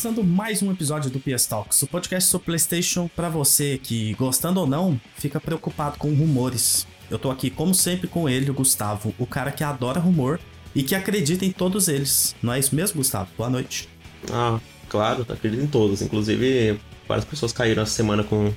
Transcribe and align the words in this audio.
Começando 0.00 0.24
mais 0.24 0.62
um 0.62 0.70
episódio 0.72 1.10
do 1.10 1.20
PS 1.20 1.44
Talks, 1.44 1.82
o 1.82 1.86
podcast 1.86 2.30
sobre 2.30 2.46
PlayStation 2.46 3.06
para 3.14 3.28
você 3.28 3.76
que, 3.76 4.14
gostando 4.14 4.58
ou 4.58 4.66
não, 4.66 4.98
fica 5.16 5.38
preocupado 5.38 5.98
com 5.98 6.14
rumores. 6.14 6.86
Eu 7.10 7.18
tô 7.18 7.30
aqui, 7.30 7.50
como 7.50 7.74
sempre, 7.74 8.08
com 8.08 8.26
ele, 8.26 8.50
o 8.50 8.54
Gustavo, 8.54 9.14
o 9.18 9.26
cara 9.26 9.52
que 9.52 9.62
adora 9.62 10.00
rumor 10.00 10.40
e 10.74 10.82
que 10.82 10.94
acredita 10.94 11.44
em 11.44 11.52
todos 11.52 11.86
eles. 11.86 12.34
Não 12.42 12.50
é 12.50 12.58
isso 12.58 12.74
mesmo, 12.74 12.96
Gustavo? 12.96 13.28
Boa 13.36 13.50
noite. 13.50 13.90
Ah, 14.32 14.58
claro, 14.88 15.26
acredito 15.28 15.62
em 15.62 15.66
todos. 15.66 16.00
Inclusive, 16.00 16.80
várias 17.06 17.26
pessoas 17.26 17.52
caíram 17.52 17.82
essa 17.82 17.92
semana 17.92 18.24
com, 18.24 18.50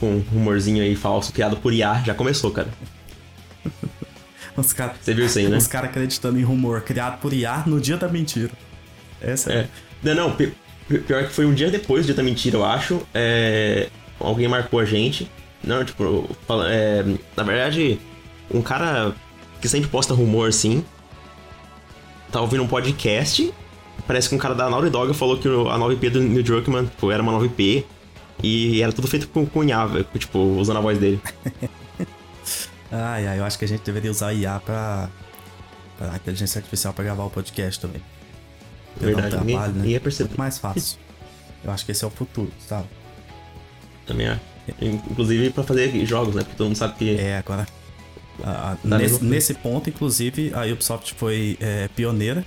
com 0.00 0.14
um 0.14 0.20
rumorzinho 0.20 0.82
aí 0.82 0.96
falso 0.96 1.34
criado 1.34 1.58
por 1.58 1.74
IA. 1.74 2.02
Já 2.02 2.14
começou, 2.14 2.50
cara. 2.50 2.70
Os 4.56 4.72
cara, 4.72 4.94
Você 4.98 5.12
viu 5.12 5.26
isso 5.26 5.38
aí, 5.38 5.48
né? 5.48 5.58
Os 5.58 5.66
caras 5.66 5.90
acreditando 5.90 6.38
em 6.38 6.42
rumor 6.42 6.80
criado 6.80 7.20
por 7.20 7.34
IA 7.34 7.62
no 7.66 7.78
dia 7.78 7.98
da 7.98 8.08
mentira. 8.08 8.52
Essa 9.20 9.52
é. 9.52 9.56
É. 9.58 9.68
Não, 10.02 10.14
não, 10.14 10.36
pior 10.86 11.24
que 11.24 11.32
foi 11.32 11.46
um 11.46 11.54
dia 11.54 11.70
depois 11.70 12.02
do 12.02 12.06
dia 12.06 12.14
da 12.14 12.22
mentira, 12.22 12.56
eu 12.56 12.64
acho. 12.64 13.00
É, 13.14 13.88
alguém 14.18 14.48
marcou 14.48 14.80
a 14.80 14.84
gente. 14.84 15.30
Não, 15.62 15.84
tipo, 15.84 16.28
é, 16.68 17.04
na 17.36 17.42
verdade, 17.42 18.00
um 18.52 18.62
cara 18.62 19.14
que 19.60 19.68
sempre 19.68 19.88
posta 19.88 20.14
rumor 20.14 20.48
assim. 20.48 20.84
Tá 22.30 22.40
ouvindo 22.40 22.62
um 22.62 22.68
podcast. 22.68 23.52
Parece 24.06 24.28
que 24.28 24.34
um 24.34 24.38
cara 24.38 24.54
da 24.54 24.68
Naughty 24.68 24.90
Dog 24.90 25.14
falou 25.14 25.38
que 25.38 25.46
a 25.48 25.78
9P 25.78 26.10
do 26.10 26.20
Neil 26.20 26.42
Druckmann 26.42 26.86
tipo, 26.86 27.10
era 27.10 27.22
uma 27.22 27.32
9P. 27.32 27.84
E 28.42 28.82
era 28.82 28.92
tudo 28.92 29.06
feito 29.06 29.28
com, 29.28 29.46
com 29.46 29.62
IA, 29.62 29.86
tipo, 30.18 30.38
usando 30.38 30.78
a 30.78 30.80
voz 30.80 30.98
dele. 30.98 31.20
Ai, 32.94 33.26
ai, 33.26 33.38
eu 33.38 33.44
acho 33.46 33.58
que 33.58 33.64
a 33.64 33.68
gente 33.68 33.82
deveria 33.82 34.10
usar 34.10 34.34
IA 34.34 34.60
pra, 34.60 35.08
pra 35.96 36.14
inteligência 36.14 36.58
artificial 36.58 36.92
pra 36.92 37.02
gravar 37.02 37.24
o 37.24 37.30
podcast 37.30 37.80
também. 37.80 38.02
Ter 38.98 39.06
Verdade, 39.06 39.30
dar 39.30 39.36
um 39.36 39.40
ninguém, 39.40 39.54
trabalho, 39.56 39.72
né? 39.72 39.78
ninguém 39.78 39.92
ia 39.92 40.00
perceber. 40.00 40.28
Muito 40.28 40.38
mais 40.38 40.58
fácil. 40.58 40.98
Eu 41.64 41.70
acho 41.70 41.84
que 41.86 41.92
esse 41.92 42.04
é 42.04 42.06
o 42.06 42.10
futuro, 42.10 42.50
sabe? 42.68 42.86
Também 44.06 44.26
é. 44.28 44.38
Inclusive 44.80 45.50
pra 45.50 45.64
fazer 45.64 46.04
jogos, 46.06 46.34
né? 46.34 46.42
Porque 46.42 46.56
todo 46.56 46.66
mundo 46.68 46.76
sabe 46.76 46.94
que. 46.96 47.16
É, 47.16 47.38
agora. 47.38 47.66
a- 48.44 48.72
a- 48.72 48.76
Tá 48.76 48.98
nesse, 48.98 49.24
nesse 49.24 49.54
ponto, 49.54 49.88
inclusive, 49.90 50.52
a 50.54 50.62
Ubisoft 50.64 51.14
foi 51.14 51.56
é, 51.60 51.88
pioneira, 51.94 52.44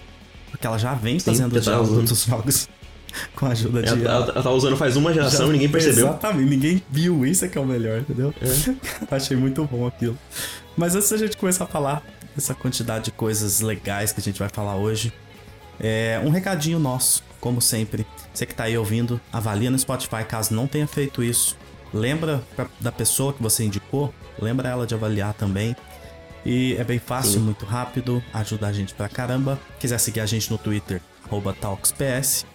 porque 0.52 0.66
ela 0.66 0.78
já 0.78 0.94
vem 0.94 1.20
Sim, 1.20 1.26
fazendo 1.32 1.54
tá 1.56 1.62
jogos, 1.62 1.88
usando. 1.90 2.00
outros 2.00 2.26
jogos 2.26 2.70
com 3.36 3.46
a 3.46 3.50
ajuda 3.50 3.84
de 3.84 3.90
Ela, 3.90 3.98
IA. 4.00 4.10
ela, 4.10 4.32
ela 4.32 4.44
tá 4.44 4.52
usando 4.52 4.76
faz 4.78 4.96
uma 4.98 5.14
geração 5.14 5.46
Já- 5.46 5.50
e 5.50 5.52
ninguém 5.54 5.70
percebeu. 5.70 6.08
Exatamente, 6.08 6.50
ninguém 6.50 6.84
viu, 6.90 7.26
isso 7.26 7.46
é 7.46 7.48
que 7.48 7.58
é 7.58 7.62
o 7.62 7.66
melhor, 7.66 8.00
entendeu? 8.00 8.34
Achei 9.12 9.38
muito 9.38 9.64
bom 9.66 9.86
aquilo. 9.88 10.18
Mas 10.76 10.96
antes 10.96 11.10
da 11.10 11.18
gente 11.18 11.38
começar 11.38 11.66
a 11.66 11.68
falar 11.68 12.04
dessa 12.36 12.54
quantidade 12.54 13.06
de 13.06 13.12
coisas 13.12 13.62
legais 13.62 14.12
que 14.12 14.20
a 14.20 14.24
gente 14.24 14.40
vai 14.40 14.50
falar 14.50 14.76
hoje, 14.76 15.14
é 15.80 16.22
um 16.24 16.30
recadinho 16.30 16.80
nosso, 16.80 17.24
como 17.40 17.62
sempre. 17.62 18.06
Você 18.34 18.46
que 18.46 18.54
tá 18.56 18.66
aí 18.66 18.78
ouvindo, 18.78 19.20
avalia 19.32 19.70
no 19.70 19.78
Spotify 19.80 20.24
caso 20.28 20.54
não 20.54 20.68
tenha 20.68 20.88
feito 20.88 21.24
isso. 21.24 21.58
Lembra 21.94 22.44
pra- 22.56 22.68
da 22.80 22.92
pessoa 22.92 23.32
que 23.34 23.42
você 23.42 23.64
indicou, 23.64 24.14
lembra 24.40 24.68
ela 24.70 24.86
de 24.86 24.94
avaliar 24.94 25.34
também. 25.34 25.76
E 26.46 26.76
é 26.78 26.84
bem 26.84 27.00
fácil, 27.00 27.34
Sim. 27.34 27.40
muito 27.40 27.66
rápido, 27.66 28.22
ajuda 28.34 28.68
a 28.68 28.74
gente 28.74 28.94
pra 28.94 29.10
caramba. 29.10 29.60
Quiser 29.80 29.98
seguir 30.00 30.20
a 30.20 30.26
gente 30.26 30.52
no 30.52 30.58
Twitter, 30.58 31.02
TalksPS. 31.60 32.46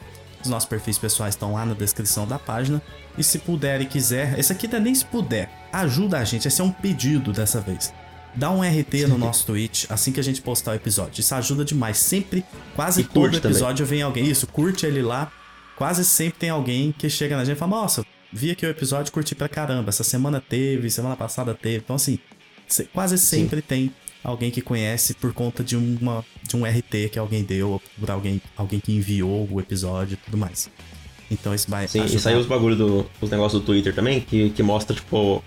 Os 0.43 0.49
nossos 0.49 0.69
perfis 0.69 0.97
pessoais 0.97 1.35
estão 1.35 1.55
lá 1.55 1.67
na 1.67 1.75
descrição 1.75 2.27
da 2.27 2.39
página. 2.39 2.81
E 3.19 3.25
se 3.25 3.39
puder 3.39 3.81
e 3.81 3.87
quiser, 3.87 4.39
esse 4.39 4.53
aqui 4.53 4.69
não 4.69 4.77
é 4.79 4.81
nem 4.81 4.95
se 4.95 5.05
puder, 5.05 5.51
ajuda 5.73 6.19
a 6.19 6.25
gente, 6.25 6.47
esse 6.47 6.61
é 6.61 6.65
um 6.65 6.71
pedido 6.71 7.33
dessa 7.33 7.61
vez. 7.61 7.93
Dá 8.35 8.51
um 8.51 8.63
RT 8.63 9.07
no 9.09 9.19
nosso 9.19 9.45
Twitch 9.47 9.87
assim 9.91 10.13
que 10.13 10.21
a 10.21 10.23
gente 10.23 10.41
postar 10.41 10.73
o 10.73 10.75
episódio. 10.75 11.21
Isso 11.21 11.35
ajuda 11.35 11.65
demais. 11.65 11.99
Sempre, 11.99 12.45
quase 12.77 13.01
E 13.01 13.05
todo 13.05 13.15
curte 13.15 13.41
também. 13.41 13.51
episódio 13.57 13.85
vem 13.85 14.03
alguém. 14.03 14.29
Isso, 14.29 14.47
curte 14.47 14.87
ele 14.87 15.03
lá. 15.03 15.33
Quase 15.77 16.05
sempre 16.05 16.39
tem 16.39 16.51
alguém 16.51 16.93
que 16.97 17.09
chega 17.11 17.37
na 17.37 17.45
gente 17.45 17.57
e 17.57 17.59
fala: 17.59 17.73
Nossa, 17.77 18.05
vi 18.33 18.51
aqui 18.51 18.65
o 18.65 18.71
episódio, 18.71 19.13
curti 19.13 19.35
pra 19.35 19.49
caramba. 19.49 19.89
Essa 19.89 20.05
semana 20.05 20.41
teve, 20.41 20.91
semana 20.91 21.17
passada 21.17 21.55
teve. 21.55 21.79
Então, 21.79 21.97
assim, 21.97 22.19
se- 22.69 22.85
quase 22.85 23.17
sempre 23.19 23.61
tem 23.63 23.91
alguém 24.23 24.51
que 24.51 24.61
conhece 24.61 25.15
por 25.15 25.33
conta 25.33 25.65
de, 25.65 25.77
uma, 25.77 26.23
de 26.47 26.55
um 26.55 26.65
RT 26.65 27.09
que 27.11 27.19
alguém 27.19 27.43
deu, 27.43 27.71
ou 27.71 27.83
por 27.99 28.11
alguém, 28.11 28.41
alguém 28.57 28.79
que 28.79 28.93
enviou 28.93 29.49
o 29.51 29.59
episódio 29.59 30.15
e 30.15 30.17
tudo 30.19 30.37
mais. 30.37 30.71
Então, 31.31 31.55
isso 31.55 31.71
vai. 31.71 31.89
Sim, 31.89 32.01
ajudar. 32.01 32.17
e 32.17 32.21
saiu 32.21 32.39
os 32.41 32.47
bagulho 32.47 32.77
do, 32.77 33.11
os 33.21 33.31
negócios 33.31 33.61
do 33.63 33.65
Twitter 33.67 33.95
também, 33.95 34.21
que, 34.21 34.51
que 34.51 34.63
mostra, 34.63 34.95
tipo, 34.95 35.43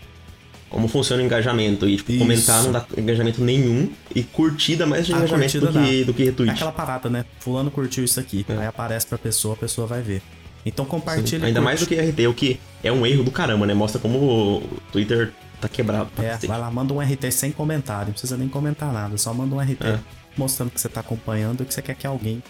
como 0.73 0.88
funciona 0.89 1.22
o 1.22 1.25
engajamento. 1.25 1.88
E, 1.88 1.95
tipo, 1.97 2.11
Isso. 2.11 2.19
comentar 2.19 2.63
não 2.63 2.72
dá 2.72 2.85
engajamento 2.97 3.41
nenhum. 3.41 3.89
E 4.13 4.23
curtida 4.23 4.85
mais 4.85 5.06
de 5.06 5.13
A 5.13 5.17
engajamento 5.17 5.59
do 5.61 5.72
que, 5.72 6.03
do 6.03 6.13
que 6.13 6.22
É 6.23 6.25
retweet. 6.25 6.51
aquela 6.51 6.72
parada, 6.72 7.09
né? 7.09 7.23
Fulano 7.39 7.72
curtiu 7.72 8.03
isso 8.03 8.19
aqui. 8.19 8.45
É. 8.50 8.53
Aí 8.57 8.66
aparece 8.66 9.07
pra 9.07 9.17
pessoa, 9.17 9.53
a 9.53 9.57
pessoa 9.57 9.88
vai 9.88 10.01
ver. 10.01 10.22
Então 10.66 10.83
compartilha. 10.85 11.39
Sim, 11.39 11.45
Ainda 11.45 11.62
mais 11.62 11.79
do 11.79 11.85
que 11.85 11.95
RT, 11.95 12.28
o 12.28 12.33
que 12.33 12.59
é 12.83 12.91
um 12.91 13.06
erro 13.06 13.23
do 13.23 13.31
caramba, 13.31 13.66
né? 13.66 13.73
Mostra 13.73 14.00
como 14.01 14.17
o 14.17 14.63
Twitter 14.91 15.31
tá 15.62 15.69
quebrado. 15.69 16.09
É, 16.17 16.35
vai 16.47 16.59
lá, 16.59 16.69
manda 16.72 16.94
um 16.94 17.00
RT 17.00 17.31
sem 17.31 17.51
comentário. 17.51 18.07
Não 18.07 18.13
precisa 18.13 18.35
nem 18.35 18.47
comentar 18.50 18.91
nada. 18.91 19.17
Só 19.17 19.33
manda 19.33 19.53
um 19.56 19.59
RT 19.59 19.78
É. 19.85 20.00
mostrando 20.35 20.72
que 20.72 20.81
você 20.81 20.89
tá 20.89 21.00
acompanhando 21.01 21.63
e 21.63 21.66
que 21.66 21.73
você 21.73 21.81
quer 21.81 21.95
que 21.95 22.07
alguém 22.07 22.41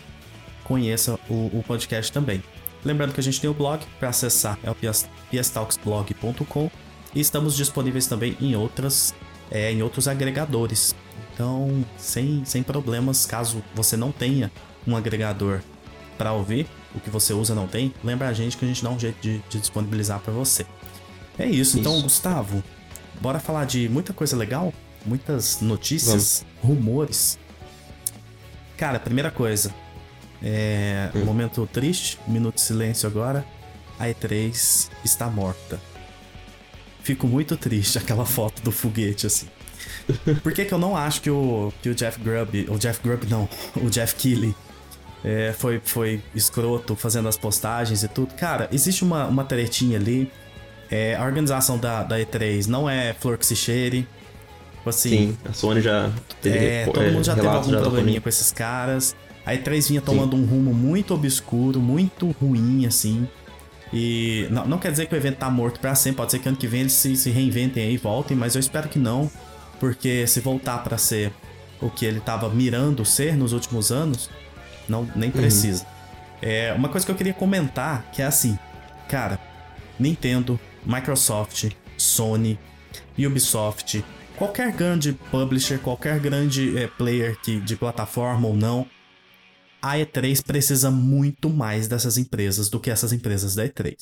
conheça 0.63 1.19
o, 1.29 1.33
o 1.33 1.63
podcast 1.67 2.11
também. 2.11 2.41
Lembrando 2.85 3.13
que 3.13 3.19
a 3.19 3.23
gente 3.23 3.39
tem 3.41 3.49
o 3.49 3.53
blog 3.53 3.81
para 3.99 4.09
acessar, 4.09 4.57
é 4.63 4.69
o 4.69 4.75
PS 4.75 5.07
pstalksblog.com 5.31 6.69
e 7.13 7.19
estamos 7.19 7.55
disponíveis 7.55 8.07
também 8.07 8.37
em 8.41 8.55
outras 8.55 9.13
é, 9.51 9.71
em 9.71 9.81
outros 9.83 10.07
agregadores. 10.07 10.95
Então, 11.33 11.83
sem, 11.97 12.43
sem 12.45 12.61
problemas, 12.63 13.25
caso 13.25 13.63
você 13.75 13.95
não 13.97 14.11
tenha 14.11 14.51
um 14.87 14.95
agregador 14.95 15.61
para 16.17 16.31
ouvir, 16.33 16.67
o 16.95 16.99
que 16.99 17.09
você 17.09 17.33
usa 17.33 17.55
não 17.55 17.67
tem, 17.67 17.93
lembra 18.03 18.27
a 18.27 18.33
gente 18.33 18.55
que 18.55 18.65
a 18.65 18.67
gente 18.67 18.83
dá 18.83 18.89
um 18.89 18.99
jeito 18.99 19.19
de, 19.21 19.39
de 19.49 19.59
disponibilizar 19.59 20.19
para 20.19 20.31
você. 20.31 20.65
É 21.37 21.45
isso, 21.47 21.79
então, 21.79 21.93
Isso. 21.95 22.03
Gustavo, 22.03 22.63
bora 23.19 23.39
falar 23.39 23.65
de 23.65 23.89
muita 23.89 24.13
coisa 24.13 24.37
legal, 24.37 24.71
muitas 25.05 25.59
notícias, 25.61 26.45
rumores. 26.61 27.39
Cara, 28.77 28.99
primeira 28.99 29.31
coisa, 29.31 29.73
é, 30.41 31.09
Hum. 31.15 31.25
momento 31.25 31.67
triste, 31.71 32.19
um 32.27 32.31
minuto 32.31 32.55
de 32.55 32.61
silêncio 32.61 33.07
agora. 33.07 33.45
A 33.99 34.05
E3 34.07 34.89
está 35.03 35.27
morta. 35.29 35.79
Fico 37.03 37.27
muito 37.27 37.57
triste 37.57 37.97
aquela 37.97 38.25
foto 38.25 38.61
do 38.63 38.71
foguete 38.71 39.27
assim. 39.27 39.47
Por 40.41 40.53
que, 40.53 40.65
que 40.65 40.73
eu 40.73 40.77
não 40.77 40.95
acho 40.95 41.21
que 41.21 41.29
o, 41.29 41.71
que 41.81 41.89
o 41.89 41.95
Jeff 41.95 42.19
Grubb, 42.19 42.67
o 42.69 42.77
Jeff 42.77 42.99
Grubb 43.03 43.27
não, 43.29 43.47
o 43.75 43.89
Jeff 43.89 44.15
Keighley 44.15 44.55
é, 45.23 45.53
foi, 45.57 45.81
foi 45.83 46.21
escroto 46.33 46.95
fazendo 46.95 47.27
as 47.27 47.37
postagens 47.37 48.03
e 48.03 48.07
tudo? 48.07 48.33
Cara, 48.35 48.69
existe 48.71 49.03
uma, 49.03 49.25
uma 49.25 49.43
tretinha 49.43 49.97
ali. 49.97 50.31
É, 50.89 51.15
a 51.15 51.23
organização 51.23 51.77
da, 51.77 52.03
da 52.03 52.19
E3 52.19 52.67
não 52.67 52.89
é 52.89 53.13
flor 53.13 53.37
que 53.37 53.45
se 53.45 53.55
cheire. 53.55 54.07
Assim, 54.85 55.09
Sim, 55.09 55.37
a 55.45 55.53
Sony 55.53 55.81
já 55.81 56.11
teve 56.41 56.57
é, 56.57 56.85
todo 56.85 57.01
é, 57.01 57.11
mundo 57.11 57.23
já 57.23 57.35
teve 57.35 57.47
algum 57.47 57.71
já 57.71 57.79
probleminha 57.79 58.19
com 58.19 58.27
esses 58.27 58.51
caras. 58.51 59.15
A 59.45 59.53
E3 59.53 59.89
vinha 59.89 60.01
tomando 60.01 60.35
um 60.35 60.45
rumo 60.45 60.73
muito 60.73 61.13
obscuro, 61.13 61.79
muito 61.79 62.31
ruim, 62.31 62.85
assim. 62.85 63.27
E 63.93 64.47
não, 64.49 64.65
não 64.65 64.79
quer 64.79 64.89
dizer 64.89 65.05
que 65.05 65.13
o 65.13 65.17
evento 65.17 65.37
tá 65.37 65.49
morto 65.51 65.79
pra 65.79 65.93
sempre, 65.93 66.17
pode 66.17 66.31
ser 66.31 66.39
que 66.39 66.47
ano 66.49 66.57
que 66.57 66.65
vem 66.65 66.81
eles 66.81 66.93
se, 66.93 67.15
se 67.15 67.29
reinventem 67.29 67.83
aí 67.83 67.93
e 67.93 67.97
voltem, 67.97 68.35
mas 68.35 68.55
eu 68.55 68.59
espero 68.59 68.89
que 68.89 68.97
não. 68.97 69.29
Porque 69.79 70.25
se 70.25 70.39
voltar 70.39 70.79
pra 70.83 70.97
ser 70.97 71.31
o 71.79 71.89
que 71.89 72.05
ele 72.05 72.19
tava 72.19 72.49
mirando 72.49 73.05
ser 73.05 73.35
nos 73.35 73.53
últimos 73.53 73.91
anos, 73.91 74.29
não 74.89 75.07
nem 75.15 75.29
precisa. 75.29 75.85
É, 76.41 76.73
uma 76.73 76.89
coisa 76.89 77.05
que 77.05 77.11
eu 77.11 77.15
queria 77.15 77.33
comentar, 77.33 78.09
que 78.11 78.21
é 78.21 78.25
assim, 78.25 78.57
cara, 79.07 79.39
Nintendo, 79.99 80.59
Microsoft, 80.85 81.69
Sony, 81.97 82.59
Ubisoft, 83.17 84.03
qualquer 84.35 84.71
grande 84.71 85.13
publisher, 85.31 85.77
qualquer 85.79 86.19
grande 86.19 86.77
eh, 86.77 86.89
player 86.97 87.37
que, 87.41 87.59
de 87.59 87.75
plataforma 87.75 88.47
ou 88.47 88.55
não, 88.55 88.87
a 89.83 89.97
E3 89.97 90.41
precisa 90.43 90.89
muito 90.89 91.49
mais 91.49 91.87
dessas 91.89 92.17
empresas 92.17 92.69
do 92.69 92.79
que 92.79 92.89
essas 92.89 93.11
empresas 93.11 93.53
da 93.55 93.67
E3. 93.67 93.95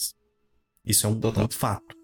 Isso 0.85 1.07
é 1.07 1.09
um, 1.09 1.13
um 1.19 1.47
fato. 1.49 1.95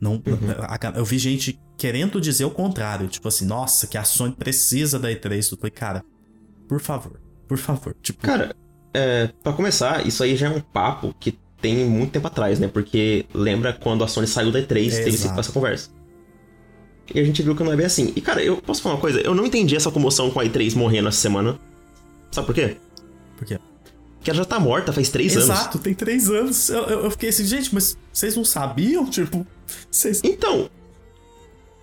Não, 0.00 0.20
a- 0.60 0.98
eu 0.98 1.04
vi 1.04 1.18
gente 1.18 1.60
querendo 1.76 2.20
dizer 2.20 2.44
o 2.46 2.50
contrário, 2.50 3.06
tipo 3.08 3.28
assim, 3.28 3.44
nossa, 3.44 3.86
que 3.86 3.98
a 3.98 4.04
Sony 4.04 4.32
precisa 4.34 4.98
da 4.98 5.10
E3. 5.10 5.52
Eu 5.52 5.58
falei, 5.58 5.70
cara, 5.70 6.04
por 6.68 6.80
favor, 6.80 7.20
por 7.46 7.58
favor. 7.58 7.94
Tipo, 8.02 8.22
Cara, 8.22 8.56
é, 8.94 9.28
pra 9.42 9.52
começar, 9.52 10.06
isso 10.06 10.22
aí 10.22 10.34
já 10.34 10.46
é 10.46 10.50
um 10.50 10.60
papo 10.60 11.14
que 11.20 11.38
tem 11.60 11.84
muito 11.88 12.12
tempo 12.12 12.26
atrás, 12.26 12.58
né? 12.58 12.66
Porque 12.66 13.26
lembra 13.34 13.72
quando 13.72 14.02
a 14.02 14.08
Sony 14.08 14.26
saiu 14.26 14.50
da 14.50 14.58
E3, 14.60 14.66
teve 14.68 15.08
esse- 15.10 15.24
Exato. 15.26 15.38
essa 15.38 15.52
conversa. 15.52 15.90
E 17.14 17.20
a 17.20 17.24
gente 17.24 17.42
viu 17.42 17.54
que 17.54 17.62
não 17.62 17.72
é 17.72 17.76
bem 17.76 17.86
assim. 17.86 18.12
E 18.16 18.20
cara, 18.20 18.42
eu 18.42 18.56
posso 18.56 18.80
falar 18.82 18.94
uma 18.94 19.00
coisa? 19.00 19.20
Eu 19.20 19.34
não 19.34 19.44
entendi 19.46 19.76
essa 19.76 19.90
comoção 19.90 20.30
com 20.30 20.40
a 20.40 20.44
E3 20.44 20.74
morrendo 20.74 21.08
essa 21.08 21.18
semana. 21.20 21.58
Sabe 22.30 22.46
por 22.46 22.54
quê? 22.54 22.76
Porque 24.22 24.30
ela 24.30 24.38
já 24.38 24.44
tá 24.44 24.60
morta 24.60 24.92
faz 24.92 25.08
três 25.08 25.36
anos. 25.36 25.48
Exato, 25.48 25.78
tem 25.80 25.92
três 25.94 26.30
anos. 26.30 26.68
Eu, 26.68 26.82
eu, 26.84 27.10
fiquei 27.10 27.30
assim, 27.30 27.44
gente, 27.44 27.74
mas 27.74 27.96
vocês 28.12 28.36
não 28.36 28.44
sabiam? 28.44 29.04
Tipo, 29.06 29.44
vocês. 29.90 30.20
Então. 30.22 30.70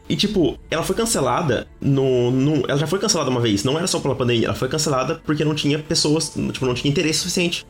E 0.08 0.16
tipo, 0.16 0.58
ela 0.72 0.82
foi 0.82 0.96
cancelada 0.96 1.68
no, 1.82 2.32
no. 2.32 2.64
Ela 2.70 2.78
já 2.78 2.88
foi 2.88 2.98
cancelada 2.98 3.30
uma 3.30 3.42
vez. 3.42 3.66
Não 3.66 3.78
era 3.78 3.86
só 3.88 4.00
pela 4.00 4.16
pandemia, 4.16 4.48
ela 4.48 4.56
foi 4.56 4.70
cancelada 4.70 5.22
porque 5.26 5.44
não 5.44 5.54
tinha 5.54 5.80
pessoas. 5.80 6.30
Tipo, 6.54 6.66
não 6.66 6.74
tinha 6.74 6.90
interesse 6.90 7.20
suficiente. 7.20 7.68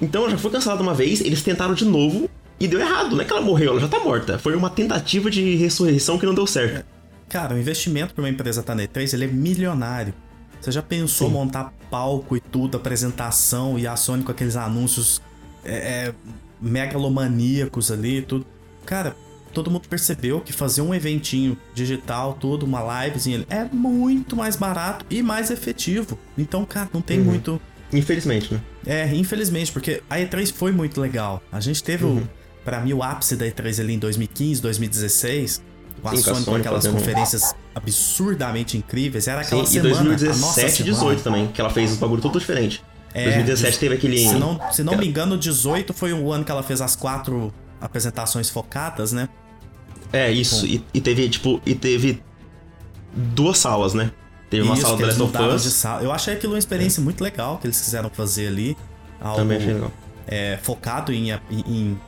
Então 0.00 0.30
já 0.30 0.38
foi 0.38 0.50
cancelada 0.50 0.82
uma 0.82 0.94
vez, 0.94 1.20
eles 1.20 1.42
tentaram 1.42 1.74
de 1.74 1.84
novo 1.84 2.30
e 2.58 2.66
deu 2.66 2.80
errado. 2.80 3.14
Não 3.14 3.20
é 3.20 3.26
que 3.26 3.32
ela 3.32 3.42
morreu, 3.42 3.72
ela 3.72 3.80
já 3.80 3.88
tá 3.88 4.00
morta. 4.00 4.38
Foi 4.38 4.56
uma 4.56 4.70
tentativa 4.70 5.30
de 5.30 5.56
ressurreição 5.56 6.18
que 6.18 6.24
não 6.24 6.34
deu 6.34 6.46
certo. 6.46 6.86
Cara, 7.28 7.54
o 7.54 7.58
investimento 7.58 8.14
pra 8.14 8.24
uma 8.24 8.30
empresa 8.30 8.62
tá 8.62 8.74
na 8.74 8.84
E3, 8.84 9.12
ele 9.12 9.24
é 9.24 9.28
milionário. 9.28 10.14
Você 10.60 10.72
já 10.72 10.82
pensou 10.82 11.28
Sim. 11.28 11.34
montar 11.34 11.72
palco 11.90 12.36
e 12.36 12.40
tudo, 12.40 12.76
apresentação 12.76 13.78
e 13.78 13.86
a 13.86 13.96
Sony 13.96 14.22
com 14.22 14.30
aqueles 14.30 14.56
anúncios 14.56 15.20
é, 15.64 15.74
é, 15.74 16.14
megalomaníacos 16.60 17.90
ali 17.90 18.22
tudo? 18.22 18.46
Cara, 18.86 19.16
todo 19.52 19.70
mundo 19.70 19.88
percebeu 19.88 20.40
que 20.40 20.52
fazer 20.52 20.80
um 20.80 20.94
eventinho 20.94 21.56
digital, 21.74 22.34
tudo, 22.34 22.64
uma 22.64 23.04
livezinha, 23.04 23.44
é 23.50 23.64
muito 23.64 24.36
mais 24.36 24.56
barato 24.56 25.04
e 25.10 25.22
mais 25.22 25.50
efetivo. 25.50 26.18
Então, 26.36 26.64
cara, 26.64 26.88
não 26.92 27.02
tem 27.02 27.18
uhum. 27.18 27.26
muito. 27.26 27.60
Infelizmente, 27.92 28.54
né? 28.54 28.60
É, 28.86 29.14
infelizmente, 29.14 29.72
porque 29.72 30.02
a 30.08 30.16
E3 30.16 30.52
foi 30.52 30.72
muito 30.72 31.00
legal. 31.00 31.42
A 31.50 31.60
gente 31.60 31.82
teve 31.82 32.04
uhum. 32.04 32.18
o, 32.18 32.28
pra 32.64 32.80
mim, 32.80 32.92
o 32.92 33.02
ápice 33.02 33.36
da 33.36 33.46
E3 33.46 33.80
ali 33.80 33.94
em 33.94 33.98
2015, 33.98 34.62
2016. 34.62 35.62
Com 36.00 36.08
a 36.08 36.16
Sim, 36.16 36.22
Sony, 36.22 36.44
com 36.44 36.54
aquelas 36.54 36.86
conferências 36.86 37.54
absurdamente 37.74 38.76
incríveis. 38.76 39.28
Era 39.28 39.42
aquela 39.42 39.66
Sim, 39.66 39.80
semana. 39.82 40.14
E 40.14 40.16
2017 40.16 40.82
e 40.82 40.84
18 40.84 41.22
também, 41.22 41.46
que 41.48 41.60
ela 41.60 41.70
fez 41.70 41.92
os 41.92 41.98
bagulho 41.98 42.22
tudo 42.22 42.38
diferente. 42.38 42.82
É, 43.12 43.24
2017 43.24 43.78
teve 43.78 43.94
aquele. 43.94 44.18
Se 44.18 44.34
não, 44.34 44.60
se 44.72 44.82
não 44.82 44.96
me 44.96 45.06
engano, 45.06 45.36
18 45.36 45.92
foi 45.92 46.12
o 46.12 46.32
ano 46.32 46.44
que 46.44 46.50
ela 46.50 46.62
fez 46.62 46.80
as 46.80 46.94
quatro 46.94 47.52
apresentações 47.80 48.48
focadas, 48.48 49.12
né? 49.12 49.28
É, 50.12 50.30
isso. 50.30 50.66
E, 50.66 50.84
e, 50.92 51.00
teve, 51.00 51.28
tipo, 51.28 51.60
e 51.64 51.74
teve 51.74 52.22
duas 53.12 53.58
salas, 53.58 53.94
né? 53.94 54.10
Teve 54.48 54.64
uma 54.64 54.74
isso, 54.74 54.82
sala 54.82 54.96
do 54.96 55.06
Last 55.06 55.22
of 55.22 55.38
Us. 55.38 55.84
Eu 56.02 56.12
achei 56.12 56.34
aquilo 56.34 56.54
uma 56.54 56.58
experiência 56.58 57.00
é. 57.00 57.04
muito 57.04 57.22
legal 57.22 57.58
que 57.58 57.66
eles 57.66 57.80
quiseram 57.80 58.10
fazer 58.10 58.48
ali. 58.48 58.76
Algo, 59.20 59.36
Também 59.36 59.58
achei 59.58 59.74
legal. 59.74 59.92
É, 60.26 60.58
focado 60.62 61.12
em, 61.12 61.30
em, 61.50 61.98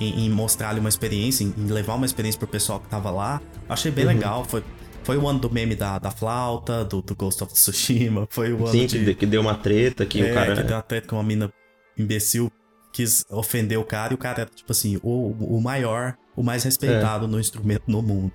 em, 0.00 0.26
em 0.26 0.30
mostrar 0.30 0.70
ali 0.70 0.80
uma 0.80 0.88
experiência, 0.88 1.44
em, 1.44 1.54
em, 1.56 1.66
levar 1.66 1.94
uma 1.94 2.06
experiência 2.06 2.38
pro 2.38 2.48
pessoal 2.48 2.80
que 2.80 2.88
tava 2.88 3.10
lá. 3.10 3.40
Achei 3.68 3.90
bem 3.90 4.04
uhum. 4.04 4.12
legal. 4.12 4.44
Foi, 4.44 4.62
foi 5.02 5.16
o 5.16 5.26
ano 5.28 5.38
do 5.38 5.50
meme 5.50 5.74
da, 5.74 5.98
da 5.98 6.10
flauta, 6.10 6.84
do, 6.84 7.02
do 7.02 7.14
Ghost 7.14 7.42
of 7.42 7.52
Tsushima. 7.52 8.26
Foi 8.30 8.52
o 8.52 8.66
ano 8.66 8.72
Sim, 8.72 8.86
de... 8.86 9.14
que 9.14 9.24
deu 9.24 9.40
uma 9.40 9.54
treta 9.54 10.04
que 10.04 10.20
é, 10.20 10.30
o 10.30 10.34
cara. 10.34 10.56
Que 10.56 10.62
deu 10.62 10.76
uma 10.76 10.82
treta 10.82 11.08
com 11.08 11.16
uma 11.16 11.22
mina 11.22 11.52
imbecil 11.96 12.50
quis 12.96 13.26
ofender 13.28 13.78
o 13.78 13.84
cara 13.84 14.14
e 14.14 14.16
o 14.16 14.18
cara 14.18 14.40
era, 14.40 14.50
tipo 14.50 14.72
assim, 14.72 14.98
o, 15.02 15.32
o 15.38 15.60
maior, 15.60 16.16
o 16.34 16.42
mais 16.42 16.64
respeitado 16.64 17.26
é. 17.26 17.28
no 17.28 17.38
instrumento 17.38 17.82
no 17.86 18.00
mundo. 18.00 18.32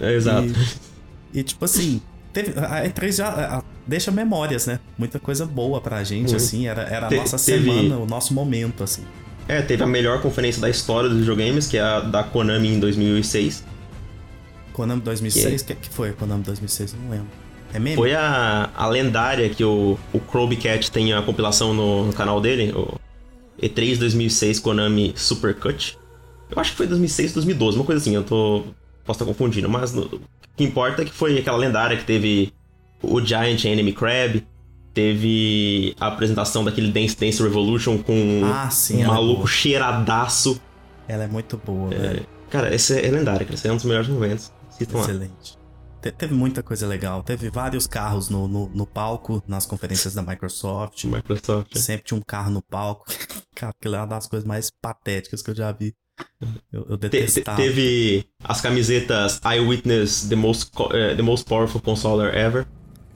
É, 0.00 0.12
exato. 0.12 0.48
E, 1.32 1.38
e 1.38 1.42
tipo 1.44 1.64
assim, 1.64 2.02
teve, 2.32 2.58
a 2.58 2.84
E3 2.88 3.12
já 3.12 3.28
a, 3.28 3.62
deixa 3.86 4.10
memórias, 4.10 4.66
né? 4.66 4.80
Muita 4.98 5.20
coisa 5.20 5.46
boa 5.46 5.80
pra 5.80 6.02
gente, 6.02 6.34
assim, 6.34 6.66
era, 6.66 6.82
era 6.82 7.06
a 7.06 7.08
Te, 7.08 7.16
nossa 7.18 7.38
teve... 7.38 7.70
semana, 7.70 7.98
o 7.98 8.06
nosso 8.06 8.34
momento, 8.34 8.82
assim. 8.82 9.04
É, 9.48 9.60
teve 9.62 9.82
a 9.82 9.86
melhor 9.86 10.22
conferência 10.22 10.60
da 10.60 10.70
história 10.70 11.08
dos 11.08 11.18
videogames, 11.18 11.66
que 11.66 11.76
é 11.76 11.80
a 11.80 12.00
da 12.00 12.22
Konami 12.22 12.68
em 12.68 12.80
2006. 12.80 13.64
Konami 14.72 15.00
2006? 15.02 15.62
O 15.62 15.64
que, 15.64 15.74
que, 15.74 15.88
que 15.88 15.94
foi 15.94 16.10
a 16.10 16.12
Konami 16.12 16.44
2006? 16.44 16.94
Não 16.94 17.10
lembro. 17.10 17.28
É 17.72 17.78
meme? 17.78 17.96
Foi 17.96 18.14
a, 18.14 18.70
a 18.74 18.86
lendária 18.88 19.48
que 19.48 19.64
o, 19.64 19.98
o 20.12 20.20
Cat 20.56 20.90
tem 20.90 21.12
a 21.12 21.22
compilação 21.22 21.72
no, 21.72 22.06
no 22.06 22.12
canal 22.12 22.40
dele, 22.40 22.72
o 22.72 22.98
E3 23.62 23.98
2006 23.98 24.58
Konami 24.58 25.12
Super 25.16 25.54
Cut. 25.54 25.98
Eu 26.50 26.60
acho 26.60 26.72
que 26.72 26.76
foi 26.76 26.86
2006, 26.86 27.34
2012, 27.34 27.76
uma 27.76 27.84
coisa 27.84 28.00
assim, 28.00 28.14
eu 28.14 28.24
tô. 28.24 28.64
Posso 29.04 29.22
estar 29.22 29.24
confundindo, 29.24 29.68
mas 29.68 29.92
no, 29.92 30.02
o 30.02 30.20
que 30.56 30.64
importa 30.64 31.02
é 31.02 31.04
que 31.04 31.12
foi 31.12 31.38
aquela 31.38 31.56
lendária 31.56 31.96
que 31.96 32.04
teve 32.04 32.52
o 33.02 33.20
Giant 33.20 33.64
Enemy 33.64 33.92
Crab, 33.92 34.46
teve 35.00 35.96
a 35.98 36.08
apresentação 36.08 36.62
daquele 36.62 36.92
Dance 36.92 37.16
Dance 37.16 37.42
Revolution 37.42 38.02
com 38.02 38.42
ah, 38.44 38.68
sim, 38.68 38.98
um 38.98 39.04
é 39.04 39.06
maluco 39.06 39.44
é 39.44 39.46
cheiradaço. 39.46 40.60
Ela 41.08 41.24
é 41.24 41.26
muito 41.26 41.56
boa, 41.56 41.92
é, 41.94 41.98
velho. 41.98 42.26
Cara, 42.50 42.74
esse 42.74 43.00
é 43.00 43.10
lendário, 43.10 43.46
cara. 43.46 43.54
Esse 43.54 43.66
é 43.66 43.72
um 43.72 43.76
dos 43.76 43.84
melhores 43.86 44.08
momentos. 44.08 44.52
Excelente. 44.78 45.58
Te 46.02 46.10
teve 46.12 46.34
muita 46.34 46.62
coisa 46.62 46.86
legal. 46.86 47.22
Teve 47.22 47.50
vários 47.50 47.86
carros 47.86 48.28
no, 48.28 48.46
no, 48.46 48.68
no, 48.68 48.86
palco, 48.86 49.42
nas 49.46 49.66
conferências 49.66 50.14
da 50.14 50.22
Microsoft. 50.22 51.04
Microsoft. 51.04 51.76
Sempre 51.76 52.06
tinha 52.06 52.18
um 52.18 52.22
carro 52.22 52.50
no 52.50 52.62
palco. 52.62 53.06
Cara, 53.54 53.72
aquilo 53.78 53.96
é 53.96 53.98
uma 53.98 54.06
das 54.06 54.26
coisas 54.26 54.46
mais 54.46 54.70
patéticas 54.70 55.42
que 55.42 55.50
eu 55.50 55.54
já 55.54 55.72
vi. 55.72 55.94
Eu, 56.72 56.86
eu 56.90 56.96
detestava. 56.96 57.56
Te, 57.56 57.62
teve 57.62 58.26
as 58.44 58.60
camisetas 58.60 59.40
Eyewitness 59.44 60.28
the 60.28 60.36
most, 60.36 60.70
uh, 60.78 61.16
the 61.16 61.22
most 61.22 61.46
Powerful 61.46 61.80
Consoler 61.80 62.34
Ever. 62.34 62.66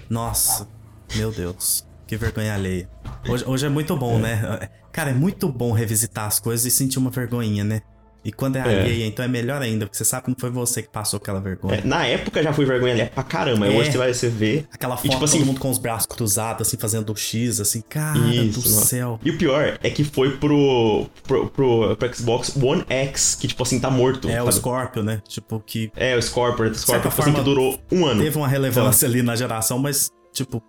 Nossa, 0.08 0.68
meu 1.16 1.30
Deus. 1.30 1.86
Que 2.06 2.16
vergonha 2.16 2.54
alheia. 2.54 2.88
Hoje, 3.28 3.44
hoje 3.46 3.66
é 3.66 3.68
muito 3.68 3.96
bom, 3.96 4.18
é. 4.18 4.22
né? 4.22 4.68
Cara, 4.92 5.10
é 5.10 5.14
muito 5.14 5.48
bom 5.48 5.72
revisitar 5.72 6.26
as 6.26 6.38
coisas 6.38 6.66
e 6.66 6.70
sentir 6.70 6.98
uma 6.98 7.10
vergonhinha, 7.10 7.64
né? 7.64 7.82
E 8.24 8.32
quando 8.32 8.56
é, 8.56 8.60
é. 8.60 8.62
alheia, 8.62 9.06
então 9.06 9.22
é 9.22 9.28
melhor 9.28 9.60
ainda, 9.60 9.84
porque 9.84 9.98
você 9.98 10.04
sabe 10.04 10.24
que 10.24 10.30
não 10.30 10.36
foi 10.38 10.48
você 10.48 10.80
que 10.80 10.88
passou 10.88 11.18
aquela 11.18 11.40
vergonha. 11.40 11.76
É, 11.76 11.86
na 11.86 12.06
época 12.06 12.42
já 12.42 12.54
foi 12.54 12.64
vergonha 12.64 12.94
alheia 12.94 13.12
pra 13.14 13.22
caramba. 13.22 13.66
É. 13.66 13.70
Hoje 13.76 13.92
você 13.92 13.98
vai 13.98 14.14
você 14.14 14.28
ver. 14.30 14.66
Aquela 14.72 14.96
foto, 14.96 15.06
e, 15.06 15.10
tipo, 15.10 15.24
assim, 15.24 15.38
todo 15.38 15.46
mundo 15.46 15.60
com 15.60 15.68
os 15.68 15.76
braços 15.76 16.06
cruzados, 16.06 16.66
assim, 16.66 16.78
fazendo 16.78 17.12
o 17.12 17.16
X, 17.16 17.60
assim, 17.60 17.82
cara 17.82 18.18
Isso, 18.18 18.60
do 18.60 18.70
nossa. 18.70 18.86
céu. 18.86 19.20
E 19.22 19.30
o 19.30 19.36
pior 19.36 19.78
é 19.82 19.90
que 19.90 20.04
foi 20.04 20.38
pro, 20.38 21.06
pro, 21.22 21.48
pro, 21.48 21.96
pro, 21.96 22.14
Xbox 22.14 22.56
One 22.56 22.84
X, 22.88 23.34
que, 23.34 23.46
tipo 23.46 23.62
assim, 23.62 23.78
tá 23.78 23.90
morto. 23.90 24.26
É, 24.28 24.36
sabe? 24.36 24.48
o 24.48 24.52
Scorpio, 24.52 25.02
né? 25.02 25.20
Tipo, 25.28 25.60
que. 25.60 25.92
É, 25.94 26.16
o 26.16 26.22
Scorpio, 26.22 26.70
o 26.70 26.74
Scorpio, 26.74 27.10
tipo 27.10 27.22
assim, 27.22 27.32
que 27.34 27.42
durou 27.42 27.78
um 27.92 28.06
ano. 28.06 28.22
Teve 28.22 28.38
uma 28.38 28.48
relevância 28.48 29.04
então... 29.04 29.14
ali 29.14 29.22
na 29.22 29.36
geração, 29.36 29.78
mas, 29.78 30.10
tipo, 30.32 30.62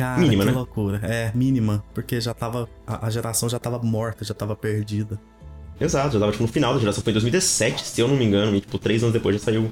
Cara, 0.00 0.18
mínima, 0.18 0.44
que 0.44 0.50
né? 0.50 0.56
loucura. 0.56 1.00
É, 1.02 1.30
mínima. 1.34 1.84
Porque 1.92 2.18
já 2.22 2.32
tava. 2.32 2.66
A, 2.86 3.06
a, 3.06 3.10
geração 3.10 3.50
já 3.50 3.58
tava 3.58 3.78
morta, 3.80 4.24
já 4.24 4.32
tava 4.32 4.56
perdida. 4.56 5.20
Exato, 5.78 6.14
já 6.14 6.20
tava 6.20 6.32
tipo, 6.32 6.42
no 6.42 6.48
final 6.48 6.72
da 6.72 6.80
geração, 6.80 7.04
foi 7.04 7.10
em 7.10 7.14
2017, 7.14 7.86
se 7.86 8.00
eu 8.00 8.08
não 8.08 8.16
me 8.16 8.24
engano, 8.24 8.56
e 8.56 8.62
tipo, 8.62 8.78
três 8.78 9.02
anos 9.02 9.12
depois 9.12 9.36
já 9.36 9.42
saiu 9.42 9.70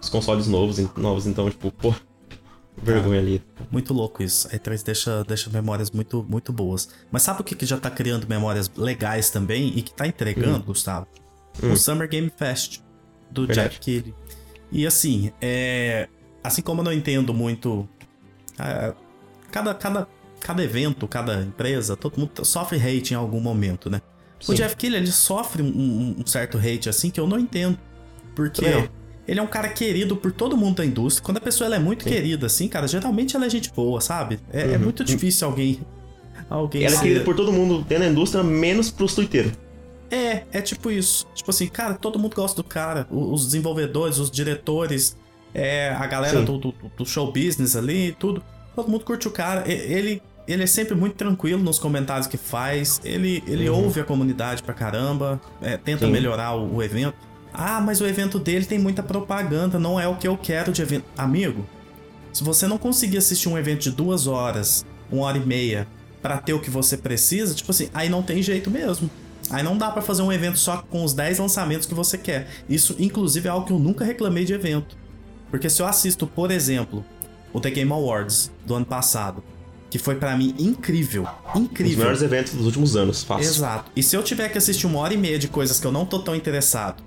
os 0.00 0.08
consoles 0.08 0.46
novos, 0.46 0.78
novos 0.96 1.26
então, 1.26 1.50
tipo, 1.50 1.72
pô, 1.72 1.92
vergonha 2.80 3.18
ah, 3.18 3.22
ali. 3.22 3.42
Muito 3.68 3.92
louco 3.92 4.22
isso. 4.22 4.46
A 4.46 4.52
E3 4.52 4.84
deixa, 4.84 5.24
deixa 5.24 5.50
memórias 5.50 5.90
muito, 5.90 6.24
muito 6.28 6.52
boas. 6.52 6.88
Mas 7.10 7.22
sabe 7.22 7.40
o 7.40 7.44
que, 7.44 7.56
que 7.56 7.66
já 7.66 7.78
tá 7.78 7.90
criando 7.90 8.28
memórias 8.28 8.70
legais 8.76 9.28
também 9.28 9.72
e 9.76 9.82
que 9.82 9.92
tá 9.92 10.06
entregando, 10.06 10.58
hum. 10.58 10.66
Gustavo? 10.66 11.08
Hum. 11.60 11.72
O 11.72 11.76
Summer 11.76 12.08
Game 12.08 12.32
Fest 12.36 12.80
do 13.28 13.44
Verdade. 13.44 13.70
Jeff 13.70 13.80
Keighley. 13.80 14.14
E 14.70 14.86
assim, 14.86 15.32
é... 15.40 16.08
assim 16.44 16.62
como 16.62 16.80
eu 16.80 16.84
não 16.84 16.92
entendo 16.92 17.34
muito. 17.34 17.88
É... 18.56 18.94
Cada, 19.50 19.74
cada, 19.74 20.08
cada 20.40 20.62
evento, 20.62 21.06
cada 21.06 21.42
empresa, 21.42 21.96
todo 21.96 22.18
mundo 22.18 22.44
sofre 22.44 22.78
hate 22.78 23.12
em 23.12 23.16
algum 23.16 23.40
momento, 23.40 23.88
né? 23.90 24.00
Sim. 24.40 24.52
O 24.52 24.54
Jeff 24.54 24.76
Keighley, 24.76 25.00
ele 25.00 25.10
sofre 25.10 25.62
um, 25.62 26.16
um, 26.18 26.26
certo 26.26 26.58
hate 26.58 26.88
assim 26.88 27.10
que 27.10 27.18
eu 27.18 27.26
não 27.26 27.38
entendo. 27.38 27.78
Porque 28.34 28.88
ele 29.26 29.40
é 29.40 29.42
um 29.42 29.48
cara 29.48 29.68
querido 29.68 30.16
por 30.16 30.32
todo 30.32 30.56
mundo 30.56 30.76
da 30.76 30.86
indústria. 30.86 31.24
Quando 31.24 31.38
a 31.38 31.40
pessoa 31.40 31.66
ela 31.66 31.76
é 31.76 31.78
muito 31.78 32.04
Sim. 32.04 32.10
querida 32.10 32.46
assim, 32.46 32.68
cara, 32.68 32.86
geralmente 32.86 33.34
ela 33.34 33.46
é 33.46 33.50
gente 33.50 33.72
boa, 33.72 34.00
sabe? 34.00 34.38
É, 34.52 34.62
é 34.62 34.66
uhum. 34.66 34.74
é 34.74 34.78
muito 34.78 35.02
difícil 35.02 35.48
alguém... 35.48 35.80
alguém 36.48 36.84
ela 36.84 36.96
ser... 36.96 36.98
é 36.98 37.02
querida 37.02 37.24
por 37.24 37.34
todo 37.34 37.52
mundo 37.52 37.82
dentro 37.82 38.04
da 38.04 38.10
indústria, 38.10 38.44
menos 38.44 38.90
pros 38.90 39.14
twitteiros. 39.14 39.52
É, 40.10 40.44
é 40.52 40.62
tipo 40.62 40.90
isso. 40.90 41.26
Tipo 41.34 41.50
assim, 41.50 41.66
cara, 41.66 41.94
todo 41.94 42.18
mundo 42.18 42.34
gosta 42.34 42.56
do 42.62 42.66
cara. 42.66 43.06
Os 43.10 43.44
desenvolvedores, 43.44 44.18
os 44.18 44.30
diretores, 44.30 45.16
é, 45.52 45.90
a 45.90 46.06
galera 46.06 46.42
do, 46.42 46.58
do, 46.58 46.74
do, 46.96 47.06
show 47.06 47.30
business 47.32 47.76
ali, 47.76 48.12
tudo. 48.12 48.42
Todo 48.78 48.88
mundo 48.88 49.04
curte 49.04 49.26
o 49.26 49.30
cara. 49.32 49.68
Ele 49.68 50.22
ele 50.46 50.62
é 50.62 50.66
sempre 50.68 50.94
muito 50.94 51.16
tranquilo 51.16 51.60
nos 51.60 51.80
comentários 51.80 52.28
que 52.28 52.36
faz. 52.36 53.00
Ele, 53.02 53.42
ele 53.44 53.68
uhum. 53.68 53.86
ouve 53.86 54.00
a 54.00 54.04
comunidade 54.04 54.62
pra 54.62 54.72
caramba, 54.72 55.40
é, 55.60 55.76
tenta 55.76 56.06
Sim. 56.06 56.12
melhorar 56.12 56.54
o, 56.54 56.76
o, 56.76 56.80
evento. 56.80 57.16
Ah, 57.52 57.80
mas 57.80 58.00
o 58.00 58.06
evento 58.06 58.38
dele 58.38 58.64
tem 58.64 58.78
muita 58.78 59.02
propaganda, 59.02 59.80
não 59.80 59.98
é 59.98 60.06
o 60.06 60.14
que 60.14 60.28
eu 60.28 60.36
quero 60.38 60.70
de 60.70 60.80
evento. 60.80 61.06
Amigo, 61.18 61.66
se 62.32 62.44
você 62.44 62.68
não 62.68 62.78
conseguir 62.78 63.18
assistir 63.18 63.48
um 63.48 63.58
evento 63.58 63.80
de 63.80 63.90
duas 63.90 64.28
horas, 64.28 64.86
uma 65.10 65.24
hora 65.24 65.38
e 65.38 65.44
meia, 65.44 65.88
para 66.22 66.38
ter 66.38 66.52
o 66.52 66.60
que 66.60 66.70
você 66.70 66.96
precisa, 66.96 67.56
tipo 67.56 67.72
assim, 67.72 67.90
aí 67.92 68.08
não 68.08 68.22
tem 68.22 68.40
jeito 68.40 68.70
mesmo. 68.70 69.10
Aí 69.50 69.64
não 69.64 69.76
dá 69.76 69.90
para 69.90 70.02
fazer 70.02 70.22
um 70.22 70.32
evento 70.32 70.56
só 70.56 70.84
com 70.88 71.02
os 71.02 71.12
10 71.12 71.40
lançamentos 71.40 71.84
que 71.84 71.94
você 71.94 72.16
quer. 72.16 72.46
Isso, 72.68 72.94
inclusive, 73.00 73.48
é 73.48 73.50
algo 73.50 73.66
que 73.66 73.72
eu 73.72 73.78
nunca 73.80 74.04
reclamei 74.04 74.44
de 74.44 74.54
evento. 74.54 74.96
Porque 75.50 75.68
se 75.68 75.82
eu 75.82 75.86
assisto, 75.86 76.28
por 76.28 76.52
exemplo, 76.52 77.04
o 77.52 77.60
The 77.60 77.70
Game 77.70 77.92
Awards 77.92 78.50
do 78.66 78.74
ano 78.74 78.86
passado, 78.86 79.42
que 79.90 79.98
foi 79.98 80.16
para 80.16 80.36
mim 80.36 80.54
incrível. 80.58 81.26
Incrível. 81.54 81.96
Dos 81.96 81.98
melhores 81.98 82.22
eventos 82.22 82.52
dos 82.52 82.66
últimos 82.66 82.96
anos, 82.96 83.22
fácil. 83.22 83.48
Exato. 83.48 83.90
E 83.96 84.02
se 84.02 84.16
eu 84.16 84.22
tiver 84.22 84.48
que 84.48 84.58
assistir 84.58 84.86
uma 84.86 84.98
hora 84.98 85.14
e 85.14 85.16
meia 85.16 85.38
de 85.38 85.48
coisas 85.48 85.80
que 85.80 85.86
eu 85.86 85.92
não 85.92 86.04
tô 86.04 86.18
tão 86.18 86.34
interessado, 86.34 87.02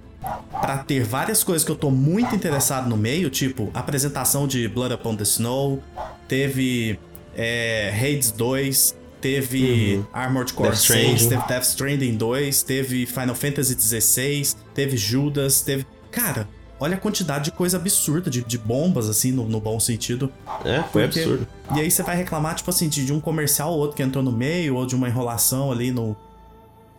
para 0.52 0.78
ter 0.80 1.04
várias 1.04 1.44
coisas 1.44 1.66
que 1.66 1.72
eu 1.72 1.76
tô 1.76 1.90
muito 1.90 2.36
interessado 2.36 2.88
no 2.88 2.96
meio, 2.96 3.30
tipo 3.30 3.72
apresentação 3.74 4.48
de 4.48 4.68
Blood 4.68 4.94
Upon 4.94 5.16
the 5.16 5.24
Snow, 5.24 5.82
teve 6.28 7.00
é, 7.36 7.92
Hades 7.96 8.32
2, 8.32 8.96
teve 9.20 9.96
uhum. 9.96 10.06
Armored 10.14 10.54
Core 10.54 10.70
Death 10.70 10.80
6, 10.80 11.26
teve 11.28 11.48
Death 11.48 11.64
Stranding 11.64 12.18
2, 12.18 12.64
teve 12.64 13.06
Final 13.06 13.36
Fantasy 13.36 13.76
16, 13.76 14.58
teve 14.74 14.98
Judas, 14.98 15.62
teve. 15.62 15.86
Cara, 16.12 16.48
olha 16.82 16.96
a 16.96 17.00
quantidade 17.00 17.46
de 17.46 17.52
coisa 17.52 17.78
absurda, 17.78 18.30
de, 18.30 18.44
de 18.44 18.58
bombas, 18.58 19.08
assim, 19.08 19.32
no, 19.32 19.48
no 19.48 19.62
bom 19.62 19.80
sentido. 19.80 20.32
É, 20.66 20.82
foi 20.92 21.04
Porque- 21.04 21.20
absurdo. 21.20 21.48
E 21.76 21.80
aí 21.80 21.90
você 21.92 22.02
vai 22.02 22.18
reclamar, 22.18 22.56
tipo 22.56 22.70
assim, 22.72 22.90
de, 22.90 23.06
de 23.06 23.14
um 23.14 23.22
comercial 23.22 23.72
ou 23.72 23.80
outro 23.80 23.96
que 23.96 24.02
entrou 24.04 24.24
no 24.24 24.32
meio, 24.32 24.76
ou 24.76 24.86
de 24.86 24.96
uma 24.96 25.08
enrolação 25.08 25.72
ali 25.72 25.92
no, 25.92 26.16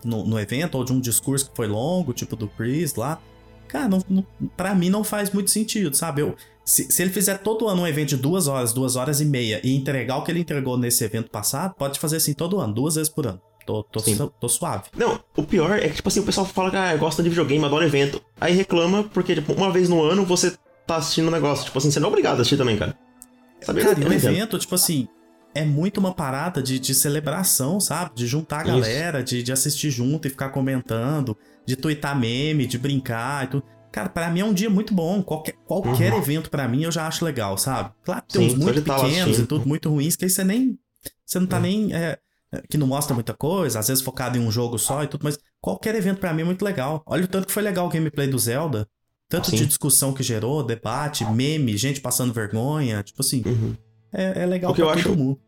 no, 0.04 0.24
no 0.24 0.38
evento, 0.38 0.76
ou 0.76 0.84
de 0.84 0.92
um 0.92 1.00
discurso 1.00 1.50
que 1.50 1.56
foi 1.56 1.66
longo, 1.66 2.12
tipo 2.12 2.36
do 2.36 2.46
Chris 2.46 2.94
lá. 2.94 3.18
Cara, 3.66 3.88
não, 3.88 4.02
não, 4.08 4.24
pra 4.56 4.74
mim 4.74 4.88
não 4.88 5.02
faz 5.02 5.30
muito 5.32 5.50
sentido, 5.50 5.96
sabe? 5.96 6.22
Eu, 6.22 6.36
se, 6.64 6.84
se 6.92 7.02
ele 7.02 7.10
fizer 7.10 7.38
todo 7.38 7.66
ano 7.68 7.82
um 7.82 7.86
evento 7.86 8.10
de 8.10 8.16
duas 8.18 8.46
horas, 8.46 8.72
duas 8.72 8.94
horas 8.96 9.20
e 9.20 9.24
meia, 9.24 9.60
e 9.64 9.74
entregar 9.74 10.16
o 10.18 10.22
que 10.22 10.30
ele 10.30 10.40
entregou 10.40 10.78
nesse 10.78 11.02
evento 11.02 11.28
passado, 11.30 11.74
pode 11.74 11.98
fazer 11.98 12.18
assim 12.18 12.34
todo 12.34 12.60
ano, 12.60 12.72
duas 12.72 12.94
vezes 12.94 13.08
por 13.10 13.26
ano. 13.26 13.40
Tô, 13.66 13.82
tô, 13.84 14.00
su- 14.00 14.32
tô 14.40 14.48
suave. 14.48 14.84
Não, 14.96 15.20
o 15.36 15.42
pior 15.44 15.78
é 15.78 15.88
que, 15.88 15.94
tipo 15.96 16.08
assim, 16.08 16.20
o 16.20 16.24
pessoal 16.24 16.46
fala 16.46 16.70
que 16.70 16.76
ah, 16.76 16.96
gosta 16.96 17.22
de 17.22 17.28
videogame, 17.28 17.64
adora 17.64 17.86
evento. 17.86 18.20
Aí 18.40 18.54
reclama 18.54 19.04
porque, 19.04 19.34
tipo, 19.34 19.52
uma 19.52 19.70
vez 19.70 19.88
no 19.88 20.02
ano 20.02 20.24
você 20.24 20.52
tá 20.86 20.96
assistindo 20.96 21.28
um 21.28 21.30
negócio. 21.30 21.64
Tipo 21.66 21.78
assim, 21.78 21.90
você 21.90 22.00
não 22.00 22.08
é 22.08 22.10
obrigado 22.10 22.38
a 22.38 22.42
assistir 22.42 22.56
também, 22.56 22.76
cara. 22.76 22.96
Sabe? 23.60 23.80
Cara, 23.82 23.92
entendo. 23.92 24.12
evento, 24.12 24.58
tipo 24.58 24.74
assim, 24.74 25.06
é 25.54 25.64
muito 25.64 25.98
uma 25.98 26.12
parada 26.12 26.60
de, 26.62 26.78
de 26.78 26.94
celebração, 26.94 27.78
sabe? 27.78 28.10
De 28.14 28.26
juntar 28.26 28.58
a 28.60 28.62
Isso. 28.62 28.72
galera, 28.72 29.22
de, 29.22 29.42
de 29.42 29.52
assistir 29.52 29.90
junto 29.90 30.26
e 30.26 30.30
ficar 30.30 30.48
comentando, 30.48 31.36
de 31.64 31.76
twittar 31.76 32.18
meme, 32.18 32.66
de 32.66 32.76
brincar 32.78 33.44
e 33.44 33.46
tudo. 33.48 33.64
Cara, 33.92 34.08
pra 34.08 34.30
mim 34.30 34.40
é 34.40 34.44
um 34.44 34.54
dia 34.54 34.70
muito 34.70 34.94
bom. 34.94 35.22
Qualquer, 35.22 35.54
qualquer 35.66 36.14
evento 36.14 36.50
pra 36.50 36.66
mim 36.66 36.82
eu 36.84 36.90
já 36.90 37.06
acho 37.06 37.24
legal, 37.24 37.58
sabe? 37.58 37.90
Claro, 38.02 38.22
tem 38.26 38.40
Uhum. 38.40 38.46
uns 38.46 38.52
Sim, 38.54 38.58
só 38.58 38.64
muito 38.64 38.82
tá 38.82 38.94
pequenos 38.96 39.38
e 39.38 39.46
tudo 39.46 39.68
muito 39.68 39.90
ruins, 39.90 40.16
que 40.16 40.24
aí 40.24 40.30
você 40.30 40.42
nem. 40.42 40.78
Você 41.26 41.38
não 41.38 41.46
tá 41.46 41.58
É. 41.58 41.60
nem. 41.60 41.92
é, 41.94 42.18
que 42.68 42.76
não 42.78 42.86
mostra 42.86 43.14
muita 43.14 43.32
coisa, 43.34 43.78
às 43.78 43.88
vezes 43.88 44.02
focado 44.04 44.36
em 44.36 44.40
um 44.40 44.50
jogo 44.50 44.78
só 44.78 45.02
e 45.02 45.06
tudo, 45.06 45.22
mas 45.24 45.38
qualquer 45.60 45.94
evento 45.94 46.18
pra 46.20 46.32
mim 46.34 46.42
é 46.42 46.44
muito 46.44 46.64
legal. 46.64 47.02
Olha 47.06 47.24
o 47.24 47.28
tanto 47.28 47.46
que 47.46 47.52
foi 47.52 47.62
legal 47.62 47.86
o 47.86 47.88
gameplay 47.88 48.26
do 48.28 48.38
Zelda. 48.38 48.86
Tanto 49.28 49.48
Sim. 49.50 49.56
de 49.56 49.66
discussão 49.66 50.12
que 50.12 50.22
gerou, 50.22 50.62
debate, 50.62 51.24
meme, 51.24 51.74
gente 51.78 52.00
passando 52.02 52.34
vergonha. 52.34 53.02
Tipo 53.02 53.22
assim, 53.22 53.42
Uhum. 53.46 53.74
é, 54.12 54.42
é 54.42 54.46
legal 54.46 54.70
O 54.70 54.74
que 54.74 54.82
eu 54.82 54.90
acho- 54.90 55.08
mundo. 55.08 55.40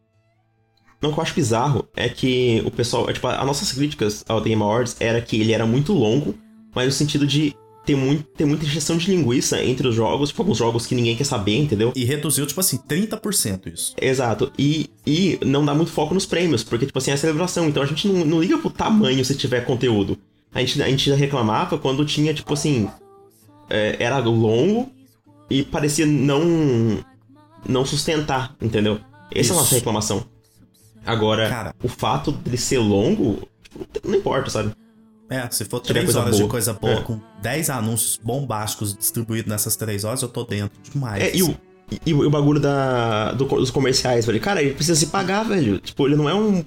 Não, 1.03 1.11
o 1.11 1.13
que 1.13 1.19
eu 1.19 1.23
acho 1.23 1.35
bizarro 1.35 1.87
é 1.95 2.09
que 2.09 2.63
o 2.65 2.71
pessoal. 2.71 3.11
é, 3.11 3.13
Tipo, 3.13 3.27
as 3.27 3.45
nossas 3.45 3.71
críticas 3.73 4.25
ao 4.27 4.41
The 4.41 4.49
Game 4.49 4.63
Awards 4.63 4.97
era 5.01 5.21
que 5.21 5.39
ele 5.39 5.53
era 5.53 5.67
muito 5.67 5.93
longo, 5.93 6.35
mas 6.75 6.87
no 6.87 6.93
sentido 6.93 7.27
de 7.27 7.55
ter, 7.85 7.95
muito, 7.95 8.25
ter 8.25 8.45
muita 8.45 8.65
injeção 8.65 8.97
de 8.97 9.11
linguiça 9.11 9.63
entre 9.63 9.87
os 9.87 9.95
jogos, 9.95 10.31
tipo, 10.31 10.43
alguns 10.43 10.59
jogos 10.59 10.87
que 10.87 10.95
ninguém 10.95 11.17
quer 11.17 11.25
saber, 11.25 11.57
entendeu? 11.57 11.93
E 11.95 12.05
reduziu, 12.05 12.47
tipo 12.47 12.61
assim, 12.61 12.79
30% 12.79 13.73
isso. 13.73 13.95
Exato. 14.01 14.51
E, 14.59 14.91
e 15.07 15.39
não 15.45 15.65
dá 15.65 15.75
muito 15.75 15.91
foco 15.93 16.15
nos 16.15 16.27
prêmios, 16.27 16.65
porque, 16.65 16.87
tipo 16.87 16.99
assim, 16.99 17.11
é 17.11 17.15
a 17.15 17.19
celebração. 17.19 17.69
Então 17.69 17.83
a 17.83 17.87
gente 17.87 18.09
não, 18.09 18.25
não 18.25 18.41
liga 18.41 18.59
pro 18.59 18.71
tamanho 18.71 19.25
se 19.25 19.35
tiver 19.35 19.65
conteúdo. 19.65 20.19
A 20.53 20.61
gente, 20.61 20.83
a 20.83 20.89
gente 20.89 21.11
já 21.11 21.17
reclamava 21.17 21.77
quando 21.79 22.05
tinha, 22.05 22.33
tipo 22.33 22.53
assim. 22.55 22.89
é, 23.69 23.97
era 23.99 24.19
longo 24.19 24.91
e 25.51 25.63
parecia 25.63 26.07
não. 26.07 27.05
não 27.69 27.85
sustentar, 27.85 28.55
entendeu? 28.61 29.01
Essa 29.31 29.39
é 29.39 29.41
Isso. 29.41 29.53
a 29.53 29.57
nossa 29.57 29.75
reclamação. 29.75 30.25
Agora, 31.05 31.49
Cara. 31.49 31.75
o 31.83 31.89
fato 31.89 32.33
dele 32.33 32.57
ser 32.57 32.79
longo, 32.79 33.47
tipo, 33.63 34.09
não 34.09 34.15
importa, 34.17 34.49
sabe? 34.49 34.73
É, 35.31 35.49
se 35.51 35.65
for 35.65 35.81
Tiver 35.81 36.01
3 36.01 36.05
coisa 36.07 36.21
horas 36.21 36.35
de 36.37 36.43
boa. 36.43 36.51
coisa 36.51 36.73
boa, 36.75 36.93
É. 36.95 37.01
com 37.03 37.19
10 37.41 37.71
anúncios 37.71 38.21
bombásticos 38.23 38.95
distribuídos 38.97 39.51
nessas 39.51 39.75
3 39.75 40.05
horas, 40.05 40.21
eu 40.23 40.29
tô 40.29 40.45
dentro 40.45 40.79
demais. 40.83 41.23
É, 41.23 41.35
e 41.35 41.43
o, 41.43 41.57
e, 41.91 42.11
e 42.11 42.15
o 42.15 42.31
bagulho 42.31 42.61
da, 42.61 43.33
do- 43.33 43.47
dos 43.47 43.71
comerciais, 43.71 44.27
velho. 44.27 44.39
Cara, 44.41 44.63
ele 44.63 44.75
precisa 44.75 44.99
se 44.99 45.07
pagar, 45.07 45.43
velho. 45.45 45.79
Tipo, 45.79 46.07
ele 46.07 46.17
não 46.17 46.29
é 46.29 46.35
um. 46.35 46.63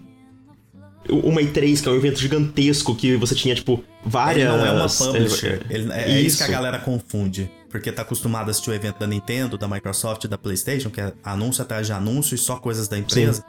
Uma 1.10 1.40
E3, 1.42 1.82
que 1.82 1.88
é 1.88 1.92
um 1.92 1.96
evento 1.96 2.20
gigantesco 2.20 2.94
que 2.94 3.16
você 3.16 3.34
tinha, 3.34 3.56
tipo, 3.56 3.82
várias. 4.06 4.50
Ele 4.50 4.58
não 4.58 4.66
é 4.66 4.72
uma 4.72 4.90
publisher. 4.90 5.66
Ele- 5.70 5.92
é, 5.94 6.12
é 6.12 6.22
isso 6.22 6.38
que 6.38 6.44
a 6.44 6.48
galera 6.48 6.80
confunde. 6.80 7.50
Porque 7.70 7.92
tá 7.92 8.02
acostumado 8.02 8.48
a 8.48 8.52
assistir 8.52 8.72
o 8.72 8.74
evento 8.74 9.00
da 9.00 9.08
Nintendo, 9.08 9.58
da 9.58 9.68
Microsoft 9.68 10.24
e 10.26 10.28
da 10.28 10.38
PlayStation, 10.38 10.90
que 10.90 11.00
é 11.00 11.14
anúncio 11.24 11.62
atrás 11.62 11.86
de 11.88 11.94
anúncio 11.94 12.36
e 12.36 12.38
só 12.38 12.58
coisas 12.58 12.88
da 12.90 12.98
empresa. 12.98 13.44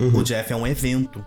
Uhum. 0.00 0.18
O 0.20 0.22
Jeff 0.24 0.50
é 0.52 0.56
um 0.56 0.66
evento. 0.66 1.22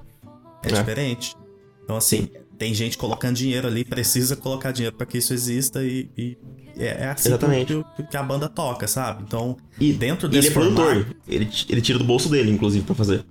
É, 0.63 0.69
É. 0.69 0.71
diferente. 0.79 1.35
Então, 1.83 1.95
assim, 1.97 2.27
tem 2.57 2.73
gente 2.73 2.97
colocando 2.97 3.35
dinheiro 3.35 3.67
ali, 3.67 3.83
precisa 3.85 4.35
colocar 4.35 4.71
dinheiro 4.71 4.95
pra 4.95 5.05
que 5.05 5.17
isso 5.17 5.33
exista 5.33 5.83
e, 5.83 6.09
e 6.17 6.37
é, 6.77 7.03
é 7.03 7.07
assim 7.09 7.29
Exatamente. 7.29 7.83
que, 7.95 8.03
que 8.03 8.17
a 8.17 8.23
banda 8.23 8.47
toca, 8.49 8.87
sabe? 8.87 9.23
Então, 9.27 9.57
E 9.79 9.91
dentro 9.93 10.27
ele 10.27 10.35
desse 10.35 10.49
é 10.49 10.51
produtor. 10.51 10.85
formato- 10.85 11.15
Ele, 11.27 11.49
ele 11.69 11.81
tira 11.81 11.97
do 11.99 12.05
bolso 12.05 12.29
dele, 12.29 12.51
inclusive, 12.51 12.85
pra 12.85 12.95
fazer. 12.95 13.23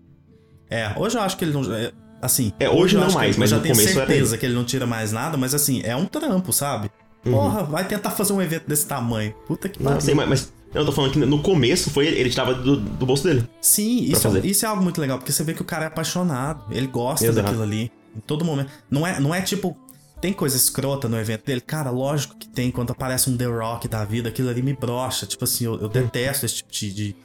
É, 0.70 0.92
hoje 0.96 1.16
eu 1.16 1.22
acho 1.22 1.36
que 1.36 1.44
ele 1.44 1.52
não. 1.52 1.74
é, 1.74 1.92
Assim, 2.20 2.50
É, 2.58 2.68
hoje 2.68 2.96
eu 2.96 3.00
não 3.02 3.12
mais, 3.12 3.30
ele- 3.32 3.38
mas 3.38 3.50
eu 3.52 3.56
já 3.56 3.56
no 3.58 3.62
tenho 3.62 3.74
começo 3.74 3.98
era 3.98 4.06
certeza 4.08 4.38
que 4.38 4.46
ele 4.46 4.54
não 4.54 4.64
tira 4.64 4.86
mais 4.86 5.12
nada, 5.12 5.36
mas 5.36 5.54
assim, 5.54 5.82
é 5.84 5.94
um 5.94 6.06
trampo, 6.06 6.50
sabe? 6.52 6.90
Uhum. 7.24 7.32
Porra, 7.32 7.62
vai 7.64 7.86
tentar 7.86 8.10
fazer 8.10 8.32
um 8.32 8.40
evento 8.40 8.66
desse 8.66 8.86
tamanho. 8.86 9.34
Puta 9.46 9.68
que 9.68 9.78
Não 9.82 9.86
pariu. 9.92 10.00
sei, 10.00 10.14
mas, 10.14 10.28
mas 10.28 10.52
eu 10.74 10.84
tô 10.84 10.92
falando 10.92 11.12
que 11.12 11.18
no 11.18 11.42
começo 11.42 11.90
foi 11.90 12.06
ele, 12.06 12.16
ele 12.18 12.30
tirava 12.30 12.54
do, 12.54 12.76
do 12.78 13.04
bolso 13.06 13.22
dele. 13.24 13.44
Sim, 13.60 14.04
isso, 14.04 14.22
fazer. 14.22 14.44
isso 14.46 14.64
é 14.64 14.68
algo 14.68 14.82
muito 14.82 14.98
legal, 15.00 15.18
porque 15.18 15.30
você 15.30 15.44
vê 15.44 15.52
que 15.52 15.60
o 15.60 15.64
cara 15.64 15.84
é 15.84 15.88
apaixonado, 15.88 16.64
ele 16.70 16.86
gosta 16.86 17.26
Exato. 17.26 17.42
daquilo 17.44 17.62
ali, 17.62 17.92
em 18.16 18.20
todo 18.20 18.44
momento. 18.44 18.70
Não 18.90 19.06
é, 19.06 19.20
não 19.20 19.34
é 19.34 19.40
tipo, 19.42 19.76
tem 20.20 20.32
coisa 20.32 20.56
escrota 20.56 21.08
no 21.08 21.18
evento 21.18 21.44
dele? 21.44 21.60
Cara, 21.60 21.90
lógico 21.90 22.36
que 22.36 22.48
tem, 22.48 22.70
quando 22.70 22.90
aparece 22.90 23.28
um 23.30 23.36
The 23.36 23.46
Rock 23.46 23.88
da 23.88 24.04
vida, 24.04 24.28
aquilo 24.28 24.48
ali 24.48 24.62
me 24.62 24.72
brocha. 24.74 25.26
Tipo 25.26 25.44
assim, 25.44 25.64
eu, 25.64 25.80
eu 25.80 25.88
detesto 25.88 26.46
esse 26.46 26.56
tipo 26.56 26.72
de, 26.72 26.92
de, 26.92 27.16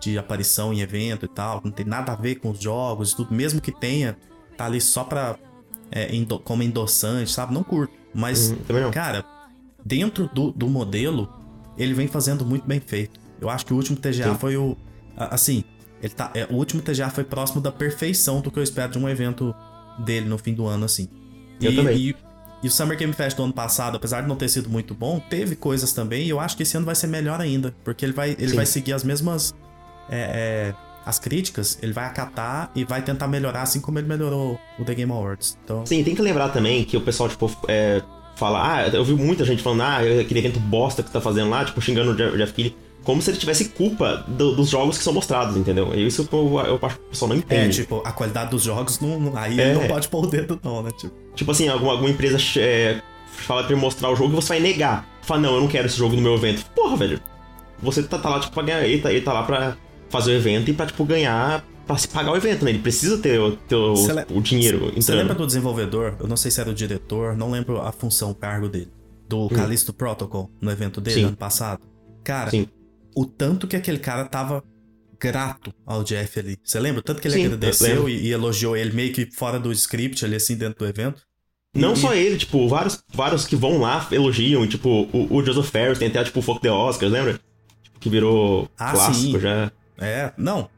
de 0.00 0.18
aparição 0.18 0.72
em 0.72 0.80
evento 0.80 1.26
e 1.26 1.28
tal, 1.28 1.60
não 1.64 1.70
tem 1.70 1.86
nada 1.86 2.12
a 2.12 2.16
ver 2.16 2.36
com 2.36 2.50
os 2.50 2.60
jogos 2.60 3.12
e 3.12 3.16
tudo, 3.16 3.32
mesmo 3.34 3.60
que 3.60 3.72
tenha, 3.72 4.16
tá 4.56 4.66
ali 4.66 4.80
só 4.80 5.04
pra, 5.04 5.36
é, 5.90 6.14
endo- 6.14 6.38
como 6.40 6.62
endossante, 6.62 7.30
sabe? 7.30 7.54
Não 7.54 7.62
curto, 7.62 7.92
mas... 8.14 8.50
Uhum. 8.50 8.90
Cara, 8.90 9.24
dentro 9.84 10.28
do, 10.32 10.50
do 10.52 10.68
modelo, 10.68 11.32
ele 11.76 11.94
vem 11.94 12.08
fazendo 12.08 12.44
muito 12.44 12.66
bem 12.66 12.80
feito. 12.80 13.20
Eu 13.40 13.48
acho 13.48 13.64
que 13.64 13.72
o 13.72 13.76
último 13.76 13.96
TGA 13.96 14.32
Sim. 14.32 14.38
foi 14.38 14.56
o. 14.56 14.76
Assim, 15.16 15.64
ele 16.02 16.12
tá, 16.12 16.30
é, 16.34 16.46
o 16.50 16.54
último 16.56 16.82
TGA 16.82 17.08
foi 17.08 17.24
próximo 17.24 17.60
da 17.60 17.72
perfeição 17.72 18.40
do 18.40 18.50
que 18.50 18.58
eu 18.58 18.62
espero 18.62 18.92
de 18.92 18.98
um 18.98 19.08
evento 19.08 19.54
dele 20.04 20.28
no 20.28 20.38
fim 20.38 20.54
do 20.54 20.66
ano, 20.66 20.84
assim. 20.84 21.08
Eu 21.60 21.72
e, 21.72 21.76
também. 21.76 21.96
E, 21.96 22.16
e 22.62 22.68
o 22.68 22.70
Summer 22.70 22.96
Game 22.96 23.12
Fest 23.12 23.36
do 23.36 23.42
ano 23.42 23.52
passado, 23.52 23.96
apesar 23.96 24.22
de 24.22 24.28
não 24.28 24.36
ter 24.36 24.48
sido 24.48 24.68
muito 24.68 24.94
bom, 24.94 25.20
teve 25.30 25.56
coisas 25.56 25.92
também, 25.92 26.26
e 26.26 26.30
eu 26.30 26.40
acho 26.40 26.56
que 26.56 26.62
esse 26.62 26.76
ano 26.76 26.86
vai 26.86 26.94
ser 26.94 27.06
melhor 27.06 27.40
ainda. 27.40 27.74
Porque 27.84 28.04
ele 28.04 28.12
vai, 28.12 28.30
ele 28.30 28.48
Sim. 28.48 28.56
vai 28.56 28.66
seguir 28.66 28.92
as 28.92 29.04
mesmas. 29.04 29.54
é, 30.10 30.74
é, 30.74 30.90
as 31.04 31.18
críticas, 31.18 31.78
ele 31.82 31.92
vai 31.92 32.04
acatar 32.04 32.70
e 32.74 32.84
vai 32.84 33.02
tentar 33.02 33.26
melhorar, 33.26 33.62
assim 33.62 33.80
como 33.80 33.98
ele 33.98 34.06
melhorou 34.06 34.58
o 34.78 34.84
The 34.84 34.94
Game 34.94 35.10
Awards. 35.10 35.58
Então. 35.64 35.84
Sim, 35.86 36.04
tem 36.04 36.14
que 36.14 36.22
lembrar 36.22 36.50
também 36.50 36.84
que 36.84 36.96
o 36.96 37.00
pessoal, 37.00 37.28
tipo, 37.28 37.50
é, 37.68 38.02
fala, 38.36 38.76
ah, 38.76 38.88
eu 38.88 39.04
vi 39.04 39.14
muita 39.14 39.44
gente 39.44 39.62
falando, 39.62 39.82
ah, 39.82 39.98
aquele 39.98 40.40
evento 40.40 40.60
bosta 40.60 41.02
que 41.02 41.10
tá 41.10 41.20
fazendo 41.20 41.50
lá, 41.50 41.64
tipo, 41.64 41.80
xingando 41.80 42.12
o 42.12 42.16
Jeff 42.16 42.36
Jeff 42.36 42.52
Keighley, 42.52 42.76
como 43.04 43.20
se 43.22 43.30
ele 43.30 43.38
tivesse 43.38 43.66
culpa 43.70 44.24
do- 44.28 44.54
dos 44.54 44.68
jogos 44.68 44.98
que 44.98 45.04
são 45.04 45.12
mostrados, 45.12 45.56
entendeu? 45.56 45.92
É 45.92 45.96
isso 45.98 46.28
eu, 46.32 46.38
eu 46.66 46.78
acho 46.82 46.96
que 46.96 47.02
o 47.04 47.08
pessoal 47.08 47.28
não 47.30 47.36
É, 47.36 47.38
entende. 47.38 47.76
tipo, 47.82 48.02
a 48.04 48.12
qualidade 48.12 48.50
dos 48.50 48.62
jogos, 48.62 49.00
não, 49.00 49.18
não- 49.18 49.36
aí 49.36 49.58
É. 49.60 49.74
não 49.74 49.86
pode 49.88 50.08
pôr 50.08 50.24
o 50.24 50.26
dedo, 50.26 50.60
não, 50.62 50.82
né? 50.82 50.90
Tipo, 50.98 51.14
Tipo 51.34 51.50
assim, 51.52 51.68
alguma, 51.68 51.92
alguma 51.92 52.10
empresa 52.10 52.36
é, 52.58 53.00
fala 53.26 53.62
pra 53.62 53.72
ele 53.72 53.80
mostrar 53.80 54.10
o 54.10 54.16
jogo 54.16 54.32
e 54.32 54.36
você 54.36 54.48
vai 54.48 54.60
negar. 54.60 55.08
Fala, 55.22 55.40
não, 55.40 55.54
eu 55.54 55.60
não 55.60 55.68
quero 55.68 55.86
esse 55.86 55.96
jogo 55.96 56.14
no 56.16 56.20
meu 56.22 56.34
evento. 56.34 56.64
Porra, 56.74 56.96
velho. 56.96 57.20
Você 57.82 58.02
tá, 58.02 58.18
tá 58.18 58.28
lá, 58.28 58.40
tipo, 58.40 58.52
pra 58.52 58.62
ganhar. 58.62 58.82
Ele 58.84 59.00
tá, 59.00 59.10
ele 59.10 59.22
tá 59.22 59.32
lá 59.32 59.42
pra 59.44 59.76
fazer 60.10 60.32
o 60.32 60.34
evento 60.34 60.70
e 60.70 60.74
pra, 60.74 60.86
tipo, 60.86 61.04
ganhar. 61.04 61.64
Pra 61.86 61.96
se 61.96 62.06
pagar 62.06 62.30
o 62.32 62.36
evento, 62.36 62.64
né? 62.64 62.70
Ele 62.72 62.78
precisa 62.80 63.18
ter, 63.18 63.40
o- 63.40 63.52
ter 63.56 63.74
o, 63.74 63.94
le- 63.94 64.26
o 64.36 64.40
dinheiro 64.40 64.92
Você 64.94 65.12
lembra 65.14 65.34
do 65.34 65.44
desenvolvedor? 65.46 66.14
Eu 66.20 66.28
não 66.28 66.36
sei 66.36 66.50
se 66.50 66.60
era 66.60 66.70
o 66.70 66.74
diretor, 66.74 67.36
não 67.36 67.50
lembro 67.50 67.80
a 67.80 67.90
função, 67.90 68.30
o 68.30 68.34
cargo 68.34 68.68
dele. 68.68 68.88
Do 69.28 69.48
Callisto 69.48 69.92
Protocol, 69.92 70.50
no 70.60 70.70
evento 70.70 71.00
dele 71.00 71.16
Hum. 71.16 71.22
Sim. 71.22 71.28
ano 71.28 71.36
passado. 71.36 71.80
Cara, 72.22 72.50
Sim. 72.50 72.68
O 73.20 73.26
tanto 73.26 73.66
que 73.66 73.76
aquele 73.76 73.98
cara 73.98 74.24
tava 74.24 74.62
grato 75.18 75.72
ao 75.84 76.02
Jeff 76.02 76.38
ali. 76.38 76.56
Você 76.64 76.80
lembra? 76.80 77.00
O 77.00 77.02
tanto 77.02 77.20
que 77.20 77.28
ele 77.28 77.34
Sim, 77.34 77.40
eu 77.42 77.46
agradeceu 77.48 78.08
e, 78.08 78.26
e 78.28 78.30
elogiou 78.32 78.76
ele 78.76 78.92
meio 78.92 79.12
que 79.12 79.30
fora 79.30 79.58
do 79.58 79.70
script 79.72 80.24
ali, 80.24 80.36
assim, 80.36 80.56
dentro 80.56 80.78
do 80.78 80.86
evento. 80.88 81.22
Não 81.74 81.92
E- 81.92 81.96
só 81.96 82.14
ele, 82.14 82.36
tipo, 82.38 82.66
vários, 82.68 83.02
vários 83.14 83.46
que 83.46 83.54
vão 83.54 83.78
lá 83.78 84.06
elogiam, 84.10 84.66
tipo, 84.66 84.88
o, 85.12 85.36
o 85.36 85.44
Joseph 85.44 85.70
Ferris 85.70 85.98
tem 85.98 86.08
até, 86.08 86.24
tipo, 86.24 86.38
o 86.38 86.42
Fuck 86.42 86.60
the 86.62 86.70
Oscars, 86.70 87.12
lembra? 87.12 87.38
Tipo, 87.82 87.98
que 88.00 88.08
virou 88.08 88.68
Ah, 88.78 88.92
clássico 88.92 89.32
sim. 89.34 89.40
já. 89.40 89.70
É, 89.98 90.32
não. 90.38 90.68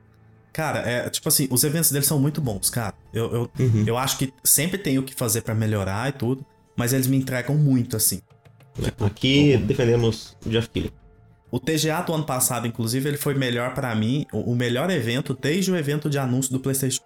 Cara, 0.52 0.80
é 0.80 1.08
tipo 1.08 1.28
assim, 1.28 1.46
os 1.50 1.64
eventos 1.64 1.90
dele 1.92 2.04
são 2.04 2.18
muito 2.18 2.40
bons, 2.40 2.68
cara. 2.68 2.94
Eu, 3.14 3.32
eu, 3.32 3.50
Uhum. 3.58 3.84
eu 3.86 3.96
acho 3.96 4.18
que 4.18 4.32
sempre 4.44 4.76
tem 4.76 4.98
o 4.98 5.02
que 5.02 5.14
fazer 5.14 5.40
pra 5.42 5.54
melhorar 5.54 6.08
e 6.10 6.12
tudo, 6.12 6.44
mas 6.76 6.92
eles 6.92 7.06
me 7.06 7.16
entregam 7.16 7.56
muito, 7.56 7.96
assim. 7.96 8.20
Tipo, 8.82 9.04
Aqui 9.04 9.54
o- 9.62 9.66
defendemos 9.66 10.36
o 10.44 10.50
Jeff 10.50 10.68
Keighley. 10.68 10.92
O 11.52 11.60
TGA 11.60 12.00
do 12.00 12.14
ano 12.14 12.24
passado, 12.24 12.66
inclusive, 12.66 13.06
ele 13.08 13.18
foi 13.18 13.34
melhor 13.34 13.74
pra 13.74 13.94
mim, 13.94 14.26
o, 14.32 14.54
melhor 14.54 14.90
evento 14.90 15.36
desde 15.40 15.70
o 15.70 15.76
evento 15.76 16.08
de 16.10 16.18
anúncio 16.18 16.50
do 16.50 16.58
PlayStation 16.58 17.02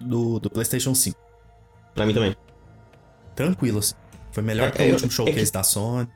do, 0.00 0.40
do 0.40 0.48
PlayStation 0.50 0.94
5. 0.94 1.16
Pra 1.94 2.06
mim 2.06 2.14
também. 2.14 2.34
Tranquilo, 3.36 3.78
assim. 3.78 3.94
Foi 4.32 4.42
melhor 4.42 4.68
É, 4.68 4.70
que 4.70 4.82
o 4.82 4.86
é, 4.86 4.90
último 4.92 5.08
é 5.08 5.14
showcase 5.14 5.46
que- 5.46 5.52
da 5.52 5.62
Sony. 5.62 6.08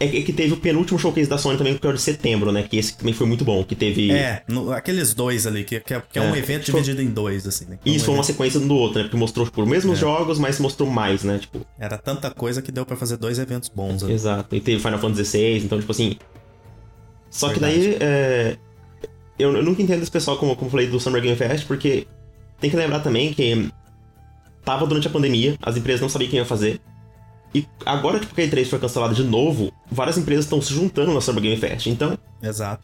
É 0.00 0.08
que 0.08 0.16
é 0.18 0.22
que 0.22 0.32
teve 0.32 0.52
o 0.52 0.56
penúltimo 0.56 0.98
showcase 0.98 1.28
da 1.28 1.38
Sony 1.38 1.56
também, 1.56 1.78
que 1.78 1.86
é 1.86 1.90
o 1.90 1.92
de 1.92 2.00
setembro, 2.00 2.50
né? 2.50 2.64
Que 2.64 2.76
esse 2.76 2.96
também 2.96 3.14
foi 3.14 3.26
muito 3.26 3.44
bom. 3.44 3.62
Que 3.62 3.76
teve. 3.76 4.10
É, 4.10 4.42
no- 4.48 4.72
aqueles 4.72 5.14
dois 5.14 5.46
ali, 5.46 5.62
que, 5.64 5.78
que 5.80 5.94
é, 5.94 6.00
que 6.02 6.18
é 6.18 6.22
um 6.22 6.34
É, 6.34 6.38
evento 6.38 6.70
foi- 6.72 6.80
dividido 6.82 7.00
em 7.02 7.08
dois, 7.12 7.46
assim, 7.46 7.66
né? 7.66 7.78
E 7.84 7.94
isso 7.94 8.06
foi 8.06 8.14
um 8.14 8.16
uma 8.18 8.24
sequência 8.24 8.58
um 8.58 8.66
do 8.66 8.74
outro, 8.74 8.98
né? 8.98 9.04
Porque 9.04 9.16
mostrou, 9.16 9.46
tipo, 9.46 9.62
os 9.62 9.68
mesmos 9.68 9.98
É. 9.98 10.00
jogos, 10.00 10.38
mas 10.40 10.58
mostrou 10.58 10.90
mais, 10.90 11.22
né? 11.22 11.38
Tipo, 11.38 11.64
Era 11.78 11.96
tanta 11.98 12.30
coisa 12.30 12.60
que 12.60 12.72
deu 12.72 12.84
pra 12.84 12.96
fazer 12.96 13.16
dois 13.16 13.38
eventos 13.38 13.68
bons 13.68 14.02
ali. 14.02 14.12
exato. 14.14 14.54
E 14.56 14.60
teve 14.60 14.82
Final 14.82 14.98
Fantasy 14.98 15.24
XVI, 15.24 15.64
então, 15.64 15.78
tipo 15.78 15.92
assim, 15.92 16.16
Só 17.32 17.48
Verdade. 17.48 17.74
que 17.74 17.88
daí, 17.88 17.96
é, 18.00 18.56
eu, 19.38 19.56
eu, 19.56 19.62
nunca 19.62 19.80
entendo 19.80 20.02
esse 20.02 20.10
pessoal, 20.10 20.36
como, 20.36 20.54
como 20.54 20.70
falei, 20.70 20.86
do 20.86 21.00
Summer 21.00 21.22
Game 21.22 21.36
Fest, 21.36 21.66
porque 21.66 22.06
tem 22.60 22.70
que 22.70 22.76
lembrar 22.76 23.00
também 23.00 23.32
que 23.32 23.70
tava 24.62 24.86
durante 24.86 25.08
a 25.08 25.10
pandemia, 25.10 25.56
as 25.62 25.76
empresas 25.76 26.02
não 26.02 26.10
sabiam 26.10 26.30
quem 26.30 26.38
ia 26.38 26.44
fazer. 26.44 26.78
E 27.54 27.66
agora, 27.84 28.20
tipo, 28.20 28.34
que 28.34 28.42
a 28.42 28.46
E3 28.46 28.66
foi 28.66 28.78
cancelada 28.78 29.14
de 29.14 29.24
novo, 29.24 29.72
várias 29.90 30.18
empresas 30.18 30.44
estão 30.44 30.60
se 30.60 30.72
juntando 30.72 31.12
na 31.12 31.20
Summer 31.22 31.42
Game 31.42 31.56
Fest. 31.56 31.86
Então. 31.86 32.18
Exato. 32.42 32.82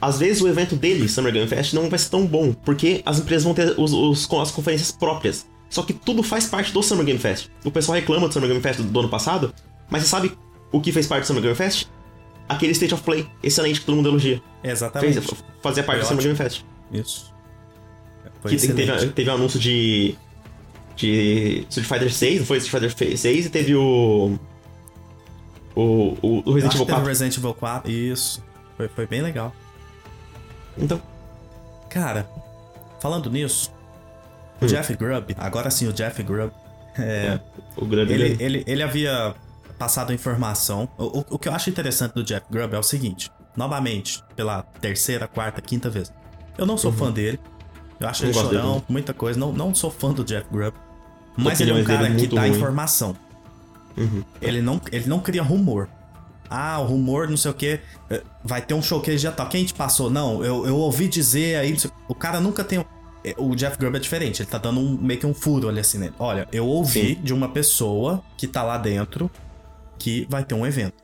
Às 0.00 0.18
vezes 0.18 0.42
o 0.42 0.48
evento 0.48 0.74
dele, 0.74 1.08
Summer 1.08 1.32
Game 1.32 1.46
Fest, 1.46 1.72
não 1.72 1.88
vai 1.88 1.98
ser 2.00 2.10
tão 2.10 2.26
bom, 2.26 2.52
porque 2.52 3.00
as 3.06 3.20
empresas 3.20 3.44
vão 3.44 3.54
ter 3.54 3.78
os, 3.78 3.92
os, 3.92 4.28
as 4.32 4.50
conferências 4.50 4.90
próprias. 4.90 5.46
Só 5.70 5.82
que 5.82 5.92
tudo 5.92 6.22
faz 6.22 6.46
parte 6.46 6.72
do 6.72 6.82
Summer 6.82 7.06
Game 7.06 7.18
Fest. 7.18 7.48
O 7.64 7.70
pessoal 7.70 7.94
reclama 7.94 8.26
do 8.26 8.34
Summer 8.34 8.48
Game 8.48 8.60
Fest 8.60 8.80
do, 8.80 8.84
do 8.88 9.00
ano 9.00 9.08
passado, 9.08 9.54
mas 9.88 10.02
você 10.02 10.08
sabe 10.08 10.36
o 10.72 10.80
que 10.80 10.90
fez 10.90 11.06
parte 11.06 11.22
do 11.22 11.26
Summer 11.28 11.42
Game 11.42 11.54
Fest? 11.54 11.88
Aquele 12.52 12.72
State 12.72 12.94
of 12.94 13.02
Play 13.02 13.28
excelente 13.42 13.80
que 13.80 13.86
todo 13.86 13.96
mundo 13.96 14.08
elogia. 14.08 14.42
Exatamente. 14.62 15.20
Fez, 15.20 15.44
fazia 15.62 15.82
parte 15.82 16.00
do 16.00 16.06
Summer 16.06 16.22
Game 16.22 16.36
Fest. 16.36 16.64
Isso. 16.92 17.32
Foi 18.40 18.56
que 18.56 18.72
teve, 18.72 19.08
teve 19.10 19.30
um 19.30 19.34
anúncio 19.34 19.58
de. 19.58 20.16
de 20.96 21.64
Street 21.68 21.88
Fighter 21.88 22.12
6, 22.12 22.40
não 22.40 22.46
foi 22.46 22.58
Street 22.58 22.90
Fighter 22.90 23.16
6, 23.16 23.46
e 23.46 23.50
teve 23.50 23.74
o. 23.74 24.38
O, 25.74 26.18
o, 26.20 26.42
o 26.44 26.52
Resident 26.52 26.74
Evil 26.74 26.86
4. 26.86 27.06
Resident 27.06 27.36
Evil 27.38 27.54
4, 27.54 27.90
isso. 27.90 28.44
Foi, 28.76 28.88
foi 28.88 29.06
bem 29.06 29.22
legal. 29.22 29.54
Então. 30.76 31.00
Cara, 31.88 32.28
falando 33.00 33.30
nisso, 33.30 33.70
o 34.60 34.64
hum. 34.64 34.68
Jeff 34.68 34.94
Grubb, 34.96 35.34
agora 35.38 35.70
sim 35.70 35.86
o 35.86 35.92
Jeff 35.92 36.22
Grubb. 36.22 36.52
É, 36.98 37.02
é, 37.38 37.40
o 37.76 37.86
Grubb 37.86 38.12
ele, 38.12 38.36
ele, 38.40 38.64
ele 38.66 38.82
havia 38.82 39.34
passado 39.82 40.12
informação. 40.12 40.88
O, 40.96 41.18
o, 41.18 41.24
o, 41.30 41.38
que 41.38 41.48
eu 41.48 41.52
acho 41.52 41.68
interessante 41.68 42.14
do 42.14 42.22
Jeff 42.22 42.46
Grubb 42.48 42.74
é 42.74 42.78
o 42.78 42.82
seguinte: 42.84 43.30
novamente, 43.56 44.22
pela 44.36 44.62
terceira, 44.62 45.26
quarta, 45.26 45.60
quinta 45.60 45.90
vez. 45.90 46.12
Eu 46.56 46.64
não 46.64 46.78
sou 46.78 46.92
uhum. 46.92 46.96
fã 46.96 47.10
dele. 47.10 47.40
Eu 47.98 48.08
acho 48.08 48.24
ele 48.24 48.32
chorão, 48.32 48.74
dele. 48.74 48.84
muita 48.88 49.12
coisa. 49.12 49.38
Não, 49.38 49.52
não 49.52 49.74
sou 49.74 49.90
fã 49.90 50.12
do 50.12 50.24
Jeff 50.24 50.46
Grubb. 50.50 50.76
Mas 51.36 51.60
ele 51.60 51.72
é 51.72 51.74
um 51.74 51.84
cara 51.84 52.14
que 52.14 52.26
dá 52.28 52.42
ruim. 52.42 52.50
informação. 52.50 53.16
Uhum. 53.96 54.22
Ele, 54.40 54.62
não, 54.62 54.80
ele 54.90 55.06
não 55.08 55.18
cria 55.20 55.42
rumor 55.42 55.88
ah, 56.54 56.78
o 56.80 56.84
rumor, 56.84 57.28
não 57.30 57.36
sei 57.36 57.50
o 57.50 57.54
que, 57.54 57.80
eh, 58.10 58.22
vai 58.44 58.60
ter 58.60 58.74
um 58.74 58.82
showcase 58.82 59.16
de 59.16 59.30
tal. 59.32 59.48
Quem 59.48 59.64
te 59.64 59.72
passou? 59.72 60.10
Não, 60.10 60.44
eu, 60.44 60.66
eu 60.66 60.76
ouvi 60.76 61.08
dizer 61.08 61.56
aí. 61.56 61.74
O 62.06 62.14
cara 62.14 62.40
nunca 62.40 62.62
tem. 62.62 62.84
Eh, 63.24 63.34
o 63.38 63.56
Jeff 63.56 63.78
Grubb 63.78 63.96
é 63.96 63.98
diferente, 63.98 64.42
ele 64.42 64.50
tá 64.50 64.58
dando 64.58 64.78
um, 64.78 64.98
meio 65.00 65.18
que 65.18 65.26
um 65.26 65.32
furo 65.32 65.66
ali 65.70 65.80
assim 65.80 65.96
nele. 65.96 66.12
Olha, 66.18 66.46
eu 66.52 66.66
ouvi 66.66 67.14
Sim. 67.14 67.22
de 67.22 67.32
uma 67.32 67.48
pessoa 67.48 68.22
que 68.36 68.46
tá 68.46 68.62
lá 68.62 68.76
dentro 68.76 69.30
que 70.02 70.26
vai 70.28 70.44
ter 70.44 70.54
um 70.54 70.66
evento. 70.66 70.94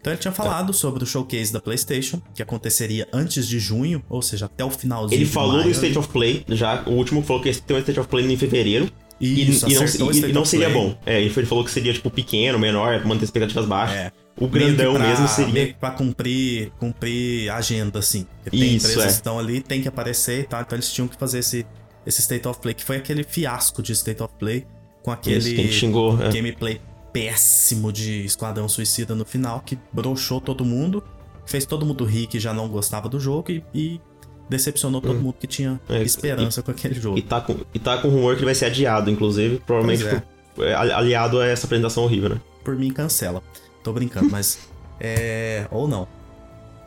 Então 0.00 0.12
ele 0.12 0.20
tinha 0.20 0.32
falado 0.32 0.72
sobre 0.72 1.02
o 1.02 1.06
showcase 1.06 1.52
da 1.52 1.60
PlayStation, 1.60 2.20
que 2.34 2.42
aconteceria 2.42 3.06
antes 3.12 3.46
de 3.46 3.58
junho, 3.58 4.02
ou 4.08 4.22
seja, 4.22 4.46
até 4.46 4.64
o 4.64 4.70
finalzinho. 4.70 5.18
Ele 5.18 5.26
falou 5.26 5.54
maio, 5.54 5.64
do 5.64 5.70
State 5.70 5.98
of 5.98 6.08
Play, 6.08 6.44
já. 6.48 6.82
O 6.86 6.92
último 6.92 7.22
falou 7.22 7.42
que 7.42 7.52
tem 7.54 7.76
um 7.76 7.80
State 7.80 8.00
of 8.00 8.08
Play 8.08 8.30
em 8.30 8.36
fevereiro. 8.36 8.90
Isso, 9.20 9.68
e, 9.68 9.72
e 9.72 9.98
não, 9.98 10.12
e, 10.12 10.30
e 10.30 10.32
não 10.32 10.44
seria 10.44 10.70
bom. 10.70 10.96
É, 11.04 11.20
ele 11.20 11.30
falou 11.30 11.64
que 11.64 11.70
seria, 11.70 11.92
tipo, 11.92 12.08
pequeno, 12.08 12.56
menor, 12.58 13.04
manter 13.04 13.24
expectativas 13.24 13.66
baixas. 13.66 13.96
É. 13.96 14.12
O 14.40 14.46
grandão 14.46 14.94
pra, 14.94 15.08
mesmo 15.08 15.26
seria. 15.26 15.74
Pra 15.74 15.90
cumprir, 15.90 16.70
cumprir 16.78 17.50
agenda, 17.50 17.98
assim. 17.98 18.26
Porque 18.44 18.56
tem 18.56 18.76
Isso, 18.76 18.86
empresas 18.86 19.04
é. 19.04 19.06
que 19.08 19.12
estão 19.14 19.38
ali, 19.38 19.60
tem 19.60 19.82
que 19.82 19.88
aparecer 19.88 20.40
e 20.40 20.44
tal. 20.44 20.60
Então 20.60 20.76
eles 20.76 20.92
tinham 20.92 21.08
que 21.08 21.16
fazer 21.16 21.40
esse, 21.40 21.66
esse 22.06 22.20
State 22.20 22.46
of 22.46 22.60
Play, 22.60 22.74
que 22.74 22.84
foi 22.84 22.96
aquele 22.98 23.24
fiasco 23.24 23.82
de 23.82 23.90
State 23.90 24.22
of 24.22 24.32
Play, 24.38 24.64
com 25.02 25.10
aquele 25.10 25.38
Isso, 25.38 25.72
xingou, 25.72 26.22
é. 26.22 26.30
gameplay 26.30 26.80
péssimo 27.18 27.92
de 27.92 28.24
Esquadrão 28.24 28.68
Suicida 28.68 29.14
no 29.14 29.24
final, 29.24 29.60
que 29.60 29.76
broxou 29.92 30.40
todo 30.40 30.64
mundo, 30.64 31.02
fez 31.44 31.66
todo 31.66 31.84
mundo 31.84 32.04
rir 32.04 32.28
que 32.28 32.38
já 32.38 32.54
não 32.54 32.68
gostava 32.68 33.08
do 33.08 33.18
jogo 33.18 33.50
e, 33.50 33.64
e 33.74 34.00
decepcionou 34.48 35.00
todo 35.00 35.16
hum. 35.16 35.22
mundo 35.22 35.34
que 35.38 35.46
tinha 35.46 35.80
é, 35.88 36.00
esperança 36.02 36.60
e, 36.60 36.62
com 36.62 36.70
aquele 36.70 36.94
jogo. 36.94 37.18
E 37.18 37.22
tá 37.22 37.40
com, 37.40 37.56
e 37.74 37.78
tá 37.78 37.98
com 37.98 38.08
rumor 38.08 38.36
que 38.36 38.44
vai 38.44 38.54
ser 38.54 38.66
adiado, 38.66 39.10
inclusive, 39.10 39.60
provavelmente 39.66 40.04
é. 40.06 40.74
aliado 40.74 41.40
a 41.40 41.46
essa 41.46 41.66
apresentação 41.66 42.04
horrível, 42.04 42.28
né? 42.30 42.40
Por 42.62 42.76
mim, 42.76 42.90
cancela. 42.92 43.42
Tô 43.82 43.92
brincando, 43.92 44.30
mas. 44.30 44.58
É. 45.00 45.64
Ou 45.70 45.86
não. 45.86 46.08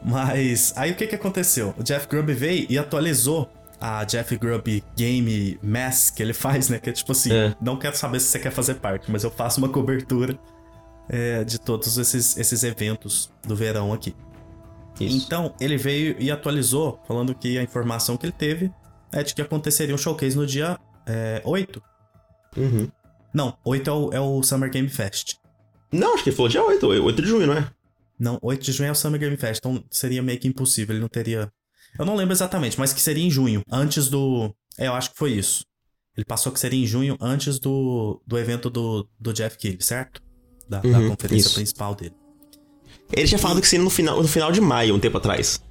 Mas. 0.04 0.74
Aí 0.76 0.91
o 0.91 0.96
que 0.96 1.08
que 1.08 1.15
aconteceu? 1.15 1.74
O 1.80 1.82
Jeff 1.82 2.10
Grubb 2.10 2.34
veio 2.34 2.67
e 2.70 2.78
atualizou 2.78 3.50
a 3.82 4.04
Jeff 4.04 4.38
Grubb 4.38 4.84
Game 4.96 5.60
Mass 5.62 6.12
que 6.12 6.22
ele 6.22 6.34
faz, 6.34 6.70
né? 6.70 6.80
Que 6.80 6.91
é 6.91 6.94
tipo 6.94 7.12
assim: 7.12 7.34
é. 7.34 7.56
não 7.60 7.78
quero 7.78 7.98
saber 7.98 8.20
se 8.20 8.28
você 8.28 8.39
quer 8.39 8.52
fazer 8.52 8.76
parte, 8.76 9.12
mas 9.12 9.24
eu 9.24 9.32
faço 9.32 9.60
uma 9.60 9.67
cobertura 9.67 10.39
é, 11.10 11.44
de 11.44 11.60
todos 11.60 11.98
esses, 11.98 12.38
esses 12.38 12.63
eventos 12.63 13.32
do 13.46 13.56
verão 13.56 13.91
aqui. 13.91 14.15
Isso. 15.00 15.26
Então, 15.26 15.56
ele 15.60 15.78
veio 15.78 16.15
e 16.20 16.30
atualizou, 16.30 17.02
falando 17.08 17.34
que 17.34 17.58
a 17.58 17.63
informação 17.63 18.15
que 18.15 18.26
ele 18.26 18.34
teve 18.34 18.72
é 19.12 19.24
de 19.24 19.34
que 19.34 19.41
aconteceria 19.41 19.94
um 19.94 19.98
showcase 19.98 20.38
no 20.38 20.46
dia 20.46 20.80
é, 21.06 21.41
8. 21.44 21.82
Uhum. 22.56 22.88
Não, 23.34 23.58
8 23.65 23.89
é 23.89 23.94
o, 23.94 24.13
é 24.13 24.20
o 24.20 24.44
Summer 24.44 24.70
Game 24.70 24.88
Fest. 24.89 25.36
Não, 25.91 26.13
acho 26.13 26.24
que 26.24 26.30
ele 26.30 26.36
falou 26.36 26.50
dia 26.50 26.63
8, 26.63 26.86
8 26.86 27.22
de 27.22 27.28
junho, 27.28 27.48
não 27.48 27.54
é? 27.54 27.70
Não, 28.20 28.38
8 28.41 28.63
de 28.63 28.72
junho 28.72 28.89
é 28.89 28.91
o 28.91 28.96
Summer 28.96 29.20
Game 29.20 29.36
Fest, 29.36 29.60
então 29.60 29.84
seria 29.89 30.22
meio 30.22 30.39
que 30.39 30.48
impossível, 30.48 30.94
ele 30.94 31.02
não 31.02 31.10
teria. 31.10 31.52
Eu 31.97 32.06
não 32.06 32.15
lembro 32.15 32.34
exatamente, 32.34 32.80
mas 32.80 32.93
que 32.93 33.01
seria 33.01 33.25
em 33.25 33.30
junho, 33.30 33.62
antes 33.69 34.08
do. 34.08 34.54
É, 34.77 34.88
eu 34.88 34.93
acho 34.93 35.12
que 35.12 35.17
foi 35.17 35.32
isso. 35.32 35.63
Ele 36.15 36.25
passou 36.25 36.51
que 36.51 36.60
seria 36.60 36.82
em 36.82 36.86
junho, 36.86 37.17
antes 37.21 37.60
do, 37.60 38.21
do 38.27 38.38
evento 38.38 38.69
do, 38.69 39.08
do 39.19 39.34
Jeff 39.34 39.58
Keighley, 39.58 39.82
certo? 39.82 40.21
Da, 40.67 40.82
uhum, 40.84 40.91
da 40.91 41.10
conferência 41.10 41.47
isso. 41.47 41.56
principal 41.56 41.95
dele. 41.95 42.15
Ele 43.12 43.27
tinha 43.27 43.39
falado 43.39 43.62
que 43.62 43.67
seria 43.67 43.84
no 43.84 43.89
final, 43.89 44.21
no 44.21 44.27
final 44.27 44.51
de 44.51 44.62
maio, 44.62 44.95
um 44.95 44.99
tempo 44.99 45.17
atrás. 45.17 45.62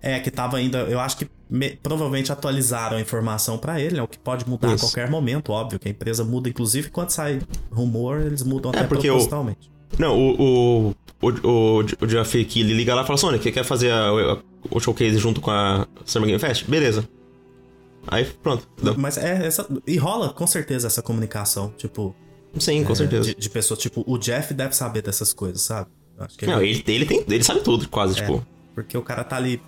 É, 0.00 0.20
que 0.20 0.30
tava 0.30 0.58
ainda. 0.58 0.80
Eu 0.80 1.00
acho 1.00 1.16
que 1.16 1.28
me, 1.48 1.76
provavelmente 1.76 2.30
atualizaram 2.30 2.98
a 2.98 3.00
informação 3.00 3.56
para 3.56 3.80
ele, 3.80 3.96
né? 3.96 4.02
O 4.02 4.08
que 4.08 4.18
pode 4.18 4.46
mudar 4.46 4.74
Isso. 4.74 4.84
a 4.84 4.88
qualquer 4.88 5.10
momento, 5.10 5.50
óbvio, 5.50 5.78
que 5.78 5.88
a 5.88 5.90
empresa 5.90 6.22
muda, 6.24 6.48
inclusive 6.48 6.90
quando 6.90 7.10
sai 7.10 7.40
rumor, 7.70 8.20
eles 8.20 8.42
mudam 8.42 8.70
é, 8.72 8.78
até 8.78 8.86
propositalmente. 8.86 9.70
O, 9.96 10.02
não, 10.02 10.18
o, 10.18 10.90
o, 10.90 11.28
o, 11.28 11.78
o 11.78 12.06
Jeff 12.06 12.36
ele 12.36 12.74
liga 12.74 12.94
lá 12.94 13.02
e 13.02 13.06
fala: 13.06 13.16
Sônia, 13.16 13.38
que 13.38 13.50
quer 13.50 13.64
fazer 13.64 13.90
a, 13.90 14.10
a, 14.10 14.42
o 14.70 14.80
showcase 14.80 15.18
junto 15.18 15.40
com 15.40 15.50
a 15.50 15.86
Summer 16.04 16.28
Game 16.28 16.38
Fest? 16.38 16.68
Beleza. 16.68 17.08
Aí 18.06 18.24
pronto. 18.24 18.68
Deu. 18.82 18.96
Mas 18.96 19.16
é 19.16 19.46
essa. 19.46 19.66
E 19.86 19.96
rola 19.96 20.32
com 20.32 20.46
certeza 20.46 20.86
essa 20.86 21.02
comunicação, 21.02 21.72
tipo. 21.76 22.14
Sim, 22.58 22.84
com 22.84 22.92
é, 22.92 22.96
certeza. 22.96 23.28
De, 23.28 23.34
de 23.34 23.50
pessoas, 23.50 23.80
tipo, 23.80 24.04
o 24.06 24.16
Jeff 24.16 24.54
deve 24.54 24.76
saber 24.76 25.02
dessas 25.02 25.32
coisas, 25.32 25.62
sabe? 25.62 25.90
Acho 26.18 26.38
que 26.38 26.44
ele... 26.44 26.52
Não, 26.52 26.62
ele, 26.62 26.84
ele, 26.86 27.04
tem, 27.04 27.24
ele 27.28 27.42
sabe 27.42 27.60
tudo, 27.62 27.88
quase, 27.88 28.16
é, 28.16 28.22
tipo. 28.22 28.46
Porque 28.74 28.96
o 28.96 29.02
cara 29.02 29.24
tá 29.24 29.36
ali 29.36 29.60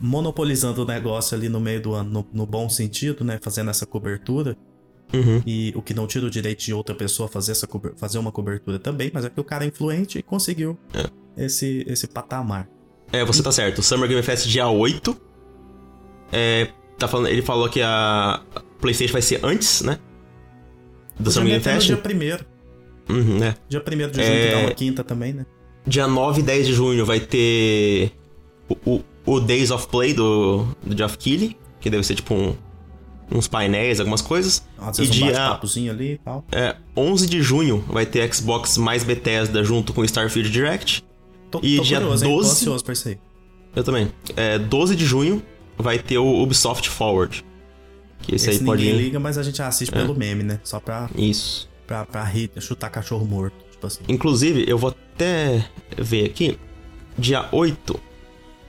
monopolizando 0.00 0.82
o 0.82 0.84
negócio 0.84 1.36
ali 1.36 1.48
no 1.48 1.60
meio 1.60 1.80
do 1.80 1.94
ano, 1.94 2.10
no, 2.10 2.26
no 2.32 2.46
bom 2.46 2.68
sentido, 2.68 3.24
né? 3.24 3.38
Fazendo 3.40 3.70
essa 3.70 3.86
cobertura. 3.86 4.56
Uhum. 5.12 5.42
E 5.46 5.72
o 5.76 5.82
que 5.82 5.94
não 5.94 6.06
tira 6.06 6.26
o 6.26 6.30
direito 6.30 6.64
de 6.64 6.72
outra 6.72 6.94
pessoa 6.94 7.28
fazer, 7.28 7.52
essa 7.52 7.68
fazer 7.96 8.18
uma 8.18 8.32
cobertura 8.32 8.78
também, 8.78 9.10
mas 9.12 9.24
é 9.24 9.30
que 9.30 9.38
o 9.38 9.44
cara 9.44 9.64
é 9.64 9.68
influente 9.68 10.18
e 10.18 10.22
conseguiu 10.22 10.76
é. 10.94 11.44
esse, 11.44 11.84
esse 11.86 12.08
patamar. 12.08 12.68
É, 13.12 13.24
você 13.24 13.42
tá 13.42 13.52
certo. 13.52 13.82
Summer 13.82 14.08
Game 14.08 14.22
Fest 14.22 14.48
dia 14.48 14.68
8. 14.68 15.16
É, 16.32 16.68
tá 16.98 17.06
falando, 17.06 17.28
ele 17.28 17.42
falou 17.42 17.68
que 17.68 17.82
a 17.82 18.40
PlayStation 18.80 19.12
vai 19.12 19.22
ser 19.22 19.40
antes, 19.44 19.82
né? 19.82 19.98
Do 21.18 21.30
Summer 21.30 21.48
Game 21.48 21.62
Fest. 21.62 21.86
dia 21.86 22.02
1 23.08 23.12
uhum, 23.12 23.38
né? 23.38 23.54
Dia 23.68 23.80
1 23.80 24.10
de 24.10 24.24
junho, 24.24 24.34
é... 24.34 24.46
que 24.46 24.52
dá 24.52 24.58
uma 24.58 24.74
quinta 24.74 25.04
também, 25.04 25.32
né? 25.32 25.46
Dia 25.86 26.06
9 26.06 26.40
e 26.40 26.44
10 26.44 26.66
de 26.68 26.72
junho 26.72 27.04
vai 27.04 27.20
ter 27.20 28.12
o, 28.68 28.76
o, 28.86 29.04
o 29.26 29.40
Days 29.40 29.70
of 29.70 29.88
Play 29.88 30.14
do, 30.14 30.66
do 30.82 30.96
Geoff 30.96 31.18
Keighley, 31.18 31.56
que 31.80 31.90
deve 31.90 32.04
ser 32.04 32.14
tipo 32.14 32.32
um, 32.32 32.54
uns 33.30 33.48
painéis, 33.48 33.98
algumas 33.98 34.22
coisas. 34.22 34.64
Às 34.78 34.98
vezes 34.98 35.14
e 35.14 35.22
um 35.22 35.26
dia 35.26 35.90
ali 35.90 36.12
e 36.12 36.18
tal. 36.18 36.44
É, 36.52 36.76
11 36.96 37.26
de 37.26 37.42
junho 37.42 37.84
vai 37.88 38.06
ter 38.06 38.32
Xbox 38.32 38.78
mais 38.78 39.02
Bethesda 39.02 39.62
junto 39.64 39.92
com 39.92 40.04
Starfield 40.04 40.50
Direct. 40.50 41.04
Tô, 41.52 41.60
e 41.62 41.76
tô 41.76 41.82
dia 41.82 41.98
curioso, 42.00 42.24
12... 42.24 42.48
Tô 42.48 42.52
ansioso 42.52 42.84
pra 42.84 42.92
isso 42.94 43.08
aí. 43.08 43.18
Eu 43.76 43.84
também. 43.84 44.10
É, 44.34 44.58
12 44.58 44.96
de 44.96 45.04
junho 45.04 45.42
vai 45.76 45.98
ter 45.98 46.16
o 46.16 46.42
Ubisoft 46.42 46.88
Forward. 46.88 47.44
Que 48.22 48.34
esse, 48.34 48.48
esse 48.48 48.60
aí 48.60 48.64
pode... 48.64 48.82
ninguém 48.82 48.98
liga, 48.98 49.20
mas 49.20 49.36
a 49.36 49.42
gente 49.42 49.60
assiste 49.60 49.94
é. 49.94 50.00
pelo 50.00 50.14
meme, 50.14 50.42
né? 50.42 50.60
Só 50.64 50.80
pra... 50.80 51.10
Isso. 51.14 51.68
Pra, 51.86 52.06
pra 52.06 52.24
rir, 52.24 52.50
chutar 52.58 52.88
cachorro 52.88 53.26
morto, 53.26 53.54
tipo 53.70 53.86
assim. 53.86 54.00
Inclusive, 54.08 54.64
eu 54.66 54.78
vou 54.78 54.90
até 54.90 55.68
ver 55.98 56.24
aqui. 56.24 56.58
Dia 57.18 57.46
8 57.52 58.00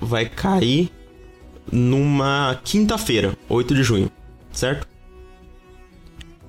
vai 0.02 0.28
cair 0.28 0.92
numa 1.72 2.60
quinta-feira, 2.66 3.38
8 3.48 3.74
de 3.74 3.84
junho, 3.84 4.12
certo? 4.52 4.86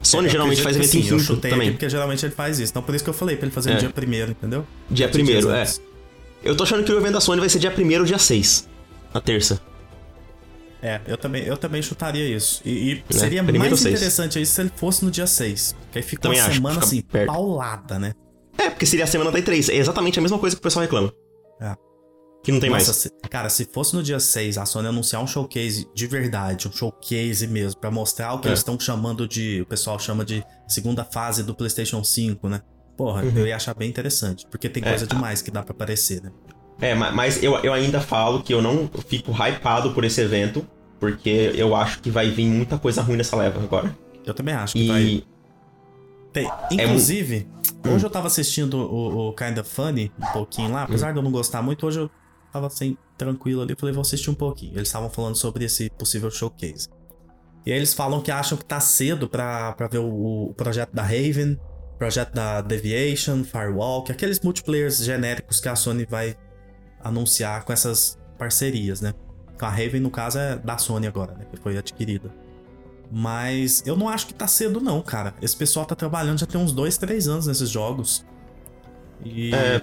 Sony 0.02 0.26
é, 0.26 0.30
geralmente 0.30 0.60
faz 0.60 0.76
evento 0.76 0.90
sim, 0.90 0.98
em 0.98 1.02
quinta 1.02 1.36
também. 1.48 1.70
porque 1.70 1.88
geralmente 1.88 2.26
ele 2.26 2.34
faz 2.34 2.58
isso. 2.58 2.72
Então 2.72 2.82
por 2.82 2.94
isso 2.94 3.04
que 3.04 3.10
eu 3.10 3.14
falei 3.14 3.36
pra 3.36 3.46
ele 3.46 3.54
fazer 3.54 3.70
é. 3.70 3.74
no 3.74 3.80
dia 3.80 3.90
primeiro, 3.90 4.32
entendeu? 4.32 4.66
Dia 4.90 5.08
primeiro, 5.08 5.50
é. 5.50 5.64
Eu 6.44 6.56
tô 6.56 6.62
achando 6.64 6.84
que 6.84 6.92
o 6.92 6.96
evento 6.98 7.14
da 7.14 7.20
Sony 7.20 7.40
vai 7.40 7.48
ser 7.48 7.58
dia 7.58 7.70
primeiro 7.70 8.02
ou 8.04 8.06
dia 8.06 8.18
6. 8.18 8.68
Na 9.12 9.20
terça. 9.20 9.60
É, 10.82 11.00
eu 11.06 11.16
também, 11.16 11.42
eu 11.44 11.56
também 11.56 11.80
chutaria 11.80 12.28
isso. 12.28 12.60
E, 12.64 12.70
e 12.92 13.04
é, 13.08 13.12
seria 13.18 13.42
mais 13.42 13.80
interessante 13.86 14.40
isso 14.40 14.52
se 14.52 14.60
ele 14.60 14.70
fosse 14.76 15.02
no 15.04 15.10
dia 15.10 15.26
6. 15.26 15.74
Que 15.90 15.98
aí 15.98 16.02
fica 16.04 16.22
também 16.22 16.40
uma 16.40 16.52
semana 16.52 16.78
assim, 16.80 17.00
perto. 17.00 17.26
paulada, 17.32 17.98
né? 17.98 18.12
É, 18.58 18.68
porque 18.68 18.84
seria 18.84 19.04
a 19.04 19.08
semana 19.08 19.30
da 19.32 19.38
E3. 19.38 19.70
É 19.72 19.76
exatamente 19.76 20.18
a 20.18 20.22
mesma 20.22 20.38
coisa 20.38 20.54
que 20.54 20.60
o 20.60 20.62
pessoal 20.62 20.82
reclama. 20.82 21.10
É. 21.60 21.74
que 22.42 22.52
não 22.52 22.60
tem 22.60 22.68
Nossa, 22.68 22.86
mais. 22.88 22.96
se- 22.98 23.10
cara, 23.30 23.48
se 23.48 23.64
fosse 23.64 23.94
no 23.96 24.02
dia 24.02 24.20
6 24.20 24.58
a 24.58 24.66
Sony 24.66 24.88
anunciar 24.88 25.22
um 25.22 25.26
showcase 25.26 25.88
de 25.94 26.06
verdade, 26.06 26.68
um 26.68 26.72
showcase 26.72 27.46
mesmo, 27.46 27.80
pra 27.80 27.90
mostrar 27.90 28.34
o 28.34 28.38
que 28.40 28.48
É. 28.48 28.50
eles 28.50 28.58
estão 28.60 28.78
chamando 28.78 29.26
de. 29.26 29.62
O 29.62 29.66
pessoal 29.66 29.98
chama 29.98 30.22
de 30.26 30.44
segunda 30.68 31.02
fase 31.04 31.42
do 31.42 31.54
PlayStation 31.54 32.04
5, 32.04 32.46
né? 32.50 32.60
Porra, 32.96 33.22
Uhum. 33.22 33.32
eu 33.36 33.46
ia 33.46 33.56
achar 33.56 33.74
bem 33.74 33.88
interessante, 33.88 34.46
porque 34.50 34.68
tem 34.68 34.82
É, 34.84 34.88
coisa 34.90 35.06
demais 35.06 35.42
que 35.42 35.50
dá 35.50 35.62
pra 35.62 35.72
aparecer, 35.72 36.22
né? 36.22 36.30
É, 36.80 36.94
ma- 36.94 37.10
mas 37.10 37.42
eu, 37.42 37.56
eu 37.58 37.72
ainda 37.72 38.00
falo 38.00 38.42
que 38.42 38.52
eu 38.54 38.60
não 38.62 38.88
fico 39.08 39.32
hypado 39.32 39.92
por 39.92 40.04
esse 40.04 40.20
evento, 40.20 40.66
porque 41.00 41.52
eu 41.54 41.74
acho 41.74 42.00
que 42.00 42.10
vai 42.10 42.30
vir 42.30 42.46
muita 42.46 42.78
coisa 42.78 43.02
ruim 43.02 43.16
nessa 43.16 43.36
leva 43.36 43.60
agora. 43.62 43.96
Eu 44.24 44.32
também 44.34 44.54
acho 44.54 44.74
que 44.74 44.88
vai. 44.88 45.02
E. 45.02 45.26
Tem. 46.32 46.46
É 46.46 46.84
Inclusive, 46.84 47.48
Hum. 47.86 47.94
hoje 47.94 48.04
eu 48.06 48.10
tava 48.10 48.26
assistindo 48.26 48.74
o, 48.78 49.28
o 49.28 49.32
Kind 49.34 49.58
of 49.58 49.68
Funny 49.70 50.10
um 50.18 50.32
pouquinho 50.32 50.72
lá, 50.72 50.82
apesar 50.84 51.12
de 51.12 51.18
eu 51.18 51.22
não 51.22 51.30
gostar 51.30 51.62
muito, 51.62 51.86
hoje 51.86 52.00
eu 52.00 52.10
tava 52.52 52.66
assim, 52.68 52.96
tranquilo 53.18 53.62
ali, 53.62 53.74
falei, 53.78 53.92
vou 53.94 54.02
assistir 54.02 54.30
um 54.30 54.34
pouquinho. 54.34 54.72
Eles 54.74 54.88
estavam 54.88 55.10
falando 55.10 55.36
sobre 55.36 55.64
esse 55.64 55.90
possível 55.90 56.30
showcase. 56.30 56.88
E 57.66 57.70
aí 57.72 57.78
eles 57.78 57.94
falam 57.94 58.20
que 58.20 58.30
acham 58.30 58.58
que 58.58 58.64
tá 58.64 58.78
cedo 58.80 59.28
pra, 59.28 59.72
pra 59.72 59.86
ver 59.88 59.98
o, 59.98 60.48
o 60.50 60.54
projeto 60.54 60.92
da 60.92 61.02
Raven, 61.02 61.58
projeto 61.98 62.32
da 62.32 62.60
Deviation, 62.60 63.44
é 64.08 64.12
aqueles 64.12 64.40
multiplayers 64.40 64.98
genéricos 64.98 65.60
que 65.60 65.68
a 65.68 65.76
Sony 65.76 66.04
vai 66.04 66.36
anunciar 67.02 67.64
com 67.64 67.72
essas 67.72 68.18
parcerias, 68.38 69.00
né? 69.00 69.14
A 69.60 69.68
Raven, 69.68 70.00
no 70.00 70.10
caso, 70.10 70.38
é 70.38 70.56
da 70.56 70.76
Sony 70.76 71.06
agora, 71.06 71.32
né? 71.34 71.46
Que 71.50 71.56
foi 71.56 71.78
adquirida. 71.78 72.30
Mas 73.10 73.82
eu 73.86 73.96
não 73.96 74.08
acho 74.08 74.26
que 74.26 74.34
tá 74.34 74.46
cedo, 74.46 74.80
não, 74.80 75.00
cara. 75.00 75.34
Esse 75.40 75.56
pessoal 75.56 75.86
tá 75.86 75.94
trabalhando 75.94 76.40
já 76.40 76.46
tem 76.46 76.60
uns 76.60 76.72
2, 76.72 76.96
3 76.98 77.28
anos 77.28 77.46
nesses 77.46 77.70
jogos. 77.70 78.26
E 79.24 79.54
É. 79.54 79.80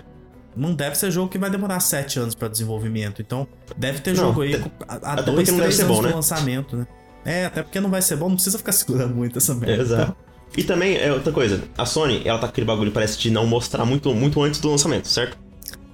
não 0.55 0.73
deve 0.75 0.95
ser 0.95 1.09
jogo 1.09 1.29
que 1.29 1.37
vai 1.37 1.49
demorar 1.49 1.79
7 1.79 2.19
anos 2.19 2.35
pra 2.35 2.47
desenvolvimento. 2.47 3.21
Então, 3.21 3.47
deve 3.77 4.01
ter 4.01 4.11
Não, 4.11 4.17
jogo 4.17 4.41
aí 4.41 4.55
há 4.87 5.13
até 5.13 5.23
2, 5.23 5.35
porque 5.35 5.51
não 5.51 5.57
deve 5.59 5.61
3 5.61 5.75
ser 5.75 5.83
anos 5.83 5.95
bom, 5.95 6.01
do 6.03 6.07
né? 6.09 6.13
lançamento, 6.15 6.75
né? 6.77 6.87
É, 7.23 7.45
até 7.45 7.63
porque 7.63 7.79
não 7.79 7.89
vai 7.89 8.01
ser 8.01 8.17
bom, 8.17 8.27
não 8.27 8.35
precisa 8.35 8.57
ficar 8.57 8.71
segurando 8.73 9.15
muito 9.15 9.37
essa 9.37 9.55
merda. 9.55 9.81
Exato. 9.81 10.17
E 10.55 10.63
também, 10.63 10.97
é 10.97 11.11
outra 11.13 11.31
coisa, 11.31 11.63
a 11.77 11.85
Sony, 11.85 12.21
ela 12.25 12.37
tá 12.37 12.47
com 12.47 12.51
aquele 12.51 12.67
bagulho, 12.67 12.91
parece, 12.91 13.17
de 13.17 13.31
não 13.31 13.47
mostrar 13.47 13.85
muito, 13.85 14.13
muito 14.13 14.41
antes 14.41 14.59
do 14.59 14.69
lançamento, 14.69 15.07
certo? 15.07 15.37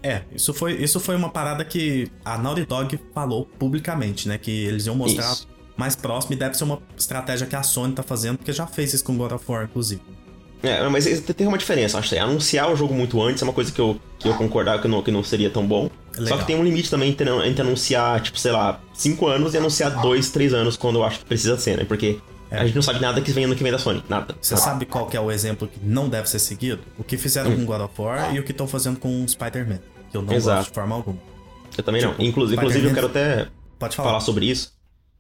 É, 0.02 0.22
isso 0.34 0.54
foi, 0.54 0.74
isso 0.74 1.00
foi 1.00 1.16
uma 1.16 1.30
parada 1.30 1.66
que 1.66 2.10
a 2.24 2.38
Naughty 2.38 2.66
Dog 2.66 3.00
falou 3.14 3.46
publicamente, 3.60 4.28
né? 4.28 4.38
Que 4.38 4.66
eles 4.66 4.86
iam 4.86 4.96
mostrar 4.96 5.32
Isso. 5.32 5.48
mais 5.76 5.96
próximo 5.96 6.34
e 6.34 6.38
deve 6.38 6.56
ser 6.56 6.64
uma 6.64 6.80
estratégia 6.96 7.46
que 7.46 7.56
a 7.56 7.64
Sony 7.64 7.94
tá 7.94 8.04
fazendo, 8.04 8.38
porque 8.38 8.54
já 8.54 8.66
fez 8.66 8.94
isso 8.94 9.04
com 9.04 9.18
God 9.18 9.34
of 9.34 9.44
War, 9.48 9.66
inclusive. 9.66 10.02
É, 10.64 10.88
mas 10.90 11.06
tem 11.06 11.46
uma 11.46 11.58
diferença, 11.58 12.00
acho 12.00 12.10
que 12.10 12.18
anunciar 12.18 12.72
o 12.72 12.76
jogo 12.76 12.94
muito 12.94 13.22
antes 13.22 13.44
é 13.44 13.46
uma 13.46 13.54
coisa 13.54 13.72
que 13.72 13.80
eu, 13.80 14.00
que 14.18 14.28
eu 14.28 14.34
concordava 14.36 14.82
que 14.82 14.88
não, 14.88 15.04
que 15.04 15.12
não 15.12 15.24
seria 15.24 15.50
tão 15.50 15.66
bom. 15.68 15.90
Só 16.14 16.22
Legal. 16.22 16.40
que 16.40 16.46
tem 16.46 16.56
um 16.56 16.64
limite 16.64 16.90
também 16.90 17.10
entre, 17.10 17.30
entre 17.48 17.62
anunciar, 17.62 18.20
tipo, 18.22 18.40
sei 18.40 18.52
lá, 18.52 18.80
5 18.94 19.28
anos 19.28 19.54
e 19.54 19.58
anunciar 19.58 20.02
2, 20.02 20.30
3 20.32 20.54
anos 20.54 20.76
quando 20.76 20.96
eu 20.96 21.04
acho 21.04 21.20
que 21.20 21.26
precisa 21.26 21.58
ser, 21.58 21.78
né? 21.78 21.86
Porque 21.86 22.20
É. 22.50 22.60
a 22.60 22.66
gente 22.66 22.76
não 22.76 22.82
sabe 22.82 23.00
nada 23.02 23.20
que 23.22 23.32
vem 23.32 23.44
ano 23.46 23.56
que 23.56 23.64
vem 23.64 23.72
da 23.72 23.80
Sony, 23.80 24.04
nada. 24.08 24.36
Você 24.42 24.56
sabe 24.56 24.86
qual 24.86 25.08
que 25.08 25.18
é 25.18 25.20
o 25.20 25.30
exemplo 25.32 25.68
que 25.68 25.80
não 25.84 26.08
deve 26.08 26.30
ser 26.30 26.40
seguido? 26.40 26.82
O 26.98 27.04
que 27.04 27.18
fizeram 27.18 27.54
com 27.56 27.66
God 27.66 27.82
of 27.82 28.02
War 28.02 28.34
e 28.34 28.40
o 28.40 28.44
que 28.44 28.52
estão 28.52 28.68
fazendo 28.68 29.00
com 29.00 29.24
o 29.24 29.28
Spider-Man. 29.28 29.80
Que 30.10 30.16
eu 30.18 30.22
não 30.22 30.34
Exato. 30.34 30.58
gosto 30.60 30.70
de 30.70 30.76
forma 30.76 30.96
alguma. 30.96 31.18
Eu 31.78 31.84
também 31.84 32.02
Tipo, 32.02 32.14
não. 32.18 32.26
Inclusive, 32.26 32.56
inclusive 32.58 32.88
eu 32.88 32.94
quero 32.94 33.08
até 33.08 33.48
Pode 33.78 33.96
falar. 33.96 34.10
falar 34.10 34.20
sobre 34.22 34.46
isso, 34.46 34.74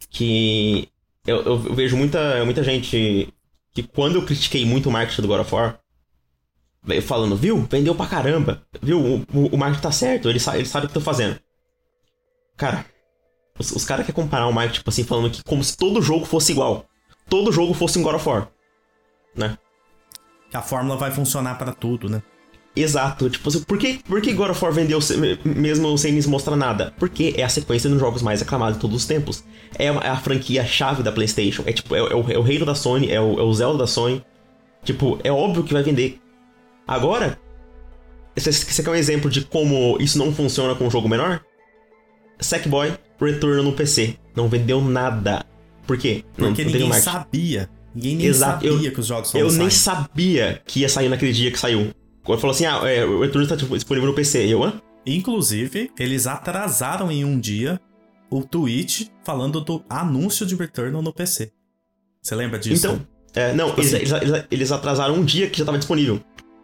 que 0.10 0.88
eu, 1.26 1.42
eu 1.44 1.58
vejo 1.60 1.98
muita, 1.98 2.44
muita 2.46 2.64
gente 2.64 3.32
que 3.74 3.84
quando 3.84 4.16
eu 4.16 4.26
critiquei 4.26 4.66
muito 4.66 4.88
o 4.88 4.92
marketing 4.92 5.22
do 5.22 5.28
God 5.28 5.42
of 5.42 5.54
War, 5.54 5.80
veio 6.84 7.02
falando, 7.02 7.36
viu, 7.36 7.68
vendeu 7.70 7.94
pra 7.94 8.08
caramba, 8.08 8.64
viu, 8.82 9.00
o, 9.00 9.16
o, 9.38 9.48
o 9.48 9.58
marketing 9.58 9.82
tá 9.84 9.92
certo, 9.92 10.30
ele, 10.30 10.40
sa 10.40 10.58
ele 10.58 10.66
sabe 10.66 10.86
o 10.86 10.88
que 10.90 10.96
tá 10.96 11.02
fazendo. 11.02 11.38
Cara, 12.56 12.86
os, 13.60 13.72
os 13.72 13.84
caras 13.86 14.06
querem 14.06 14.16
comparar 14.16 14.48
o 14.48 14.54
marketing, 14.54 14.78
tipo 14.80 14.90
assim, 14.90 15.04
falando 15.04 15.30
que 15.30 15.44
como 15.44 15.64
se 15.64 15.76
todo 15.76 16.02
jogo 16.02 16.26
fosse 16.26 16.54
igual. 16.54 16.86
Todo 17.30 17.52
jogo 17.52 17.74
fosse 17.74 18.00
um 18.00 18.04
God 18.04 18.16
of 18.16 18.28
War. 18.28 18.48
Né? 19.36 19.58
Que 20.50 20.58
a 20.58 20.62
fórmula 20.62 20.98
vai 20.98 21.12
funcionar 21.12 21.58
pra 21.58 21.74
tudo, 21.74 22.10
né? 22.10 22.22
Exato, 22.76 23.28
tipo 23.28 23.50
por 23.66 23.78
que, 23.80 23.98
por 24.08 24.22
que 24.22 24.34
God 24.34 24.52
of 24.52 24.64
War 24.64 24.72
vendeu 24.72 25.00
mesmo 25.44 25.98
sem 25.98 26.14
nos 26.14 26.28
mostrar 26.28 26.56
nada? 26.56 26.94
Porque 27.00 27.34
é 27.36 27.44
a 27.44 27.50
sequência 27.50 27.90
dos 27.90 28.00
jogos 28.00 28.22
mais 28.22 28.42
aclamados 28.42 28.76
de 28.76 28.82
todos 28.82 28.98
os 28.98 29.06
tempos. 29.06 29.44
É 29.80 29.90
a, 29.90 29.94
é 29.94 30.10
a 30.10 30.18
franquia 30.18 30.64
chave 30.64 31.02
da 31.02 31.12
PlayStation. 31.12 31.64
É 31.66 31.74
tipo, 31.74 31.96
é, 31.96 32.00
é 32.00 32.16
o, 32.16 32.32
é 32.32 32.38
o 32.38 32.44
reino 32.44 32.66
da 32.66 32.76
Sony, 32.76 33.12
é 33.12 33.20
o, 33.20 33.40
é 33.40 33.44
o 33.44 33.54
Zelda 33.54 33.80
da 33.80 33.88
Sony. 33.88 34.24
Tipo, 34.84 35.20
é 35.24 35.32
óbvio 35.32 35.64
que 35.64 35.74
vai 35.74 35.82
vender. 35.82 36.22
Agora, 36.88 37.40
você, 38.36 38.52
você 38.52 38.84
quer 38.84 38.92
um 38.92 38.96
exemplo 38.96 39.30
de 39.30 39.42
como 39.42 39.98
isso 40.00 40.20
não 40.20 40.32
funciona 40.32 40.76
com 40.76 40.86
um 40.86 40.92
jogo 40.92 41.10
menor? 41.10 41.42
Sackboy 42.40 42.94
Return 43.20 43.64
no 43.64 43.74
PC. 43.74 44.18
Não 44.36 44.48
vendeu 44.48 44.80
nada. 44.82 45.44
Por 45.88 45.98
quê? 45.98 46.24
Porque 46.36 46.64
não 46.66 46.72
ninguém 46.72 46.94
sabia. 46.94 47.70
Ninguém 47.96 48.16
nem 48.18 48.28
Exato, 48.28 48.66
sabia 48.68 48.88
eu- 48.88 48.94
que 48.94 49.00
os 49.00 49.08
jogos 49.08 49.34
Eu 49.34 49.52
nem 49.54 49.70
sabia 49.72 50.62
que 50.68 50.82
ia 50.82 50.90
sair 50.90 51.10
naquele 51.10 51.34
dia 51.34 51.50
que 51.52 51.58
saiu. 51.60 51.92
Quando 52.24 52.40
falou 52.40 52.54
assim, 52.54 52.66
ah, 52.66 52.82
é, 52.84 53.04
o 53.06 53.22
Return 53.22 53.48
tá 53.48 53.56
disponível 53.56 54.10
no 54.10 54.14
PC. 54.14 54.46
Eu, 54.46 54.64
hã? 54.64 54.80
Inclusive, 55.06 55.90
eles 55.98 56.28
atrasaram 56.28 57.10
em 57.12 57.24
um 57.24 57.40
dia 57.40 57.80
o 58.30 58.44
tweet 58.44 59.10
falando 59.24 59.62
do 59.62 59.82
anúncio 59.90 60.46
de 60.46 60.54
Returnal 60.56 61.02
no 61.02 61.14
PC. 61.14 61.52
Você 62.22 62.36
lembra 62.36 62.60
disso? 62.60 62.86
Então, 62.86 63.08
é, 63.34 63.54
não, 63.54 63.70
Tipo 63.70 63.82
eles, 63.82 63.94
assim. 63.94 64.26
eles- 64.28 64.46
eles- 64.52 64.72
atrasaram 64.72 65.16
um 65.16 65.24
dia 65.24 65.50
que 65.50 65.58
já 65.58 65.66
tava 65.66 65.78
disponível. 65.78 66.20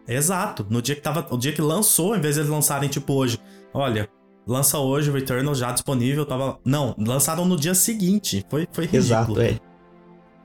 Exato. 0.06 0.66
No 0.68 0.82
dia 0.82 0.94
que 0.94 1.00
tava. 1.00 1.26
O 1.30 1.38
dia 1.38 1.52
que 1.52 1.62
lançou, 1.62 2.14
em 2.14 2.20
vez 2.20 2.34
de 2.34 2.42
eles 2.42 2.50
lançarem, 2.50 2.88
tipo, 2.90 3.14
hoje. 3.14 3.38
Olha, 3.72 4.08
lança 4.46 4.78
hoje 4.78 5.10
o 5.10 5.12
Returnal 5.12 5.54
já 5.54 5.72
disponível. 5.72 6.24
Tava. 6.24 6.58
Não, 6.64 6.94
lançaram 6.98 7.44
no 7.44 7.56
dia 7.56 7.74
seguinte. 7.74 8.44
Foi, 8.48 8.68
foi 8.72 8.84
ridículo. 8.84 9.04
Exato, 9.04 9.40
é. 9.40 9.58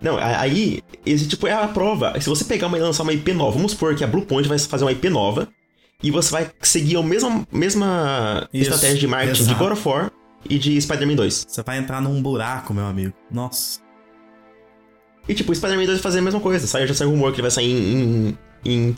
Não, 0.02 0.18
aí, 0.18 0.82
esse 1.06 1.28
tipo 1.28 1.46
é 1.46 1.52
a 1.52 1.68
prova. 1.68 2.20
Se 2.22 2.30
você 2.30 2.46
pegar 2.46 2.68
uma 2.68 2.78
e 2.78 2.82
lançar 2.82 3.04
uma 3.04 3.12
IP 3.12 3.34
nova, 3.34 3.52
vamos 3.52 3.74
supor 3.74 3.96
que 3.96 4.04
a 4.04 4.08
Bluepoint 4.08 4.48
vai 4.48 4.58
fazer 4.58 4.86
uma 4.86 4.92
IP 4.92 5.10
nova 5.10 5.48
e 6.02 6.10
você 6.10 6.32
vai 6.32 6.50
seguir 6.62 6.96
a 6.96 7.04
mesma, 7.04 7.46
mesma 7.52 8.48
Isso, 8.54 8.72
estratégia 8.72 9.00
de 9.00 9.08
marketing 9.08 9.42
exato. 9.42 9.58
de 9.58 9.60
God 9.60 9.74
of 9.74 9.88
War 9.88 10.12
e 10.50 10.58
de 10.58 10.80
Spider-Man 10.80 11.16
2. 11.16 11.46
Você 11.50 11.64
vai 11.64 11.78
entrar 11.78 12.02
num 12.02 12.22
buraco, 12.22 12.74
meu 12.74 12.86
amigo. 12.86 13.14
Nossa. 13.30 13.82
E 15.28 15.34
tipo, 15.34 15.52
o 15.52 15.56
Spider-Man 15.56 15.86
2 15.86 15.98
vai 15.98 16.04
fazer 16.04 16.20
a 16.20 16.22
mesma 16.22 16.40
coisa. 16.40 16.66
Sai, 16.66 16.88
já 16.88 16.94
saiu 16.94 17.10
rumor 17.10 17.32
que 17.32 17.36
ele 17.36 17.44
vai 17.44 17.52
sair 17.52 17.70
em, 17.70 18.38
em, 18.64 18.90
em 18.90 18.98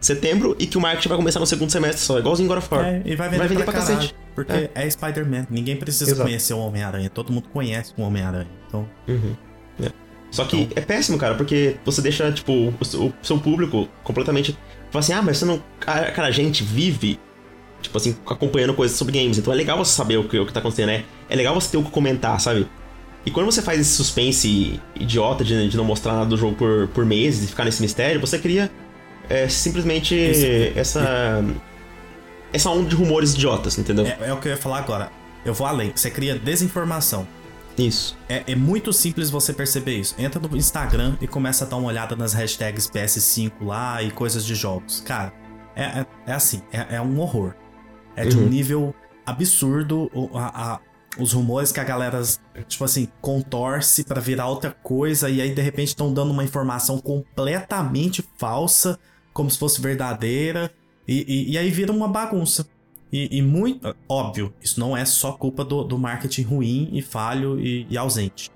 setembro 0.00 0.56
e 0.58 0.66
que 0.66 0.76
o 0.76 0.80
marketing 0.80 1.08
vai 1.08 1.18
começar 1.18 1.40
no 1.40 1.46
segundo 1.46 1.70
semestre 1.70 2.00
só, 2.00 2.18
igualzinho 2.18 2.48
God 2.48 2.58
of 2.58 2.68
War. 2.70 2.84
É, 2.84 3.02
e 3.04 3.16
vai 3.16 3.28
vender, 3.28 3.38
Vai 3.38 3.48
vender 3.48 3.64
pra, 3.64 3.72
pra 3.72 3.82
cacete. 3.82 4.14
Porque 4.34 4.70
é, 4.74 4.90
Spider-Man. 4.90 5.46
Ninguém 5.50 5.76
precisa 5.76 6.10
Exato. 6.10 6.22
conhecer 6.22 6.54
o 6.54 6.58
Homem-Aranha. 6.58 7.08
Todo 7.08 7.32
mundo 7.32 7.48
conhece 7.52 7.92
o 7.96 8.02
Homem-Aranha. 8.02 8.48
Então. 8.68 8.88
Uhum. 9.08 9.34
É. 9.82 9.90
Só 10.30 10.44
que 10.44 10.68
é 10.76 10.80
péssimo, 10.80 11.16
cara, 11.16 11.34
porque 11.34 11.76
você 11.84 12.02
deixa, 12.02 12.30
tipo, 12.30 12.52
o, 12.52 13.12
seu 13.22 13.38
público 13.38 13.88
completamente. 14.04 14.56
Fala 14.90 15.00
assim, 15.00 15.12
ah, 15.14 15.22
mas 15.22 15.38
você 15.38 15.44
não. 15.46 15.62
Cara, 15.80 16.10
cara, 16.10 16.28
a 16.28 16.30
gente 16.30 16.62
vive, 16.62 17.18
tipo 17.80 17.96
assim, 17.96 18.14
acompanhando 18.26 18.74
coisas 18.74 18.96
sobre 18.96 19.18
games. 19.18 19.38
Então 19.38 19.52
é 19.52 19.56
legal 19.56 19.78
você 19.78 19.92
saber 19.92 20.18
o 20.18 20.28
que, 20.28 20.38
o 20.38 20.46
que 20.46 20.52
tá 20.52 20.60
acontecendo, 20.60 20.88
né? 20.88 21.04
É 21.28 21.34
legal 21.34 21.54
você 21.54 21.70
ter 21.70 21.78
o 21.78 21.82
que 21.82 21.90
comentar, 21.90 22.38
sabe? 22.40 22.66
E 23.24 23.30
quando 23.30 23.46
você 23.46 23.60
faz 23.60 23.80
esse 23.80 23.90
suspense 23.90 24.80
idiota 24.94 25.42
de, 25.42 25.68
de 25.68 25.76
não 25.76 25.84
mostrar 25.84 26.12
nada 26.12 26.26
do 26.26 26.36
jogo 26.36 26.54
por, 26.54 26.86
por 26.88 27.04
meses 27.04 27.44
e 27.44 27.46
ficar 27.48 27.64
nesse 27.64 27.82
mistério, 27.82 28.20
você 28.20 28.38
cria 28.38 28.70
é, 29.28 29.48
simplesmente 29.48 30.14
Isso. 30.14 30.78
essa. 30.78 31.44
Essa 32.52 32.70
onda 32.70 32.88
de 32.88 32.94
rumores 32.94 33.34
idiotas, 33.34 33.76
entendeu? 33.78 34.06
É, 34.06 34.28
é 34.28 34.32
o 34.32 34.38
que 34.38 34.48
eu 34.48 34.52
ia 34.52 34.56
falar 34.58 34.78
agora. 34.78 35.10
Eu 35.44 35.52
vou 35.52 35.66
além. 35.66 35.92
Você 35.94 36.10
cria 36.10 36.38
desinformação. 36.38 37.26
Isso. 37.76 38.16
É, 38.28 38.44
é 38.46 38.54
muito 38.54 38.92
simples 38.92 39.28
você 39.28 39.52
perceber 39.52 39.96
isso. 39.98 40.14
Entra 40.18 40.40
no 40.40 40.56
Instagram 40.56 41.16
e 41.20 41.26
começa 41.26 41.64
a 41.64 41.68
dar 41.68 41.76
uma 41.76 41.88
olhada 41.88 42.16
nas 42.16 42.32
hashtags 42.32 42.88
PS5 42.88 43.52
lá 43.60 44.02
e 44.02 44.10
coisas 44.10 44.44
de 44.46 44.54
jogos. 44.54 45.02
Cara, 45.04 45.32
é, 45.74 45.82
é, 45.82 46.06
é 46.28 46.32
assim, 46.32 46.62
é, 46.72 46.96
é 46.96 47.00
um 47.02 47.20
horror. 47.20 47.52
É 48.14 48.24
de 48.24 48.36
um 48.38 48.42
Uhum. 48.42 48.48
nível 48.48 48.94
absurdo 49.26 50.10
a- 50.34 50.72
a- 50.74 50.80
os 51.18 51.32
rumores 51.34 51.70
que 51.72 51.80
a 51.80 51.84
galera, 51.84 52.22
tipo 52.66 52.84
assim, 52.84 53.08
contorce 53.20 54.04
pra 54.04 54.20
virar 54.20 54.46
outra 54.48 54.70
coisa 54.82 55.28
e 55.28 55.40
aí 55.42 55.54
de 55.54 55.60
repente 55.60 55.88
estão 55.88 56.12
dando 56.14 56.30
uma 56.30 56.44
informação 56.44 56.98
completamente 56.98 58.24
falsa, 58.38 58.98
como 59.36 59.50
se 59.50 59.58
fosse 59.58 59.82
verdadeira, 59.82 60.72
e, 61.06 61.24
e- 61.28 61.52
e 61.52 61.58
aí 61.58 61.70
vira 61.70 61.92
uma 61.92 62.08
bagunça. 62.08 62.66
E, 63.12 63.38
e 63.38 63.42
muito. 63.42 63.94
Óbvio, 64.08 64.52
isso 64.62 64.80
não 64.80 64.96
é 64.96 65.04
só 65.04 65.32
culpa 65.32 65.62
do, 65.64 65.84
do 65.84 65.98
marketing 65.98 66.42
ruim 66.42 66.88
e 66.92 67.02
falho 67.02 67.60
e, 67.60 67.86
e 67.90 67.96
ausente. 67.98 68.50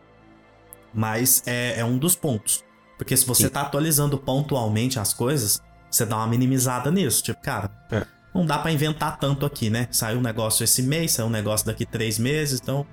Mas 0.93 1.43
é, 1.47 1.79
é 1.81 1.85
um 1.85 1.99
dos 1.99 2.16
pontos. 2.16 2.64
Porque 2.99 3.16
se 3.16 3.25
você 3.27 3.45
Sim. 3.45 3.51
tá 3.51 3.61
atualizando 3.62 4.19
pontualmente 4.19 4.99
as 4.99 5.12
coisas, 5.14 5.62
você 5.90 6.05
dá 6.05 6.16
uma 6.16 6.27
minimizada 6.27 6.90
nisso. 6.90 7.23
Tipo, 7.23 7.40
cara, 7.43 7.71
É. 7.93 8.05
não 8.35 8.45
dá 8.45 8.59
pra 8.59 8.73
inventar 8.73 9.19
tanto 9.19 9.47
aqui, 9.47 9.71
né? 9.71 9.87
Saiu 9.90 10.19
um 10.19 10.23
negócio 10.23 10.64
esse 10.64 10.83
mês, 10.83 11.12
saiu 11.12 11.27
um 11.27 11.31
negócio 11.31 11.66
daqui 11.66 11.85
três 11.87 12.19
meses, 12.19 12.59
então. 12.61 12.85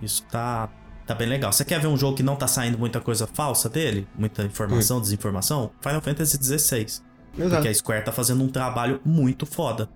Isso 0.00 0.22
tá, 0.30 0.68
tá 1.12 1.14
bem 1.18 1.28
legal. 1.28 1.52
Você 1.52 1.64
quer 1.64 1.80
ver 1.80 1.88
um 1.88 1.96
jogo 1.96 2.16
que 2.16 2.22
não 2.22 2.36
tá 2.36 2.46
saindo 2.46 2.78
muita 2.78 3.00
coisa 3.00 3.26
falsa 3.26 3.68
dele? 3.68 4.06
Muita 4.16 4.42
informação, 4.44 5.00
desinformação? 5.00 5.70
Final 5.80 6.00
Fantasy 6.00 6.36
XVI. 6.42 6.80
Exato. 6.82 7.02
Porque 7.36 7.68
a 7.68 7.74
Square 7.74 8.04
tá 8.04 8.12
fazendo 8.12 8.42
um 8.44 8.48
trabalho 8.48 9.00
muito 9.04 9.44
foda. 9.46 9.88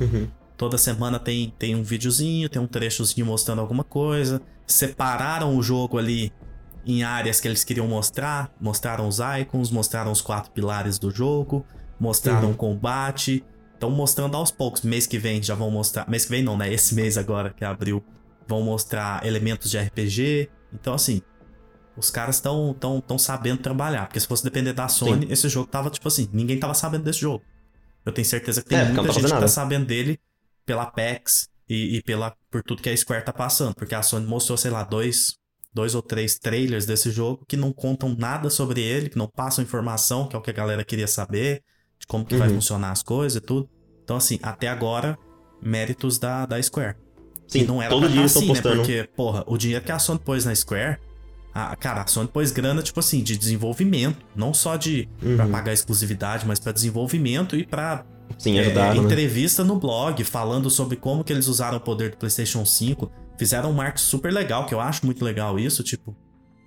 Uhum. 0.00 0.28
Toda 0.56 0.76
semana 0.78 1.18
tem, 1.18 1.52
tem 1.58 1.74
um 1.74 1.82
videozinho, 1.82 2.48
tem 2.48 2.60
um 2.60 2.66
trechozinho 2.66 3.26
mostrando 3.26 3.60
alguma 3.60 3.84
coisa. 3.84 4.40
Separaram 4.66 5.56
o 5.56 5.62
jogo 5.62 5.98
ali 5.98 6.32
em 6.84 7.02
áreas 7.04 7.40
que 7.40 7.46
eles 7.46 7.62
queriam 7.62 7.86
mostrar. 7.86 8.50
Mostraram 8.60 9.06
os 9.06 9.18
icons, 9.40 9.70
mostraram 9.70 10.10
os 10.10 10.20
quatro 10.20 10.50
pilares 10.50 10.98
do 10.98 11.10
jogo, 11.10 11.64
mostraram 12.00 12.48
o 12.48 12.50
Uhum. 12.50 12.56
combate. 12.56 13.44
Estão 13.74 13.90
mostrando 13.90 14.36
aos 14.36 14.50
poucos. 14.50 14.82
Mês 14.82 15.06
que 15.06 15.18
vem 15.18 15.42
já 15.42 15.54
vão 15.54 15.70
mostrar. 15.70 16.08
Mês 16.08 16.24
que 16.24 16.30
vem 16.30 16.42
não, 16.42 16.56
né? 16.56 16.72
Esse 16.72 16.94
mês 16.94 17.16
agora, 17.18 17.50
que 17.50 17.64
abriu, 17.64 18.02
vão 18.48 18.62
mostrar 18.62 19.24
elementos 19.26 19.70
de 19.70 19.78
RPG. 19.78 20.48
Então, 20.72 20.94
assim, 20.94 21.22
os 21.96 22.10
caras 22.10 22.36
estão 22.36 22.74
tão, 22.74 23.00
tão 23.00 23.18
sabendo 23.18 23.62
trabalhar. 23.62 24.06
Porque 24.06 24.20
se 24.20 24.26
fosse 24.26 24.44
depender 24.44 24.72
da 24.72 24.88
Sony, 24.88 25.26
esse 25.30 25.48
jogo 25.48 25.68
tava, 25.70 25.90
tipo 25.90 26.06
assim, 26.08 26.28
ninguém 26.32 26.58
tava 26.58 26.74
sabendo 26.74 27.04
desse 27.04 27.20
jogo. 27.20 27.46
Eu 28.04 28.12
tenho 28.12 28.26
certeza 28.26 28.62
que 28.62 28.68
tem 28.68 28.78
É, 28.78 28.84
muita 28.84 29.10
gente 29.10 29.32
que 29.32 29.38
tá 29.38 29.48
sabendo 29.48 29.86
dele 29.86 30.20
pela 30.64 30.86
PAX 30.86 31.48
e, 31.68 31.96
e 31.98 32.02
pela, 32.02 32.36
por 32.50 32.62
tudo 32.62 32.82
que 32.82 32.90
a 32.90 32.96
Square 32.96 33.24
tá 33.24 33.32
passando. 33.32 33.74
Porque 33.74 33.94
a 33.94 34.02
Sony 34.02 34.26
mostrou, 34.26 34.56
sei 34.58 34.70
lá, 34.70 34.84
dois, 34.84 35.36
dois 35.74 35.94
ou 35.94 36.02
três 36.02 36.38
trailers 36.38 36.86
desse 36.86 37.10
jogo 37.10 37.44
que 37.46 37.56
não 37.56 37.72
contam 37.72 38.14
nada 38.16 38.50
sobre 38.50 38.80
ele, 38.82 39.10
que 39.10 39.18
não 39.18 39.28
passam 39.30 39.64
informação, 39.64 40.28
que 40.28 40.36
é 40.36 40.38
o 40.38 40.42
que 40.42 40.50
a 40.50 40.54
galera 40.54 40.84
queria 40.84 41.08
saber, 41.08 41.62
de 41.98 42.06
como 42.06 42.26
que 42.26 42.36
vai 42.36 42.48
Uhum. 42.48 42.50
funcionar 42.50 42.92
as 42.92 43.02
coisas 43.02 43.36
e 43.36 43.40
tudo. 43.40 43.68
Então, 44.04 44.16
assim, 44.16 44.38
até 44.42 44.68
agora, 44.68 45.18
méritos 45.60 46.18
da, 46.18 46.46
da 46.46 46.62
Square. 46.62 46.96
Sim, 47.48 47.60
E 47.60 47.64
não 47.66 47.80
era 47.80 47.90
todo 47.90 48.00
pra 48.02 48.08
dia 48.10 48.20
eles 48.20 48.30
estão 48.34 48.42
assim, 48.42 48.52
né? 48.52 48.60
postando. 48.62 48.76
Porque, 48.82 49.08
porra, 49.16 49.44
o 49.46 49.56
dinheiro 49.56 49.84
que 49.84 49.92
a 49.92 49.98
Sony 49.98 50.18
pôs 50.18 50.44
na 50.44 50.54
Square. 50.54 50.98
A, 51.54 51.74
cara, 51.76 52.02
a 52.02 52.06
Sony 52.06 52.28
pôs 52.28 52.50
grana, 52.52 52.82
tipo 52.82 53.00
assim, 53.00 53.22
de 53.22 53.36
desenvolvimento. 53.38 54.18
Não 54.34 54.52
só 54.52 54.76
de 54.76 55.08
pra 55.36 55.46
Uhum. 55.46 55.52
pagar 55.52 55.72
exclusividade, 55.72 56.44
mas 56.46 56.58
pra 56.58 56.72
desenvolvimento 56.72 57.56
e 57.56 57.64
pra 57.64 58.04
Sim, 58.36 58.58
é, 58.58 58.62
ajudaram, 58.62 58.96
né? 58.96 59.02
entrevista 59.04 59.64
no 59.64 59.78
blog, 59.78 60.22
falando 60.24 60.68
sobre 60.68 60.96
como 60.96 61.22
que 61.24 61.32
eles 61.32 61.46
usaram 61.46 61.78
o 61.78 61.80
poder 61.80 62.10
do 62.10 62.16
PlayStation 62.18 62.64
5. 62.66 63.10
Fizeram 63.38 63.70
um 63.70 63.72
marketing 63.72 64.04
super 64.04 64.32
legal, 64.32 64.66
que 64.66 64.74
eu 64.74 64.80
acho 64.80 65.06
muito 65.06 65.24
legal 65.24 65.58
isso, 65.58 65.82
tipo, 65.82 66.14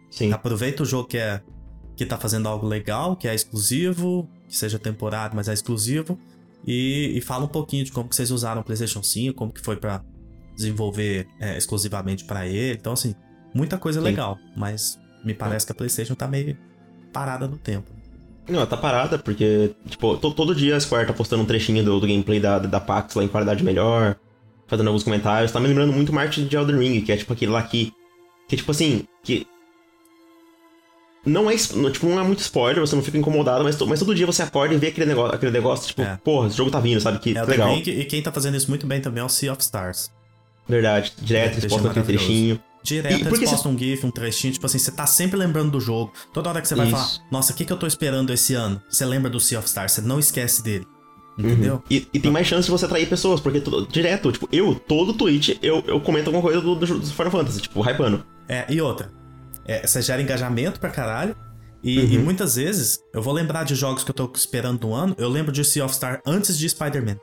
Sim. 0.09 0.31
aproveita 0.31 0.81
o 0.83 0.85
jogo 0.85 1.07
que 1.07 1.17
é 1.17 1.41
que 1.95 2.05
tá 2.05 2.17
fazendo 2.17 2.47
algo 2.47 2.65
legal, 2.65 3.15
que 3.17 3.27
é 3.27 3.35
exclusivo, 3.35 4.29
que 4.47 4.55
seja 4.55 4.79
temporário, 4.79 5.35
mas 5.35 5.49
é 5.49 5.53
exclusivo, 5.53 6.17
e, 6.65 7.11
e 7.15 7.19
fala 7.21 7.43
um 7.43 7.47
pouquinho 7.49 7.83
de 7.83 7.91
como 7.91 8.07
que 8.07 8.15
vocês 8.15 8.31
usaram 8.31 8.61
o 8.61 8.63
PlayStation 8.63 9.03
5, 9.03 9.35
como 9.35 9.51
que 9.51 9.59
foi 9.61 9.75
pra 9.75 10.01
desenvolver 10.59 11.25
é, 11.39 11.57
exclusivamente 11.57 12.25
pra 12.25 12.45
ele. 12.45 12.77
Então, 12.79 12.93
assim, 12.93 13.15
muita 13.53 13.77
coisa 13.77 13.99
Sim. 13.99 14.05
legal, 14.05 14.37
mas 14.55 14.99
me 15.23 15.33
parece 15.33 15.65
que 15.65 15.71
a 15.71 15.75
PlayStation 15.75 16.13
tá 16.15 16.27
meio 16.27 16.57
parada 17.13 17.47
no 17.47 17.57
tempo. 17.57 17.87
Não, 18.47 18.57
ela 18.57 18.67
tá 18.67 18.75
parada, 18.77 19.17
porque, 19.19 19.71
tipo, 19.87 20.17
to- 20.17 20.31
todo 20.33 20.55
dia 20.55 20.75
a 20.75 20.79
Square 20.79 21.07
tá 21.07 21.13
postando 21.13 21.43
um 21.43 21.45
trechinho 21.45 21.83
do, 21.83 21.99
do 21.99 22.07
gameplay 22.07 22.39
da, 22.39 22.57
da 22.59 22.79
PAX 22.79 23.13
lá 23.15 23.23
em 23.23 23.27
qualidade 23.27 23.63
melhor, 23.63 24.15
fazendo 24.67 24.87
alguns 24.87 25.03
comentários. 25.03 25.51
Tá 25.51 25.59
me 25.59 25.67
lembrando 25.67 25.93
muito 25.93 26.09
o 26.09 26.15
marketing 26.15 26.47
de 26.47 26.55
Elden 26.55 26.77
Ring, 26.79 27.01
que 27.01 27.11
é 27.11 27.17
tipo 27.17 27.31
aquele 27.33 27.51
lá 27.51 27.61
que. 27.63 27.93
Que 28.47 28.57
tipo 28.57 28.71
assim, 28.71 29.05
que. 29.23 29.45
Não 31.25 31.49
é, 31.51 31.55
tipo, 31.55 32.07
não 32.07 32.19
é 32.19 32.23
muito 32.23 32.39
spoiler, 32.39 32.79
você 32.79 32.95
não 32.95 33.03
fica 33.03 33.17
incomodado, 33.17 33.63
mas, 33.63 33.75
to- 33.75 33.85
mas 33.85 33.99
todo 33.99 34.15
dia 34.15 34.25
você 34.25 34.41
acorda 34.41 34.73
e 34.73 34.77
vê 34.77 34.87
aquele 34.87 35.05
negócio, 35.05 35.35
aquele 35.35 35.51
negócio 35.51 35.87
tipo, 35.87 36.01
É. 36.01 36.17
porra, 36.23 36.47
esse 36.47 36.55
jogo 36.57 36.71
tá 36.71 36.79
vindo, 36.79 36.99
sabe? 37.01 37.19
Que 37.19 37.37
É 37.37 37.43
legal. 37.43 37.69
Ring, 37.75 37.83
e 37.87 38.05
quem 38.05 38.21
tá 38.21 38.31
fazendo 38.31 38.55
isso 38.55 38.69
muito 38.69 38.87
bem 38.87 39.01
também 39.01 39.21
é 39.21 39.25
o 39.25 39.29
Sea 39.29 39.51
of 39.51 39.61
Stars. 39.61 40.09
Verdade. 40.69 41.11
Direto, 41.19 41.57
eles 41.57 41.65
postam 41.65 41.91
aquele 41.91 42.05
trechinho. 42.05 42.59
Direto 42.81 43.11
E 43.11 43.27
eles 43.27 43.49
postam 43.49 43.71
um 43.73 43.77
GIF, 43.77 44.05
um 44.05 44.11
trechinho, 44.11 44.53
tipo 44.53 44.65
assim, 44.65 44.77
você 44.79 44.91
tá 44.91 45.05
sempre 45.05 45.37
lembrando 45.37 45.71
do 45.71 45.81
jogo. 45.81 46.13
Toda 46.33 46.49
hora 46.49 46.61
que 46.61 46.67
você 46.67 46.75
vai 46.75 46.87
Isso. 46.87 46.95
falar, 46.95 47.27
nossa, 47.29 47.51
o 47.51 47.55
que, 47.55 47.65
que 47.65 47.73
eu 47.73 47.77
tô 47.77 47.85
esperando 47.85 48.31
esse 48.31 48.53
ano? 48.53 48.81
Você 48.89 49.05
lembra 49.05 49.29
do 49.29 49.39
Sea 49.39 49.59
of 49.59 49.67
Stars, 49.67 49.91
você 49.91 50.01
não 50.01 50.17
esquece 50.19 50.63
dele. 50.63 50.87
Entendeu? 51.37 51.75
Uhum. 51.75 51.81
E, 51.89 52.07
e 52.13 52.19
tem 52.19 52.31
mais 52.31 52.47
chance 52.47 52.65
de 52.65 52.71
você 52.71 52.85
atrair 52.85 53.07
pessoas, 53.09 53.39
porque 53.41 53.59
tu- 53.61 53.85
direto, 53.87 54.31
tipo, 54.31 54.47
eu, 54.51 54.75
todo 54.75 55.13
tweet, 55.13 55.57
eu, 55.61 55.83
eu 55.87 55.99
comento 56.01 56.27
alguma 56.29 56.41
coisa 56.41 56.61
do, 56.61 56.75
do, 56.75 56.85
do 56.99 57.05
Final 57.07 57.31
Fantasy, 57.31 57.61
tipo, 57.61 57.81
hypando. 57.81 58.25
É, 58.47 58.65
e 58.69 58.79
outra. 58.81 59.11
É, 59.65 59.85
você 59.85 60.01
gera 60.01 60.21
engajamento 60.21 60.79
pra 60.79 60.89
caralho. 60.89 61.35
E, 61.81 61.97
e 62.13 62.17
Uhum. 62.17 62.23
muitas 62.25 62.55
vezes, 62.55 62.99
eu 63.13 63.21
vou 63.21 63.33
lembrar 63.33 63.63
de 63.63 63.73
jogos 63.73 64.03
que 64.03 64.11
eu 64.11 64.15
tô 64.15 64.29
esperando 64.35 64.85
no 64.85 64.93
ano, 64.93 65.15
eu 65.17 65.29
lembro 65.29 65.51
de 65.51 65.63
Sea 65.63 65.85
of 65.85 65.95
Star 65.95 66.21
antes 66.25 66.57
de 66.57 66.67
Spider-Man. 66.67 67.17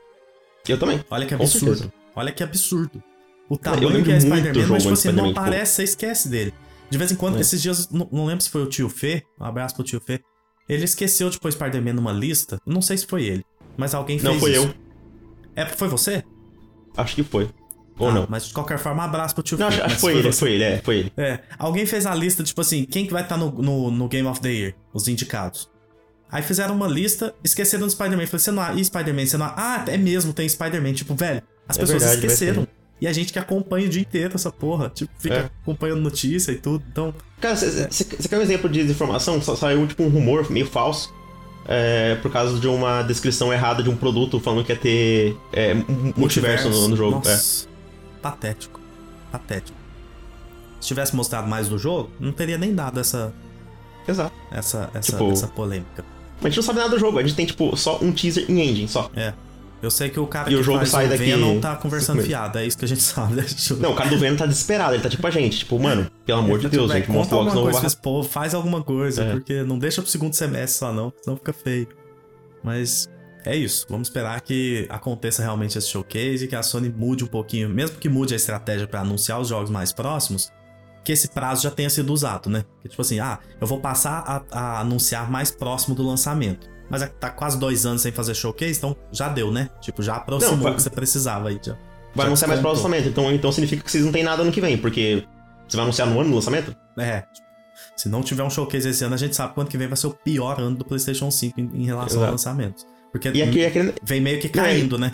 Eu 0.67 0.79
também. 0.79 1.05
Olha 1.11 1.27
que 1.27 1.35
absurdo. 1.35 1.93
Olha 2.15 2.33
que 2.33 2.43
absurdo. 2.43 3.03
O 3.49 3.57
tamanho 3.57 4.03
que 4.05 4.11
é 4.13 4.21
Spider-Man, 4.21 4.67
mas 4.69 4.83
tipo 4.83 4.91
antes 4.91 5.07
assim, 5.07 5.13
não 5.17 5.31
aparece, 5.31 5.75
você 5.75 5.83
esquece 5.85 6.29
dele. 6.29 6.53
De 6.91 6.99
vez 6.99 7.11
em 7.13 7.17
quando, 7.17 7.37
É. 7.37 7.41
esses 7.41 7.61
dias, 7.63 7.89
não, 7.91 8.09
não 8.13 8.27
lembro 8.27 8.43
se 8.43 8.51
foi 8.51 8.63
o 8.63 8.67
tio 8.67 8.89
Fê, 8.89 9.23
um 9.41 9.45
abraço 9.45 9.75
pro 9.75 9.85
tio 9.85 10.01
Fê, 10.05 10.21
ele 10.69 10.85
esqueceu 10.85 11.31
de 11.31 11.39
pôr 11.39 11.53
Spider-Man 11.53 11.93
numa 11.93 12.13
lista, 12.13 12.59
não 12.67 12.83
sei 12.83 12.97
se 12.99 13.07
foi 13.07 13.25
ele, 13.25 13.45
mas 13.77 13.95
alguém 13.95 14.19
fez 14.19 14.33
Não, 14.33 14.41
foi 14.41 14.53
isso. 14.53 14.63
eu. 14.67 14.75
É, 15.55 15.65
foi 15.67 15.89
você? 15.89 16.25
Acho 16.97 17.15
que 17.15 17.23
foi. 17.23 17.49
Ou 17.99 18.09
Ah, 18.09 18.13
não. 18.13 18.27
Mas 18.29 18.47
de 18.49 18.53
qualquer 18.55 18.79
forma, 18.79 19.03
abraço 19.05 19.35
pro 19.35 19.43
tio 19.43 19.57
Não, 19.59 19.71
Fê. 19.71 19.81
acho, 19.81 19.95
que 19.95 20.01
foi 20.01 20.13
ele, 20.17 20.33
você. 20.33 20.39
foi 20.39 20.53
ele, 20.53 20.65
é, 20.65 20.79
foi 20.83 20.97
ele. 20.99 21.13
É, 21.17 21.41
alguém 21.59 21.87
fez 21.87 22.05
a 22.05 22.15
lista, 22.15 22.43
tipo 22.43 22.61
assim, 22.61 22.85
quem 22.85 23.07
que 23.07 23.13
vai 23.13 23.23
estar 23.23 23.37
no, 23.37 23.51
no, 23.51 23.91
no 23.91 24.09
Game 24.09 24.27
of 24.29 24.41
the 24.41 24.53
Year, 24.53 24.75
os 24.93 25.09
indicados. 25.09 25.71
Aí 26.31 26.43
fizeram 26.43 26.75
uma 26.75 26.89
lista, 26.89 27.33
esqueceram 27.45 27.87
do 27.87 27.91
Spider-Man. 27.93 28.27
Falei, 28.27 28.41
você 28.41 28.51
não. 28.51 28.77
E 28.77 28.85
Spider-Man? 28.85 29.27
Você 29.27 29.37
não. 29.39 29.47
Ah, 29.57 29.85
é 29.87 29.97
mesmo, 29.97 30.33
tem 30.33 30.49
Spider-Man. 30.49 30.93
Tipo, 30.93 31.15
velho, 31.15 31.41
as 31.69 31.77
É 31.77 31.81
pessoas 31.81 32.03
verdade, 32.03 32.27
esqueceram. 32.27 32.67
E 33.01 33.07
a 33.07 33.13
gente 33.13 33.33
que 33.33 33.39
acompanha 33.39 33.87
o 33.87 33.91
dia 33.91 34.01
inteiro 34.01 34.35
essa 34.35 34.51
porra. 34.51 34.89
Tipo, 34.95 35.11
fica 35.19 35.35
É. 35.35 35.51
acompanhando 35.63 36.01
notícia 36.01 36.51
e 36.53 36.57
tudo. 36.57 36.83
Então, 36.91 37.15
Cara, 37.41 37.55
você 37.55 38.29
quer 38.29 38.39
um 38.39 38.43
exemplo 38.43 38.71
de 38.71 38.81
desinformação? 38.83 39.41
Sa- 39.43 39.55
Saiu, 39.57 39.87
tipo, 39.87 40.03
um 40.03 40.09
rumor 40.09 40.51
meio 40.51 40.67
falso. 40.67 41.15
é, 41.69 42.15
por 42.23 42.31
causa 42.31 42.61
de 42.61 42.69
uma 42.69 43.03
descrição 43.03 43.53
errada 43.53 43.83
de 43.83 43.91
um 43.91 43.97
produto 43.97 44.39
falando 44.39 44.65
que 44.65 44.71
ia 44.73 44.79
ter 44.79 45.37
é, 45.53 45.75
um 45.75 46.13
multiverso 46.17 46.69
no, 46.71 46.89
no 46.89 46.97
jogo. 46.97 47.17
É. 47.27 47.31
Nossa, 47.33 47.67
patético. 48.23 48.81
Patético. 49.33 49.77
Se 50.81 50.87
tivesse 50.87 51.17
mostrado 51.17 51.49
mais 51.49 51.69
do 51.69 51.77
jogo, 51.77 52.09
não 52.21 52.31
teria 52.31 52.57
nem 52.57 52.73
dado 52.73 53.01
essa, 53.01 53.33
É, 54.07 54.11
exato. 54.13 54.33
essa, 54.53 54.89
essa, 54.95 55.11
Tipo- 55.13 55.33
essa 55.33 55.49
polêmica. 55.49 56.05
Mas 56.37 56.45
a 56.45 56.49
gente 56.51 56.57
não 56.59 56.63
sabe 56.63 56.79
nada 56.79 56.91
do 56.91 56.99
jogo, 57.01 57.19
a 57.19 57.23
gente 57.23 57.35
tem, 57.35 57.47
tipo, 57.47 57.77
só 57.77 57.99
um 58.01 58.13
teaser 58.13 58.45
em 58.49 58.61
engine, 58.61 58.87
só. 58.89 59.11
É. 59.17 59.33
Eu 59.83 59.91
sei 59.91 60.09
que 60.09 60.19
o 60.19 60.27
cara 60.27 60.49
E 60.49 60.55
que 60.55 60.61
o 60.61 60.63
jogo 60.63 60.79
faz 60.79 60.89
sai 60.89 61.07
o 61.07 61.09
daqui 61.11 61.25
Venom 61.25 61.61
tá 61.61 61.77
conversando 61.77 62.23
fiado. 62.23 62.59
É 62.59 62.67
isso 62.67 62.79
que 62.79 62.85
a 62.85 62.89
gente 62.89 63.03
sabe. 63.05 63.35
né? 63.35 63.43
Tipo, 63.43 63.81
Não, 63.81 63.93
o 63.93 63.95
cara 63.95 64.09
do 64.11 64.19
Venom 64.19 64.37
tá 64.37 64.47
desesperado, 64.47 64.95
ele 64.95 65.03
tá 65.03 65.09
tipo 65.11 65.27
a 65.27 65.31
gente, 65.31 65.59
tipo, 65.59 65.79
mano, 65.79 66.11
pelo 66.25 66.39
amor 66.39 66.59
de 66.59 66.65
Tipo, 66.65 66.77
Deus, 66.77 66.89
velho, 66.93 67.05
gente, 67.05 67.13
mostra 67.13 67.37
conta 67.39 67.55
logo, 67.55 67.73
senão 67.73 67.87
esse 67.87 67.97
povo, 67.97 68.29
faz 68.29 68.55
alguma 68.55 68.83
coisa, 68.83 69.23
É. 69.23 69.33
porque 69.33 69.63
não 69.63 69.79
deixa 69.79 70.01
pro 70.01 70.11
segundo 70.11 70.33
semestre 70.35 70.79
só 70.79 70.93
não, 70.93 71.13
senão 71.23 71.37
fica 71.37 71.53
feio. 71.53 71.89
Mas 72.65 73.09
é 73.45 73.55
isso, 73.55 73.87
vamos 73.89 74.09
esperar 74.09 74.41
que 74.41 74.87
aconteça 74.89 75.43
realmente 75.43 75.77
esse 75.79 75.89
showcase 75.89 76.45
e 76.45 76.49
que 76.49 76.57
a 76.57 76.63
Sony 76.63 76.89
mude 76.89 77.23
um 77.25 77.29
pouquinho, 77.29 77.69
mesmo 77.69 77.99
que 77.99 78.09
mude 78.09 78.33
a 78.35 78.37
estratégia 78.37 78.87
pra 78.89 79.01
anunciar 79.03 79.41
os 79.41 79.49
jogos 79.49 79.71
mais 79.71 79.93
próximos, 79.93 80.51
que 81.05 81.13
esse 81.13 81.29
prazo 81.29 81.63
já 81.63 81.71
tenha 81.71 81.89
sido 81.89 82.13
usado, 82.13 82.51
né? 82.51 82.65
Que 82.83 82.89
tipo 82.89 83.01
assim, 83.03 83.21
ah, 83.21 83.39
eu 83.61 83.67
vou 83.67 83.79
passar 83.79 84.45
a, 84.51 84.59
a 84.59 84.81
anunciar 84.81 85.31
mais 85.31 85.51
próximo 85.53 85.95
do 85.95 86.03
lançamento. 86.05 86.69
Mas 86.89 87.03
é 87.03 87.07
tá 87.07 87.31
quase 87.31 87.59
dois 87.59 87.85
anos 87.87 88.03
sem 88.03 88.13
fazer 88.13 88.35
showcase, 88.35 88.79
então 88.79 88.97
já 89.13 89.29
deu, 89.29 89.51
né? 89.51 89.69
Tipo, 89.81 90.03
já 90.03 90.17
aproximou 90.17 90.57
Não, 90.57 90.63
vai- 90.65 90.73
o 90.73 90.77
que 90.77 90.83
você 90.83 90.91
precisava 90.91 91.49
aí. 91.49 91.59
Já, 91.63 91.73
Vai 92.15 92.25
já 92.25 92.29
anunciar 92.29 92.49
mais 92.49 92.61
pro 92.61 92.71
lançamento, 92.71 93.09
então, 93.09 93.31
então 93.33 93.53
significa 93.53 93.83
que 93.83 93.91
vocês 93.91 94.05
não 94.05 94.13
tem 94.13 94.23
nada 94.23 94.43
ano 94.43 94.51
que 94.53 94.61
vem, 94.61 94.79
porque 94.79 95.25
você 95.69 95.77
vai 95.77 95.85
anunciar 95.85 96.09
no 96.09 96.19
ano 96.21 96.31
do 96.31 96.35
lançamento? 96.37 96.75
É. 96.99 97.25
Se 97.97 98.09
não 98.09 98.23
tiver 98.23 98.43
um 98.43 98.49
showcase 98.51 98.89
esse 98.89 99.05
ano, 99.05 99.15
a 99.15 99.19
gente 99.19 99.37
sabe 99.37 99.53
quanto 99.55 99.71
que 99.71 99.77
vem 99.77 99.87
vai 99.89 99.97
ser 99.97 100.07
o 100.07 100.11
pior 100.15 100.59
ano 100.61 100.77
do 100.77 100.85
PlayStation 100.85 101.31
5 101.31 101.61
em, 101.61 101.65
em 101.75 101.85
relação 101.85 102.19
Exato. 102.19 102.27
a 102.27 102.31
lançamentos. 102.31 102.87
Porque 103.13 103.31
E 103.31 103.43
aqui, 103.43 103.65
aquele, 103.67 103.95
vem 104.03 104.21
meio 104.21 104.41
que 104.41 104.47
é- 104.47 104.51
caindo, 104.51 104.97
né? 104.99 105.13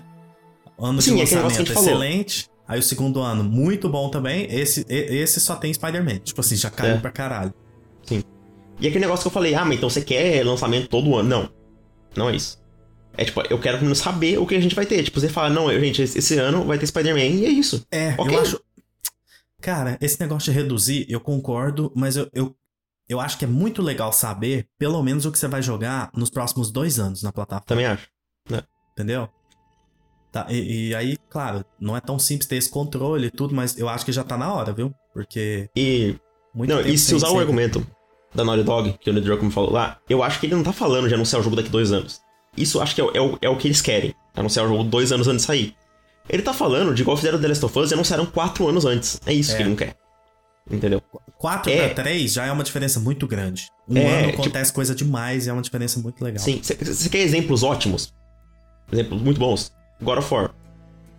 Ano 0.78 1.00
Sim, 1.02 1.14
de 1.16 1.20
é 1.20 1.24
lançamento 1.24 1.56
gente 1.58 1.72
falou. 1.72 1.88
excelente. 1.88 2.48
Aí 2.68 2.78
o 2.78 2.82
segundo 2.82 3.20
ano, 3.20 3.42
muito 3.44 3.88
bom 3.88 4.08
também. 4.08 4.46
Esse, 4.50 4.85
esse 4.88 5.40
só 5.40 5.56
tem 5.56 5.72
Spider-Man. 5.74 6.18
Tipo 6.18 6.40
assim, 6.40 6.56
já 6.56 6.70
caiu 6.70 6.94
É. 6.94 6.98
pra 6.98 7.11
caralho. 7.11 7.52
E 8.80 8.87
aquele 8.88 9.00
negócio 9.00 9.22
que 9.22 9.28
eu 9.28 9.32
falei, 9.32 9.54
ah, 9.54 9.64
mas 9.64 9.76
então 9.76 9.88
você 9.90 10.00
quer 10.00 10.44
lançamento 10.44 10.88
todo 10.88 11.14
ano? 11.16 11.28
Não. 11.28 11.48
Não 12.16 12.29
é 12.29 12.37
isso. 12.37 12.61
É 13.16 13.25
tipo, 13.25 13.42
eu 13.51 13.59
quero 13.59 13.94
saber 13.94 14.38
o 14.38 14.46
que 14.46 14.55
a 14.55 14.61
gente 14.61 14.75
vai 14.75 14.87
ter. 14.87 15.03
Tipo, 15.03 15.20
você 15.20 15.29
fala, 15.29 15.51
não, 15.51 15.70
gente, 15.79 16.03
esse 16.03 16.38
ano 16.38 16.64
vai 16.64 16.79
ter 16.79 16.87
Spider-Man 16.87 17.20
e 17.20 17.44
é 17.46 17.51
isso. 17.51 17.87
É, 17.90 18.14
Ok. 18.16 18.35
eu 18.35 18.40
acho. 18.40 18.61
Cara, 19.61 19.96
esse 20.01 20.18
negócio 20.18 20.53
de 20.53 20.59
reduzir, 20.59 21.07
eu 21.09 21.20
concordo, 21.20 21.92
mas 21.94 22.16
eu, 22.16 22.29
eu, 22.33 22.57
eu 23.09 23.20
acho 23.20 23.38
que 23.38 23.44
é 23.44 23.48
muito 23.48 23.81
legal 23.83 24.12
saber, 24.12 24.66
pelo 24.79 25.03
menos, 25.03 25.25
o 25.25 25.31
que 25.31 25.38
você 25.38 25.46
vai 25.46 25.62
jogar 25.62 26.11
nos 26.14 26.31
próximos 26.31 26.70
dois 26.70 26.98
anos 26.98 27.22
na 27.22 27.31
plataforma. 27.33 27.66
Também 27.66 27.87
acho. 27.87 28.09
Entendeu? 28.92 29.29
Tá, 30.33 30.46
e, 30.48 30.88
e 30.88 30.94
aí, 30.94 31.16
claro, 31.29 31.64
não 31.79 31.94
é 31.94 32.01
tão 32.01 32.18
simples 32.18 32.48
ter 32.48 32.57
esse 32.57 32.70
controle 32.70 33.27
e 33.27 33.31
tudo, 33.31 33.55
mas 33.55 33.79
eu 33.79 33.88
acho 33.88 34.05
que 34.05 34.12
já 34.12 34.25
tá 34.25 34.37
na 34.37 34.53
hora, 34.53 34.72
viu? 34.72 34.92
Porque 35.12 35.68
E. 35.77 36.16
não, 36.55 36.81
e 36.81 36.96
se 36.96 37.14
usar 37.14 37.31
o 37.31 37.38
argumento 37.38 37.87
da 38.35 38.45
Naughty 38.45 38.62
Dog, 38.64 38.95
que 39.01 39.11
o 39.11 39.12
Neil 39.12 39.25
Druckmann 39.25 39.51
falou 39.51 39.73
lá, 39.73 39.99
eu 40.09 40.23
acho 40.23 40.40
que 40.40 40.47
ele 40.47 40.55
não 40.55 40.62
tá 40.62 40.73
falando 40.73 41.09
de 41.09 41.14
anunciar 41.14 41.40
o 41.40 41.45
jogo 41.45 41.57
daqui 41.57 41.68
dois 41.68 41.92
anos. 41.92 42.21
Isso 42.57 42.81
acho 42.81 42.95
que 42.95 43.01
é, 43.01 43.05
o- 43.05 43.11
é 43.35 43.47
é 43.47 43.49
o 43.49 43.57
que 43.57 43.66
eles 43.68 43.81
querem. 43.81 44.14
Anunciar 44.35 44.64
o 44.64 44.68
jogo 44.68 44.85
dois 44.85 45.12
anos 45.12 45.27
antes 45.29 45.42
de 45.42 45.47
sair. 45.47 45.75
Ele 46.29 46.42
tá 46.42 46.53
falando 46.55 46.95
de 46.95 47.03
igual 47.03 47.16
fizeram 47.16 47.40
The 47.40 47.49
Last 47.49 47.64
of 47.64 47.79
Us 47.79 47.90
e 47.90 47.95
anunciaram 47.95 48.25
quatro 48.27 48.68
anos 48.68 48.85
antes. 48.85 49.21
É 49.27 49.33
isso 49.35 49.53
É. 49.53 49.57
que 49.57 49.62
ele 49.62 49.71
não 49.71 49.77
quer. 49.77 49.97
Entendeu? 50.71 51.03
4 51.38 51.71
É. 51.73 51.88
pra 51.88 52.05
3 52.05 52.33
já 52.33 52.47
é 52.47 52.53
uma 52.53 52.62
diferença 52.62 53.01
muito 53.01 53.27
grande. 53.27 53.66
Um 53.88 53.97
É, 53.99 54.18
ano 54.21 54.31
tipo- 54.31 54.42
acontece 54.42 54.73
coisa 54.73 54.95
demais 54.95 55.47
e 55.47 55.51
é 55.51 55.53
uma 55.53 55.61
diferença 55.62 55.99
muito 55.99 56.23
legal. 56.23 56.38
Sim, 56.42 56.61
você 56.62 56.75
quer 57.09 57.18
exemplos 57.18 57.62
ótimos? 57.64 58.14
Exemplos 58.92 59.21
muito 59.23 59.38
bons? 59.40 59.73
God 60.01 60.18
of 60.18 60.33
War. 60.35 60.51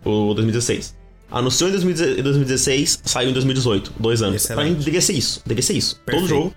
o 0.06 0.34
2016. 0.34 0.94
Anunciou 1.30 1.68
em 1.70 1.72
2016, 1.72 3.00
saiu 3.04 3.30
em 3.30 3.32
2018, 3.32 3.92
dois 3.98 4.20
anos. 4.22 4.36
Excelente. 4.36 4.56
Pra 4.56 4.64
mim, 4.70 4.78
deveria 4.78 5.00
ser 5.00 5.14
isso. 5.14 5.40
Deveria 5.44 5.62
ser 5.66 5.72
isso. 5.74 5.96
Perfeito. 6.00 6.20
Todo 6.20 6.28
jogo. 6.28 6.54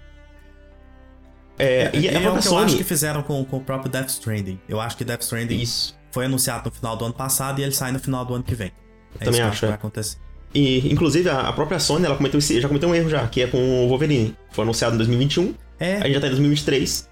É, 1.57 1.89
é, 1.93 1.99
e, 1.99 2.07
a 2.07 2.11
própria 2.11 2.27
é 2.27 2.31
o 2.31 2.37
que 2.37 2.43
Sony... 2.43 2.59
eu 2.59 2.65
acho 2.65 2.77
que 2.77 2.83
fizeram 2.83 3.23
com, 3.23 3.43
com 3.43 3.57
o 3.57 3.61
próprio 3.61 3.91
Death 3.91 4.09
Stranding. 4.09 4.59
Eu 4.69 4.79
acho 4.79 4.95
que 4.95 5.03
Death 5.03 5.21
Stranding 5.21 5.59
isso. 5.59 5.97
foi 6.11 6.25
anunciado 6.25 6.69
no 6.69 6.71
final 6.71 6.95
do 6.95 7.05
ano 7.05 7.13
passado 7.13 7.59
e 7.59 7.63
ele 7.63 7.71
sai 7.71 7.91
no 7.91 7.99
final 7.99 8.23
do 8.23 8.35
ano 8.35 8.43
que 8.43 8.55
vem. 8.55 8.71
É 9.19 9.25
Também 9.25 9.41
acho. 9.41 9.59
Que 9.59 9.65
vai 9.65 9.71
é. 9.71 9.75
acontecer. 9.75 10.17
E, 10.53 10.91
inclusive, 10.91 11.29
a, 11.29 11.51
própria 11.51 11.79
Sony, 11.79 12.05
ela 12.05 12.15
cometeu, 12.15 12.39
já 12.39 12.67
cometeu 12.67 12.89
um 12.89 12.95
erro 12.95 13.09
já, 13.09 13.27
que 13.27 13.41
é 13.41 13.47
com 13.47 13.85
o 13.85 13.87
Wolverine. 13.89 14.35
Foi 14.51 14.63
anunciado 14.63 14.95
em 14.95 14.97
2021, 14.97 15.53
é. 15.79 15.97
a 15.97 16.03
gente 16.03 16.13
já 16.13 16.21
tá 16.21 16.27
em 16.27 16.31
2023, 16.31 17.09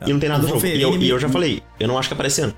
é. 0.00 0.08
e 0.08 0.12
não 0.12 0.20
tem 0.20 0.28
nada 0.28 0.42
do 0.42 0.48
jogo. 0.48 0.66
E 0.66 0.80
eu, 0.80 0.96
e 0.96 1.08
eu 1.08 1.18
já 1.18 1.28
falei, 1.28 1.62
eu 1.78 1.86
não 1.86 1.98
acho 1.98 2.08
que 2.08 2.14
aparece 2.14 2.40
ano. 2.40 2.54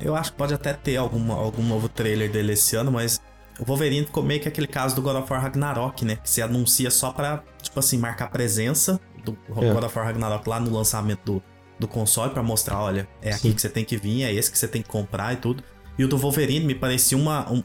Eu 0.00 0.14
acho 0.14 0.32
que 0.32 0.38
pode 0.38 0.54
até 0.54 0.72
ter 0.72 0.96
alguma, 0.96 1.34
algum 1.34 1.62
novo 1.62 1.88
trailer 1.88 2.30
dele 2.30 2.52
esse 2.52 2.76
ano, 2.76 2.90
mas 2.90 3.20
o 3.58 3.64
Wolverine 3.64 4.06
ficou 4.06 4.22
meio 4.22 4.40
que 4.40 4.48
aquele 4.48 4.66
caso 4.66 4.94
do 4.94 5.02
God 5.02 5.16
of 5.16 5.32
War 5.32 5.42
Ragnarok, 5.42 6.04
né? 6.04 6.16
Que 6.16 6.30
se 6.30 6.40
anuncia 6.40 6.90
só 6.90 7.10
pra, 7.10 7.42
tipo 7.60 7.78
assim, 7.78 7.98
marcar 7.98 8.30
presença 8.30 9.00
do 9.24 9.36
é. 9.62 9.72
God 9.72 9.84
of 9.84 9.96
War 9.96 10.06
Ragnarok 10.06 10.48
lá 10.48 10.60
no 10.60 10.74
lançamento 10.74 11.20
do, 11.24 11.42
do 11.78 11.88
console 11.88 12.32
para 12.32 12.42
mostrar, 12.42 12.80
olha, 12.80 13.08
é 13.22 13.30
aqui 13.30 13.48
Sim. 13.48 13.52
que 13.52 13.60
você 13.60 13.68
tem 13.68 13.84
que 13.84 13.96
vir, 13.96 14.22
é 14.22 14.32
esse 14.32 14.50
que 14.50 14.58
você 14.58 14.68
tem 14.68 14.82
que 14.82 14.88
comprar 14.88 15.32
e 15.32 15.36
tudo. 15.36 15.62
E 15.98 16.04
o 16.04 16.08
do 16.08 16.16
Wolverine 16.16 16.64
me 16.64 16.74
parecia 16.74 17.18
uma, 17.18 17.50
um, 17.50 17.62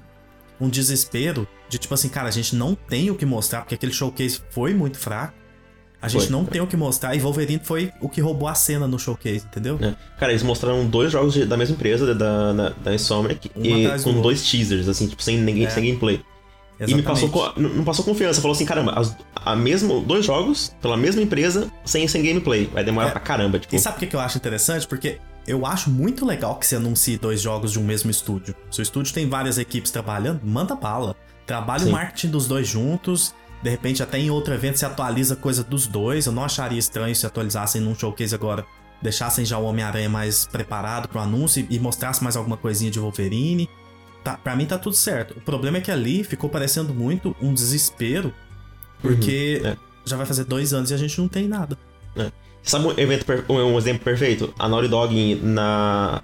um 0.60 0.70
desespero 0.70 1.48
de 1.70 1.78
tipo 1.78 1.94
assim, 1.94 2.10
cara, 2.10 2.28
a 2.28 2.32
gente 2.32 2.56
não 2.56 2.76
tem 2.76 3.10
o 3.10 3.16
que 3.16 3.26
mostrar, 3.26 3.62
porque 3.62 3.76
aquele 3.76 3.94
showcase 3.94 4.42
foi 4.50 4.74
muito 4.74 4.98
fraco. 4.98 5.34
A 6.02 6.10
gente 6.10 6.24
foi. 6.24 6.32
não 6.32 6.44
tem 6.44 6.62
o 6.62 6.68
que 6.68 6.76
mostrar, 6.76 7.16
e 7.16 7.20
Wolverine 7.20 7.62
foi 7.64 7.90
o 8.02 8.10
que 8.10 8.20
roubou 8.20 8.50
a 8.50 8.54
cena 8.54 8.86
no 8.86 9.00
showcase, 9.00 9.46
entendeu? 9.46 9.80
É. 9.82 9.96
Cara, 10.20 10.34
eles 10.34 10.44
mostraram 10.44 10.86
dois 10.86 11.14
jogos 11.14 11.34
de, 11.34 11.46
da 11.46 11.56
mesma 11.56 11.76
empresa, 11.76 12.14
da, 12.14 12.52
da, 12.52 12.70
da 12.70 12.94
Insomniac, 12.94 13.50
e 13.56 14.04
com 14.04 14.22
dois 14.22 14.44
teasers, 14.44 14.90
assim, 14.90 15.08
tipo, 15.08 15.24
sem, 15.24 15.38
ninguém, 15.38 15.66
é. 15.66 15.70
sem 15.70 15.86
gameplay. 15.86 16.22
Exatamente. 16.84 16.92
E 16.92 16.96
me 16.96 17.32
passou, 17.32 17.54
não 17.58 17.84
passou 17.84 18.06
confiança, 18.06 18.42
falou 18.42 18.56
assim, 18.56 18.66
caramba, 18.66 18.94
as, 18.94 19.16
a 19.36 19.56
mesmo, 19.56 20.02
dois 20.02 20.26
jogos 20.26 20.76
pela 20.82 20.98
mesma 20.98 21.22
empresa, 21.22 21.72
sem, 21.86 22.08
sem 22.08 22.24
gameplay. 22.24 22.70
Vai 22.72 22.84
demorar 22.84 23.08
é. 23.08 23.12
pra 23.12 23.20
caramba, 23.20 23.60
tipo. 23.60 23.76
E 23.76 23.80
sabe 23.80 24.00
por 24.00 24.08
que 24.08 24.16
eu 24.16 24.20
acho 24.20 24.38
interessante? 24.38 24.88
Porque 24.88 25.20
eu 25.48 25.66
acho 25.66 25.90
muito 25.90 26.26
legal 26.26 26.56
que 26.56 26.66
você 26.66 26.76
anuncie 26.76 27.18
dois 27.18 27.42
jogos 27.42 27.72
de 27.72 27.80
um 27.80 27.84
mesmo 27.84 28.10
estúdio. 28.10 28.56
Se 28.72 28.80
o 28.80 28.84
estúdio 28.84 29.14
tem 29.14 29.28
várias 29.28 29.58
equipes 29.58 29.92
trabalhando, 29.92 30.42
manda 30.44 30.76
bala. 30.76 31.16
Trabalha 31.46 31.84
Sim. 31.84 31.90
o 31.90 31.92
marketing 31.92 32.30
dos 32.30 32.48
dois 32.48 32.68
juntos, 32.68 33.34
de 33.62 33.70
repente, 33.70 34.04
até 34.04 34.20
em 34.20 34.30
outro 34.30 34.54
evento, 34.54 34.78
se 34.78 34.86
atualiza 34.86 35.36
coisa 35.36 35.64
dos 35.64 35.88
dois. 35.88 36.26
Eu 36.26 36.34
não 36.34 36.44
acharia 36.44 36.80
estranho 36.80 37.16
se 37.16 37.26
atualizassem 37.26 37.82
num 37.82 37.96
showcase 37.96 38.36
agora. 38.36 38.66
Deixassem 39.02 39.44
já 39.44 39.58
o 39.58 39.64
Homem-Aranha 39.64 40.10
mais 40.10 40.46
preparado 40.46 41.10
pro 41.10 41.20
anúncio 41.20 41.66
e 41.70 41.80
mostrassem 41.80 42.24
mais 42.24 42.38
alguma 42.38 42.56
coisinha 42.58 42.92
de 42.92 43.00
Wolverine. 43.00 43.70
Tá, 44.24 44.38
pra 44.38 44.56
mim 44.56 44.66
tá 44.66 44.78
tudo 44.78 44.96
certo. 44.96 45.38
O 45.38 45.42
problema 45.42 45.78
é 45.78 45.82
que 45.82 45.92
ali 45.92 46.24
ficou 46.24 46.50
parecendo 46.50 46.94
muito 46.94 47.36
um 47.42 47.54
desespero, 47.54 48.34
porque 49.02 49.60
uhum, 49.62 49.70
é. 49.70 49.78
já 50.06 50.16
vai 50.16 50.26
fazer 50.26 50.46
dois 50.46 50.74
anos 50.74 50.92
e 50.92 50.94
a 50.94 50.98
gente 50.98 51.20
não 51.20 51.28
tem 51.28 51.48
nada. 51.48 51.78
É. 52.16 52.32
Sabe 52.62 52.88
um, 52.88 52.92
evento, 52.98 53.26
um 53.50 53.78
exemplo 53.78 54.06
perfeito? 54.06 54.54
A 54.58 54.70
Naughty 54.70 54.88
Dog 54.88 55.36
na 55.44 56.24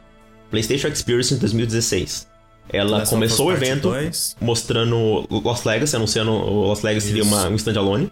PlayStation 0.49 0.88
Experience 0.88 1.33
em 1.33 1.38
2016. 1.38 2.29
Ela 2.71 3.05
começou 3.05 3.47
o 3.47 3.51
evento 3.51 3.91
mostrando 4.39 5.27
Lost 5.29 5.65
Legacy, 5.65 5.95
anunciando 5.95 6.31
o 6.31 6.67
Lost 6.67 6.83
Legacy 6.83 7.07
seria 7.07 7.23
uma, 7.23 7.49
um 7.49 7.55
standalone. 7.55 8.12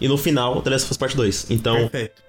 E 0.00 0.06
no 0.06 0.16
final, 0.16 0.62
The 0.62 0.70
Last 0.70 0.84
of 0.84 0.92
Us 0.92 0.96
Part 0.96 1.16
2. 1.16 1.50
Então, 1.50 1.76
Perfeito. 1.88 2.22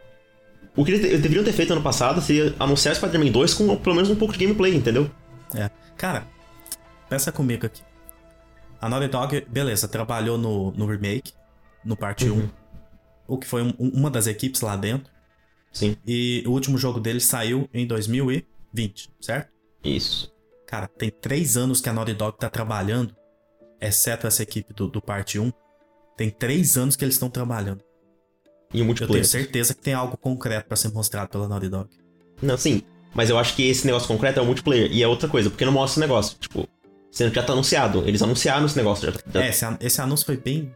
o 0.75 0.83
que 0.83 0.91
eles 0.91 1.21
deveriam 1.21 1.43
ter 1.43 1.53
feito 1.53 1.71
ano 1.71 1.81
passado 1.81 2.19
seria 2.19 2.53
anunciar 2.59 2.95
Spider-Man 2.95 3.31
2 3.31 3.53
com 3.53 3.75
pelo 3.77 3.95
menos 3.95 4.09
um 4.09 4.15
pouco 4.15 4.33
de 4.33 4.43
gameplay, 4.43 4.75
entendeu? 4.75 5.09
É. 5.55 5.69
Cara, 5.95 6.25
pensa 7.09 7.31
comigo 7.31 7.65
aqui. 7.65 7.81
A 8.79 8.87
Naughty 8.87 9.07
Dog, 9.07 9.45
beleza, 9.49 9.87
trabalhou 9.87 10.37
no, 10.37 10.71
no 10.71 10.85
remake, 10.85 11.33
no 11.83 11.97
parte 11.97 12.29
uhum. 12.29 12.43
1. 12.43 12.49
O 13.27 13.37
que 13.37 13.45
foi 13.45 13.61
um, 13.61 13.73
uma 13.77 14.09
das 14.09 14.27
equipes 14.27 14.61
lá 14.61 14.75
dentro. 14.75 15.11
Sim. 15.71 15.97
E 16.05 16.43
o 16.47 16.51
último 16.51 16.77
jogo 16.77 16.99
dele 16.99 17.19
saiu 17.19 17.69
em 17.73 17.85
2020, 17.85 19.11
certo? 19.19 19.51
Isso. 19.83 20.33
Cara, 20.65 20.87
tem 20.87 21.09
três 21.09 21.57
anos 21.57 21.81
que 21.81 21.89
a 21.89 21.93
Naughty 21.93 22.13
Dog 22.13 22.37
tá 22.37 22.49
trabalhando, 22.49 23.15
exceto 23.81 24.27
essa 24.27 24.43
equipe 24.43 24.73
do, 24.73 24.87
do 24.87 25.01
parte 25.01 25.39
1. 25.39 25.51
Tem 26.15 26.29
três 26.29 26.77
anos 26.77 26.95
que 26.95 27.03
eles 27.03 27.15
estão 27.15 27.29
trabalhando. 27.29 27.83
E 28.73 28.81
o 28.81 28.85
multiplayer. 28.85 29.23
Eu 29.23 29.29
tenho 29.29 29.43
certeza 29.43 29.73
que 29.73 29.81
tem 29.81 29.93
algo 29.93 30.15
concreto 30.17 30.67
para 30.67 30.77
ser 30.77 30.89
mostrado 30.89 31.29
pela 31.29 31.47
Naughty 31.47 31.69
Dog. 31.69 31.89
Não, 32.41 32.57
sim. 32.57 32.83
Mas 33.13 33.29
eu 33.29 33.37
acho 33.37 33.55
que 33.55 33.67
esse 33.67 33.85
negócio 33.85 34.07
concreto 34.07 34.39
é 34.39 34.41
o 34.41 34.45
multiplayer. 34.45 34.91
E 34.91 35.01
é 35.01 35.07
outra 35.07 35.27
coisa, 35.27 35.49
porque 35.49 35.65
não 35.65 35.71
mostra 35.71 35.93
esse 35.93 35.99
negócio. 35.99 36.37
Tipo, 36.37 36.67
sendo 37.11 37.29
que 37.29 37.35
já 37.35 37.43
tá 37.43 37.53
anunciado. 37.53 38.03
Eles 38.07 38.21
anunciaram 38.21 38.65
esse 38.65 38.77
negócio. 38.77 39.11
Já. 39.31 39.41
É, 39.41 39.49
esse, 39.49 39.65
esse 39.79 40.01
anúncio 40.01 40.25
foi 40.25 40.37
bem. 40.37 40.75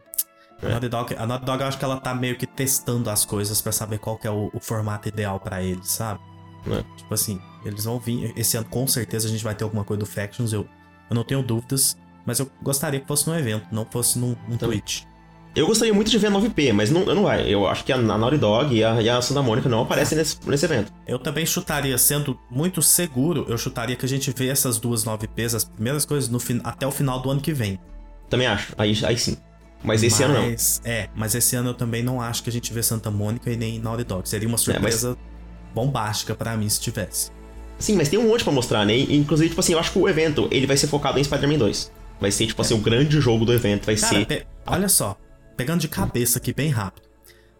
É. 0.62 0.66
A, 0.66 0.70
Naughty 0.70 0.88
Dog, 0.88 1.16
a 1.16 1.26
Naughty 1.26 1.44
Dog, 1.44 1.60
eu 1.60 1.68
acho 1.68 1.78
que 1.78 1.84
ela 1.84 2.00
tá 2.00 2.14
meio 2.14 2.36
que 2.36 2.46
testando 2.46 3.10
as 3.10 3.24
coisas 3.24 3.60
para 3.60 3.72
saber 3.72 3.98
qual 3.98 4.16
que 4.16 4.26
é 4.26 4.30
o, 4.30 4.50
o 4.52 4.60
formato 4.60 5.08
ideal 5.08 5.38
para 5.40 5.62
eles, 5.62 5.90
sabe? 5.90 6.20
É. 6.66 6.82
Tipo 6.96 7.12
assim, 7.14 7.40
eles 7.64 7.84
vão 7.84 7.98
vir. 7.98 8.32
Esse 8.36 8.56
ano 8.56 8.66
com 8.68 8.86
certeza 8.86 9.28
a 9.28 9.30
gente 9.30 9.44
vai 9.44 9.54
ter 9.54 9.64
alguma 9.64 9.84
coisa 9.84 10.00
do 10.00 10.06
Factions, 10.06 10.52
eu, 10.52 10.66
eu 11.10 11.14
não 11.14 11.24
tenho 11.24 11.42
dúvidas. 11.42 11.96
Mas 12.26 12.38
eu 12.38 12.50
gostaria 12.62 13.00
que 13.00 13.06
fosse 13.06 13.28
num 13.28 13.36
evento, 13.36 13.66
não 13.70 13.84
fosse 13.84 14.18
num, 14.18 14.34
num 14.48 14.56
Twitch. 14.56 15.02
Eu 15.54 15.68
gostaria 15.68 15.94
muito 15.94 16.10
de 16.10 16.18
ver 16.18 16.26
a 16.26 16.30
9P, 16.30 16.72
mas 16.72 16.90
não, 16.90 17.04
não 17.04 17.22
vai. 17.22 17.48
Eu 17.48 17.66
acho 17.68 17.84
que 17.84 17.92
a, 17.92 17.96
Naughty 17.96 18.38
Dog 18.38 18.74
e 18.74 18.82
a, 18.82 19.00
e 19.00 19.08
a 19.08 19.22
Santa 19.22 19.40
Mônica 19.40 19.68
não 19.68 19.82
aparecem 19.82 20.18
nesse, 20.18 20.36
nesse 20.46 20.64
evento. 20.64 20.92
Eu 21.06 21.16
também 21.16 21.46
chutaria, 21.46 21.96
sendo 21.96 22.38
muito 22.50 22.82
seguro, 22.82 23.46
eu 23.48 23.56
chutaria 23.56 23.94
que 23.94 24.04
a 24.04 24.08
gente 24.08 24.32
vê 24.36 24.48
essas 24.48 24.78
duas 24.78 25.04
9Ps, 25.04 25.54
as 25.54 25.64
primeiras 25.64 26.04
coisas, 26.04 26.28
no, 26.28 26.40
até 26.64 26.86
o 26.86 26.90
final 26.90 27.20
do 27.20 27.30
ano 27.30 27.40
que 27.40 27.52
vem. 27.52 27.78
Também 28.28 28.48
acho, 28.48 28.74
aí, 28.76 28.98
aí 29.04 29.16
sim. 29.16 29.36
Mas 29.84 30.02
esse 30.02 30.22
mas, 30.22 30.30
ano 30.30 30.48
não. 30.48 30.90
É, 30.90 31.08
mas 31.14 31.34
esse 31.34 31.54
ano 31.54 31.70
eu 31.70 31.74
também 31.74 32.02
não 32.02 32.20
acho 32.20 32.42
que 32.42 32.50
a 32.50 32.52
gente 32.52 32.72
vê 32.72 32.82
Santa 32.82 33.10
Mônica 33.10 33.48
e 33.50 33.56
nem 33.56 33.78
Naughty 33.78 34.04
Dog. 34.04 34.28
Seria 34.28 34.48
uma 34.48 34.58
surpresa 34.58 35.10
é, 35.10 35.10
mas... 35.10 35.74
bombástica 35.74 36.34
para 36.34 36.56
mim 36.56 36.68
se 36.68 36.80
tivesse. 36.80 37.30
Sim, 37.78 37.96
mas 37.96 38.08
tem 38.08 38.18
um 38.18 38.28
monte 38.28 38.42
para 38.42 38.52
mostrar, 38.52 38.84
né? 38.84 38.96
inclusive, 38.96 39.50
tipo 39.50 39.60
assim, 39.60 39.74
eu 39.74 39.78
acho 39.78 39.92
que 39.92 39.98
o 39.98 40.08
evento 40.08 40.48
ele 40.50 40.66
vai 40.66 40.76
ser 40.76 40.86
focado 40.86 41.18
em 41.18 41.24
Spider-Man 41.24 41.58
2. 41.58 41.92
Vai 42.20 42.30
ser, 42.30 42.46
tipo 42.46 42.62
é. 42.62 42.64
assim, 42.64 42.74
o 42.74 42.78
grande 42.78 43.20
jogo 43.20 43.44
do 43.44 43.52
evento. 43.52 43.84
Vai 43.84 43.96
Cara, 43.96 44.24
ser. 44.26 44.46
Olha 44.66 44.88
só, 44.88 45.16
pegando 45.56 45.80
de 45.80 45.88
cabeça 45.88 46.38
aqui 46.38 46.52
bem 46.52 46.70
rápido. 46.70 47.08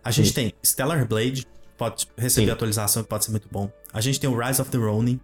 A 0.02 0.10
gente 0.10 0.28
Sim. 0.28 0.34
tem 0.34 0.54
Stellar 0.62 1.06
Blade, 1.06 1.46
pode 1.76 2.06
receber 2.16 2.46
Sim. 2.46 2.52
atualização, 2.52 3.02
que 3.02 3.08
pode 3.08 3.24
ser 3.24 3.30
muito 3.30 3.48
bom. 3.50 3.70
A 3.92 4.00
gente 4.00 4.20
tem 4.20 4.28
o 4.28 4.38
Rise 4.38 4.60
of 4.60 4.70
the 4.70 4.78
Ronin, 4.78 5.18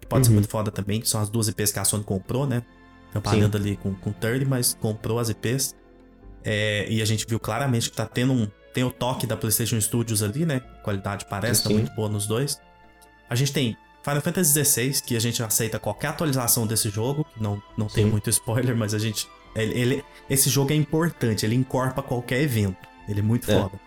que 0.00 0.06
pode 0.06 0.20
uhum. 0.20 0.24
ser 0.24 0.32
muito 0.32 0.48
foda 0.48 0.70
também, 0.70 1.00
que 1.00 1.08
são 1.08 1.20
as 1.20 1.28
duas 1.28 1.48
IPs 1.48 1.72
que 1.72 1.78
a 1.78 1.84
Sony 1.84 2.04
comprou, 2.04 2.46
né? 2.46 2.62
Trabalhando 3.10 3.56
ali 3.56 3.76
com, 3.76 3.94
com 3.94 4.12
30, 4.12 4.44
mas 4.46 4.74
comprou 4.74 5.18
as 5.18 5.28
IPs. 5.28 5.74
É, 6.42 6.86
e 6.90 7.00
a 7.00 7.04
gente 7.04 7.26
viu 7.26 7.38
claramente 7.38 7.90
que 7.90 7.96
tá 7.96 8.06
tendo 8.06 8.32
um. 8.32 8.48
Tem 8.72 8.82
o 8.82 8.90
toque 8.90 9.26
da 9.26 9.36
PlayStation 9.36 9.80
Studios 9.80 10.22
ali, 10.22 10.44
né? 10.44 10.56
A 10.56 10.82
qualidade 10.82 11.26
parece, 11.30 11.62
Sim. 11.62 11.68
tá 11.68 11.74
muito 11.74 11.94
boa 11.94 12.08
nos 12.08 12.26
dois. 12.26 12.60
A 13.30 13.34
gente 13.34 13.52
tem 13.52 13.76
Final 14.02 14.20
Fantasy 14.20 14.64
XVI, 14.64 15.02
que 15.02 15.16
a 15.16 15.20
gente 15.20 15.42
aceita 15.42 15.78
qualquer 15.78 16.08
atualização 16.08 16.66
desse 16.66 16.90
jogo, 16.90 17.24
não, 17.40 17.62
não 17.76 17.86
tem 17.86 18.04
muito 18.04 18.28
spoiler, 18.28 18.76
mas 18.76 18.92
a 18.92 18.98
gente. 18.98 19.26
Ele, 19.54 19.78
ele, 19.78 20.04
esse 20.28 20.50
jogo 20.50 20.72
é 20.72 20.76
importante, 20.76 21.46
ele 21.46 21.54
encorpa 21.54 22.02
qualquer 22.02 22.40
evento. 22.42 22.76
Ele 23.08 23.20
é 23.20 23.22
muito 23.22 23.50
é. 23.50 23.54
foda. 23.54 23.78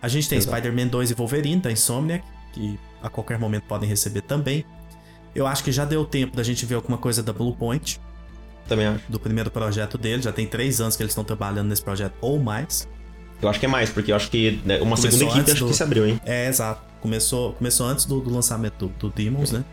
A 0.00 0.08
gente 0.08 0.28
tem 0.28 0.40
Spider-Man 0.40 0.88
2 0.88 1.10
e 1.10 1.14
Wolverine 1.14 1.60
da 1.60 1.72
Insomniac, 1.72 2.24
que 2.52 2.78
a 3.02 3.08
qualquer 3.08 3.38
momento 3.38 3.64
podem 3.64 3.88
receber 3.88 4.22
também. 4.22 4.64
Eu 5.34 5.46
acho 5.46 5.64
que 5.64 5.72
já 5.72 5.84
deu 5.84 6.04
tempo 6.04 6.36
da 6.36 6.42
gente 6.42 6.64
ver 6.64 6.74
alguma 6.74 6.98
coisa 6.98 7.22
da 7.22 7.32
Blue 7.32 7.54
Point. 7.54 8.00
Também 8.68 8.86
acho. 8.86 9.04
Do 9.08 9.18
primeiro 9.18 9.50
projeto 9.50 9.98
dele. 9.98 10.22
Já 10.22 10.32
tem 10.32 10.46
três 10.46 10.80
anos 10.80 10.96
que 10.96 11.02
eles 11.02 11.10
estão 11.10 11.24
trabalhando 11.24 11.68
nesse 11.68 11.82
projeto 11.82 12.14
ou 12.20 12.38
mais. 12.38 12.88
Eu 13.42 13.48
acho 13.48 13.58
que 13.58 13.66
é 13.66 13.68
mais, 13.68 13.90
porque 13.90 14.12
eu 14.12 14.16
acho 14.16 14.30
que 14.30 14.60
né, 14.64 14.76
uma 14.80 14.96
Começou 14.96 15.10
segunda 15.10 15.40
equipe 15.40 15.50
acho 15.52 15.64
do... 15.64 15.70
que 15.70 15.76
se 15.76 15.82
abriu, 15.82 16.06
hein? 16.06 16.20
É, 16.24 16.48
exato. 16.48 16.82
Começou, 17.00 17.52
começou 17.54 17.86
antes 17.86 18.04
do, 18.04 18.20
do 18.20 18.30
lançamento 18.30 18.86
do, 18.86 18.88
do 18.88 19.10
Demons, 19.10 19.52
né? 19.52 19.64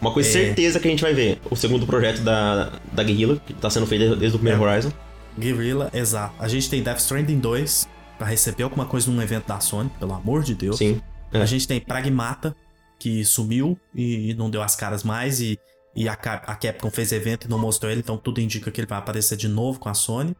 Uma 0.00 0.12
coisa 0.12 0.28
é... 0.28 0.32
certeza 0.32 0.78
que 0.78 0.88
a 0.88 0.90
gente 0.90 1.02
vai 1.02 1.14
ver: 1.14 1.40
o 1.50 1.56
segundo 1.56 1.86
projeto 1.86 2.20
da, 2.22 2.72
da 2.92 3.02
Guerrilla, 3.02 3.40
que 3.44 3.52
tá 3.54 3.70
sendo 3.70 3.86
feito 3.86 4.16
desde 4.16 4.36
o 4.36 4.38
primeiro 4.38 4.62
é. 4.64 4.68
Horizon. 4.68 4.92
Guerrilla, 5.38 5.90
exato. 5.92 6.34
A 6.38 6.48
gente 6.48 6.68
tem 6.70 6.82
Death 6.82 6.98
Stranding 6.98 7.38
2 7.38 7.88
para 8.18 8.26
receber 8.26 8.62
alguma 8.62 8.86
coisa 8.86 9.10
num 9.10 9.20
evento 9.20 9.46
da 9.46 9.60
Sony, 9.60 9.90
pelo 9.98 10.14
amor 10.14 10.42
de 10.42 10.54
Deus. 10.54 10.78
Sim. 10.78 11.00
É. 11.32 11.40
A 11.40 11.46
gente 11.46 11.68
tem 11.68 11.80
Pragmata, 11.80 12.56
que 12.98 13.24
sumiu 13.24 13.78
e 13.94 14.34
não 14.34 14.48
deu 14.48 14.62
as 14.62 14.74
caras 14.74 15.04
mais, 15.04 15.40
e, 15.40 15.58
e 15.94 16.08
a, 16.08 16.12
a 16.12 16.54
Capcom 16.54 16.90
fez 16.90 17.12
evento 17.12 17.46
e 17.46 17.50
não 17.50 17.58
mostrou 17.58 17.90
ele, 17.90 18.00
então 18.00 18.16
tudo 18.16 18.40
indica 18.40 18.70
que 18.70 18.80
ele 18.80 18.86
vai 18.86 18.98
aparecer 18.98 19.36
de 19.36 19.48
novo 19.48 19.78
com 19.78 19.88
a 19.88 19.94
Sony. 19.94 20.34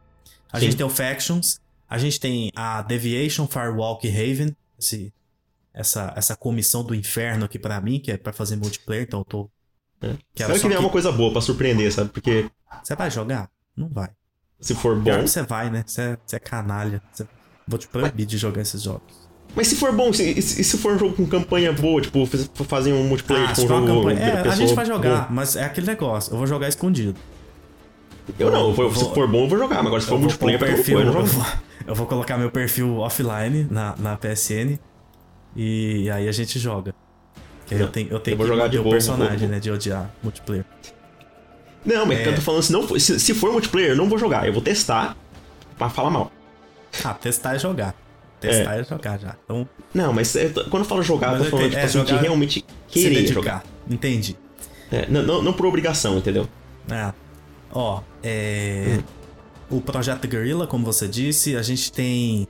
A 0.51 0.59
Sim. 0.59 0.65
gente 0.65 0.77
tem 0.77 0.85
o 0.85 0.89
Factions, 0.89 1.59
a 1.89 1.97
gente 1.97 2.19
tem 2.19 2.51
a 2.55 2.81
Deviation, 2.81 3.47
Firewalk 3.47 4.07
e 4.07 4.09
Raven, 4.09 4.55
esse 4.79 5.13
essa, 5.77 6.11
essa 6.15 6.35
comissão 6.35 6.83
do 6.83 6.95
inferno 6.95 7.45
aqui 7.45 7.59
para 7.59 7.79
mim, 7.79 7.99
que 7.99 8.11
é 8.11 8.17
para 8.17 8.33
fazer 8.33 8.55
multiplayer, 8.55 9.03
então 9.03 9.19
eu 9.19 9.25
tô. 9.25 9.49
É. 10.01 10.15
Espero 10.35 10.59
que 10.59 10.67
venha 10.67 10.79
que... 10.79 10.83
uma 10.83 10.89
coisa 10.89 11.11
boa 11.11 11.31
para 11.31 11.41
surpreender, 11.41 11.91
sabe? 11.93 12.09
Porque. 12.09 12.49
Você 12.83 12.95
vai 12.95 13.11
jogar? 13.11 13.49
Não 13.75 13.87
vai. 13.87 14.09
Se 14.59 14.73
for 14.73 14.95
bom. 14.95 15.21
você 15.21 15.43
vai, 15.43 15.69
né? 15.69 15.83
Você 15.85 16.01
é, 16.01 16.17
você 16.25 16.35
é 16.35 16.39
canalha. 16.39 17.01
Você... 17.13 17.27
Vou 17.67 17.77
te 17.77 17.87
proibir 17.87 18.25
Mas... 18.25 18.27
de 18.27 18.37
jogar 18.37 18.61
esses 18.61 18.81
jogos. 18.81 19.27
Mas 19.55 19.67
se 19.67 19.75
for 19.75 19.91
bom, 19.91 20.11
se, 20.11 20.23
e 20.23 20.41
se 20.41 20.77
for 20.77 20.95
um 20.95 20.99
jogo 20.99 21.15
com 21.15 21.25
campanha 21.25 21.71
boa, 21.71 22.01
tipo, 22.01 22.25
fazer 22.65 22.91
um 22.91 23.03
multiplayer 23.03 23.49
ah, 23.49 23.55
com 23.55 23.61
um 23.61 23.67
jogo. 23.67 23.87
Campanha... 23.87 24.19
É, 24.19 24.47
a 24.47 24.55
gente 24.55 24.73
vai 24.73 24.85
jogar, 24.85 25.27
bom. 25.27 25.35
mas 25.35 25.55
é 25.55 25.63
aquele 25.63 25.87
negócio. 25.87 26.33
Eu 26.33 26.37
vou 26.37 26.47
jogar 26.47 26.67
escondido. 26.67 27.15
Eu 28.37 28.51
não, 28.51 28.73
vou, 28.73 28.93
se 28.93 29.05
for 29.13 29.27
bom 29.27 29.43
eu 29.43 29.47
vou 29.47 29.57
jogar, 29.57 29.77
mas 29.77 29.87
agora 29.87 30.01
se 30.01 30.07
for 30.07 30.19
multiplayer, 30.19 30.59
perfil, 30.59 30.99
eu, 30.99 31.13
vou, 31.13 31.45
eu 31.87 31.95
vou 31.95 32.05
colocar 32.05 32.37
meu 32.37 32.51
perfil 32.51 32.97
offline 32.97 33.67
na, 33.71 33.95
na 33.97 34.17
PSN 34.17 34.77
e 35.57 36.09
aí 36.11 36.29
a 36.29 36.31
gente 36.31 36.59
joga. 36.59 36.93
Que 37.65 37.73
eu 37.73 37.87
tenho, 37.87 38.09
eu 38.09 38.19
tenho 38.19 38.35
eu 38.35 38.37
vou 38.37 38.45
que 38.45 38.53
jogar 38.53 38.67
de 38.67 38.77
o 38.77 38.89
personagem, 38.89 39.39
vou, 39.39 39.49
né, 39.49 39.59
de 39.59 39.71
odiar 39.71 40.09
multiplayer. 40.23 40.63
Não, 41.83 42.05
mas 42.05 42.19
é... 42.19 42.27
eu 42.27 42.35
tô 42.35 42.41
falando, 42.41 42.61
se, 42.61 42.71
não, 42.71 42.99
se, 42.99 43.19
se 43.19 43.33
for 43.33 43.51
multiplayer, 43.51 43.89
eu 43.89 43.95
não 43.95 44.07
vou 44.07 44.17
jogar. 44.17 44.47
Eu 44.47 44.53
vou 44.53 44.61
testar 44.61 45.17
pra 45.77 45.89
falar 45.89 46.11
mal. 46.11 46.31
Ah, 47.03 47.13
testar 47.13 47.55
é 47.55 47.59
jogar. 47.59 47.95
Testar 48.39 48.75
é, 48.75 48.81
é 48.81 48.83
jogar 48.83 49.19
já. 49.19 49.35
Então... 49.43 49.67
Não, 49.93 50.13
mas 50.13 50.35
é, 50.35 50.49
quando 50.49 50.83
eu 50.83 50.85
falo 50.85 51.01
jogar, 51.01 51.31
mas 51.31 51.39
eu 51.39 51.45
tô 51.45 51.57
falando 51.57 51.69
tipo, 51.69 51.81
é, 51.81 51.83
assim, 51.83 52.03
de 52.03 52.15
realmente 52.15 52.65
querer 52.87 53.25
jogar. 53.27 53.63
Entendi. 53.89 54.37
É, 54.91 55.07
não, 55.09 55.23
não, 55.23 55.41
não, 55.41 55.53
por 55.53 55.65
obrigação, 55.65 56.17
entendeu? 56.17 56.47
É. 56.89 57.11
Ó, 57.71 58.01
é. 58.23 58.99
Hum. 58.99 59.03
O 59.69 59.81
projeto 59.81 60.25
Guerrilla, 60.27 60.65
como 60.65 60.85
você 60.85 61.07
disse, 61.07 61.55
a 61.57 61.61
gente 61.61 61.91
tem. 61.91 62.47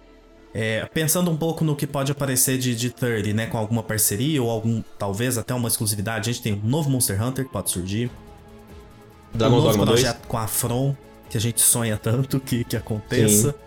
É, 0.59 0.89
pensando 0.91 1.29
um 1.29 1.37
pouco 1.37 1.63
no 1.63 1.75
que 1.75 1.85
pode 1.85 2.11
aparecer 2.11 2.57
de, 2.57 2.75
de 2.75 2.89
30, 2.89 3.31
né? 3.31 3.45
Com 3.45 3.59
alguma 3.59 3.83
parceria 3.83 4.41
ou 4.41 4.49
algum. 4.49 4.81
Talvez 4.97 5.37
até 5.37 5.53
uma 5.53 5.67
exclusividade. 5.67 6.31
A 6.31 6.33
gente 6.33 6.41
tem 6.41 6.53
um 6.53 6.67
novo 6.67 6.89
Monster 6.89 7.21
Hunter 7.23 7.45
que 7.45 7.51
pode 7.51 7.69
surgir. 7.69 8.09
Dragon's 9.35 9.59
um 9.59 9.65
novo 9.65 9.77
Dogma 9.77 9.85
projeto 9.85 10.17
2. 10.17 10.27
com 10.27 10.37
a 10.39 10.47
From, 10.47 10.95
que 11.29 11.37
a 11.37 11.39
gente 11.39 11.61
sonha 11.61 11.95
tanto 11.95 12.39
que, 12.39 12.63
que 12.63 12.75
aconteça. 12.75 13.51
Sim. 13.51 13.57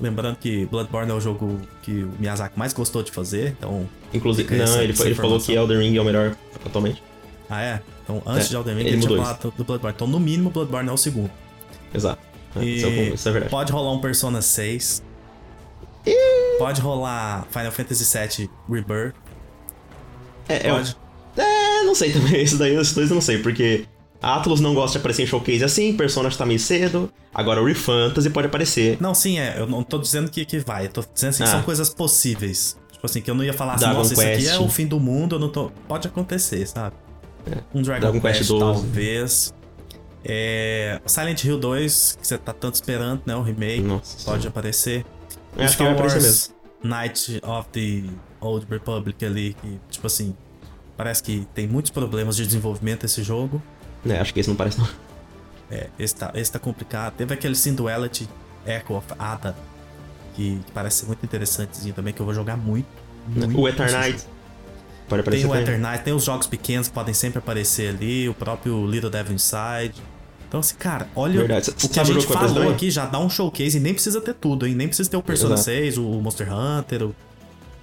Lembrando 0.00 0.36
que 0.36 0.66
Bloodborne 0.66 1.08
é 1.08 1.14
o 1.14 1.20
jogo 1.20 1.60
que 1.82 2.02
o 2.02 2.10
Miyazaki 2.18 2.58
mais 2.58 2.72
gostou 2.72 3.04
de 3.04 3.12
fazer, 3.12 3.54
então. 3.56 3.88
Inclusive, 4.12 4.56
não, 4.56 4.82
ele, 4.82 4.92
ele 5.02 5.14
falou 5.14 5.38
que 5.38 5.52
Elden 5.52 5.78
Ring 5.78 5.96
é 5.96 6.00
o 6.00 6.04
melhor 6.04 6.36
atualmente. 6.66 7.00
Ah, 7.48 7.62
é? 7.62 7.80
Então, 8.02 8.20
antes 8.26 8.46
é, 8.46 8.50
de 8.50 8.56
Elden 8.56 8.74
Ring, 8.74 8.80
ele, 8.80 8.90
ele 8.96 9.06
tinha 9.06 9.18
falado 9.18 9.54
do 9.56 9.62
Bloodborne. 9.62 9.94
Então, 9.94 10.08
no 10.08 10.18
mínimo, 10.18 10.50
Bloodborne 10.50 10.88
é 10.88 10.92
o 10.92 10.96
segundo. 10.96 11.30
Exato. 11.94 12.20
É, 12.56 12.64
e 12.64 12.76
isso, 12.76 12.86
é, 12.86 13.02
isso 13.10 13.28
é 13.28 13.32
verdade. 13.32 13.50
Pode 13.52 13.70
rolar 13.70 13.92
um 13.92 14.00
Persona 14.00 14.42
6. 14.42 15.13
Pode 16.58 16.80
rolar 16.80 17.46
Final 17.50 17.72
Fantasy 17.72 18.04
VII 18.04 18.50
Rebirth. 18.68 19.14
É, 20.48 20.70
pode. 20.70 20.96
Eu... 21.36 21.42
É, 21.42 21.82
não 21.82 21.94
sei 21.94 22.12
também. 22.12 22.40
Isso 22.42 22.56
daí, 22.56 22.74
esses 22.76 22.94
dois 22.94 23.10
eu 23.10 23.14
não 23.14 23.22
sei, 23.22 23.38
porque 23.38 23.86
a 24.22 24.36
Atlus 24.36 24.60
não 24.60 24.74
gosta 24.74 24.92
de 24.92 24.98
aparecer 24.98 25.22
em 25.22 25.26
showcase 25.26 25.64
assim, 25.64 25.94
Persona 25.96 26.28
está 26.28 26.46
meio 26.46 26.58
cedo. 26.58 27.12
Agora 27.34 27.60
o 27.60 27.66
Refantasy 27.66 28.30
pode 28.30 28.46
aparecer. 28.46 28.96
Não, 29.00 29.14
sim, 29.14 29.38
é. 29.38 29.58
Eu 29.58 29.66
não 29.66 29.82
tô 29.82 29.98
dizendo 29.98 30.30
que, 30.30 30.44
que 30.44 30.58
vai. 30.58 30.86
Eu 30.86 30.90
tô 30.90 31.04
dizendo 31.12 31.30
assim, 31.30 31.42
ah. 31.42 31.46
que 31.46 31.52
são 31.52 31.62
coisas 31.62 31.90
possíveis. 31.90 32.78
Tipo 32.92 33.04
assim, 33.04 33.20
que 33.20 33.30
eu 33.30 33.34
não 33.34 33.44
ia 33.44 33.52
falar 33.52 33.74
assim, 33.74 33.84
Dragon 33.84 33.98
nossa, 33.98 34.14
Quest. 34.14 34.40
isso 34.40 34.50
aqui 34.50 34.62
é 34.62 34.66
o 34.66 34.70
fim 34.70 34.86
do 34.86 34.98
mundo, 34.98 35.36
eu 35.36 35.38
não 35.38 35.48
tô. 35.48 35.70
Pode 35.86 36.08
acontecer, 36.08 36.66
sabe? 36.66 36.96
É. 37.46 37.58
Um 37.74 37.82
Dragon, 37.82 38.00
Dragon 38.00 38.20
Quest, 38.20 38.38
Quest 38.38 38.50
12. 38.50 38.60
talvez. 38.60 39.54
É... 40.24 41.00
Silent 41.04 41.44
Hill 41.44 41.58
2, 41.58 42.16
que 42.18 42.26
você 42.26 42.38
tá 42.38 42.54
tanto 42.54 42.76
esperando, 42.76 43.22
né? 43.26 43.36
O 43.36 43.42
remake. 43.42 43.82
Nossa, 43.82 44.24
pode 44.24 44.42
sim. 44.42 44.48
aparecer. 44.48 45.06
É, 45.56 45.64
acho 45.64 45.76
que 45.76 45.82
vai 45.82 45.92
aparecer 45.92 46.22
mesmo. 46.22 46.54
Night 46.82 47.40
of 47.42 47.68
the 47.70 48.10
Old 48.40 48.66
Republic 48.68 49.24
ali, 49.24 49.54
que, 49.54 49.80
tipo 49.90 50.06
assim, 50.06 50.36
parece 50.96 51.22
que 51.22 51.46
tem 51.54 51.66
muitos 51.66 51.90
problemas 51.90 52.36
de 52.36 52.44
desenvolvimento 52.44 53.04
esse 53.04 53.22
jogo. 53.22 53.62
É, 54.06 54.18
acho 54.18 54.34
que 54.34 54.40
esse 54.40 54.48
não 54.48 54.56
parece 54.56 54.78
não. 54.78 54.88
É, 55.70 55.88
esse 55.98 56.14
tá, 56.14 56.30
esse 56.34 56.52
tá 56.52 56.58
complicado. 56.58 57.14
Teve 57.14 57.32
aquele 57.32 57.54
Synduality 57.54 58.28
Echo 58.66 58.94
of 58.94 59.06
Ada, 59.18 59.56
que, 60.34 60.60
que, 60.64 60.72
parece 60.72 61.00
ser 61.00 61.06
muito 61.06 61.24
interessantezinho 61.24 61.94
também, 61.94 62.12
que 62.12 62.20
eu 62.20 62.26
vou 62.26 62.34
jogar 62.34 62.56
muito. 62.56 62.86
muito 63.26 63.58
o 63.58 63.68
Eternite. 63.68 64.26
Pode 65.08 65.20
aparecer 65.20 65.46
tem 65.46 65.50
o 65.50 65.54
Eternite, 65.54 66.04
tem 66.04 66.12
os 66.12 66.24
jogos 66.24 66.46
pequenos 66.46 66.88
que 66.88 66.94
podem 66.94 67.14
sempre 67.14 67.38
aparecer 67.38 67.94
ali, 67.94 68.28
o 68.28 68.34
próprio 68.34 68.86
Little 68.86 69.10
Devil 69.10 69.34
Inside. 69.34 69.94
Então, 70.54 70.60
assim, 70.60 70.76
cara, 70.76 71.08
olha 71.16 71.40
Verdade. 71.40 71.70
o 71.82 71.88
que 71.88 71.98
a 71.98 72.04
gente 72.04 72.24
falou 72.28 72.70
aqui, 72.70 72.88
já 72.88 73.06
dá 73.06 73.18
um 73.18 73.28
showcase 73.28 73.76
e 73.76 73.80
nem 73.80 73.92
precisa 73.92 74.20
ter 74.20 74.34
tudo, 74.34 74.68
hein? 74.68 74.72
Nem 74.72 74.86
precisa 74.86 75.10
ter 75.10 75.16
o 75.16 75.22
Persona 75.22 75.54
Exato. 75.54 75.64
6, 75.64 75.98
o 75.98 76.04
Monster 76.20 76.46
Hunter, 76.54 77.02
o... 77.02 77.14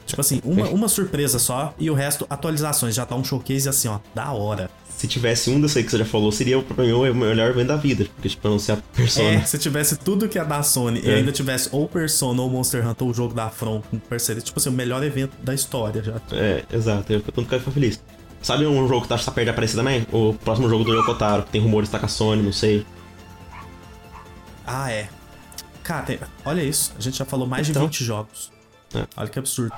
Tipo 0.06 0.22
assim, 0.22 0.42
uma, 0.46 0.70
uma 0.70 0.88
surpresa 0.88 1.38
só 1.38 1.76
e 1.78 1.90
o 1.90 1.94
resto 1.94 2.26
atualizações. 2.30 2.96
Já 2.96 3.04
dá 3.04 3.14
um 3.16 3.26
showcase 3.26 3.68
assim, 3.68 3.90
ó, 3.90 4.00
da 4.16 4.32
hora 4.32 4.70
se 4.98 5.08
tivesse 5.08 5.50
um 5.50 5.60
desse 5.60 5.80
aí 5.80 5.84
que 5.84 5.90
você 5.90 5.98
já 5.98 6.06
falou, 6.06 6.32
seria 6.32 6.62
pra 6.62 6.84
mim 6.84 6.92
o 6.92 7.16
melhor 7.16 7.50
evento 7.50 7.70
da 7.70 7.76
vida. 7.76 8.06
Porque, 8.14 8.30
tipo, 8.30 8.48
anunciar 8.48 8.80
Persona. 8.94 9.30
É, 9.30 9.42
se 9.42 9.58
tivesse 9.58 9.98
tudo 9.98 10.30
que 10.30 10.38
é 10.38 10.46
da 10.46 10.62
Sony 10.62 11.02
é. 11.04 11.08
e 11.08 11.14
ainda 11.16 11.32
tivesse 11.32 11.70
ou 11.72 11.88
Persona 11.88 12.40
ou 12.40 12.48
Monster 12.52 12.88
Hunter 12.88 13.08
ou 13.08 13.12
o 13.12 13.14
jogo 13.14 13.34
da 13.34 13.50
com 13.50 13.98
parceria, 14.08 14.44
tipo 14.44 14.60
assim, 14.60 14.70
o 14.70 14.74
melhor 14.74 15.04
evento 15.04 15.34
da 15.42 15.56
história 15.56 16.04
já. 16.04 16.22
É, 16.32 16.64
exato. 16.72 17.12
Eu 17.12 17.22
quero 17.22 17.44
ficar 17.44 17.72
feliz. 17.72 18.00
Sabe 18.42 18.66
um 18.66 18.88
jogo 18.88 19.04
que 19.04 19.08
tá, 19.08 19.18
tá 19.18 19.32
perto 19.32 19.46
de 19.46 19.52
aparecer 19.52 19.76
também? 19.76 20.06
O 20.12 20.34
próximo 20.34 20.68
jogo 20.68 20.84
do 20.84 20.94
Yokotaro, 20.94 21.44
que 21.44 21.52
tem 21.52 21.62
rumores 21.62 21.89
que 21.89 21.94
tá 21.94 22.00
com 22.00 22.06
a 22.06 22.10
Sony, 22.10 22.42
não 22.42 22.52
sei. 22.52 22.86
Ah, 24.66 24.92
é. 24.92 25.10
Cara, 25.84 26.04
tem... 26.04 26.20
olha 26.46 26.64
isso. 26.64 26.94
A 26.98 27.02
gente 27.02 27.18
já 27.18 27.26
falou 27.26 27.48
mais 27.48 27.70
então, 27.70 27.84
de 27.84 27.88
20 27.88 28.04
jogos. 28.04 28.52
É. 28.96 29.06
Olha 29.16 29.30
que 29.30 29.38
absurdo. 29.38 29.76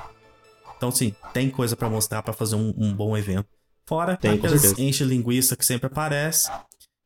Então, 0.76 0.90
sim, 0.90 1.14
tem 1.32 1.50
coisa 1.50 1.76
para 1.76 1.88
mostrar 1.88 2.22
para 2.22 2.32
fazer 2.32 2.56
um, 2.56 2.74
um 2.76 2.92
bom 2.92 3.16
evento. 3.16 3.46
Fora 3.86 4.16
Tem, 4.16 4.32
aquelas 4.32 4.78
enche 4.78 5.04
linguiça 5.04 5.56
que 5.56 5.64
sempre 5.64 5.86
aparece. 5.86 6.50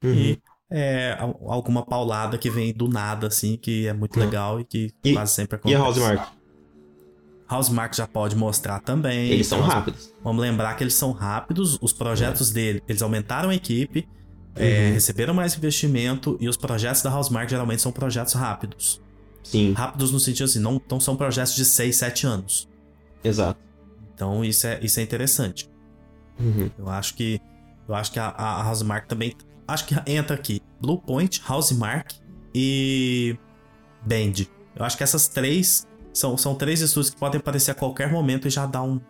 Uhum. 0.02 0.14
E 0.14 0.42
é, 0.70 1.16
alguma 1.18 1.84
paulada 1.84 2.38
que 2.38 2.48
vem 2.48 2.72
do 2.72 2.88
nada, 2.88 3.26
assim, 3.26 3.56
que 3.56 3.86
é 3.86 3.92
muito 3.92 4.18
uhum. 4.18 4.24
legal 4.24 4.60
e 4.60 4.64
que 4.64 4.92
e, 5.02 5.12
quase 5.12 5.32
sempre 5.32 5.56
acontece. 5.56 5.80
E 5.80 5.82
a 5.82 5.84
Housemark? 5.84 6.37
Housemark 7.48 7.94
já 7.94 8.06
pode 8.06 8.36
mostrar 8.36 8.80
também. 8.80 9.30
Eles 9.30 9.46
então, 9.46 9.60
são 9.60 9.68
rápidos. 9.68 10.12
Vamos 10.22 10.42
lembrar 10.42 10.74
que 10.74 10.84
eles 10.84 10.94
são 10.94 11.12
rápidos, 11.12 11.78
os 11.80 11.92
projetos 11.92 12.50
é. 12.50 12.54
dele, 12.54 12.82
eles 12.86 13.00
aumentaram 13.00 13.48
a 13.48 13.54
equipe, 13.54 14.06
é, 14.54 14.62
uhum. 14.62 14.68
é, 14.68 14.90
receberam 14.92 15.32
mais 15.32 15.56
investimento 15.56 16.36
e 16.40 16.48
os 16.48 16.56
projetos 16.56 17.02
da 17.02 17.14
Housemark 17.14 17.48
geralmente 17.48 17.80
são 17.80 17.90
projetos 17.90 18.34
rápidos. 18.34 19.00
Sim. 19.42 19.72
Rápidos 19.72 20.12
no 20.12 20.20
sentido 20.20 20.44
assim, 20.44 20.58
não, 20.58 20.80
não 20.90 21.00
são 21.00 21.16
projetos 21.16 21.54
de 21.54 21.64
6, 21.64 21.96
7 21.96 22.26
anos. 22.26 22.68
Exato. 23.24 23.58
Então 24.14 24.44
isso 24.44 24.66
é, 24.66 24.78
isso 24.82 25.00
é 25.00 25.02
interessante. 25.02 25.70
Uhum. 26.38 26.70
Eu 26.78 26.88
acho 26.88 27.14
que 27.14 27.40
eu 27.88 27.94
acho 27.94 28.12
que 28.12 28.18
a, 28.18 28.28
a 28.28 28.68
Housemark 28.68 29.08
também 29.08 29.34
acho 29.66 29.86
que 29.86 29.94
entra 30.06 30.36
aqui 30.36 30.60
Bluepoint, 30.80 31.40
Housemark 31.48 32.14
e 32.54 33.38
Band. 34.04 34.44
Eu 34.76 34.84
acho 34.84 34.96
que 34.96 35.02
essas 35.02 35.28
três 35.28 35.87
são, 36.18 36.36
são 36.36 36.54
três 36.54 36.80
estúdios 36.80 37.10
que 37.10 37.16
podem 37.16 37.38
aparecer 37.38 37.70
a 37.70 37.74
qualquer 37.74 38.10
momento 38.10 38.48
e 38.48 38.50
já 38.50 38.66
dar 38.66 38.82
um 38.82 39.00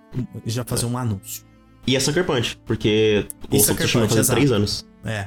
já 0.45 0.63
fazer 0.63 0.85
um 0.85 0.99
anúncio. 0.99 1.43
E 1.87 1.97
a 1.97 2.01
Sucker 2.01 2.25
Punch, 2.25 2.61
porque 2.67 3.27
o 3.51 3.59
Sucker 3.59 3.91
Punch 3.91 4.15
faz 4.15 4.27
três 4.27 4.53
anos. 4.53 4.87
É. 5.05 5.27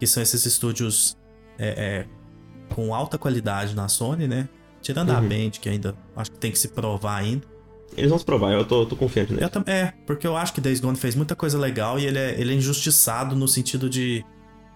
Que 0.00 0.06
são 0.06 0.22
esses 0.22 0.46
estúdios 0.46 1.18
é, 1.58 1.68
é, 1.68 2.74
com 2.74 2.94
alta 2.94 3.18
qualidade 3.18 3.76
na 3.76 3.88
Sony, 3.88 4.26
né? 4.26 4.48
Tirando 4.80 5.10
uhum. 5.10 5.16
a 5.16 5.20
Band, 5.20 5.50
que 5.60 5.68
ainda 5.68 5.94
acho 6.16 6.30
que 6.30 6.38
tem 6.38 6.50
que 6.50 6.58
se 6.58 6.68
provar 6.68 7.16
ainda. 7.16 7.46
Eles 7.94 8.08
vão 8.08 8.18
se 8.18 8.24
provar, 8.24 8.52
eu 8.52 8.64
tô, 8.64 8.86
tô 8.86 8.96
confiante 8.96 9.34
nele. 9.34 9.44
Eu, 9.44 9.62
é, 9.66 9.92
porque 10.06 10.26
eu 10.26 10.34
acho 10.34 10.54
que 10.54 10.62
Days 10.62 10.80
Gone 10.80 10.96
fez 10.96 11.14
muita 11.14 11.36
coisa 11.36 11.58
legal 11.58 11.98
e 11.98 12.06
ele 12.06 12.18
é, 12.18 12.40
ele 12.40 12.54
é 12.54 12.56
injustiçado 12.56 13.36
no 13.36 13.46
sentido 13.46 13.90
de. 13.90 14.24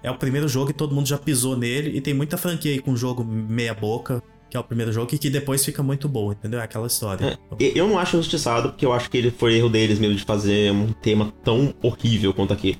É 0.03 0.11
o 0.11 0.19
primeiro 0.19 0.47
jogo 0.47 0.71
e 0.71 0.75
todo 0.75 0.95
mundo 0.95 1.09
já 1.09 1.17
pisou 1.17 1.57
nele, 1.57 1.97
e 1.97 2.01
tem 2.01 2.13
muita 2.13 2.37
franquia 2.37 2.73
aí 2.73 2.79
com 2.79 2.95
jogo 2.95 3.25
meia-boca, 3.25 4.23
que 4.51 4.57
é 4.57 4.61
o 4.61 4.65
primeiro 4.65 4.93
jogo, 4.93 5.13
e 5.15 5.19
que 5.19 5.29
depois 5.31 5.65
fica 5.65 5.83
muito 5.83 6.09
bom, 6.09 6.33
entendeu? 6.33 6.61
É 6.61 6.63
aquela 6.63 6.87
história. 6.87 7.39
É, 7.61 7.73
eu 7.75 7.89
não 7.89 7.99
acho 7.99 8.17
injustiçado, 8.17 8.71
porque 8.71 8.87
eu 8.87 8.93
acho 8.93 9.11
que 9.11 9.17
ele 9.19 9.31
foi 9.31 9.55
erro 9.57 9.69
deles 9.69 9.99
mesmo 9.99 10.17
de 10.17 10.25
fazer 10.25 10.71
um 10.73 10.93
tema 10.93 11.33
tão 11.45 11.75
horrível 11.83 12.33
quanto 12.33 12.53
aqui. 12.53 12.79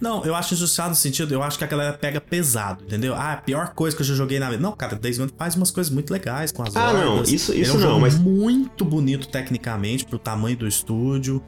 Não, 0.00 0.24
eu 0.24 0.34
acho 0.34 0.52
injustiçado 0.54 0.90
no 0.90 0.94
sentido, 0.96 1.32
eu 1.32 1.42
acho 1.42 1.56
que 1.56 1.64
a 1.64 1.66
galera 1.66 1.92
pega 1.96 2.20
pesado, 2.20 2.84
entendeu? 2.84 3.14
Ah, 3.14 3.32
a 3.34 3.36
pior 3.36 3.72
coisa 3.74 3.96
que 3.96 4.02
eu 4.02 4.06
já 4.06 4.14
joguei 4.14 4.38
na 4.38 4.50
vida. 4.50 4.60
Não, 4.60 4.72
cara, 4.72 4.96
Days 4.96 5.16
Gone 5.18 5.30
faz 5.38 5.54
umas 5.54 5.70
coisas 5.70 5.90
muito 5.92 6.12
legais 6.12 6.52
com 6.52 6.62
as 6.62 6.76
Ah, 6.76 6.88
hordas. 6.90 7.04
não, 7.04 7.22
isso, 7.22 7.54
isso 7.54 7.76
é 7.76 7.78
um 7.78 7.80
não, 7.80 8.00
mas. 8.00 8.18
muito 8.18 8.84
bonito 8.84 9.28
tecnicamente 9.28 10.04
pro 10.04 10.18
tamanho 10.18 10.56
do 10.56 10.66
estúdio. 10.66 11.42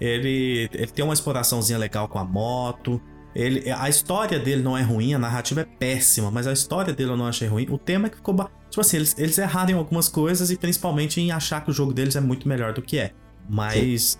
Ele, 0.00 0.68
ele 0.72 0.88
tem 0.88 1.04
uma 1.04 1.14
exploraçãozinha 1.14 1.78
legal 1.78 2.08
com 2.08 2.18
a 2.18 2.24
moto. 2.24 3.00
Ele, 3.34 3.70
a 3.70 3.88
história 3.88 4.38
dele 4.38 4.62
não 4.62 4.76
é 4.76 4.82
ruim, 4.82 5.14
a 5.14 5.18
narrativa 5.18 5.60
é 5.62 5.64
péssima, 5.64 6.30
mas 6.30 6.46
a 6.46 6.52
história 6.52 6.92
dele 6.92 7.12
eu 7.12 7.16
não 7.16 7.26
achei 7.26 7.48
ruim. 7.48 7.66
O 7.70 7.78
tema 7.78 8.08
é 8.08 8.10
que 8.10 8.16
ficou. 8.16 8.34
Tipo 8.72 8.80
assim, 8.80 8.96
eles, 8.96 9.14
eles 9.18 9.36
erraram 9.36 9.72
em 9.72 9.74
algumas 9.74 10.08
coisas 10.08 10.50
e 10.50 10.56
principalmente 10.56 11.20
em 11.20 11.30
achar 11.30 11.62
que 11.62 11.70
o 11.70 11.74
jogo 11.74 11.92
deles 11.92 12.16
é 12.16 12.22
muito 12.22 12.48
melhor 12.48 12.72
do 12.72 12.80
que 12.80 12.98
é. 12.98 13.10
Mas. 13.46 14.18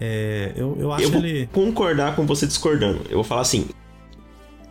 É, 0.00 0.52
eu, 0.56 0.76
eu 0.80 0.92
acho 0.92 1.04
eu 1.04 1.10
vou 1.12 1.24
ele. 1.24 1.48
concordar 1.52 2.16
com 2.16 2.26
você 2.26 2.44
discordando. 2.44 3.02
Eu 3.08 3.14
vou 3.14 3.22
falar 3.22 3.42
assim. 3.42 3.68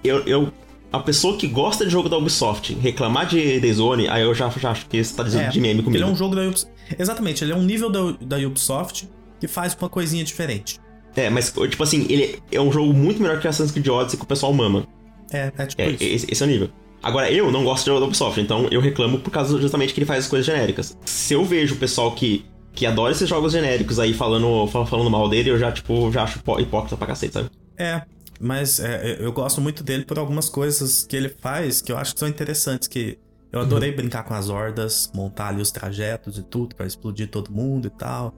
Eu, 0.04 0.28
eu, 0.28 0.52
a 0.92 1.00
pessoa 1.00 1.38
que 1.38 1.48
gosta 1.48 1.86
de 1.86 1.92
jogo 1.92 2.10
da 2.10 2.18
Ubisoft 2.18 2.74
reclamar 2.74 3.26
de 3.26 3.62
The 3.62 3.72
Zone, 3.72 4.10
aí 4.10 4.24
eu 4.24 4.36
já, 4.36 4.50
já 4.50 4.72
acho 4.72 4.88
que 4.88 5.02
você 5.02 5.16
tá 5.16 5.24
dizendo 5.24 5.46
é, 5.46 5.50
de 5.50 5.62
meme 5.62 5.82
comigo. 5.82 6.04
Ele 6.04 6.04
é 6.04 6.14
um 6.14 6.18
jogo 6.18 6.36
da 6.36 6.42
Ubisoft. 6.42 6.74
Exatamente, 7.00 7.46
ele 7.46 7.54
é 7.54 7.56
um 7.56 7.64
nível 7.64 7.90
da, 7.90 8.12
da 8.20 8.46
Ubisoft 8.46 9.10
que 9.40 9.48
faz 9.48 9.74
uma 9.80 9.88
coisinha 9.88 10.26
diferente. 10.26 10.82
É, 11.16 11.30
mas, 11.30 11.54
tipo 11.70 11.82
assim, 11.82 12.06
ele 12.10 12.40
é 12.52 12.60
um 12.60 12.74
jogo 12.74 12.94
muito 12.94 13.22
melhor 13.22 13.40
que 13.40 13.48
Assassin's 13.48 13.72
Creed 13.72 13.88
Odyssey 13.88 14.18
que 14.18 14.26
o 14.26 14.28
pessoal 14.28 14.52
mama. 14.52 14.86
É, 15.32 15.50
é 15.58 15.66
tipo 15.66 15.82
é, 15.82 15.92
isso. 15.92 16.04
Esse, 16.04 16.28
esse 16.30 16.44
é 16.44 16.46
o 16.46 16.50
nível. 16.50 16.70
Agora, 17.04 17.30
eu 17.30 17.52
não 17.52 17.66
gosto 17.66 18.00
da 18.00 18.06
Ubisoft, 18.06 18.40
então 18.40 18.68
eu 18.72 18.80
reclamo 18.80 19.20
por 19.20 19.30
causa 19.30 19.60
justamente 19.60 19.94
que 19.94 20.00
ele 20.00 20.06
faz 20.06 20.24
as 20.24 20.30
coisas 20.30 20.46
genéricas. 20.46 20.98
Se 21.06 21.34
eu 21.34 21.44
vejo 21.44 21.76
o 21.76 21.78
pessoal 21.78 22.12
que 22.14 22.46
que 22.74 22.86
adora 22.86 23.12
esses 23.12 23.30
jogos 23.30 23.54
genéricos 23.54 24.00
aí 24.00 24.14
falando, 24.14 24.68
falando 24.68 25.10
mal 25.10 25.30
dele, 25.30 25.52
eu 25.52 25.60
já, 25.60 25.72
tipo, 25.72 26.12
já 26.12 26.24
acho 26.24 26.40
hipócrita 26.60 26.98
pra 26.98 27.08
cacete, 27.08 27.34
sabe? 27.34 27.50
É. 27.78 28.04
mas 28.40 28.80
é, 28.80 29.18
eu 29.20 29.32
gosto 29.32 29.62
muito 29.62 29.84
dele 29.84 30.06
por 30.06 30.20
algumas 30.20 30.50
coisas 30.50 31.06
que 31.06 31.16
ele 31.16 31.30
faz 31.30 31.82
que 31.82 31.92
eu 31.92 31.98
acho 31.98 32.14
que 32.14 32.20
são 32.20 32.28
interessantes. 32.28 32.88
Que 32.88 33.20
eu 33.52 33.60
adorei 33.60 33.92
uhum. 33.92 33.96
brincar 33.96 34.24
com 34.24 34.34
as 34.34 34.50
hordas, 34.50 35.12
montar 35.14 35.50
ali 35.50 35.62
os 35.62 35.72
trajetos 35.72 36.38
e 36.38 36.44
tudo 36.44 36.76
para 36.76 36.88
explodir 36.88 37.30
todo 37.30 37.52
mundo 37.52 37.88
e 37.88 37.92
tal. 37.92 38.34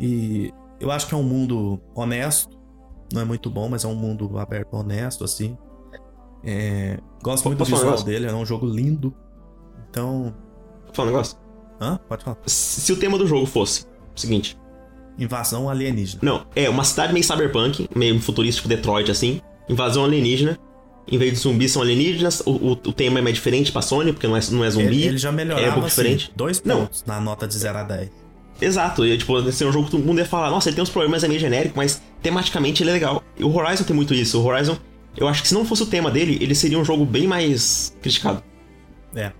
E 0.00 0.52
eu 0.78 0.90
acho 0.90 1.06
que 1.06 1.14
é 1.14 1.16
um 1.16 1.22
mundo 1.22 1.80
honesto. 1.94 2.60
Não 3.12 3.22
é 3.22 3.24
muito 3.24 3.48
bom, 3.50 3.68
mas 3.68 3.84
é 3.84 3.88
um 3.88 3.94
mundo 3.94 4.38
aberto, 4.38 4.74
honesto, 4.74 5.24
assim. 5.24 5.56
É, 6.44 6.98
gosto 7.22 7.44
muito 7.46 7.58
do 7.58 7.64
visual 7.64 7.98
um 7.98 8.02
dele, 8.02 8.26
é 8.26 8.32
um 8.32 8.44
jogo 8.44 8.66
lindo. 8.66 9.14
Então. 9.90 10.34
Vou 10.84 10.94
falar 10.94 11.08
um 11.08 11.12
negócio? 11.12 11.38
Hã? 11.80 11.98
Pode 12.08 12.24
falar. 12.24 12.38
Se 12.46 12.92
o 12.92 12.96
tema 12.96 13.18
do 13.18 13.26
jogo 13.26 13.46
fosse 13.46 13.84
o 14.16 14.20
seguinte: 14.20 14.58
Invasão 15.18 15.68
alienígena. 15.68 16.20
Não, 16.22 16.46
é 16.54 16.68
uma 16.68 16.84
cidade 16.84 17.12
meio 17.12 17.24
cyberpunk, 17.24 17.88
meio 17.94 18.18
futurístico 18.20 18.68
Detroit, 18.68 19.10
assim. 19.10 19.40
Invasão 19.68 20.04
alienígena. 20.04 20.58
Em 21.10 21.18
vez 21.18 21.32
de 21.32 21.38
zumbis 21.40 21.72
são 21.72 21.82
alienígenas, 21.82 22.40
o, 22.46 22.50
o, 22.50 22.72
o 22.72 22.92
tema 22.92 23.18
é 23.18 23.22
mais 23.22 23.34
diferente 23.34 23.72
pra 23.72 23.82
Sony, 23.82 24.12
porque 24.12 24.26
não 24.26 24.36
é, 24.36 24.40
não 24.50 24.64
é 24.64 24.70
zumbi. 24.70 24.86
Ele, 24.86 25.06
ele 25.08 25.18
já 25.18 25.32
melhorava, 25.32 25.66
é 25.66 25.70
um 25.70 25.72
pouco 25.72 25.88
assim, 25.88 26.02
diferente. 26.02 26.32
dois 26.36 26.60
pontos 26.60 27.04
não. 27.04 27.14
na 27.14 27.20
nota 27.20 27.46
de 27.46 27.54
0 27.54 27.78
a 27.78 27.82
10. 27.82 28.10
Exato, 28.60 29.04
e 29.04 29.18
tipo, 29.18 29.36
esse 29.40 29.64
é 29.64 29.66
um 29.66 29.72
jogo 29.72 29.86
que 29.86 29.90
todo 29.90 30.04
mundo 30.04 30.18
ia 30.18 30.24
falar, 30.24 30.48
nossa, 30.48 30.68
ele 30.68 30.76
tem 30.76 30.82
uns 30.82 30.90
problemas, 30.90 31.24
é 31.24 31.28
meio 31.28 31.40
genérico, 31.40 31.76
mas 31.76 32.00
tematicamente 32.22 32.84
ele 32.84 32.90
é 32.90 32.92
legal. 32.92 33.22
E 33.36 33.42
o 33.42 33.52
Horizon 33.52 33.82
tem 33.82 33.96
muito 33.96 34.14
isso. 34.14 34.40
O 34.40 34.46
Horizon, 34.46 34.78
eu 35.16 35.28
acho 35.28 35.42
que 35.42 35.48
se 35.48 35.54
não 35.54 35.64
fosse 35.64 35.82
o 35.82 35.86
tema 35.86 36.10
dele, 36.10 36.38
ele 36.40 36.54
seria 36.54 36.78
um 36.78 36.84
jogo 36.84 37.04
bem 37.04 37.26
mais 37.26 37.96
criticado. 38.00 38.42
É. 39.14 39.32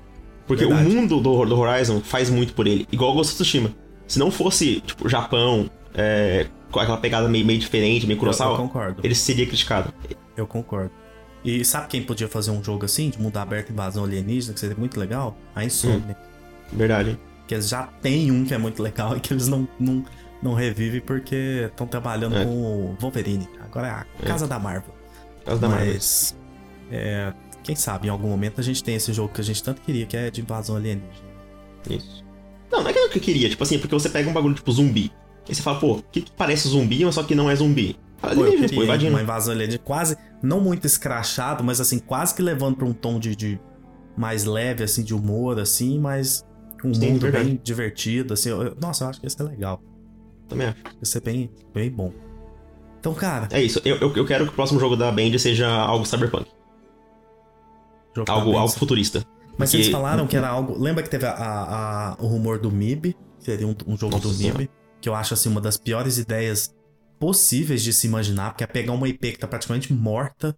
Porque 0.47 0.67
verdade. 0.67 0.89
o 0.89 0.93
mundo 0.93 1.21
do, 1.21 1.47
do 1.47 1.59
Horizon 1.59 2.01
faz 2.01 2.29
muito 2.29 2.53
por 2.53 2.67
ele, 2.67 2.87
igual 2.93 3.13
o 3.13 3.15
Ghost 3.15 3.33
of 3.33 3.43
Tsushima. 3.43 3.75
Se 4.07 4.19
não 4.19 4.31
fosse, 4.31 4.81
tipo, 4.81 5.09
Japão, 5.09 5.71
é, 5.95 6.47
com 6.71 6.81
aquela 6.81 6.99
pegada 6.99 7.29
meio, 7.29 7.47
meio 7.47 7.59
diferente, 7.59 8.07
meio 8.07 8.19
Kurosawa, 8.19 8.53
eu, 8.53 8.57
eu 8.57 8.63
concordo. 8.63 9.01
ele 9.05 9.15
seria 9.15 9.47
criticado. 9.47 9.93
Eu 10.37 10.47
concordo. 10.47 10.91
E 11.45 11.65
sabe 11.65 11.89
quem 11.89 12.03
podia 12.03 12.29
fazer 12.29 12.51
um 12.51 12.63
jogo 12.63 12.85
assim, 12.85 13.11
de 13.11 13.21
mundo 13.21 13.37
aberto 13.37 13.71
e 13.71 13.73
invasão 13.73 14.05
alienígena, 14.05 14.55
que 14.55 14.61
seria 14.61 14.77
muito 14.77 14.99
legal? 14.99 15.37
A 15.55 15.65
Insomnia. 15.65 16.17
Hum, 16.73 16.77
verdade. 16.77 17.19
Que 17.47 17.55
eles 17.55 17.69
já 17.69 17.85
tem 18.01 18.31
um 18.31 18.45
que 18.45 18.55
é 18.55 18.59
muito 18.59 18.83
legal 18.83 19.15
e 19.19 19.21
que 19.21 19.33
eles 19.33 19.49
não, 19.49 19.67
não, 19.79 20.05
não 20.43 20.55
revivem 20.55 21.01
porque 21.01 21.67
estão 21.67 21.87
trabalhando 21.87 22.37
é. 22.37 22.45
com 22.45 22.51
o 22.51 22.97
Wolverine. 23.01 23.49
Agora 23.61 23.87
é 23.87 23.91
a 23.91 24.07
é. 24.23 24.27
Casa 24.27 24.45
é. 24.45 24.49
da 24.49 24.59
Marvel. 24.59 25.02
Da 25.45 25.69
Marvel. 25.69 25.95
Mas, 25.95 26.37
é, 26.91 27.33
quem 27.63 27.77
sabe 27.77 28.09
em 28.09 28.11
algum 28.11 28.29
momento 28.29 28.61
a 28.61 28.65
gente 28.65 28.83
tem 28.83 28.95
esse 28.95 29.13
jogo 29.13 29.33
que 29.33 29.41
a 29.41 29.45
gente 29.45 29.63
tanto 29.63 29.81
queria, 29.81 30.07
que 30.07 30.17
é 30.17 30.31
de 30.31 30.41
invasão 30.41 30.77
alienígena. 30.77 31.33
Isso. 31.89 32.25
Não, 32.71 32.83
não 32.83 32.91
é 32.91 32.93
que 32.93 32.99
eu 32.99 33.21
queria, 33.21 33.49
tipo 33.49 33.63
assim, 33.63 33.79
porque 33.79 33.95
você 33.95 34.09
pega 34.09 34.29
um 34.29 34.33
bagulho 34.33 34.55
tipo 34.55 34.71
zumbi. 34.73 35.13
Aí 35.49 35.55
você 35.55 35.63
fala, 35.63 35.79
pô, 35.79 35.95
o 35.95 36.03
que, 36.03 36.23
que 36.23 36.33
parece 36.33 36.69
zumbi, 36.69 37.05
mas 37.05 37.15
só 37.15 37.23
que 37.23 37.35
não 37.35 37.51
é 37.51 37.57
zumbi? 37.57 37.97
Pô, 38.21 38.29
eu 38.29 38.53
queria 38.53 38.69
pô, 38.69 39.09
uma 39.09 39.23
invasão 39.23 39.53
alienígena 39.53 39.83
quase, 39.85 40.17
não 40.43 40.61
muito 40.61 40.87
escrachado, 40.87 41.63
mas 41.65 41.81
assim, 41.81 41.99
quase 41.99 42.35
que 42.35 42.43
levando 42.43 42.77
pra 42.77 42.87
um 42.87 42.93
tom 42.93 43.19
de, 43.19 43.35
de 43.35 43.61
mais 44.17 44.45
leve, 44.45 44.85
assim, 44.85 45.03
de 45.03 45.15
humor, 45.15 45.59
assim, 45.59 45.99
mas 45.99 46.45
um 46.85 46.95
Sim, 46.95 47.13
mundo 47.13 47.31
bem 47.31 47.61
divertido, 47.63 48.35
assim. 48.35 48.51
Eu, 48.51 48.77
nossa, 48.81 49.05
eu 49.05 49.09
acho 49.09 49.21
que 49.21 49.27
ia 49.27 49.31
ser 49.31 49.43
legal. 49.45 49.83
Também 50.49 50.69
acho. 50.69 50.79
Ia 50.85 51.05
ser 51.05 51.21
bem, 51.21 51.51
bem 51.73 51.91
bom. 51.91 52.13
Então, 53.03 53.15
cara... 53.15 53.49
É 53.51 53.61
isso, 53.61 53.81
eu, 53.85 53.97
eu, 53.97 54.15
eu 54.15 54.25
quero 54.25 54.45
que 54.47 54.53
o 54.53 54.55
próximo 54.55 54.79
jogo 54.79 54.95
da 54.95 55.11
Band 55.11 55.37
seja 55.37 55.69
algo 55.69 56.07
cyberpunk. 56.07 56.47
algo, 58.29 58.57
algo 58.57 58.69
futurista. 58.69 59.27
Mas 59.59 59.71
Porque... 59.71 59.79
eles 59.79 59.89
falaram 59.89 60.25
que 60.25 60.37
era 60.37 60.49
algo... 60.49 60.81
Lembra 60.81 61.03
que 61.03 61.11
teve 61.11 61.27
a, 61.27 61.33
a, 61.33 62.13
a 62.13 62.17
o 62.21 62.29
rumor 62.29 62.61
do 62.61 62.71
MIB? 62.71 63.17
Seria 63.41 63.67
um, 63.67 63.75
um 63.89 63.97
jogo 63.97 64.15
nossa, 64.15 64.29
do 64.29 64.35
MIB 64.35 64.71
que 65.03 65.09
eu 65.09 65.15
acho 65.15 65.35
assim 65.35 65.49
uma 65.49 65.61
das 65.61 65.77
piores 65.77 66.17
ideias 66.17 66.73
possíveis 67.19 67.83
de 67.83 67.93
se 67.93 68.07
imaginar, 68.07 68.51
porque 68.51 68.65
é 68.65 68.67
pegar 68.67 68.93
uma 68.93 69.09
IP 69.09 69.33
que 69.33 69.39
tá 69.39 69.49
praticamente 69.49 69.93
morta. 69.93 70.57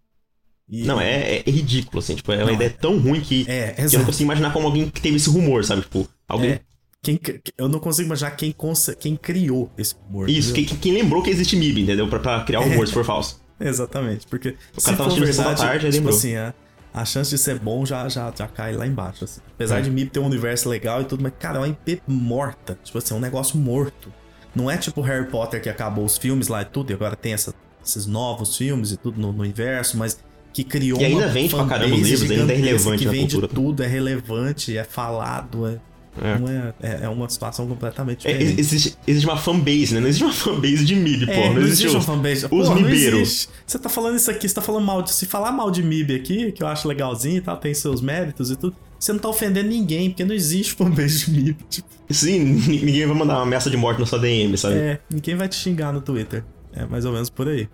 E... 0.69 0.85
Não, 0.85 1.01
é, 1.01 1.39
é, 1.39 1.51
ridículo, 1.51 1.99
assim, 1.99 2.15
tipo, 2.15 2.31
é 2.31 2.37
uma 2.37 2.47
não, 2.47 2.55
ideia 2.55 2.69
é... 2.69 2.73
tão 2.73 2.99
ruim 2.99 3.21
que, 3.21 3.45
é, 3.49 3.73
que 3.73 3.97
eu 3.97 3.99
não 3.99 4.07
consigo 4.07 4.25
imaginar 4.25 4.53
como 4.53 4.67
alguém 4.67 4.89
que 4.89 5.01
teve 5.01 5.17
esse 5.17 5.29
rumor, 5.29 5.65
sabe? 5.65 5.83
Tipo, 5.83 6.09
alguém. 6.29 6.53
É. 6.53 6.61
Quem, 7.05 7.21
eu 7.59 7.69
não 7.69 7.79
consigo 7.79 8.07
imaginar 8.07 8.31
quem, 8.31 8.55
quem 8.99 9.15
criou 9.15 9.71
esse 9.77 9.95
rumor. 9.95 10.31
Isso, 10.31 10.55
quem, 10.55 10.65
quem, 10.65 10.93
lembrou 10.95 11.23
que 11.23 11.29
existe 11.29 11.55
MIB, 11.55 11.83
entendeu? 11.83 12.09
Pra, 12.09 12.19
pra 12.19 12.41
criar 12.45 12.61
o 12.61 12.65
rumor, 12.65 12.87
se 12.87 12.95
for 12.95 13.05
falso. 13.05 13.41
Exatamente, 13.61 14.27
porque. 14.27 14.57
O 14.77 14.81
cara 14.81 14.97
tava 14.97 15.09
assistindo 15.11 15.27
verdade, 15.27 15.61
da 15.61 15.67
tarde, 15.69 15.85
tipo 15.85 15.97
lembrou. 15.97 16.17
Assim, 16.17 16.35
a, 16.35 16.55
a 16.95 17.05
chance 17.05 17.31
de 17.31 17.37
ser 17.37 17.59
bom 17.59 17.85
já, 17.85 18.09
já, 18.09 18.33
já 18.35 18.49
cai 18.49 18.75
lá 18.75 18.87
embaixo. 18.87 19.25
Assim. 19.25 19.41
Apesar 19.55 19.83
de 19.83 19.91
MIB 19.91 20.11
ter 20.11 20.21
um 20.21 20.27
universo 20.27 20.69
legal 20.69 21.03
e 21.03 21.05
tudo, 21.05 21.23
mas, 21.23 21.33
cara, 21.39 21.59
é 21.59 21.61
uma 21.61 21.69
IP 21.69 22.01
morta. 22.09 22.79
Tipo 22.83 22.97
assim, 22.97 23.13
é 23.13 23.17
um 23.17 23.21
negócio 23.21 23.59
morto. 23.59 24.11
Não 24.55 24.71
é 24.71 24.79
tipo 24.79 25.01
Harry 25.03 25.27
Potter 25.27 25.61
que 25.61 25.69
acabou 25.69 26.05
os 26.05 26.17
filmes 26.17 26.49
lá 26.49 26.63
e 26.63 26.65
tudo, 26.65 26.91
e 26.91 26.95
agora 26.95 27.17
tem 27.17 27.35
essa, 27.35 27.53
esses 27.85 28.07
novos 28.07 28.57
filmes 28.57 28.93
e 28.93 28.97
tudo 28.97 29.21
no, 29.21 29.33
no 29.33 29.43
universo, 29.43 29.99
mas 29.99 30.19
que 30.53 30.63
criou 30.63 31.01
e 31.01 31.05
ainda 31.05 31.27
vende 31.27 31.53
pra 31.53 31.67
caramba 31.67 31.97
os 31.97 32.03
livros, 32.03 32.31
ainda 32.31 32.53
é 32.53 32.57
relevante 32.57 32.99
que 32.99 33.05
na 33.07 33.11
vende 33.11 33.35
cultura. 33.35 33.53
tudo, 33.53 33.83
é 33.83 33.87
relevante, 33.89 34.79
é 34.79 34.85
falado, 34.85 35.67
é, 35.67 35.81
é. 36.23 36.39
Não 36.39 36.49
é, 36.49 36.75
é, 36.83 37.05
é, 37.05 37.09
uma 37.09 37.29
situação 37.29 37.67
completamente 37.67 38.27
é, 38.27 38.33
diferente. 38.33 38.57
É, 38.57 38.61
existe, 38.61 38.99
existe 39.07 39.27
uma 39.27 39.37
fanbase, 39.37 39.95
né? 39.95 40.01
Não 40.01 40.09
existe 40.09 40.25
uma 40.25 40.33
fanbase 40.33 40.85
de 40.85 40.95
MIB, 40.95 41.31
é, 41.31 41.35
pô. 41.35 41.41
Não, 41.47 41.55
não 41.55 41.63
existe, 41.63 41.87
existe 41.87 41.97
uma 41.97 42.03
fanbase. 42.03 42.47
Os 42.51 42.69
MIBeiros. 42.69 43.49
Você 43.67 43.79
tá 43.79 43.89
falando 43.89 44.17
isso 44.17 44.31
aqui, 44.31 44.49
você 44.49 44.55
tá 44.55 44.63
falando 44.63 44.85
mal 44.85 45.03
de. 45.03 45.13
Se 45.13 45.27
falar 45.27 45.53
mal 45.53 45.71
de 45.71 45.83
MIB 45.83 46.15
aqui, 46.15 46.53
que 46.53 46.63
eu 46.63 46.67
acho 46.67 46.87
legalzinho 46.87 47.39
e 47.39 47.41
tal, 47.41 47.57
tem 47.57 47.75
seus 47.75 48.01
méritos 48.01 48.51
e 48.51 48.57
tudo 48.57 48.77
você 49.05 49.13
não 49.13 49.21
tá 49.21 49.29
ofendendo 49.29 49.69
ninguém, 49.69 50.09
porque 50.09 50.25
não 50.25 50.35
existe 50.35 50.73
fanbase 50.73 51.27
de 51.27 51.31
MIB. 51.31 51.57
Tipo. 51.69 51.89
Sim, 52.09 52.39
ninguém 52.43 53.07
vai 53.07 53.17
mandar 53.17 53.35
uma 53.35 53.43
ameaça 53.43 53.69
de 53.69 53.77
morte 53.77 54.01
na 54.01 54.07
sua 54.07 54.19
DM, 54.19 54.57
sabe? 54.57 54.77
É, 54.77 55.01
ninguém 55.11 55.37
vai 55.37 55.47
te 55.47 55.57
xingar 55.57 55.93
no 55.93 56.01
Twitter. 56.01 56.43
É 56.73 56.87
mais 56.87 57.05
ou 57.05 57.13
menos 57.13 57.29
por 57.29 57.49
aí. 57.49 57.69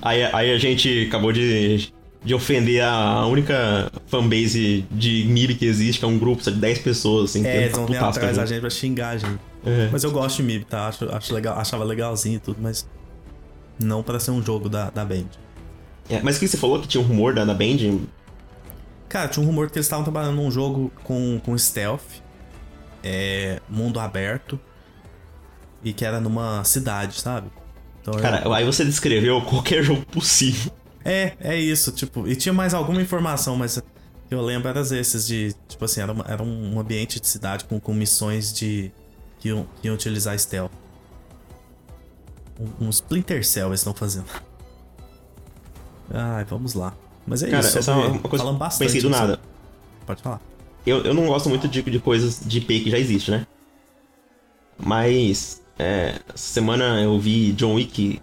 Aí, 0.00 0.22
aí 0.22 0.52
a 0.52 0.58
gente 0.58 1.06
acabou 1.08 1.32
de, 1.32 1.92
de 2.24 2.34
ofender 2.34 2.82
a 2.82 3.26
única 3.26 3.92
fanbase 4.06 4.86
de 4.90 5.24
MIB 5.26 5.56
que 5.56 5.66
existe, 5.66 5.98
que 5.98 6.04
é 6.04 6.08
um 6.08 6.18
grupo 6.18 6.42
de 6.42 6.52
10 6.52 6.78
pessoas, 6.78 7.30
assim. 7.30 7.46
É, 7.46 7.64
eles 7.64 7.76
vão 7.76 7.86
vir 7.86 7.98
atrás 7.98 8.38
a 8.38 8.46
gente 8.46 8.60
pra 8.60 8.70
xingar 8.70 9.10
a 9.10 9.16
gente. 9.18 9.38
É. 9.64 9.88
Mas 9.92 10.04
eu 10.04 10.10
gosto 10.10 10.38
de 10.38 10.42
MIB, 10.42 10.64
tá? 10.64 10.88
Acho, 10.88 11.08
acho 11.14 11.34
legal, 11.34 11.58
achava 11.58 11.84
legalzinho 11.84 12.36
e 12.36 12.40
tudo, 12.40 12.58
mas 12.60 12.88
não 13.78 14.02
para 14.02 14.18
ser 14.18 14.30
um 14.30 14.42
jogo 14.42 14.68
da, 14.68 14.88
da 14.88 15.04
Band. 15.04 15.26
É, 16.08 16.20
mas 16.22 16.36
o 16.36 16.40
que 16.40 16.48
você 16.48 16.56
falou 16.56 16.80
que 16.80 16.88
tinha 16.88 17.02
um 17.02 17.06
rumor 17.06 17.34
da, 17.34 17.44
da 17.44 17.54
Band? 17.54 17.98
Cara, 19.08 19.28
tinha 19.28 19.42
um 19.42 19.46
rumor 19.46 19.70
que 19.70 19.76
eles 19.76 19.86
estavam 19.86 20.04
trabalhando 20.04 20.36
num 20.36 20.50
jogo 20.50 20.90
com, 21.02 21.40
com 21.44 21.56
stealth, 21.56 22.22
é, 23.02 23.60
mundo 23.68 24.00
aberto, 24.00 24.58
e 25.82 25.92
que 25.92 26.04
era 26.04 26.20
numa 26.20 26.64
cidade, 26.64 27.20
sabe? 27.20 27.48
Então, 28.00 28.14
Cara, 28.14 28.42
eu... 28.44 28.52
aí 28.52 28.64
você 28.64 28.84
descreveu 28.84 29.40
qualquer 29.42 29.82
jogo 29.82 30.04
possível. 30.06 30.72
É, 31.04 31.34
é 31.40 31.56
isso, 31.56 31.92
tipo, 31.92 32.26
e 32.26 32.34
tinha 32.34 32.52
mais 32.52 32.72
alguma 32.72 33.02
informação, 33.02 33.56
mas 33.56 33.82
eu 34.30 34.40
lembro 34.40 34.68
era 34.68 34.80
esses 34.80 35.26
de, 35.26 35.54
tipo 35.68 35.84
assim, 35.84 36.00
era, 36.00 36.12
uma, 36.12 36.24
era 36.26 36.42
um 36.42 36.80
ambiente 36.80 37.20
de 37.20 37.26
cidade 37.26 37.64
com, 37.64 37.78
com 37.78 37.92
missões 37.92 38.52
de 38.52 38.90
que 39.38 39.48
iam, 39.48 39.66
que 39.80 39.86
iam 39.86 39.94
utilizar 39.94 40.38
stealth. 40.38 40.72
Um, 42.58 42.86
um 42.86 42.90
Splinter 42.90 43.44
Cell 43.44 43.68
eles 43.68 43.80
estão 43.80 43.92
fazendo. 43.92 44.26
Ai, 46.12 46.44
vamos 46.44 46.74
lá. 46.74 46.94
Mas 47.26 47.42
é 47.42 47.50
Cara, 47.50 47.66
isso. 47.66 47.78
Essa 47.78 47.92
é 47.92 47.94
uma 47.94 48.18
coisa 48.20 48.44
falando 48.44 48.58
bastante. 48.58 48.86
Pensei 48.86 49.02
do 49.02 49.10
nada. 49.10 49.40
Pode 50.06 50.22
falar. 50.22 50.40
Eu, 50.86 51.02
eu 51.02 51.14
não 51.14 51.26
gosto 51.26 51.48
muito 51.48 51.66
de, 51.66 51.82
de 51.82 51.98
coisas 51.98 52.40
de 52.44 52.58
IP 52.58 52.80
que 52.80 52.90
já 52.90 52.98
existe, 52.98 53.30
né? 53.30 53.46
Mas. 54.78 55.62
É, 55.78 56.20
essa 56.32 56.52
semana 56.52 57.00
eu 57.02 57.18
vi 57.18 57.52
John 57.52 57.74
Wick 57.74 58.20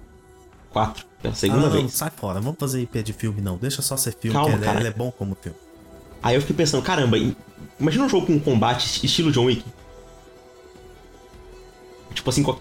4. 0.71 1.05
Pela 1.21 1.35
segunda 1.35 1.67
ah, 1.67 1.69
não, 1.69 1.81
vez. 1.81 1.93
sai 1.93 2.09
fora. 2.09 2.39
Vamos 2.39 2.59
fazer 2.59 2.81
IP 2.81 3.03
de 3.03 3.13
filme, 3.13 3.41
não. 3.41 3.57
Deixa 3.57 3.81
só 3.81 3.95
ser 3.95 4.15
filme, 4.15 4.37
Calma, 4.37 4.57
que 4.57 4.65
ele, 4.65 4.77
ele 4.79 4.87
é 4.87 4.93
bom 4.93 5.11
como 5.11 5.37
filme. 5.39 5.57
Aí 6.23 6.35
eu 6.35 6.41
fiquei 6.41 6.55
pensando, 6.55 6.83
caramba, 6.83 7.17
imagina 7.79 8.05
um 8.05 8.09
jogo 8.09 8.27
com 8.27 8.39
combate 8.39 9.05
estilo 9.05 9.31
John 9.31 9.45
Wick. 9.45 9.63
Tipo 12.13 12.29
assim, 12.29 12.43
com, 12.43 12.57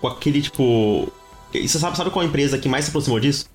com 0.00 0.06
aquele 0.08 0.42
tipo. 0.42 1.12
Você 1.52 1.78
sabe, 1.78 1.96
sabe 1.96 2.10
qual 2.10 2.24
empresa 2.24 2.58
que 2.58 2.68
mais 2.68 2.84
se 2.84 2.90
aproximou 2.90 3.18
disso? 3.18 3.46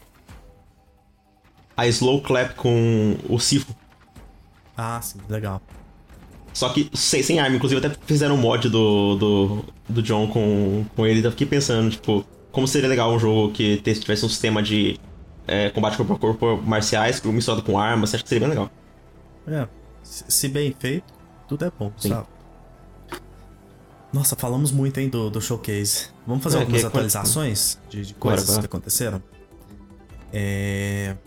a 1.75 1.87
slow 1.87 2.21
clap 2.21 2.55
com 2.55 3.17
o 3.29 3.39
Sifo. 3.39 3.75
Ah, 4.77 4.99
sim, 5.01 5.19
legal. 5.29 5.61
Só 6.53 6.69
que 6.69 6.89
sem, 6.93 7.21
sem 7.21 7.39
arma, 7.39 7.55
inclusive 7.55 7.85
até 7.85 7.95
fizeram 8.05 8.35
um 8.35 8.37
mod 8.37 8.69
do, 8.69 9.15
do, 9.15 9.65
do 9.89 10.01
John 10.01 10.27
com, 10.27 10.85
com 10.95 11.05
ele. 11.05 11.25
Eu 11.25 11.31
fiquei 11.31 11.47
pensando, 11.47 11.91
tipo, 11.91 12.25
como 12.55 12.65
seria 12.69 12.87
legal 12.87 13.13
um 13.13 13.19
jogo 13.19 13.51
que 13.51 13.75
tivesse 13.81 14.25
um 14.25 14.29
sistema 14.29 14.63
de 14.63 14.97
é, 15.45 15.69
combate 15.71 15.97
corpo 15.97 16.13
a 16.13 16.17
corpo 16.17 16.61
marciais 16.65 17.21
misturado 17.21 17.61
com 17.61 17.77
armas. 17.77 18.11
Você 18.11 18.15
acha 18.15 18.23
que 18.23 18.29
seria 18.29 18.47
bem 18.47 18.49
legal? 18.49 18.71
É, 19.45 19.67
se 20.01 20.47
bem 20.47 20.73
feito, 20.79 21.13
tudo 21.49 21.65
é 21.65 21.71
bom, 21.77 21.91
Sim. 21.97 22.09
sabe? 22.09 22.27
Nossa, 24.13 24.37
falamos 24.37 24.71
muito, 24.71 24.97
hein, 25.01 25.09
do, 25.09 25.29
do 25.29 25.41
showcase. 25.41 26.07
Vamos 26.25 26.41
fazer 26.41 26.55
é, 26.55 26.59
algumas 26.61 26.79
que, 26.79 26.87
atualizações 26.87 27.77
de, 27.89 28.05
de 28.05 28.13
coisas 28.13 28.47
Bora, 28.47 28.61
que 28.61 28.65
aconteceram? 28.67 29.21
É... 30.31 31.17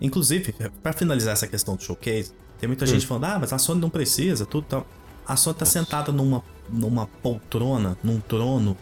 Inclusive, 0.00 0.54
para 0.82 0.94
finalizar 0.94 1.34
essa 1.34 1.46
questão 1.46 1.76
do 1.76 1.82
showcase, 1.82 2.32
tem 2.58 2.66
muita 2.66 2.86
hum. 2.86 2.88
gente 2.88 3.06
falando, 3.06 3.24
ah, 3.24 3.38
mas 3.38 3.52
a 3.52 3.58
Sony 3.58 3.78
não 3.78 3.90
precisa, 3.90 4.46
tudo 4.46 4.64
tal. 4.66 4.86
A 5.26 5.36
Sony 5.36 5.58
tá 5.58 5.66
sentada 5.66 6.10
numa, 6.10 6.42
numa 6.70 7.06
poltrona, 7.06 7.98
num 8.02 8.18
trono 8.20 8.74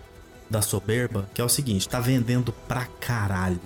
da 0.50 0.62
soberba, 0.62 1.28
que 1.34 1.40
é 1.40 1.44
o 1.44 1.48
seguinte, 1.48 1.88
tá 1.88 2.00
vendendo 2.00 2.52
pra 2.66 2.86
caralho. 3.00 3.60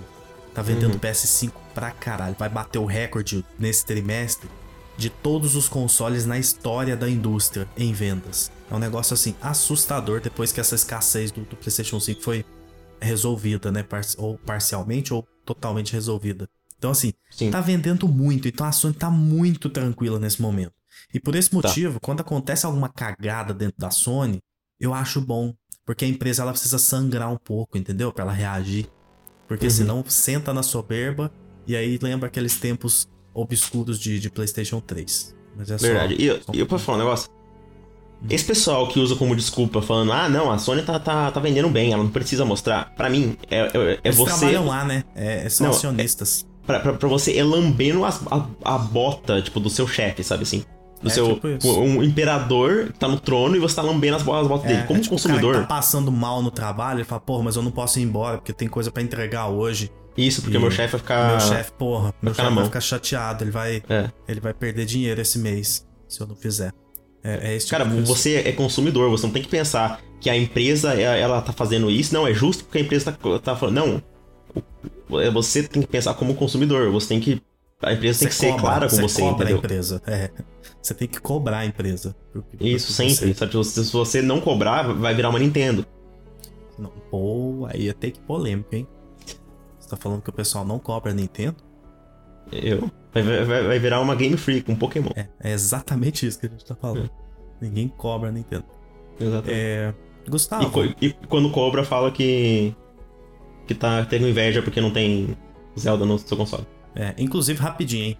Tá 0.53 0.61
vendendo 0.61 0.93
uhum. 0.93 0.99
PS5 0.99 1.51
pra 1.73 1.91
caralho. 1.91 2.35
Vai 2.37 2.49
bater 2.49 2.77
o 2.77 2.85
recorde 2.85 3.43
nesse 3.57 3.85
trimestre 3.85 4.49
de 4.95 5.09
todos 5.09 5.55
os 5.55 5.67
consoles 5.67 6.25
na 6.25 6.37
história 6.37 6.95
da 6.95 7.09
indústria 7.09 7.67
em 7.75 7.91
vendas. 7.91 8.51
É 8.69 8.75
um 8.75 8.79
negócio 8.79 9.13
assim 9.13 9.35
assustador 9.41 10.21
depois 10.21 10.51
que 10.51 10.59
essa 10.59 10.75
escassez 10.75 11.31
do, 11.31 11.41
do 11.41 11.55
PlayStation 11.55 11.99
5 11.99 12.21
foi 12.21 12.45
resolvida, 13.01 13.71
né? 13.71 13.83
Par 13.83 14.01
ou 14.17 14.37
parcialmente 14.37 15.13
ou 15.13 15.27
totalmente 15.45 15.93
resolvida. 15.93 16.47
Então, 16.77 16.91
assim, 16.91 17.13
Sim. 17.31 17.49
tá 17.49 17.61
vendendo 17.61 18.07
muito. 18.07 18.47
Então 18.47 18.65
a 18.65 18.71
Sony 18.71 18.93
tá 18.93 19.09
muito 19.09 19.69
tranquila 19.69 20.19
nesse 20.19 20.41
momento. 20.41 20.73
E 21.13 21.19
por 21.19 21.35
esse 21.35 21.49
tá. 21.49 21.55
motivo, 21.55 21.93
tá. 21.93 21.99
quando 22.01 22.21
acontece 22.21 22.65
alguma 22.65 22.89
cagada 22.89 23.53
dentro 23.53 23.77
da 23.77 23.89
Sony, 23.89 24.41
eu 24.79 24.93
acho 24.93 25.21
bom. 25.21 25.53
Porque 25.85 26.05
a 26.05 26.07
empresa 26.07 26.43
ela 26.43 26.51
precisa 26.51 26.77
sangrar 26.77 27.31
um 27.31 27.37
pouco, 27.37 27.77
entendeu? 27.77 28.11
Para 28.11 28.23
ela 28.23 28.33
reagir. 28.33 28.87
Porque 29.47 29.65
uhum. 29.65 29.71
senão 29.71 30.05
senta 30.07 30.53
na 30.53 30.63
soberba 30.63 31.31
e 31.67 31.75
aí 31.75 31.99
lembra 32.01 32.27
aqueles 32.27 32.57
tempos 32.57 33.07
obscuros 33.33 33.99
de, 33.99 34.19
de 34.19 34.29
PlayStation 34.29 34.79
3. 34.79 35.35
Mas 35.57 35.71
é 35.71 35.77
Verdade. 35.77 36.15
Só, 36.15 36.21
e 36.21 36.25
eu, 36.25 36.41
só... 36.41 36.53
eu 36.53 36.65
posso 36.65 36.85
falar 36.85 36.97
um 36.97 37.01
negócio? 37.01 37.29
Esse 38.29 38.45
pessoal 38.45 38.87
que 38.87 38.99
usa 38.99 39.15
como 39.15 39.35
desculpa, 39.35 39.81
falando, 39.81 40.13
ah, 40.13 40.29
não, 40.29 40.49
a 40.49 40.57
Sony 40.57 40.81
tá, 40.81 40.97
tá, 40.97 41.29
tá 41.29 41.39
vendendo 41.41 41.67
bem, 41.67 41.91
ela 41.91 42.03
não 42.03 42.09
precisa 42.09 42.45
mostrar. 42.45 42.93
Para 42.95 43.09
mim, 43.09 43.37
é, 43.51 43.59
é, 43.59 43.69
é 43.75 43.99
Eles 44.03 44.15
você. 44.15 44.31
trabalham 44.31 44.65
lá, 44.65 44.85
né? 44.85 45.03
É, 45.13 45.49
são 45.49 45.67
não, 45.67 45.73
acionistas. 45.73 46.47
É, 46.63 46.65
pra, 46.65 46.79
pra, 46.79 46.93
pra, 46.93 47.09
você 47.09 47.37
é 47.37 47.43
lambendo 47.43 48.05
a, 48.05 48.09
a, 48.31 48.75
a, 48.75 48.77
bota, 48.77 49.41
tipo, 49.41 49.59
do 49.59 49.69
seu 49.69 49.85
chefe, 49.85 50.23
sabe 50.23 50.43
assim? 50.43 50.63
Do 51.03 51.09
é, 51.09 51.11
seu. 51.11 51.35
Tipo 51.35 51.79
um 51.81 52.01
imperador 52.01 52.85
que 52.85 52.97
tá 52.97 53.07
no 53.07 53.19
trono 53.19 53.55
e 53.55 53.59
você 53.59 53.75
tá 53.75 53.81
lambendo 53.81 54.15
as, 54.15 54.21
as 54.21 54.47
botas 54.47 54.67
dele. 54.67 54.79
É, 54.79 54.83
como 54.83 54.97
é 54.97 55.01
tipo 55.01 55.13
consumidor. 55.13 55.51
O 55.51 55.53
cara 55.53 55.67
tá 55.67 55.75
passando 55.75 56.11
mal 56.11 56.41
no 56.41 56.49
trabalho, 56.49 56.99
ele 56.99 57.03
fala, 57.03 57.19
porra, 57.19 57.43
mas 57.43 57.55
eu 57.57 57.61
não 57.61 57.71
posso 57.71 57.99
ir 57.99 58.03
embora 58.03 58.37
porque 58.37 58.53
tem 58.53 58.67
coisa 58.67 58.89
para 58.89 59.03
entregar 59.03 59.47
hoje. 59.47 59.91
Isso, 60.15 60.41
porque 60.41 60.57
e 60.57 60.59
meu 60.59 60.71
chefe 60.71 60.91
vai 60.93 60.99
ficar. 60.99 61.29
Meu 61.29 61.39
chefe, 61.39 61.71
porra, 61.73 62.13
meu 62.21 62.33
chefe 62.33 62.53
vai 62.53 62.65
ficar 62.65 62.81
chateado, 62.81 63.43
ele 63.43 63.51
vai. 63.51 63.83
É. 63.89 64.09
Ele 64.27 64.39
vai 64.39 64.53
perder 64.53 64.85
dinheiro 64.85 65.19
esse 65.19 65.37
mês, 65.39 65.85
se 66.07 66.21
eu 66.21 66.27
não 66.27 66.35
fizer. 66.35 66.71
É, 67.23 67.51
é 67.51 67.55
esse 67.55 67.65
tipo 67.65 67.77
Cara, 67.77 67.89
você 68.01 68.35
é 68.45 68.51
consumidor, 68.51 69.09
você 69.09 69.25
não 69.25 69.33
tem 69.33 69.41
que 69.41 69.49
pensar 69.49 70.01
que 70.21 70.29
a 70.29 70.37
empresa 70.37 70.93
é, 70.93 71.19
ela 71.19 71.41
tá 71.41 71.51
fazendo 71.51 71.89
isso, 71.89 72.13
não, 72.13 72.27
é 72.27 72.33
justo 72.33 72.63
porque 72.63 72.77
a 72.77 72.81
empresa 72.81 73.11
tá, 73.11 73.39
tá 73.39 73.55
falando. 73.55 73.75
Não. 73.75 75.19
É, 75.19 75.29
você 75.31 75.63
tem 75.63 75.81
que 75.81 75.87
pensar 75.87 76.13
como 76.13 76.35
consumidor, 76.35 76.91
você 76.91 77.09
tem 77.09 77.19
que. 77.19 77.41
A 77.83 77.93
empresa 77.93 78.19
você 78.19 78.29
tem 78.39 78.55
que 78.55 78.61
cobra, 78.61 78.61
ser 78.61 78.61
clara 78.61 78.89
com 78.89 78.95
você, 78.95 79.01
você 79.01 79.21
cobra 79.21 79.35
entendeu? 79.35 79.55
A 79.55 79.59
empresa. 79.59 80.01
É. 80.07 80.29
Você 80.81 80.93
tem 80.93 81.07
que 81.07 81.19
cobrar 81.19 81.59
a 81.59 81.65
empresa. 81.65 82.15
Isso, 82.59 82.91
sempre. 82.91 83.33
Sabe? 83.33 83.63
Se 83.63 83.91
você 83.91 84.21
não 84.21 84.41
cobrar, 84.41 84.83
vai 84.93 85.13
virar 85.13 85.29
uma 85.29 85.39
Nintendo. 85.39 85.85
Não, 86.77 86.91
pô, 87.09 87.67
aí 87.69 87.87
é 87.87 87.93
ter 87.93 88.11
que 88.11 88.19
polêmico, 88.19 88.75
hein? 88.75 88.87
Você 89.79 89.89
tá 89.89 89.95
falando 89.95 90.21
que 90.21 90.29
o 90.29 90.33
pessoal 90.33 90.65
não 90.65 90.79
cobra 90.79 91.11
a 91.11 91.13
Nintendo? 91.13 91.57
Eu. 92.51 92.91
Vai, 93.13 93.23
vai, 93.23 93.63
vai 93.63 93.79
virar 93.79 94.01
uma 94.01 94.15
Game 94.15 94.35
Freak, 94.35 94.69
um 94.71 94.75
Pokémon. 94.75 95.11
É, 95.15 95.27
é 95.39 95.53
exatamente 95.53 96.25
isso 96.25 96.39
que 96.39 96.47
a 96.47 96.49
gente 96.49 96.65
tá 96.65 96.75
falando. 96.75 97.05
É. 97.05 97.65
Ninguém 97.65 97.87
cobra 97.87 98.29
a 98.29 98.31
Nintendo. 98.31 98.65
Exatamente. 99.19 99.51
É, 99.53 99.93
Gustavo. 100.27 100.85
E, 100.85 100.95
e, 101.01 101.13
quando 101.29 101.49
cobra, 101.51 101.83
fala 101.83 102.11
que. 102.11 102.75
que 103.67 103.75
tá 103.75 104.03
tendo 104.05 104.27
inveja 104.27 104.61
porque 104.61 104.81
não 104.81 104.91
tem 104.91 105.37
Zelda 105.79 106.05
no 106.05 106.17
seu 106.17 106.35
console. 106.35 106.65
É, 106.95 107.13
inclusive, 107.17 107.59
rapidinho, 107.59 108.05
hein? 108.05 108.17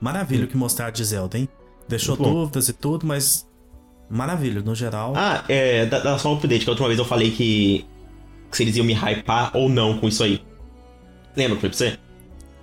Maravilha 0.00 0.44
o 0.44 0.48
que 0.48 0.56
mostrar 0.56 0.90
de 0.90 1.04
Zelda, 1.04 1.38
hein? 1.38 1.48
Deixou 1.88 2.16
dúvidas 2.16 2.68
e 2.68 2.72
tudo, 2.72 3.06
mas. 3.06 3.46
Maravilha, 4.08 4.60
no 4.60 4.74
geral. 4.74 5.14
Ah, 5.16 5.44
é. 5.48 5.86
Dá, 5.86 6.00
dá 6.00 6.18
só 6.18 6.32
um 6.32 6.36
update, 6.36 6.64
que 6.64 6.70
a 6.70 6.72
última 6.72 6.88
vez 6.88 6.98
eu 6.98 7.04
falei 7.04 7.30
que. 7.30 7.86
que 8.50 8.56
se 8.56 8.62
eles 8.62 8.76
iam 8.76 8.84
me 8.84 8.92
hypar 8.92 9.56
ou 9.56 9.68
não 9.68 9.98
com 9.98 10.08
isso 10.08 10.22
aí. 10.22 10.44
Lembra 11.36 11.56
que 11.56 11.60
foi 11.60 11.70
pra 11.70 11.78
você? 11.78 11.98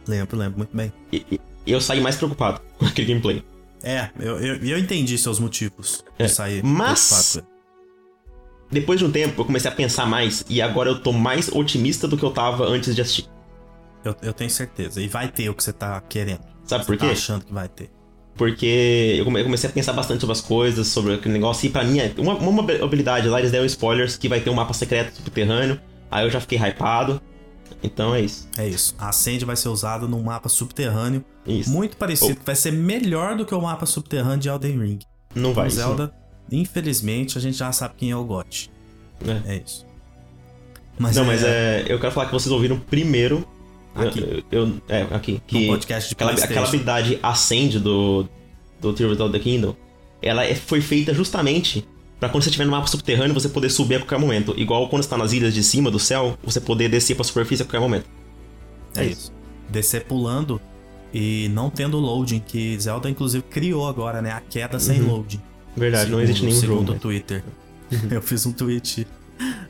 Lembro, 0.07 0.37
lembro, 0.37 0.57
muito 0.57 0.75
bem. 0.75 0.91
E, 1.11 1.39
e 1.65 1.71
eu 1.71 1.79
saí 1.79 2.01
mais 2.01 2.15
preocupado 2.15 2.61
com 2.77 2.85
aquele 2.85 3.07
gameplay. 3.07 3.43
É, 3.83 4.09
eu, 4.19 4.39
eu, 4.39 4.55
eu 4.63 4.77
entendi 4.77 5.17
seus 5.17 5.39
motivos 5.39 6.03
é. 6.17 6.25
de 6.25 6.31
sair 6.31 6.63
Mas. 6.63 7.41
Depois 8.71 8.99
de 8.99 9.05
um 9.05 9.11
tempo, 9.11 9.41
eu 9.41 9.45
comecei 9.45 9.69
a 9.69 9.73
pensar 9.73 10.07
mais 10.07 10.43
e 10.49 10.61
agora 10.61 10.89
eu 10.89 10.99
tô 10.99 11.11
mais 11.11 11.47
otimista 11.49 12.07
do 12.07 12.17
que 12.17 12.23
eu 12.23 12.31
tava 12.31 12.65
antes 12.65 12.95
de 12.95 13.01
assistir. 13.01 13.32
Eu, 14.03 14.15
eu 14.21 14.33
tenho 14.33 14.49
certeza. 14.49 15.01
E 15.01 15.07
vai 15.07 15.27
ter 15.27 15.49
o 15.49 15.53
que 15.53 15.63
você 15.63 15.73
tá 15.73 15.99
querendo. 16.01 16.41
Sabe 16.65 16.85
por 16.85 16.97
quê? 16.97 17.05
Tá 17.05 17.11
achando 17.11 17.45
que 17.45 17.53
vai 17.53 17.67
ter. 17.67 17.89
Porque 18.35 19.15
eu 19.17 19.25
comecei 19.25 19.69
a 19.69 19.73
pensar 19.73 19.93
bastante 19.93 20.21
sobre 20.21 20.33
as 20.33 20.41
coisas, 20.41 20.87
sobre 20.87 21.13
aquele 21.13 21.33
negócio, 21.33 21.67
e 21.67 21.69
pra 21.69 21.83
mim, 21.83 21.99
é 21.99 22.11
uma, 22.17 22.33
uma 22.35 22.63
habilidade 22.83 23.27
lá, 23.27 23.39
eles 23.39 23.51
deram 23.51 23.65
spoilers 23.65 24.17
que 24.17 24.27
vai 24.27 24.41
ter 24.41 24.49
um 24.49 24.55
mapa 24.55 24.73
secreto 24.73 25.15
subterrâneo, 25.15 25.79
aí 26.09 26.25
eu 26.25 26.31
já 26.31 26.41
fiquei 26.41 26.57
hypado. 26.57 27.21
Então 27.83 28.15
é 28.15 28.21
isso. 28.21 28.47
É 28.57 28.67
isso. 28.67 28.95
A 28.97 29.09
Ascend 29.09 29.43
vai 29.45 29.55
ser 29.55 29.69
usada 29.69 30.07
num 30.07 30.23
mapa 30.23 30.47
subterrâneo. 30.49 31.23
Isso. 31.45 31.69
Muito 31.69 31.97
parecido. 31.97 32.39
Oh. 32.41 32.45
Vai 32.45 32.55
ser 32.55 32.71
melhor 32.71 33.35
do 33.35 33.45
que 33.45 33.53
o 33.53 33.61
mapa 33.61 33.85
subterrâneo 33.85 34.39
de 34.39 34.49
Elden 34.49 34.79
Ring. 34.79 34.99
Não 35.35 35.53
vai. 35.53 35.67
O 35.67 35.71
Zelda, 35.71 36.13
infelizmente, 36.51 37.37
a 37.37 37.41
gente 37.41 37.57
já 37.57 37.71
sabe 37.71 37.95
quem 37.97 38.11
é 38.11 38.15
o 38.15 38.23
GOT. 38.23 38.71
É. 39.27 39.55
é 39.55 39.63
isso. 39.65 39.85
Mas 40.97 41.15
Não, 41.15 41.23
é... 41.23 41.27
mas 41.27 41.43
é. 41.43 41.85
Eu 41.87 41.99
quero 41.99 42.13
falar 42.13 42.27
que 42.27 42.31
vocês 42.31 42.51
ouviram 42.51 42.79
primeiro. 42.79 43.45
Aqui. 43.95 44.43
Eu, 44.51 44.59
eu 44.59 44.81
é, 44.89 45.01
aqui. 45.11 45.41
Que 45.45 45.61
no 45.61 45.67
podcast 45.73 46.09
de 46.09 46.15
aquela, 46.15 46.31
aquela 46.31 46.67
habilidade 46.67 47.19
Ascend 47.21 47.79
do, 47.79 48.27
do 48.81 48.93
Tears 48.93 49.19
of 49.19 49.31
the 49.31 49.39
Kingdom. 49.39 49.75
Ela 50.21 50.45
é, 50.45 50.55
foi 50.55 50.81
feita 50.81 51.13
justamente 51.13 51.85
para 52.19 52.29
quando 52.29 52.43
você 52.43 52.49
estiver 52.49 52.65
no 52.65 52.71
mapa 52.71 52.87
subterrâneo 52.87 53.33
você 53.33 53.49
poder 53.49 53.69
subir 53.69 53.95
a 53.95 53.99
qualquer 53.99 54.17
momento. 54.17 54.53
Igual 54.57 54.87
quando 54.87 55.03
está 55.03 55.17
nas 55.17 55.33
ilhas 55.33 55.53
de 55.53 55.61
cima 55.61 55.91
do 55.91 55.99
céu, 55.99 56.37
você 56.43 56.61
poder 56.61 56.89
descer 56.89 57.15
para 57.15 57.23
a 57.23 57.25
superfície 57.25 57.63
a 57.63 57.65
qualquer 57.65 57.81
momento. 57.81 58.05
É, 58.95 59.03
é 59.03 59.05
isso. 59.07 59.31
Descer 59.69 60.05
pulando 60.05 60.61
e 61.13 61.49
não 61.49 61.69
tendo 61.69 61.97
loading, 61.99 62.39
que 62.39 62.79
Zelda 62.79 63.09
inclusive 63.09 63.43
criou 63.43 63.87
agora, 63.87 64.21
né? 64.21 64.31
A 64.31 64.39
queda 64.39 64.79
sem 64.79 65.01
uhum. 65.01 65.11
loading. 65.11 65.41
Verdade, 65.75 66.05
segundo, 66.05 66.17
não 66.17 66.23
existe 66.23 66.45
nenhum 66.45 66.59
segundo 66.59 66.75
jogo. 66.75 66.85
Segundo 66.85 66.97
o 66.97 66.99
Twitter. 67.01 67.43
Uhum. 67.91 67.99
Eu 68.09 68.21
fiz 68.21 68.45
um 68.45 68.53
tweet 68.53 69.07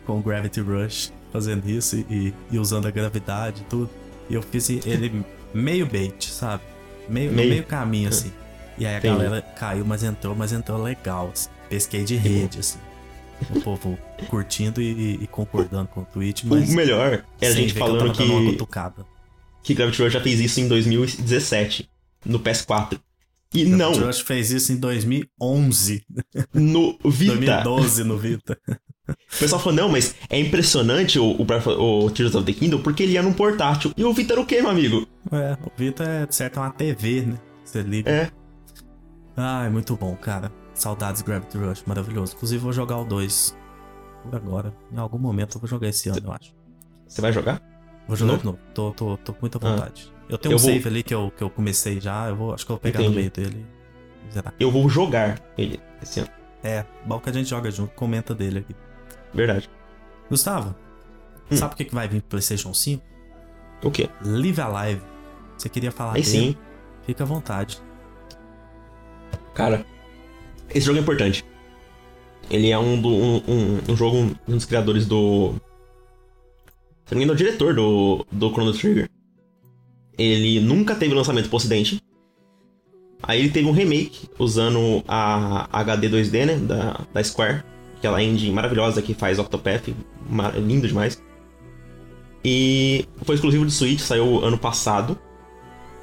com 0.06 0.22
Gravity 0.22 0.62
Rush 0.62 1.12
fazendo 1.32 1.68
isso 1.68 1.98
e, 2.10 2.34
e 2.52 2.60
usando 2.60 2.88
a 2.88 2.92
gravidade 2.92 3.62
e 3.62 3.66
tudo. 3.66 3.90
Eu 4.36 4.42
fiz 4.42 4.70
ele 4.70 5.24
meio 5.54 5.86
bait, 5.86 6.30
sabe? 6.30 6.64
Meio, 7.08 7.32
meio, 7.32 7.50
meio 7.50 7.64
caminho 7.64 8.10
assim. 8.10 8.32
E 8.78 8.86
aí 8.86 8.96
a 8.96 8.98
Entendi. 8.98 9.24
galera 9.24 9.42
caiu, 9.42 9.86
mas 9.86 10.04
entrou, 10.04 10.36
mas 10.36 10.52
entrou 10.52 10.82
legal. 10.82 11.30
Assim 11.32 11.50
pesquei 11.74 12.04
de 12.04 12.16
rede, 12.16 12.60
assim. 12.60 12.78
O 13.50 13.60
povo 13.62 13.98
curtindo 14.30 14.80
e, 14.80 15.24
e, 15.24 15.28
concordando 15.28 15.88
com 15.88 16.02
o 16.02 16.06
tweet, 16.06 16.46
mas. 16.46 16.70
O 16.70 16.76
melhor 16.76 17.26
é 17.42 17.48
a 17.48 17.52
gente 17.52 17.74
falando 17.74 18.14
que. 18.14 18.24
Que 19.64 19.74
Gravity 19.74 20.04
Rush 20.04 20.14
já 20.14 20.22
fez 20.22 20.40
isso 20.40 20.60
em 20.60 20.68
2017, 20.68 21.90
no 22.26 22.40
PS4. 22.40 23.00
E 23.54 23.64
Gravity 23.64 23.70
não. 23.72 23.92
Gravity 23.92 24.06
Rush 24.06 24.20
fez 24.22 24.52
isso 24.52 24.72
em 24.72 24.78
2011. 24.78 26.06
No 26.54 26.98
Vita. 27.06 27.64
2012 27.64 28.04
no 28.04 28.18
Vita. 28.18 28.58
O 29.08 29.40
pessoal 29.40 29.62
falou, 29.62 29.76
não, 29.76 29.90
mas 29.90 30.16
é 30.30 30.40
impressionante 30.40 31.20
o, 31.20 31.36
o, 31.36 32.06
o 32.06 32.12
Tears 32.12 32.36
of 32.36 32.46
the 32.46 32.54
Kingdom 32.54 32.82
porque 32.82 33.04
ele 33.04 33.14
ia 33.14 33.22
num 33.22 33.34
portátil. 33.34 33.92
E 33.98 34.04
o 34.04 34.14
Vita 34.14 34.34
era 34.34 34.42
o 34.42 34.46
quê, 34.46 34.62
meu 34.62 34.72
amigo? 34.72 35.06
É, 35.32 35.58
o 35.66 35.72
Vita 35.76 36.04
é, 36.04 36.26
de 36.26 36.34
certo, 36.34 36.58
uma 36.60 36.72
TV, 36.72 37.24
né? 37.24 37.40
Você 37.66 37.82
liga. 37.82 38.10
É. 38.10 38.32
Ah, 39.36 39.66
é 39.66 39.70
muito 39.70 39.96
bom, 39.96 40.16
cara. 40.16 40.52
Saudades 40.74 41.22
Gravity 41.22 41.58
Rush, 41.58 41.84
maravilhoso. 41.86 42.34
Inclusive, 42.36 42.64
vou 42.64 42.72
jogar 42.72 42.98
o 42.98 43.06
2 43.06 43.58
por 44.24 44.36
agora. 44.36 44.74
Em 44.92 44.98
algum 44.98 45.18
momento 45.18 45.58
eu 45.58 45.62
vou 45.62 45.68
jogar 45.68 45.90
esse 45.90 46.10
ano, 46.10 46.22
eu 46.24 46.32
acho. 46.32 46.54
Você 47.08 47.22
vai 47.22 47.34
jogar? 47.34 47.62
Vou 48.08 48.16
jogar 48.16 48.38
de 48.38 48.46
novo. 48.46 48.60
Tô, 48.74 48.92
tô, 48.92 49.18
tô 49.18 49.34
com 49.34 49.42
muita 49.42 49.58
ah. 49.58 49.70
vontade. 49.70 50.12
Ah. 50.18 50.24
Eu 50.30 50.38
tenho 50.38 50.54
eu 50.54 50.58
um 50.58 50.60
vou... 50.60 50.72
save 50.72 50.88
ali 50.88 51.04
que 51.04 51.14
eu, 51.14 51.32
que 51.36 51.44
eu 51.44 51.50
comecei 51.50 52.00
já. 52.00 52.30
Eu 52.30 52.36
vou, 52.36 52.54
acho 52.54 52.66
que 52.66 52.72
eu 52.72 52.76
vou 52.76 52.82
pegar 52.82 53.02
Entendi. 53.02 53.10
no 53.10 53.20
meio 53.20 53.32
dele. 53.32 53.66
Zerar. 54.32 54.54
Eu 54.60 54.72
vou 54.72 54.88
jogar 54.90 55.42
ele 55.58 55.80
esse 56.02 56.22
ano. 56.22 56.30
É, 56.64 56.86
bom 57.06 57.20
que 57.20 57.30
a 57.30 57.34
gente 57.34 57.50
joga 57.50 57.70
junto. 57.70 57.94
Comenta 57.94 58.34
dele 58.34 58.60
aqui. 58.60 58.76
Verdade. 59.34 59.70
Gustavo, 60.30 60.76
hum. 61.52 61.56
sabe 61.56 61.74
o 61.74 61.78
que, 61.78 61.94
vai 61.94 62.08
vir 62.08 62.22
pro 62.22 62.32
PlayStation 62.32 62.74
5? 62.74 63.04
O 63.84 63.92
quê? 63.92 64.10
Live 64.24 64.62
Alive. 64.62 65.02
Você 65.58 65.70
queria 65.70 65.92
falar 65.92 66.14
Aí 66.16 66.22
dele? 66.22 66.32
sim. 66.32 66.58
Fica 67.06 67.24
à 67.24 67.28
vontade. 67.28 67.82
Cara, 69.54 69.86
esse 70.70 70.86
jogo 70.86 70.98
é 70.98 71.02
importante. 71.02 71.46
Ele 72.50 72.70
é 72.70 72.78
um, 72.78 73.00
do, 73.02 73.10
um, 73.10 73.44
um, 73.48 73.82
um 73.90 73.96
jogo, 73.96 74.18
um 74.18 74.54
dos 74.54 74.66
criadores 74.66 75.06
do. 75.06 75.54
Se 77.06 77.14
não 77.14 77.20
me 77.20 77.26
engano, 77.26 77.32
é 77.32 77.34
o 77.34 77.38
diretor 77.38 77.74
do, 77.74 78.26
do 78.32 78.50
Chrono 78.52 78.74
Trigger. 78.74 79.10
Ele 80.18 80.60
nunca 80.60 80.96
teve 80.96 81.14
lançamento 81.14 81.48
pro 81.50 81.58
ocidente. 81.58 82.02
Aí 83.22 83.40
ele 83.40 83.52
teve 83.52 83.68
um 83.68 83.72
remake 83.72 84.30
usando 84.38 85.04
a 85.08 85.68
HD 85.80 86.10
2D, 86.10 86.46
né? 86.46 86.56
Da, 86.58 87.06
da 87.14 87.24
Square. 87.24 87.64
Aquela 88.04 88.22
engine 88.22 88.52
maravilhosa 88.52 89.02
que 89.02 89.14
faz 89.14 89.40
Octopath. 89.40 89.88
Lindo 90.58 90.86
demais. 90.86 91.24
E 92.44 93.08
foi 93.22 93.36
exclusivo 93.36 93.66
de 93.66 93.72
Switch, 93.72 94.02
saiu 94.02 94.44
ano 94.44 94.58
passado. 94.58 95.18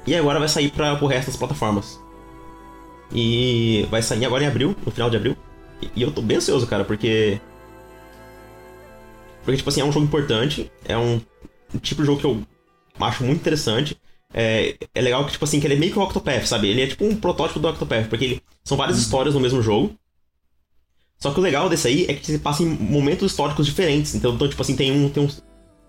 E 0.07 0.15
agora 0.15 0.39
vai 0.39 0.49
sair 0.49 0.71
para 0.71 0.93
o 0.99 1.05
resto 1.05 1.27
das 1.27 1.37
plataformas. 1.37 2.01
E 3.13 3.85
vai 3.91 4.01
sair 4.01 4.25
agora 4.25 4.43
em 4.43 4.47
abril, 4.47 4.75
no 4.83 4.91
final 4.91 5.11
de 5.11 5.17
abril. 5.17 5.37
E, 5.95 6.01
eu 6.01 6.11
tô 6.11 6.23
bem 6.23 6.37
ansioso, 6.37 6.65
cara, 6.65 6.83
porque. 6.83 7.39
Porque, 9.43 9.57
tipo 9.57 9.69
assim, 9.69 9.81
é 9.81 9.85
um 9.85 9.91
jogo 9.91 10.07
importante. 10.07 10.71
É 10.83 10.97
um, 10.97 11.21
tipo 11.83 12.01
de 12.01 12.07
jogo 12.07 12.19
que 12.19 12.25
eu 12.25 12.43
acho 12.99 13.23
muito 13.23 13.41
interessante. 13.41 13.95
É, 14.33 14.75
é 14.95 15.01
legal 15.01 15.23
que, 15.25 15.33
tipo 15.33 15.45
assim, 15.45 15.59
que 15.59 15.67
ele 15.67 15.75
é 15.75 15.77
meio 15.77 15.91
que 15.91 15.99
o 15.99 16.01
Octopath, 16.01 16.47
sabe? 16.47 16.67
Ele 16.67 16.81
é 16.81 16.87
tipo 16.87 17.05
um 17.05 17.15
protótipo 17.15 17.59
do 17.59 17.67
Octopath, 17.67 18.07
porque 18.07 18.25
ele, 18.25 18.41
são 18.63 18.75
várias 18.75 18.97
uhum. 18.97 19.03
histórias 19.03 19.35
no 19.35 19.39
mesmo 19.39 19.61
jogo. 19.61 19.95
Só 21.21 21.31
que 21.31 21.39
o 21.39 21.43
legal 21.43 21.69
desse 21.69 21.87
aí 21.87 22.05
é 22.09 22.13
que 22.15 22.25
se 22.25 22.39
passa 22.39 22.63
em 22.63 22.65
momentos 22.65 23.31
históricos 23.31 23.67
diferentes. 23.67 24.15
Então, 24.15 24.33
então 24.33 24.49
tipo 24.49 24.61
assim, 24.61 24.75
tem 24.75 24.91
um, 24.91 25.07
tem 25.07 25.23
um, 25.23 25.29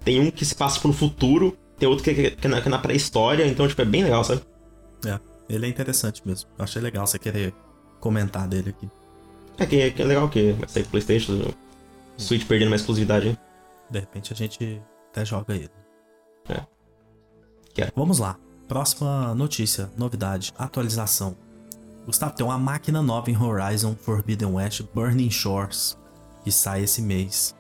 tem 0.04 0.20
um 0.20 0.30
que 0.30 0.44
se 0.44 0.54
passa 0.54 0.76
tipo, 0.76 0.88
no 0.88 0.94
futuro, 0.94 1.56
tem 1.78 1.88
outro 1.88 2.04
que, 2.04 2.14
que, 2.14 2.30
que 2.32 2.46
é 2.46 2.50
na, 2.50 2.60
na 2.60 2.78
pré-história, 2.78 3.46
então, 3.46 3.66
tipo, 3.66 3.80
é 3.80 3.84
bem 3.86 4.04
legal, 4.04 4.22
sabe? 4.22 4.42
É, 5.06 5.18
ele 5.48 5.64
é 5.66 5.68
interessante 5.70 6.22
mesmo. 6.24 6.50
Eu 6.58 6.64
achei 6.64 6.82
legal 6.82 7.06
você 7.06 7.18
querer 7.18 7.54
comentar 7.98 8.46
dele 8.46 8.70
aqui. 8.70 8.90
É 9.58 9.64
que, 9.64 9.90
que 9.92 10.02
é 10.02 10.04
legal 10.04 10.28
que 10.28 10.52
vai 10.52 10.68
sair 10.68 10.84
Playstation, 10.84 11.52
Switch 12.18 12.46
perdendo 12.46 12.68
uma 12.68 12.76
exclusividade, 12.76 13.28
hein? 13.28 13.38
De 13.90 14.00
repente 14.00 14.32
a 14.34 14.36
gente 14.36 14.82
até 15.10 15.24
joga 15.24 15.54
ele. 15.54 15.70
É. 16.48 16.60
Quero. 17.72 17.92
Vamos 17.96 18.18
lá. 18.18 18.38
Próxima 18.68 19.34
notícia, 19.34 19.90
novidade, 19.96 20.52
atualização. 20.58 21.36
Gustavo, 22.04 22.34
tem 22.34 22.44
uma 22.44 22.58
máquina 22.58 23.00
nova 23.00 23.30
em 23.30 23.36
Horizon 23.36 23.94
Forbidden 23.94 24.54
West 24.54 24.82
Burning 24.94 25.30
Shores, 25.30 25.96
que 26.42 26.50
sai 26.50 26.82
esse 26.82 27.00
mês. 27.00 27.54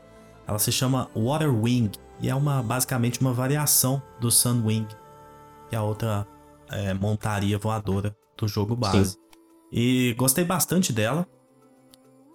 Ela 0.46 0.58
se 0.58 0.72
chama 0.72 1.08
Water 1.14 1.54
Wing 1.54 1.90
e 2.20 2.28
é 2.28 2.34
uma 2.34 2.62
basicamente 2.62 3.20
uma 3.20 3.32
variação 3.32 4.02
do 4.20 4.30
Sunwing, 4.30 4.86
que 5.68 5.76
é 5.76 5.78
a 5.78 5.82
outra 5.82 6.26
é, 6.70 6.92
montaria 6.92 7.56
voadora 7.56 8.16
do 8.36 8.48
jogo 8.48 8.74
base. 8.74 9.12
Sim. 9.12 9.18
E 9.72 10.14
gostei 10.18 10.44
bastante 10.44 10.92
dela, 10.92 11.26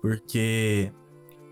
porque 0.01 0.91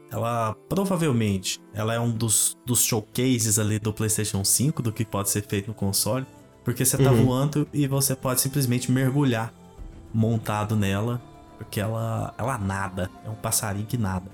ela 0.09 0.55
provavelmente 0.69 1.61
ela 1.73 1.93
é 1.93 1.99
um 1.99 2.11
dos, 2.11 2.57
dos 2.65 2.81
showcases 2.81 3.59
ali 3.59 3.77
do 3.77 3.91
PlayStation 3.93 4.43
5 4.43 4.81
do 4.81 4.93
que 4.93 5.03
pode 5.03 5.29
ser 5.29 5.45
feito 5.45 5.67
no 5.67 5.73
console, 5.73 6.25
porque 6.63 6.85
você 6.85 6.97
tá 6.97 7.11
uhum. 7.11 7.25
voando 7.25 7.67
e 7.73 7.87
você 7.87 8.15
pode 8.15 8.39
simplesmente 8.39 8.91
mergulhar 8.91 9.53
montado 10.16 10.76
nela, 10.76 11.22
porque 11.57 11.80
ela 11.80 12.34
ela 12.38 12.57
nada, 12.57 13.11
é 13.26 13.30
um 13.30 13.36
passarinho 13.36 13.86
que 13.86 13.97
nada. 13.97 14.26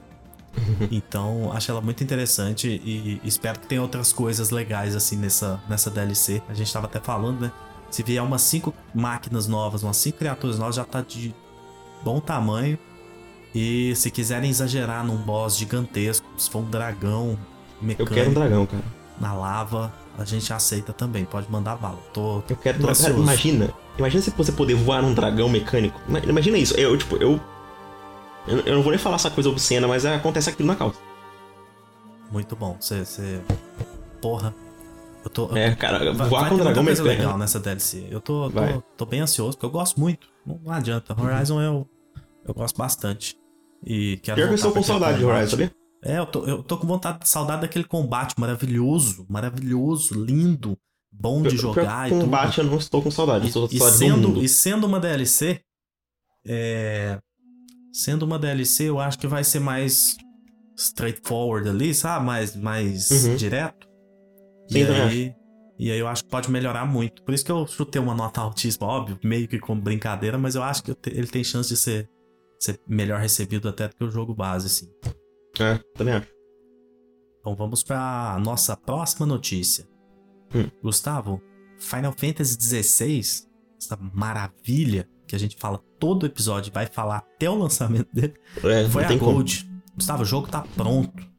então, 0.92 1.52
acho 1.54 1.72
ela 1.72 1.82
muito 1.82 2.04
interessante 2.04 2.68
e 2.68 3.22
espero 3.24 3.60
que 3.60 3.68
tenha 3.68 3.82
outras 3.82 4.12
coisas 4.14 4.50
legais 4.50 4.96
assim 4.96 5.16
nessa 5.16 5.60
nessa 5.68 5.90
DLC. 5.90 6.42
A 6.48 6.54
gente 6.54 6.72
tava 6.72 6.86
até 6.86 7.00
falando, 7.00 7.42
né? 7.42 7.52
Se 7.90 8.04
vier 8.04 8.24
umas 8.24 8.42
cinco 8.42 8.74
máquinas 8.94 9.48
novas, 9.48 9.84
umas 9.84 9.98
cinco 9.98 10.20
criaturas 10.20 10.60
novas, 10.60 10.76
já 10.76 10.86
tá 10.86 11.02
de 11.02 11.34
bom 12.04 12.20
tamanho. 12.20 12.78
E 13.54 13.94
se 13.96 14.10
quiserem 14.10 14.50
exagerar 14.50 15.06
num 15.06 15.18
boss 15.18 15.58
gigantesco, 15.58 16.26
se 16.38 16.50
for 16.50 16.60
um 16.60 16.70
dragão 16.70 17.38
mecânico. 17.82 18.14
Eu 18.14 18.16
quero 18.16 18.30
um 18.30 18.34
dragão, 18.34 18.66
cara. 18.66 18.84
Na 19.20 19.34
lava, 19.34 19.94
a 20.18 20.24
gente 20.24 20.52
aceita 20.54 20.94
também, 20.94 21.26
pode 21.26 21.52
mandar 21.52 21.76
bala. 21.76 22.00
Tô, 22.14 22.42
eu 22.50 22.56
quero. 22.56 22.80
Tô 22.80 22.88
cara, 22.88 23.14
imagina. 23.14 23.74
Imagina 24.02 24.24
se 24.24 24.32
você 24.32 24.52
poder 24.52 24.74
voar 24.74 25.04
num 25.04 25.14
dragão 25.14 25.47
mecânico. 25.47 26.02
Imagina 26.28 26.58
isso. 26.58 26.74
Eu, 26.74 26.97
tipo, 26.97 27.18
eu. 27.18 27.39
Eu 28.47 28.76
não 28.76 28.82
vou 28.82 28.89
nem 28.89 28.97
falar 28.97 29.18
essa 29.18 29.30
coisa 29.30 29.47
obscena, 29.47 29.88
mas 29.88 30.04
acontece 30.06 30.49
aquilo 30.49 30.68
na 30.68 30.76
calça. 30.76 30.99
Muito 32.32 32.56
bom. 32.56 32.76
Você. 32.80 33.06
Você... 33.06 33.39
Porra. 34.20 34.56
Eu 35.24 35.30
tô. 35.30 35.56
É, 35.56 35.76
cara, 35.76 36.12
voar 36.14 36.30
vai 36.30 36.49
com 36.49 36.56
um 36.56 36.58
dragão 36.58 36.82
mecânico. 36.82 37.08
legal 37.08 37.38
nessa 37.38 37.60
DLC. 37.60 38.08
Eu 38.10 38.20
tô, 38.20 38.49
tô, 38.49 38.82
tô, 38.97 39.06
bem 39.06 39.20
ansioso, 39.20 39.52
porque 39.52 39.68
eu 39.68 39.70
gosto 39.70 39.99
muito. 39.99 40.28
Não 40.43 40.60
adianta. 40.74 41.16
Horizon 41.16 41.58
uhum. 41.58 41.62
eu, 41.62 41.89
eu 42.47 42.54
gosto 42.56 42.76
bastante. 42.78 43.38
E 43.86 44.18
quero 44.18 44.36
Pior 44.36 44.47
que 44.47 44.54
eu 44.54 44.56
estou 44.56 44.72
com 44.72 44.82
saudade 44.82 45.20
de 45.20 45.26
Horizon, 45.26 45.52
sabia? 45.52 45.72
É, 46.04 46.18
eu 46.18 46.26
tô, 46.26 46.43
eu 46.45 46.64
tô 46.64 46.78
com 46.78 46.88
vontade, 46.88 47.30
saudade 47.30 47.62
daquele 47.62 47.86
combate 47.86 48.34
maravilhoso, 48.39 49.28
maravilhoso, 49.30 50.16
lindo, 50.16 50.76
bom 51.12 51.41
de 51.41 51.57
jogar 51.57 52.07
e 52.07 52.12
combate 52.12 52.59
eu 52.59 52.66
não 52.66 52.78
estou 52.78 53.01
com 53.01 53.12
saudade, 53.12 53.45
e, 53.45 53.47
estou 53.47 53.68
com 53.68 53.78
saudade 53.78 53.97
sendo, 53.97 54.43
E 54.43 54.49
sendo 54.49 54.88
uma 54.88 54.99
DLC, 54.99 55.62
é... 56.45 57.20
Sendo 57.93 58.24
uma 58.24 58.39
DLC, 58.39 58.86
eu 58.86 58.99
acho 58.99 59.20
que 59.20 59.28
vai 59.28 59.43
ser 59.43 59.59
mais 59.59 60.16
straightforward 60.78 61.68
ali, 61.68 61.93
sabe? 61.93 62.26
Mais, 62.26 62.55
mais 62.55 63.12
uhum. 63.12 63.36
direto. 63.36 63.86
Sim, 64.70 64.80
e 64.80 64.84
aí, 64.86 65.36
e 65.78 65.91
aí 65.91 65.99
eu 65.99 66.07
acho 66.07 66.24
que 66.24 66.30
pode 66.30 66.49
melhorar 66.49 66.86
muito. 66.86 67.22
Por 67.24 67.34
isso 67.34 67.43
que 67.43 67.51
eu 67.51 67.68
chutei 67.68 68.01
uma 68.01 68.16
nota 68.16 68.39
altíssima, 68.39 68.88
óbvio, 68.88 69.20
meio 69.22 69.45
que 69.45 69.59
como 69.59 69.82
brincadeira, 69.82 70.38
mas 70.38 70.55
eu 70.55 70.64
acho 70.64 70.84
que 70.84 70.95
ele 71.07 71.28
tem 71.28 71.43
chance 71.43 71.68
de 71.68 71.76
ser 71.76 72.09
ser 72.62 72.80
melhor 72.88 73.20
recebido 73.20 73.68
até 73.68 73.88
do 73.88 73.95
que 73.95 74.03
o 74.03 74.12
jogo 74.12 74.36
base, 74.36 74.68
assim. 74.68 74.88
É, 75.59 75.80
também 75.95 76.14
acho. 76.14 76.28
Então 77.39 77.55
vamos 77.55 77.84
para 77.84 78.39
nossa 78.39 78.78
próxima 78.78 79.26
notícia. 79.26 79.88
Hum. 80.54 80.70
Gustavo, 80.84 81.41
Final 81.78 82.14
Fantasy 82.14 82.58
XVI, 82.60 83.20
essa 83.80 83.97
maravilha 84.14 85.08
que 85.28 85.36
a 85.36 85.39
gente 85.39 85.56
fala 85.58 85.82
todo 85.99 86.26
episódio, 86.26 86.74
vai 86.74 86.86
falar 86.86 87.18
até 87.18 87.49
o 87.49 87.56
lançamento 87.56 88.10
dele, 88.14 88.34
é, 88.64 88.88
foi 88.89 89.06
a 89.06 89.16
Gold. 89.16 89.64
Como. 89.64 89.82
Gustavo, 89.95 90.24
o 90.24 90.26
jogo 90.26 90.47
tá 90.47 90.64
pronto. 90.76 91.32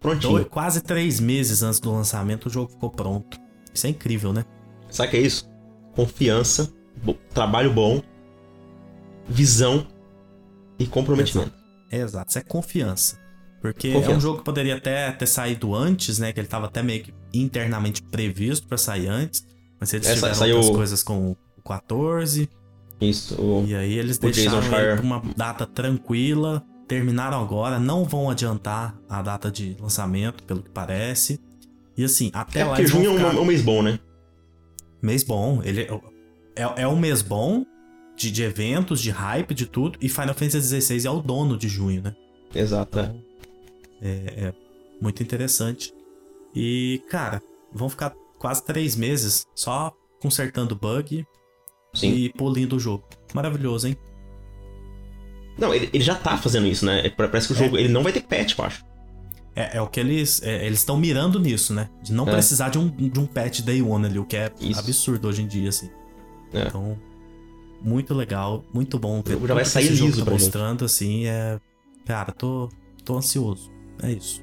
Prontinho. 0.00 0.38
Então, 0.38 0.50
quase 0.50 0.82
três 0.82 1.18
meses 1.20 1.62
antes 1.62 1.80
do 1.80 1.90
lançamento, 1.90 2.46
o 2.46 2.50
jogo 2.50 2.70
ficou 2.70 2.90
pronto. 2.90 3.38
Isso 3.72 3.86
é 3.86 3.90
incrível, 3.90 4.32
né? 4.32 4.44
Sabe 4.90 5.08
o 5.08 5.10
que 5.10 5.16
é 5.16 5.20
isso? 5.20 5.50
Confiança, 5.94 6.72
trabalho 7.32 7.72
bom, 7.72 8.02
visão 9.26 9.86
e 10.78 10.86
comprometimento. 10.86 11.52
Exato, 11.90 12.04
Exato. 12.04 12.30
isso 12.30 12.38
é 12.38 12.42
confiança. 12.42 13.23
Porque 13.64 13.92
confiança. 13.92 14.12
é 14.12 14.16
um 14.18 14.20
jogo 14.20 14.38
que 14.40 14.44
poderia 14.44 14.76
até 14.76 15.10
ter 15.10 15.26
saído 15.26 15.74
antes, 15.74 16.18
né? 16.18 16.34
Que 16.34 16.38
ele 16.38 16.46
tava 16.46 16.66
até 16.66 16.82
meio 16.82 17.02
que 17.02 17.14
internamente 17.32 18.02
previsto 18.02 18.68
para 18.68 18.76
sair 18.76 19.08
antes. 19.08 19.42
Mas 19.80 19.90
eles 19.94 20.06
Essa, 20.06 20.16
tiveram 20.16 20.34
saiu... 20.34 20.56
outras 20.56 20.76
coisas 20.76 21.02
com 21.02 21.30
o 21.30 21.62
14. 21.66 22.46
Isso. 23.00 23.40
O... 23.40 23.64
E 23.66 23.74
aí 23.74 23.94
eles 23.98 24.18
deixaram 24.18 24.58
ele 24.78 25.00
uma 25.00 25.22
data 25.34 25.64
tranquila. 25.64 26.62
Terminaram 26.86 27.40
agora, 27.40 27.80
não 27.80 28.04
vão 28.04 28.28
adiantar 28.28 28.94
a 29.08 29.22
data 29.22 29.50
de 29.50 29.74
lançamento, 29.80 30.44
pelo 30.44 30.62
que 30.62 30.68
parece. 30.68 31.40
E 31.96 32.04
assim, 32.04 32.30
até 32.34 32.60
é 32.60 32.64
lá. 32.66 32.70
Porque 32.72 32.86
junho 32.86 33.16
ficar... 33.16 33.34
é 33.34 33.40
um 33.40 33.46
mês 33.46 33.62
bom, 33.62 33.82
né? 33.82 33.98
Mês 35.00 35.22
bom. 35.22 35.62
Ele 35.64 35.88
é, 36.54 36.62
é, 36.62 36.82
é 36.82 36.86
um 36.86 36.96
mês 36.96 37.22
bom, 37.22 37.64
de, 38.14 38.30
de 38.30 38.42
eventos, 38.42 39.00
de 39.00 39.10
hype, 39.10 39.54
de 39.54 39.64
tudo. 39.64 39.98
E 40.02 40.08
Final 40.10 40.34
Fantasy 40.34 40.82
XVI 40.82 41.06
é 41.06 41.10
o 41.10 41.22
dono 41.22 41.56
de 41.56 41.66
junho, 41.66 42.02
né? 42.02 42.14
Exato. 42.54 43.00
Então, 43.00 43.33
é, 44.04 44.46
é 44.46 44.54
muito 45.00 45.22
interessante. 45.22 45.92
E, 46.54 47.02
cara, 47.10 47.42
vão 47.72 47.88
ficar 47.88 48.14
quase 48.38 48.64
três 48.64 48.94
meses 48.94 49.46
só 49.54 49.92
consertando 50.20 50.76
bug 50.76 51.26
Sim. 51.94 52.12
e 52.12 52.32
polindo 52.32 52.76
o 52.76 52.80
jogo. 52.80 53.04
Maravilhoso, 53.34 53.88
hein? 53.88 53.96
Não, 55.58 55.74
ele, 55.74 55.88
ele 55.92 56.04
já 56.04 56.14
tá 56.14 56.36
fazendo 56.36 56.66
isso, 56.66 56.84
né? 56.84 57.08
Parece 57.10 57.48
que 57.48 57.54
o 57.54 57.56
é. 57.56 57.58
jogo 57.58 57.78
ele 57.78 57.88
não 57.88 58.02
vai 58.02 58.12
ter 58.12 58.22
patch, 58.22 58.58
eu 58.58 58.64
acho. 58.64 58.84
É, 59.56 59.76
é 59.76 59.80
o 59.80 59.86
que 59.86 60.00
eles. 60.00 60.42
É, 60.42 60.66
eles 60.66 60.80
estão 60.80 60.96
mirando 60.96 61.38
nisso, 61.38 61.72
né? 61.72 61.88
De 62.02 62.12
não 62.12 62.28
é. 62.28 62.32
precisar 62.32 62.70
de 62.70 62.78
um, 62.78 62.88
de 62.88 63.20
um 63.20 63.26
patch 63.26 63.60
day 63.60 63.80
one 63.80 64.06
ali, 64.06 64.18
o 64.18 64.24
que 64.24 64.36
é 64.36 64.50
isso. 64.60 64.80
absurdo 64.80 65.28
hoje 65.28 65.42
em 65.42 65.46
dia, 65.46 65.68
assim. 65.68 65.90
É. 66.52 66.66
Então, 66.66 66.98
muito 67.80 68.14
legal, 68.14 68.64
muito 68.72 68.98
bom 68.98 69.22
ver. 69.22 69.38
Já 69.46 69.54
vai 69.54 69.64
sair 69.64 69.90
liso 69.90 70.24
tá 70.24 70.30
mostrando, 70.30 70.80
gente. 70.80 70.84
assim, 70.84 71.26
é... 71.26 71.60
Cara, 72.04 72.32
tô, 72.32 72.68
tô 73.04 73.16
ansioso. 73.16 73.70
É 74.02 74.12
isso. 74.12 74.42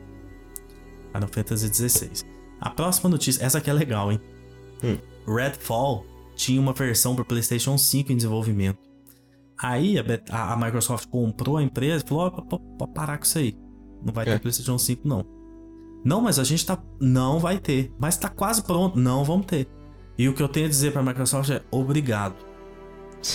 Final 1.13 1.29
Fantasy 1.29 1.73
XVI. 1.73 2.11
A 2.59 2.69
próxima 2.69 3.09
notícia, 3.09 3.43
essa 3.43 3.57
aqui 3.57 3.69
é 3.69 3.73
legal, 3.73 4.11
hein? 4.11 4.19
Hum. 4.83 4.97
Redfall 5.27 6.05
tinha 6.35 6.59
uma 6.59 6.73
versão 6.73 7.15
para 7.15 7.25
PlayStation 7.25 7.77
5 7.77 8.11
em 8.11 8.15
desenvolvimento. 8.15 8.79
Aí 9.57 9.97
a, 9.99 10.53
a, 10.53 10.57
Microsoft 10.57 11.07
comprou 11.07 11.57
a 11.57 11.63
empresa 11.63 12.03
e 12.03 12.07
falou: 12.07 12.33
oh, 12.35 12.59
pode 12.59 12.93
parar 12.93 13.17
com 13.17 13.25
isso 13.25 13.37
aí. 13.37 13.55
Não 14.03 14.13
vai 14.13 14.27
é. 14.27 14.31
ter 14.33 14.39
PlayStation 14.39 14.77
5, 14.77 15.07
não. 15.07 15.25
Não, 16.03 16.21
mas 16.21 16.39
a 16.39 16.43
gente 16.43 16.65
tá. 16.65 16.81
Não 16.99 17.39
vai 17.39 17.59
ter. 17.59 17.93
Mas 17.99 18.17
tá 18.17 18.27
quase 18.29 18.63
pronto. 18.63 18.97
Não 18.97 19.23
vamos 19.23 19.45
ter. 19.45 19.67
E 20.17 20.27
o 20.27 20.33
que 20.33 20.41
eu 20.41 20.49
tenho 20.49 20.65
a 20.65 20.69
dizer 20.69 20.91
pra 20.91 21.03
Microsoft 21.03 21.51
é 21.51 21.61
obrigado 21.71 22.35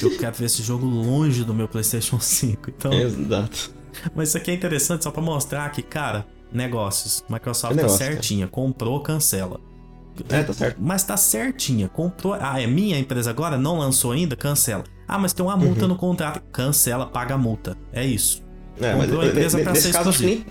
eu 0.03 0.11
quero 0.19 0.37
ver 0.37 0.47
esse 0.47 0.63
jogo 0.63 0.87
longe 0.87 1.45
do 1.45 1.55
meu 1.55 1.69
PlayStation 1.69 2.19
5. 2.19 2.71
Então. 2.71 2.93
Exato. 2.93 3.75
Mas 4.15 4.29
isso 4.29 4.39
aqui 4.39 4.51
é 4.51 4.55
interessante 4.55 5.05
só 5.05 5.11
para 5.11 5.23
mostrar 5.23 5.71
que, 5.71 5.83
cara, 5.83 6.27
negócios. 6.53 7.25
Microsoft 7.29 7.73
é 7.73 7.77
negócio, 7.77 7.99
tá 7.99 8.05
certinha. 8.05 8.47
Comprou, 8.47 9.01
cancela. 9.01 9.61
É, 10.29 10.43
tá 10.43 10.53
certo. 10.53 10.79
Mas 10.81 11.03
tá 11.05 11.17
certinha. 11.17 11.89
Comprou. 11.89 12.35
Ah, 12.35 12.61
é 12.61 12.67
minha 12.67 12.99
empresa 12.99 13.31
agora? 13.31 13.59
Não 13.59 13.79
lançou 13.79 14.13
ainda? 14.13 14.35
Cancela. 14.35 14.85
Ah, 15.07 15.19
mas 15.19 15.33
tem 15.33 15.45
uma 15.45 15.57
multa 15.57 15.83
uhum. 15.83 15.89
no 15.89 15.97
contrato. 15.97 16.43
Cancela, 16.51 17.07
paga 17.07 17.35
a 17.35 17.39
multa. 17.39 17.77
É 17.93 18.05
isso. 18.05 18.43
É, 18.81 18.93
Comprou 18.93 19.19
mas 19.19 19.27
a 19.27 19.31
empresa 19.31 19.59
pra 19.61 19.73
nesse 19.73 19.93
caso 19.93 20.09
acho 20.09 20.19
que, 20.19 20.27
nem, 20.27 20.47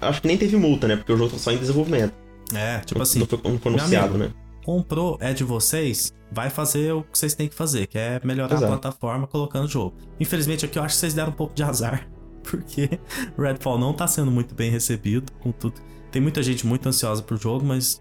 acho 0.00 0.22
que 0.22 0.28
nem 0.28 0.36
teve 0.36 0.56
multa, 0.56 0.88
né? 0.88 0.96
Porque 0.96 1.12
o 1.12 1.16
jogo 1.16 1.30
tá 1.30 1.38
só 1.38 1.52
em 1.52 1.58
desenvolvimento. 1.58 2.14
É, 2.54 2.78
tipo 2.80 3.02
assim. 3.02 3.20
Não 3.20 3.26
foi, 3.26 3.40
não 3.44 3.58
foi 3.58 3.72
anunciado, 3.72 4.14
amigo, 4.14 4.24
né? 4.24 4.30
comprou 4.68 5.16
é 5.18 5.32
de 5.32 5.44
vocês, 5.44 6.12
vai 6.30 6.50
fazer 6.50 6.92
o 6.92 7.02
que 7.02 7.18
vocês 7.18 7.32
têm 7.32 7.48
que 7.48 7.54
fazer, 7.54 7.86
que 7.86 7.96
é 7.96 8.20
melhorar 8.22 8.54
Exato. 8.54 8.66
a 8.66 8.76
plataforma 8.76 9.26
colocando 9.26 9.64
o 9.64 9.68
jogo. 9.68 9.96
Infelizmente 10.20 10.66
aqui 10.66 10.78
eu 10.78 10.82
acho 10.82 10.94
que 10.94 11.00
vocês 11.00 11.14
deram 11.14 11.30
um 11.30 11.34
pouco 11.34 11.54
de 11.54 11.62
azar, 11.62 12.06
porque 12.50 12.88
Redfall 13.38 13.78
não 13.78 13.92
tá 13.92 14.06
sendo 14.06 14.30
muito 14.30 14.54
bem 14.54 14.70
recebido 14.70 15.32
com 15.40 15.52
tudo. 15.52 15.74
Tem 16.10 16.20
muita 16.22 16.42
gente 16.42 16.66
muito 16.66 16.88
ansiosa 16.88 17.22
pro 17.22 17.36
jogo, 17.36 17.64
mas 17.64 18.00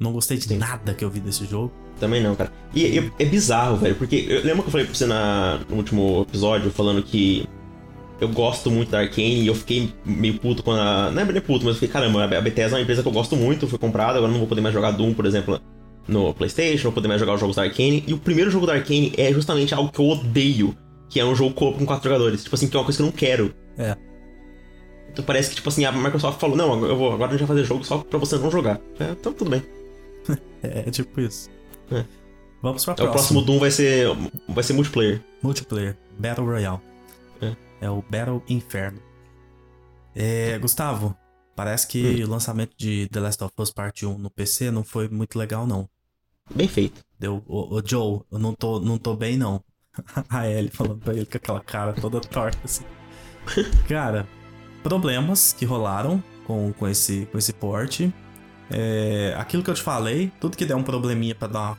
Não 0.00 0.12
gostei 0.12 0.36
de 0.36 0.44
Sim. 0.48 0.58
nada 0.58 0.94
que 0.94 1.04
eu 1.04 1.10
vi 1.10 1.20
desse 1.20 1.44
jogo. 1.46 1.72
Também 2.00 2.22
não, 2.22 2.34
cara. 2.34 2.52
E 2.74 2.98
é, 2.98 3.10
é 3.18 3.24
bizarro, 3.24 3.76
velho, 3.76 3.94
porque 3.94 4.26
eu 4.28 4.42
lembro 4.42 4.62
que 4.62 4.68
eu 4.68 4.72
falei 4.72 4.86
pra 4.86 4.94
você 4.94 5.06
na, 5.06 5.60
no 5.68 5.76
último 5.76 6.22
episódio, 6.28 6.70
falando 6.70 7.02
que 7.02 7.46
eu 8.20 8.28
gosto 8.28 8.70
muito 8.70 8.90
da 8.90 9.00
Arkane 9.00 9.42
e 9.42 9.46
eu 9.46 9.54
fiquei 9.54 9.92
meio 10.04 10.38
puto 10.38 10.62
quando 10.62 10.80
a. 10.80 11.10
Não 11.10 11.22
é 11.22 11.24
bem 11.24 11.40
puto, 11.40 11.64
mas 11.64 11.74
eu 11.74 11.80
fiquei, 11.80 11.88
caramba, 11.88 12.24
a 12.24 12.40
Bethesda 12.40 12.76
é 12.76 12.78
uma 12.78 12.82
empresa 12.82 13.02
que 13.02 13.08
eu 13.08 13.12
gosto 13.12 13.36
muito, 13.36 13.66
foi 13.66 13.78
comprada, 13.78 14.18
agora 14.18 14.30
não 14.32 14.38
vou 14.38 14.48
poder 14.48 14.60
mais 14.60 14.74
jogar 14.74 14.92
Doom, 14.92 15.12
por 15.12 15.26
exemplo, 15.26 15.60
no 16.08 16.32
PlayStation, 16.34 16.84
não 16.84 16.90
vou 16.90 16.92
poder 16.92 17.08
mais 17.08 17.20
jogar 17.20 17.34
os 17.34 17.40
jogos 17.40 17.56
da 17.56 17.62
Arkane. 17.62 18.02
E 18.06 18.14
o 18.14 18.18
primeiro 18.18 18.50
jogo 18.50 18.66
da 18.66 18.74
Arkane 18.74 19.12
é 19.16 19.32
justamente 19.32 19.74
algo 19.74 19.90
que 19.92 20.00
eu 20.00 20.08
odeio, 20.08 20.76
que 21.12 21.20
é 21.20 21.24
um 21.24 21.36
jogo 21.36 21.54
co 21.54 21.74
com 21.74 21.84
quatro 21.84 22.08
jogadores. 22.08 22.42
Tipo 22.42 22.54
assim, 22.56 22.66
que 22.66 22.74
é 22.74 22.80
uma 22.80 22.84
coisa 22.86 22.96
que 22.96 23.02
eu 23.02 23.06
não 23.06 23.12
quero. 23.12 23.54
É. 23.76 23.94
Então 25.10 25.22
parece 25.22 25.50
que, 25.50 25.56
tipo 25.56 25.68
assim, 25.68 25.84
a 25.84 25.92
Microsoft 25.92 26.40
falou, 26.40 26.56
não, 26.56 26.86
eu 26.86 26.96
vou, 26.96 27.12
agora 27.12 27.28
a 27.28 27.36
gente 27.36 27.46
vai 27.46 27.48
fazer 27.48 27.64
jogo 27.64 27.84
só 27.84 27.98
pra 27.98 28.18
você 28.18 28.38
não 28.38 28.50
jogar. 28.50 28.80
É, 28.98 29.10
então 29.10 29.30
tudo 29.34 29.50
bem. 29.50 29.62
é, 30.62 30.90
tipo 30.90 31.20
isso. 31.20 31.50
É. 31.90 32.02
Vamos 32.62 32.82
pra 32.82 32.94
próxima. 32.94 33.10
O 33.10 33.12
próximo 33.12 33.42
Doom 33.42 33.58
vai 33.58 33.70
ser, 33.70 34.08
vai 34.48 34.64
ser 34.64 34.72
multiplayer. 34.72 35.22
Multiplayer. 35.42 35.98
Battle 36.18 36.46
Royale. 36.46 36.80
É. 37.42 37.56
É 37.82 37.90
o 37.90 38.02
Battle 38.08 38.42
Inferno. 38.48 38.98
É, 40.14 40.58
Gustavo, 40.58 41.14
parece 41.54 41.86
que 41.86 42.22
hum. 42.22 42.26
o 42.26 42.30
lançamento 42.30 42.72
de 42.74 43.06
The 43.08 43.20
Last 43.20 43.44
of 43.44 43.52
Us 43.58 43.70
Part 43.70 44.06
1 44.06 44.16
no 44.16 44.30
PC 44.30 44.70
não 44.70 44.82
foi 44.82 45.08
muito 45.10 45.38
legal, 45.38 45.66
não. 45.66 45.86
Bem 46.54 46.68
feito. 46.68 47.02
Deu, 47.18 47.42
ô, 47.46 47.76
ô 47.76 47.82
Joe, 47.84 48.22
eu 48.32 48.38
não 48.38 48.54
tô, 48.54 48.80
não 48.80 48.96
tô 48.96 49.14
bem, 49.14 49.36
não. 49.36 49.62
A 50.28 50.48
Ellie 50.48 50.70
falando 50.70 50.98
pra 50.98 51.14
ele 51.14 51.26
com 51.26 51.36
aquela 51.36 51.60
cara 51.60 51.92
toda 51.92 52.20
torta, 52.20 52.58
assim. 52.64 52.84
Cara, 53.88 54.26
problemas 54.82 55.52
que 55.52 55.64
rolaram 55.64 56.22
com, 56.46 56.72
com, 56.72 56.88
esse, 56.88 57.26
com 57.30 57.38
esse 57.38 57.52
porte. 57.52 58.12
É, 58.70 59.34
aquilo 59.38 59.62
que 59.62 59.70
eu 59.70 59.74
te 59.74 59.82
falei, 59.82 60.32
tudo 60.40 60.56
que 60.56 60.64
der 60.64 60.74
um 60.74 60.82
probleminha 60.82 61.34
pra 61.34 61.48
dar 61.48 61.78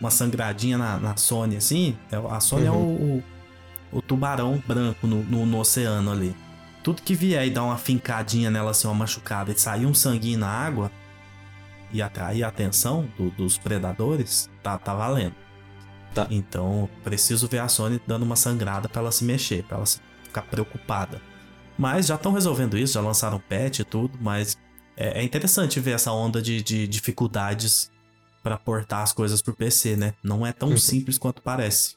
uma, 0.00 0.10
sangradinha 0.10 0.76
na, 0.76 0.98
na 0.98 1.16
Sony, 1.16 1.56
assim, 1.56 1.96
é, 2.10 2.16
a 2.16 2.40
Sony 2.40 2.68
uhum. 2.68 2.74
é 2.74 2.76
o, 2.76 3.96
o, 3.96 3.98
o, 3.98 4.02
tubarão 4.02 4.60
branco 4.66 5.06
no, 5.06 5.22
no, 5.22 5.46
no, 5.46 5.58
oceano 5.58 6.10
ali. 6.10 6.34
Tudo 6.82 7.02
que 7.02 7.14
vier 7.14 7.46
e 7.46 7.50
dar 7.50 7.62
uma 7.62 7.78
fincadinha 7.78 8.50
nela, 8.50 8.72
assim, 8.72 8.88
uma 8.88 8.94
machucada 8.94 9.52
e 9.52 9.58
sair 9.58 9.86
um 9.86 9.94
sanguinho 9.94 10.40
na 10.40 10.48
água 10.48 10.90
e 11.92 12.02
atrair 12.02 12.42
a 12.42 12.48
atenção 12.48 13.08
do, 13.16 13.30
dos 13.30 13.56
predadores, 13.56 14.50
tá, 14.62 14.76
tá 14.76 14.92
valendo. 14.92 15.43
Tá. 16.14 16.28
Então, 16.30 16.88
preciso 17.02 17.48
ver 17.48 17.58
a 17.58 17.68
Sony 17.68 18.00
dando 18.06 18.22
uma 18.22 18.36
sangrada 18.36 18.88
para 18.88 19.02
ela 19.02 19.12
se 19.12 19.24
mexer, 19.24 19.64
para 19.64 19.78
ela 19.78 19.86
ficar 20.22 20.42
preocupada. 20.42 21.20
Mas 21.76 22.06
já 22.06 22.14
estão 22.14 22.32
resolvendo 22.32 22.78
isso, 22.78 22.94
já 22.94 23.00
lançaram 23.00 23.40
patch 23.40 23.80
e 23.80 23.84
tudo, 23.84 24.16
mas 24.20 24.56
é, 24.96 25.20
é 25.20 25.22
interessante 25.24 25.80
ver 25.80 25.92
essa 25.92 26.12
onda 26.12 26.40
de, 26.40 26.62
de 26.62 26.86
dificuldades 26.86 27.90
para 28.42 28.56
portar 28.56 29.02
as 29.02 29.12
coisas 29.12 29.42
pro 29.42 29.54
PC, 29.54 29.96
né? 29.96 30.14
Não 30.22 30.46
é 30.46 30.52
tão 30.52 30.70
uhum. 30.70 30.76
simples 30.76 31.18
quanto 31.18 31.42
parece. 31.42 31.96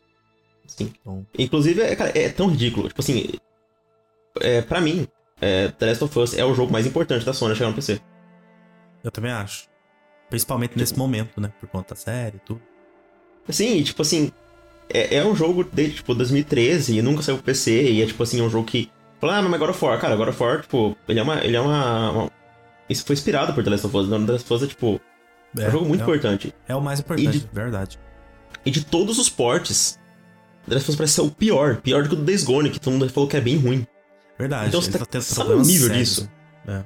Sim. 0.66 0.92
Então... 1.00 1.26
Inclusive, 1.38 1.82
é, 1.82 1.96
cara, 1.96 2.18
é 2.18 2.30
tão 2.30 2.50
ridículo. 2.50 2.88
Tipo 2.88 3.02
assim, 3.02 3.34
é, 4.40 4.62
para 4.62 4.82
mim, 4.82 5.08
é, 5.40 5.68
The 5.70 5.86
Last 5.86 6.04
of 6.04 6.20
Us 6.20 6.34
é 6.34 6.44
o 6.44 6.56
jogo 6.56 6.72
mais 6.72 6.88
importante 6.88 7.26
da 7.26 7.34
Sony 7.34 7.56
chegar 7.56 7.70
no 7.70 7.76
PC. 7.76 8.02
Eu 9.04 9.12
também 9.12 9.32
acho. 9.32 9.68
Principalmente 10.30 10.72
tipo... 10.72 10.80
nesse 10.80 10.98
momento, 10.98 11.40
né? 11.40 11.54
Por 11.60 11.70
conta 11.70 11.94
da 11.94 12.00
série 12.00 12.38
e 12.38 12.40
tudo. 12.40 12.62
Sim, 13.50 13.82
tipo 13.84 14.02
assim, 14.02 14.32
é, 14.90 15.18
é 15.18 15.26
um 15.26 15.36
jogo 15.36 15.64
desde, 15.72 15.96
tipo, 15.96 16.14
2013 16.14 16.98
e 16.98 17.02
nunca 17.02 17.22
saiu 17.22 17.38
pro 17.38 17.46
PC, 17.46 17.92
e 17.92 18.02
é, 18.02 18.06
tipo 18.06 18.22
assim, 18.24 18.42
um 18.42 18.50
jogo 18.50 18.66
que... 18.66 18.90
Fala, 19.20 19.38
ah, 19.38 19.42
mas 19.42 19.60
God 19.60 19.70
of 19.72 19.84
War, 19.84 20.00
cara, 20.00 20.16
God 20.16 20.30
of 20.30 20.44
War, 20.44 20.62
tipo, 20.62 20.96
ele 21.08 21.20
é 21.20 21.24
uma... 21.24 21.44
Ele 21.44 21.56
é 21.56 21.62
uma, 21.62 22.12
uma... 22.12 22.32
Isso 22.90 23.04
foi 23.06 23.14
inspirado 23.16 23.54
por 23.54 23.64
The 23.64 23.70
Last 23.72 23.88
of 23.88 23.98
Us, 23.98 24.10
The 24.10 24.18
Last 24.18 24.46
of 24.46 24.54
Us 24.54 24.64
é, 24.64 24.68
tipo... 24.68 25.02
É, 25.58 25.64
é 25.64 25.68
um 25.68 25.72
jogo 25.72 25.86
muito 25.86 26.02
é, 26.02 26.04
importante. 26.04 26.54
É 26.68 26.76
o 26.76 26.82
mais 26.82 27.00
importante, 27.00 27.40
de, 27.40 27.50
verdade. 27.52 28.00
E 28.66 28.72
de 28.72 28.86
todos 28.86 29.18
os 29.18 29.30
portes, 29.30 30.00
The 30.68 30.76
Last 30.76 30.86
of 30.86 30.92
Us 30.92 30.96
parece 30.96 31.14
ser 31.14 31.22
o 31.22 31.32
pior. 31.32 31.78
Pior 31.78 32.04
do 32.04 32.10
que 32.10 32.16
o 32.16 32.18
do 32.18 32.24
Days 32.24 32.44
Gone, 32.44 32.70
que 32.70 32.80
todo 32.80 32.94
mundo 32.94 33.10
falou 33.10 33.30
que 33.30 33.38
é 33.38 33.42
bem 33.42 33.58
ruim. 33.58 33.88
Verdade. 34.38 34.68
Então 34.68 34.82
você 34.82 34.92
tá, 34.92 35.04
tá 35.06 35.20
sabe 35.20 35.54
o 35.54 35.62
nível 35.62 35.88
sérios. 35.88 36.10
disso? 36.10 36.32
É. 36.68 36.84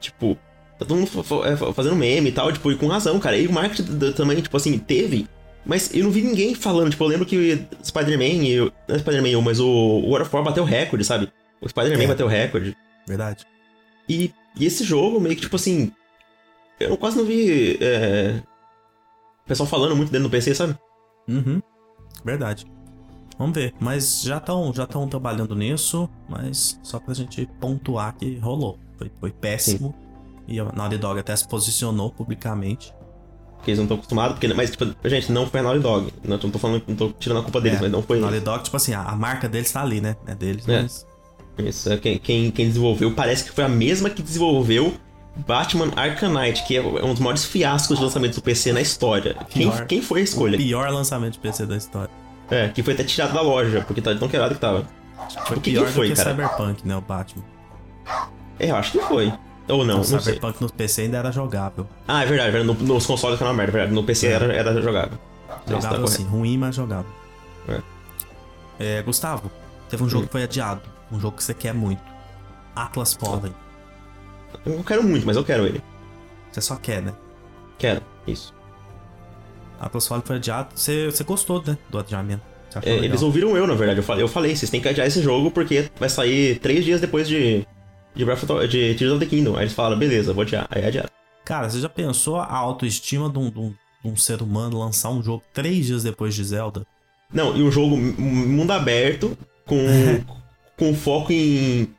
Tipo, 0.00 0.36
tá 0.78 0.84
todo 0.84 0.96
mundo 0.96 1.10
é, 1.44 1.72
fazendo 1.72 1.96
meme 1.96 2.28
e 2.28 2.32
tal, 2.32 2.52
tipo, 2.52 2.70
e 2.70 2.76
com 2.76 2.86
razão, 2.88 3.18
cara. 3.18 3.38
E 3.38 3.46
o 3.46 3.52
marketing 3.52 4.12
também, 4.12 4.40
tipo 4.40 4.56
assim, 4.56 4.78
teve 4.78 5.26
mas 5.64 5.94
eu 5.94 6.04
não 6.04 6.10
vi 6.10 6.22
ninguém 6.22 6.54
falando, 6.54 6.90
tipo, 6.90 7.04
eu 7.04 7.08
lembro 7.08 7.26
que 7.26 7.66
Spider-Man, 7.84 8.72
não 8.88 8.94
é 8.94 8.98
Spider-Man, 8.98 9.42
mas 9.42 9.60
o 9.60 10.00
God 10.02 10.22
of 10.22 10.34
War 10.34 10.44
bateu 10.44 10.64
recorde, 10.64 11.04
sabe? 11.04 11.30
O 11.60 11.68
Spider-Man 11.68 12.04
é. 12.04 12.06
bateu 12.06 12.26
recorde. 12.26 12.76
Verdade. 13.06 13.44
E, 14.08 14.32
e, 14.58 14.64
esse 14.64 14.84
jogo, 14.84 15.20
meio 15.20 15.34
que, 15.34 15.42
tipo 15.42 15.56
assim. 15.56 15.92
Eu 16.78 16.96
quase 16.96 17.16
não 17.16 17.24
vi. 17.24 17.76
É, 17.80 18.40
pessoal 19.46 19.66
falando 19.66 19.96
muito 19.96 20.12
dentro 20.12 20.28
do 20.28 20.30
PC, 20.30 20.54
sabe? 20.54 20.78
Uhum. 21.26 21.60
Verdade. 22.24 22.66
Vamos 23.38 23.54
ver. 23.54 23.74
Mas 23.80 24.22
já 24.22 24.38
estão 24.38 24.72
já 24.72 24.86
trabalhando 24.86 25.54
nisso, 25.54 26.08
mas 26.28 26.78
só 26.82 27.00
pra 27.00 27.14
gente 27.14 27.46
pontuar 27.60 28.16
que 28.16 28.36
rolou. 28.38 28.78
Foi, 28.96 29.10
foi 29.18 29.32
péssimo. 29.32 29.94
Sim. 29.96 30.54
E 30.54 30.60
a 30.60 30.64
Naughty 30.72 30.98
Dog 30.98 31.18
até 31.18 31.34
se 31.36 31.46
posicionou 31.46 32.10
publicamente 32.10 32.92
porque 33.58 33.70
eles 33.70 33.78
não 33.78 33.84
estão 33.84 33.96
acostumados, 33.96 34.32
porque, 34.34 34.48
mas, 34.54 34.70
tipo, 34.70 34.86
gente, 35.04 35.30
não 35.30 35.46
foi 35.46 35.60
a 35.60 35.62
Naughty 35.62 35.80
Dog. 35.80 36.12
Não, 36.24 36.38
não 36.38 36.50
tô 36.50 36.58
falando, 36.58 36.82
não 36.86 36.96
tô 36.96 37.10
tirando 37.10 37.38
a 37.38 37.42
culpa 37.42 37.60
deles, 37.60 37.78
é, 37.78 37.82
mas 37.82 37.92
não 37.92 38.02
foi. 38.02 38.20
Naughty 38.20 38.40
Dog, 38.40 38.64
tipo 38.64 38.76
assim, 38.76 38.94
a, 38.94 39.14
marca 39.14 39.48
deles 39.48 39.70
tá 39.70 39.82
ali, 39.82 40.00
né? 40.00 40.16
É 40.26 40.34
deles, 40.34 40.66
é. 40.68 40.82
mas. 40.82 41.06
Isso, 41.58 41.92
é 41.92 41.96
quem, 41.96 42.18
quem, 42.18 42.50
quem 42.52 42.68
desenvolveu 42.68 43.12
parece 43.14 43.44
que 43.44 43.50
foi 43.50 43.64
a 43.64 43.68
mesma 43.68 44.08
que 44.08 44.22
desenvolveu 44.22 44.94
Batman 45.46 45.90
Arkham 45.96 46.32
Knight, 46.32 46.64
que 46.64 46.76
é 46.76 46.80
um 46.80 47.10
dos 47.10 47.18
maiores 47.18 47.44
fiascos 47.44 47.98
de 47.98 48.04
lançamento 48.04 48.36
do 48.36 48.42
PC 48.42 48.72
na 48.72 48.80
história. 48.80 49.36
Quem, 49.50 49.70
quem 49.86 50.00
foi 50.00 50.20
a 50.20 50.24
escolha? 50.24 50.54
O 50.54 50.58
pior 50.58 50.88
lançamento 50.90 51.32
de 51.34 51.38
PC 51.40 51.66
da 51.66 51.76
história. 51.76 52.10
É, 52.50 52.68
que 52.68 52.82
foi 52.82 52.94
até 52.94 53.04
tirado 53.04 53.34
da 53.34 53.40
loja, 53.40 53.84
porque 53.86 54.00
tá 54.00 54.14
tão 54.14 54.28
quebrado 54.28 54.54
que 54.54 54.60
tava. 54.60 54.86
Foi 55.46 55.56
o 55.56 55.60
que 55.60 55.72
pior 55.72 55.86
que 55.86 55.92
foi, 55.92 56.08
do 56.08 56.14
que 56.14 56.22
cara? 56.22 56.30
Cyberpunk, 56.30 56.86
né, 56.86 56.96
o 56.96 57.00
Batman. 57.00 57.44
É, 58.58 58.70
eu 58.70 58.76
acho 58.76 58.92
que 58.92 59.00
foi. 59.00 59.32
Ou 59.68 59.84
não, 59.84 60.00
então, 60.00 60.12
não 60.12 60.20
Cyberpunk 60.20 60.62
no 60.62 60.72
PC 60.72 61.02
ainda 61.02 61.18
era 61.18 61.30
jogável. 61.30 61.86
Ah, 62.06 62.22
é 62.22 62.26
verdade, 62.26 62.50
verdade. 62.50 62.82
No, 62.82 62.94
nos 62.94 63.06
consoles 63.06 63.38
era 63.38 63.50
uma 63.50 63.54
merda, 63.54 63.72
verdade. 63.72 63.94
No 63.94 64.02
PC 64.02 64.26
é. 64.26 64.32
era, 64.32 64.52
era 64.52 64.82
jogável. 64.82 65.18
Jogável 65.66 66.04
tá 66.04 66.06
sim, 66.06 66.24
ruim, 66.24 66.56
mas 66.56 66.74
jogável. 66.74 67.10
É. 67.68 67.80
é. 68.78 69.02
Gustavo, 69.02 69.50
teve 69.90 70.02
um 70.02 70.08
jogo 70.08 70.24
hum. 70.24 70.26
que 70.26 70.32
foi 70.32 70.42
adiado. 70.42 70.80
Um 71.12 71.20
jogo 71.20 71.36
que 71.36 71.44
você 71.44 71.52
quer 71.52 71.74
muito. 71.74 72.02
Atlas 72.74 73.12
Fallen. 73.14 73.54
Eu 74.64 74.82
quero 74.84 75.02
muito, 75.02 75.26
mas 75.26 75.36
eu 75.36 75.44
quero 75.44 75.66
ele. 75.66 75.82
Você 76.50 76.60
só 76.60 76.76
quer, 76.76 77.02
né? 77.02 77.12
Quero, 77.78 78.02
isso. 78.26 78.54
Atlas 79.78 80.06
Fallen 80.06 80.22
foi 80.24 80.36
adiado. 80.36 80.68
Você, 80.74 81.06
você 81.06 81.24
gostou, 81.24 81.62
né? 81.66 81.76
Do 81.90 81.98
adiamento. 81.98 82.42
É, 82.82 82.90
eles 82.90 83.22
ouviram 83.22 83.56
eu, 83.56 83.66
na 83.66 83.74
verdade. 83.74 84.00
Eu 84.00 84.04
falei, 84.04 84.22
eu 84.22 84.28
falei, 84.28 84.54
vocês 84.54 84.70
têm 84.70 84.80
que 84.80 84.88
adiar 84.88 85.06
esse 85.06 85.22
jogo 85.22 85.50
porque 85.50 85.90
vai 85.98 86.08
sair 86.08 86.58
três 86.58 86.84
dias 86.84 87.00
depois 87.00 87.26
de, 87.26 87.66
de, 88.18 88.24
Breath 88.24 88.50
of, 88.50 88.68
de 88.68 88.94
Tears 88.94 89.12
of 89.12 89.24
the 89.24 89.26
Kingdom. 89.26 89.56
Aí 89.56 89.62
eles 89.62 89.72
falaram, 89.72 89.96
beleza, 89.96 90.32
vou 90.32 90.42
adiar. 90.42 90.66
Aí 90.70 90.84
adiaram. 90.84 91.08
Cara, 91.44 91.70
você 91.70 91.80
já 91.80 91.88
pensou 91.88 92.36
a 92.36 92.52
autoestima 92.52 93.30
de 93.30 93.38
um, 93.38 93.48
de, 93.48 93.58
um, 93.58 93.74
de 94.04 94.10
um, 94.10 94.16
ser 94.16 94.42
humano 94.42 94.78
lançar 94.78 95.10
um 95.10 95.22
jogo 95.22 95.42
três 95.54 95.86
dias 95.86 96.02
depois 96.02 96.34
de 96.34 96.44
Zelda? 96.44 96.84
Não, 97.32 97.56
e 97.56 97.62
um 97.62 97.70
jogo 97.70 97.96
mundo 97.96 98.72
aberto, 98.72 99.38
com, 99.64 99.76
com 100.76 100.94
foco 100.94 101.32
em, 101.32 101.94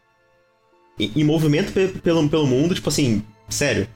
em, 0.99 1.11
em 1.15 1.24
movimento 1.24 1.72
pelo, 2.01 2.30
pelo 2.30 2.45
mundo, 2.45 2.76
tipo 2.76 2.89
assim, 2.89 3.24
sério. 3.47 3.88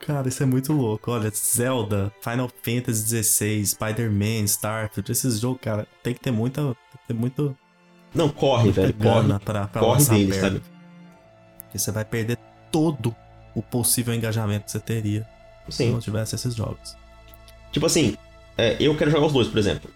Cara, 0.00 0.28
isso 0.28 0.42
é 0.42 0.46
muito 0.46 0.72
louco. 0.72 1.10
Olha, 1.10 1.30
Zelda, 1.30 2.12
Final 2.20 2.50
Fantasy 2.62 3.22
XVI, 3.22 3.66
Spider-Man, 3.66 4.44
Starfield, 4.44 5.10
esses 5.10 5.40
jogos, 5.40 5.60
cara, 5.62 5.86
tem 6.02 6.12
que 6.12 6.20
ter 6.20 6.30
muita. 6.30 6.62
Tem 6.62 7.00
que 7.00 7.06
ter 7.08 7.14
muito. 7.14 7.56
Não, 8.14 8.28
corre, 8.28 8.70
velho. 8.70 8.92
Corre. 8.92 9.38
Pra, 9.38 9.66
pra 9.66 9.80
corre 9.80 10.04
deles, 10.04 10.36
sabe? 10.36 10.60
Porque 11.74 11.80
você 11.80 11.90
vai 11.90 12.04
perder 12.04 12.38
todo 12.70 13.14
o 13.52 13.60
possível 13.60 14.14
engajamento 14.14 14.66
que 14.66 14.70
você 14.70 14.78
teria 14.78 15.26
Sim. 15.68 15.86
se 15.86 15.90
não 15.90 15.98
tivesse 15.98 16.36
esses 16.36 16.54
jogos. 16.54 16.96
Tipo 17.72 17.86
assim, 17.86 18.16
é, 18.56 18.76
eu 18.78 18.96
quero 18.96 19.10
jogar 19.10 19.26
os 19.26 19.32
dois, 19.32 19.48
por 19.48 19.58
exemplo. 19.58 19.90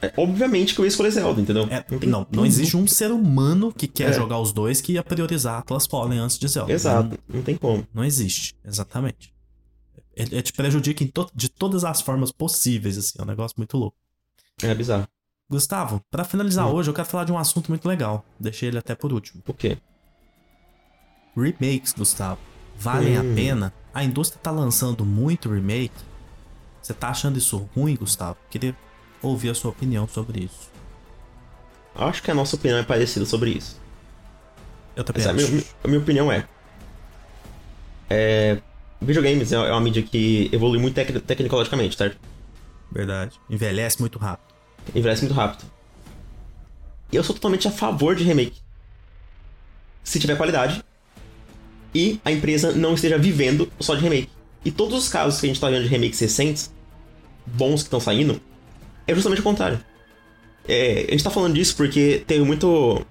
É, 0.00 0.10
obviamente 0.16 0.74
que 0.74 0.80
eu 0.80 0.86
ia 0.86 0.88
escolher 0.88 1.10
Zelda, 1.10 1.38
entendeu? 1.38 1.64
É, 1.64 1.84
não, 2.06 2.26
não 2.32 2.46
existe 2.46 2.78
um 2.78 2.86
ser 2.86 3.10
humano 3.10 3.70
que 3.70 3.86
quer 3.86 4.08
é. 4.08 4.12
jogar 4.14 4.40
os 4.40 4.50
dois 4.50 4.80
que 4.80 4.92
ia 4.92 5.02
priorizar 5.02 5.58
Atlas 5.58 5.86
Fallen 5.86 6.18
antes 6.18 6.38
de 6.38 6.48
Zelda. 6.48 6.72
Exato, 6.72 7.18
não, 7.28 7.36
não 7.36 7.42
tem 7.42 7.54
como. 7.54 7.86
Não 7.92 8.02
existe, 8.02 8.56
exatamente. 8.64 9.34
Ele, 10.16 10.36
ele 10.36 10.42
te 10.42 10.54
prejudica 10.54 11.04
to 11.12 11.30
de 11.34 11.50
todas 11.50 11.84
as 11.84 12.00
formas 12.00 12.32
possíveis, 12.32 12.96
assim, 12.96 13.18
é 13.18 13.22
um 13.22 13.26
negócio 13.26 13.54
muito 13.58 13.76
louco. 13.76 13.98
É 14.62 14.74
bizarro. 14.74 15.06
Gustavo, 15.50 16.02
para 16.10 16.24
finalizar 16.24 16.66
hum. 16.66 16.72
hoje, 16.72 16.88
eu 16.88 16.94
quero 16.94 17.06
falar 17.06 17.24
de 17.24 17.32
um 17.32 17.38
assunto 17.38 17.68
muito 17.68 17.86
legal. 17.86 18.24
Deixei 18.40 18.68
ele 18.70 18.78
até 18.78 18.94
por 18.94 19.12
último. 19.12 19.42
O 19.46 19.52
quê? 19.52 19.76
Remakes, 21.40 21.92
Gustavo, 21.92 22.40
valem 22.76 23.18
hum. 23.18 23.32
a 23.32 23.34
pena? 23.34 23.74
A 23.94 24.04
indústria 24.04 24.40
tá 24.42 24.50
lançando 24.50 25.04
muito 25.04 25.50
remake? 25.50 25.94
Você 26.82 26.94
tá 26.94 27.08
achando 27.08 27.38
isso 27.38 27.68
ruim, 27.74 27.96
Gustavo? 27.96 28.36
Queria 28.50 28.74
ouvir 29.22 29.50
a 29.50 29.54
sua 29.54 29.70
opinião 29.70 30.06
sobre 30.06 30.44
isso. 30.44 30.70
Acho 31.94 32.22
que 32.22 32.30
a 32.30 32.34
nossa 32.34 32.56
opinião 32.56 32.78
é 32.78 32.82
parecida 32.82 33.26
sobre 33.26 33.50
isso. 33.50 33.78
Eu 34.94 35.04
também 35.04 35.24
Mas 35.24 35.36
acho. 35.36 35.46
A 35.46 35.50
minha, 35.50 35.64
a 35.84 35.88
minha 35.88 36.00
opinião 36.00 36.32
é, 36.32 36.46
é. 38.08 38.60
videogames 39.00 39.52
é 39.52 39.58
uma 39.58 39.80
mídia 39.80 40.02
que 40.02 40.48
evolui 40.52 40.78
muito 40.78 40.94
tec 40.94 41.10
tecnologicamente, 41.20 41.96
certo? 41.96 42.18
Verdade. 42.90 43.38
Envelhece 43.50 44.00
muito 44.00 44.18
rápido. 44.18 44.54
Envelhece 44.94 45.22
muito 45.22 45.34
rápido. 45.34 45.64
E 47.12 47.16
eu 47.16 47.24
sou 47.24 47.34
totalmente 47.34 47.66
a 47.66 47.70
favor 47.70 48.14
de 48.14 48.24
remake. 48.24 48.60
Se 50.02 50.18
tiver 50.18 50.36
qualidade 50.36 50.82
e 51.94 52.20
a 52.24 52.30
empresa 52.30 52.72
não 52.72 52.94
esteja 52.94 53.18
vivendo 53.18 53.70
só 53.80 53.94
de 53.94 54.02
remake. 54.02 54.28
E 54.64 54.70
todos 54.70 54.98
os 54.98 55.08
casos 55.08 55.40
que 55.40 55.46
a 55.46 55.48
gente 55.48 55.60
tá 55.60 55.70
vendo 55.70 55.84
de 55.84 55.88
remakes 55.88 56.18
recentes, 56.20 56.72
bons 57.46 57.82
que 57.82 57.86
estão 57.86 58.00
saindo, 58.00 58.40
é 59.06 59.14
justamente 59.14 59.40
o 59.40 59.44
contrário. 59.44 59.80
É, 60.66 61.06
a 61.08 61.10
gente 61.12 61.24
tá 61.24 61.30
falando 61.30 61.54
disso 61.54 61.74
porque 61.76 62.22
teve 62.26 62.44
muito. 62.44 63.04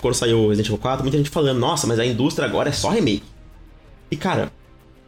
Quando 0.00 0.14
saiu 0.14 0.40
o 0.40 0.48
Resident 0.48 0.66
Evil 0.66 0.78
4, 0.78 1.02
muita 1.02 1.16
gente 1.16 1.30
falando, 1.30 1.58
nossa, 1.58 1.86
mas 1.86 1.98
a 1.98 2.04
indústria 2.04 2.46
agora 2.46 2.68
é 2.68 2.72
só 2.72 2.90
remake. 2.90 3.22
E 4.10 4.16
cara, 4.16 4.52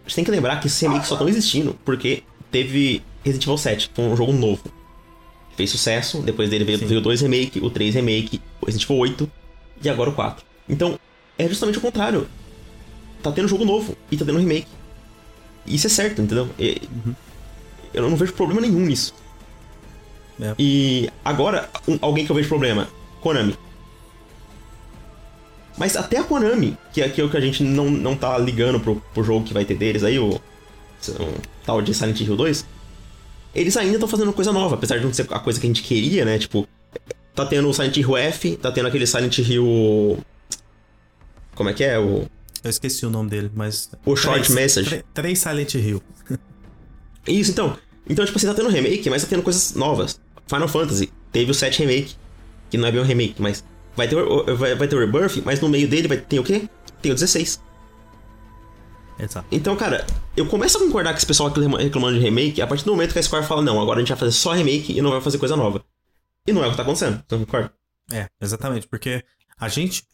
a 0.05 0.09
gente 0.09 0.15
tem 0.15 0.25
que 0.25 0.31
lembrar 0.31 0.61
que 0.61 0.67
esses 0.67 0.81
remakes 0.81 1.09
só 1.09 1.15
estão 1.15 1.29
existindo 1.29 1.77
porque 1.85 2.23
teve 2.51 3.03
Resident 3.25 3.45
Evil 3.45 3.59
7, 3.59 3.91
foi 3.95 4.05
um 4.05 4.17
jogo 4.17 4.33
novo. 4.33 4.63
Fez 5.57 5.71
sucesso, 5.71 6.23
depois 6.23 6.49
dele 6.49 6.65
veio, 6.65 6.79
veio 6.79 7.01
o 7.01 7.03
2 7.03 7.21
remake, 7.23 7.61
o 7.61 7.69
3 7.69 7.95
remake, 7.97 8.41
o 8.61 8.67
Resident 8.67 8.85
Evil 8.89 8.97
8 8.97 9.33
e 9.83 9.89
agora 9.89 10.11
o 10.11 10.15
4. 10.15 10.45
Então, 10.69 10.99
é 11.37 11.49
justamente 11.49 11.79
o 11.79 11.81
contrário. 11.81 12.27
Tá 13.23 13.33
tendo 13.33 13.49
jogo 13.49 13.65
novo 13.65 13.97
e 14.11 14.17
tá 14.17 14.25
tendo 14.25 14.39
remake. 14.39 14.67
Isso 15.67 15.87
é 15.87 15.91
certo, 15.91 16.23
entendeu? 16.23 16.49
E, 16.59 16.83
uhum. 17.05 17.15
Eu 17.93 18.09
não 18.09 18.17
vejo 18.17 18.33
problema 18.33 18.61
nenhum 18.61 18.81
nisso. 18.81 19.15
É. 20.41 20.55
E 20.59 21.11
agora, 21.25 21.69
um, 21.87 21.99
alguém 22.01 22.25
que 22.25 22.33
eu 22.33 22.37
vejo 22.37 22.49
problema, 22.49 22.89
Konami. 23.21 23.55
Mas 25.77 25.97
até 25.97 26.19
a 26.19 26.25
Konami, 26.25 26.77
que 26.93 27.03
é, 27.03 27.09
que 27.09 27.21
é 27.21 27.25
o 27.25 27.31
que 27.31 27.37
a 27.37 27.41
gente 27.41 27.63
não, 27.63 27.91
não 27.91 28.17
tá 28.17 28.37
ligando 28.39 28.81
pro, 28.81 28.97
pro 29.13 29.25
jogo 29.25 29.45
que 29.45 29.53
vai 29.53 29.65
ter 29.65 29.75
deles 29.75 30.05
aí, 30.05 30.19
o, 30.19 30.35
o 30.35 30.41
tal 31.65 31.83
de 31.83 31.93
Silent 31.95 32.21
Hill 32.21 32.37
2, 32.37 32.67
eles 33.55 33.77
ainda 33.77 33.95
estão 33.95 34.09
fazendo 34.09 34.33
coisa 34.33 34.53
nova, 34.53 34.77
apesar 34.77 34.99
de 34.99 35.05
não 35.05 35.13
ser 35.13 35.27
a 35.31 35.39
coisa 35.39 35.59
que 35.59 35.67
a 35.67 35.71
gente 35.71 35.83
queria, 35.83 36.25
né? 36.25 36.39
Tipo, 36.39 36.67
tá 37.35 37.45
tendo 37.45 37.69
o 37.69 37.75
Silent 37.75 37.97
Hill 37.97 38.17
F, 38.17 38.57
tá 38.57 38.71
tendo 38.71 38.89
aquele 38.89 39.07
Silent 39.07 39.39
Hill. 39.39 40.19
Como 41.55 41.69
é 41.69 41.73
que 41.73 41.85
é? 41.85 41.99
O. 41.99 42.27
Eu 42.63 42.71
esqueci 42.71 43.07
o 43.07 43.11
nome 43.11 43.31
dele, 43.31 43.51
mas. 43.55 43.91
O 44.05 44.15
Short 44.17 44.43
três, 44.43 44.55
Message. 44.55 45.05
Três 45.15 45.39
Silent 45.39 45.75
Hill. 45.75 46.03
Isso, 47.27 47.51
então. 47.51 47.77
Então, 48.09 48.25
tipo 48.25 48.37
assim, 48.37 48.47
tá 48.47 48.55
tendo 48.55 48.69
remake, 48.69 49.09
mas 49.09 49.23
tá 49.23 49.29
tendo 49.29 49.43
coisas 49.43 49.75
novas. 49.75 50.21
Final 50.47 50.69
Fantasy 50.69 51.13
teve 51.31 51.51
o 51.51 51.55
7 51.55 51.81
Remake, 51.85 52.17
que 52.69 52.77
não 52.77 52.89
é 52.89 52.93
bem 52.93 53.01
um 53.01 53.05
remake, 53.05 53.41
mas 53.41 53.65
vai 53.97 54.09
ter, 54.09 54.17
vai, 54.57 54.75
vai 54.75 54.89
ter 54.89 54.97
o 54.97 54.99
Rebirth, 54.99 55.43
mas 55.45 55.61
no 55.61 55.69
meio 55.69 55.89
dele 55.89 56.09
vai 56.09 56.19
ter 56.19 56.41
o 56.41 56.45
quê? 56.45 56.69
Tem 57.01 57.13
o 57.13 57.15
16. 57.15 57.61
Exato. 59.17 59.47
Então, 59.53 59.77
cara, 59.77 60.07
eu 60.37 60.47
começo 60.47 60.79
a 60.79 60.81
concordar 60.81 61.13
com 61.13 61.19
esse 61.19 61.27
pessoal 61.27 61.53
reclamando 61.79 62.19
de 62.19 62.25
remake 62.25 62.61
a 62.61 62.67
partir 62.67 62.85
do 62.85 62.91
momento 62.91 63.13
que 63.13 63.19
a 63.19 63.23
Square 63.23 63.47
fala, 63.47 63.63
não, 63.63 63.81
agora 63.81 63.99
a 63.99 64.01
gente 64.01 64.09
vai 64.09 64.19
fazer 64.19 64.33
só 64.33 64.53
remake 64.53 64.97
e 64.97 65.03
não 65.03 65.11
vai 65.11 65.21
fazer 65.21 65.39
coisa 65.39 65.57
nova. 65.57 65.85
E 66.47 66.53
não 66.53 66.65
é 66.65 66.67
o 66.67 66.71
que 66.71 66.77
tá 66.77 66.83
acontecendo, 66.83 67.23
você 67.29 67.39
concorda? 67.39 67.73
É, 68.11 68.27
exatamente, 68.41 68.89
porque 68.89 69.23
a 69.59 69.69
gente 69.69 70.05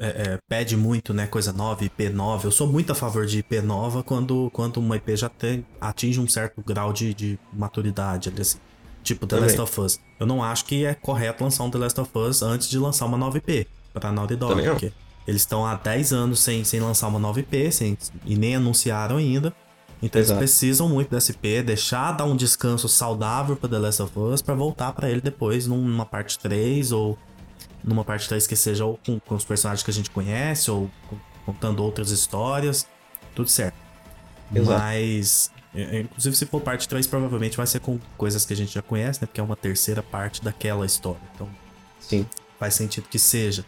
é, 0.00 0.06
é, 0.06 0.38
pede 0.48 0.76
muito, 0.76 1.12
né, 1.12 1.26
coisa 1.26 1.52
nova, 1.52 1.84
IP 1.84 2.08
nova. 2.08 2.46
Eu 2.46 2.52
sou 2.52 2.66
muito 2.66 2.92
a 2.92 2.94
favor 2.94 3.26
de 3.26 3.38
IP 3.38 3.60
nova 3.60 4.02
quando, 4.02 4.50
quando 4.52 4.76
uma 4.78 4.96
IP 4.96 5.16
já 5.16 5.28
tem, 5.28 5.66
atinge 5.80 6.20
um 6.20 6.28
certo 6.28 6.62
grau 6.62 6.92
de, 6.92 7.12
de 7.12 7.38
maturidade, 7.52 8.32
assim. 8.40 8.58
Tipo 9.02 9.26
The 9.26 9.36
Também. 9.36 9.56
Last 9.56 9.60
of 9.60 9.80
Us. 9.80 10.00
Eu 10.20 10.26
não 10.26 10.42
acho 10.42 10.64
que 10.64 10.84
é 10.84 10.94
correto 10.94 11.42
lançar 11.42 11.64
um 11.64 11.70
The 11.70 11.78
Last 11.78 12.00
of 12.00 12.10
Us 12.14 12.42
antes 12.42 12.68
de 12.68 12.78
lançar 12.78 13.06
uma 13.06 13.16
nova 13.16 13.38
IP 13.38 13.66
pra 13.92 14.12
Naughty 14.12 14.36
Dog. 14.36 14.54
Também 14.54 14.70
porque 14.70 14.92
eles 15.26 15.42
estão 15.42 15.64
há 15.64 15.74
10 15.74 16.12
anos 16.12 16.40
sem, 16.40 16.64
sem 16.64 16.80
lançar 16.80 17.08
uma 17.08 17.18
nova 17.18 17.40
IP 17.40 17.72
sem, 17.72 17.96
e 18.24 18.36
nem 18.36 18.56
anunciaram 18.56 19.16
ainda. 19.16 19.52
Então 20.02 20.20
Exato. 20.20 20.40
eles 20.40 20.50
precisam 20.50 20.88
muito 20.88 21.10
dessa 21.10 21.32
IP, 21.32 21.62
deixar 21.62 22.12
dar 22.12 22.24
um 22.24 22.36
descanso 22.36 22.88
saudável 22.88 23.56
para 23.56 23.68
The 23.68 23.78
Last 23.78 24.02
of 24.02 24.18
Us 24.18 24.42
para 24.42 24.54
voltar 24.54 24.92
para 24.92 25.10
ele 25.10 25.20
depois 25.20 25.66
numa 25.66 26.06
parte 26.06 26.38
3 26.38 26.92
ou 26.92 27.18
numa 27.82 28.04
parte 28.04 28.28
3 28.28 28.46
que 28.46 28.56
seja 28.56 28.84
ou 28.84 28.98
com, 29.04 29.18
com 29.20 29.34
os 29.34 29.44
personagens 29.44 29.82
que 29.82 29.90
a 29.90 29.94
gente 29.94 30.10
conhece 30.10 30.70
ou 30.70 30.90
contando 31.44 31.82
outras 31.82 32.10
histórias, 32.10 32.86
tudo 33.34 33.48
certo. 33.48 33.76
Exato. 34.54 34.80
Mas 34.80 35.50
é, 35.74 35.98
é, 35.98 36.00
inclusive, 36.00 36.34
se 36.34 36.46
for 36.46 36.60
parte 36.60 36.88
3, 36.88 37.06
provavelmente 37.06 37.56
vai 37.56 37.66
ser 37.66 37.80
com 37.80 37.98
coisas 38.16 38.44
que 38.44 38.52
a 38.52 38.56
gente 38.56 38.72
já 38.74 38.82
conhece, 38.82 39.20
né? 39.20 39.26
Porque 39.26 39.40
é 39.40 39.44
uma 39.44 39.56
terceira 39.56 40.02
parte 40.02 40.42
daquela 40.42 40.84
história. 40.86 41.20
Então, 41.34 41.48
Sim. 42.00 42.26
faz 42.58 42.74
sentido 42.74 43.08
que 43.08 43.18
seja. 43.18 43.64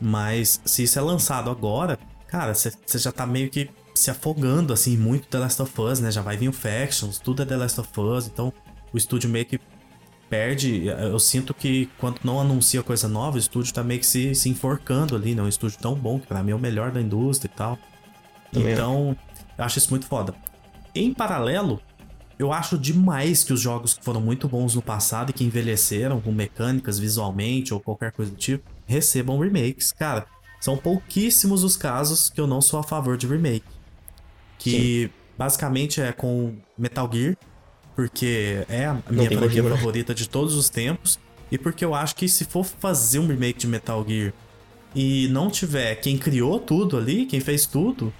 Mas 0.00 0.60
se 0.64 0.82
isso 0.82 0.98
é 0.98 1.02
lançado 1.02 1.50
agora, 1.50 1.98
cara, 2.26 2.54
você 2.54 2.72
já 2.98 3.12
tá 3.12 3.26
meio 3.26 3.48
que 3.48 3.70
se 3.94 4.10
afogando, 4.10 4.72
assim, 4.72 4.96
muito 4.96 5.28
The 5.28 5.38
Last 5.38 5.62
of 5.62 5.80
Us, 5.80 6.00
né? 6.00 6.10
Já 6.10 6.20
vai 6.20 6.36
vir 6.36 6.48
o 6.48 6.52
Factions, 6.52 7.18
tudo 7.18 7.42
é 7.42 7.46
The 7.46 7.56
Last 7.56 7.80
of 7.80 8.00
Us. 8.00 8.26
Então, 8.26 8.52
o 8.92 8.98
estúdio 8.98 9.30
meio 9.30 9.46
que 9.46 9.60
perde. 10.28 10.86
Eu 10.86 11.18
sinto 11.18 11.54
que 11.54 11.88
quando 11.98 12.20
não 12.24 12.40
anuncia 12.40 12.82
coisa 12.82 13.08
nova, 13.08 13.36
o 13.36 13.38
estúdio 13.38 13.72
tá 13.72 13.82
meio 13.82 14.00
que 14.00 14.06
se, 14.06 14.34
se 14.34 14.48
enforcando 14.48 15.14
ali, 15.14 15.34
né? 15.34 15.42
Um 15.42 15.48
estúdio 15.48 15.78
tão 15.78 15.94
bom, 15.94 16.18
que 16.18 16.26
pra 16.26 16.42
mim 16.42 16.52
é 16.52 16.54
o 16.54 16.58
melhor 16.58 16.90
da 16.90 17.00
indústria 17.00 17.50
e 17.52 17.56
tal. 17.56 17.78
Também 18.52 18.72
então, 18.72 19.16
eu 19.56 19.64
acho 19.64 19.78
isso 19.78 19.90
muito 19.90 20.06
foda. 20.06 20.34
Em 20.94 21.12
paralelo, 21.12 21.80
eu 22.38 22.52
acho 22.52 22.76
demais 22.76 23.44
que 23.44 23.52
os 23.52 23.60
jogos 23.60 23.94
que 23.94 24.04
foram 24.04 24.20
muito 24.20 24.48
bons 24.48 24.74
no 24.74 24.82
passado 24.82 25.30
e 25.30 25.32
que 25.32 25.44
envelheceram 25.44 26.20
com 26.20 26.32
mecânicas 26.32 26.98
visualmente 26.98 27.72
ou 27.72 27.80
qualquer 27.80 28.12
coisa 28.12 28.30
do 28.30 28.36
tipo, 28.36 28.68
recebam 28.86 29.38
remakes. 29.38 29.92
Cara, 29.92 30.26
são 30.60 30.76
pouquíssimos 30.76 31.62
os 31.62 31.76
casos 31.76 32.30
que 32.30 32.40
eu 32.40 32.46
não 32.46 32.60
sou 32.60 32.80
a 32.80 32.82
favor 32.82 33.16
de 33.16 33.26
remake. 33.26 33.66
Que 34.58 35.04
Sim. 35.04 35.10
basicamente 35.36 36.00
é 36.00 36.12
com 36.12 36.56
Metal 36.76 37.08
Gear, 37.12 37.36
porque 37.94 38.64
é 38.68 38.86
a 38.86 39.00
minha 39.10 39.30
franquia 39.30 39.62
favorita 39.62 40.14
de 40.14 40.28
todos 40.28 40.54
os 40.54 40.68
tempos. 40.68 41.18
E 41.50 41.58
porque 41.58 41.84
eu 41.84 41.94
acho 41.94 42.16
que 42.16 42.28
se 42.28 42.44
for 42.44 42.64
fazer 42.64 43.18
um 43.18 43.26
remake 43.26 43.60
de 43.60 43.66
Metal 43.66 44.04
Gear 44.06 44.32
e 44.94 45.28
não 45.28 45.50
tiver 45.50 45.94
quem 45.96 46.16
criou 46.16 46.58
tudo 46.58 46.96
ali, 46.96 47.26
quem 47.26 47.40
fez 47.40 47.66
tudo, 47.66 48.12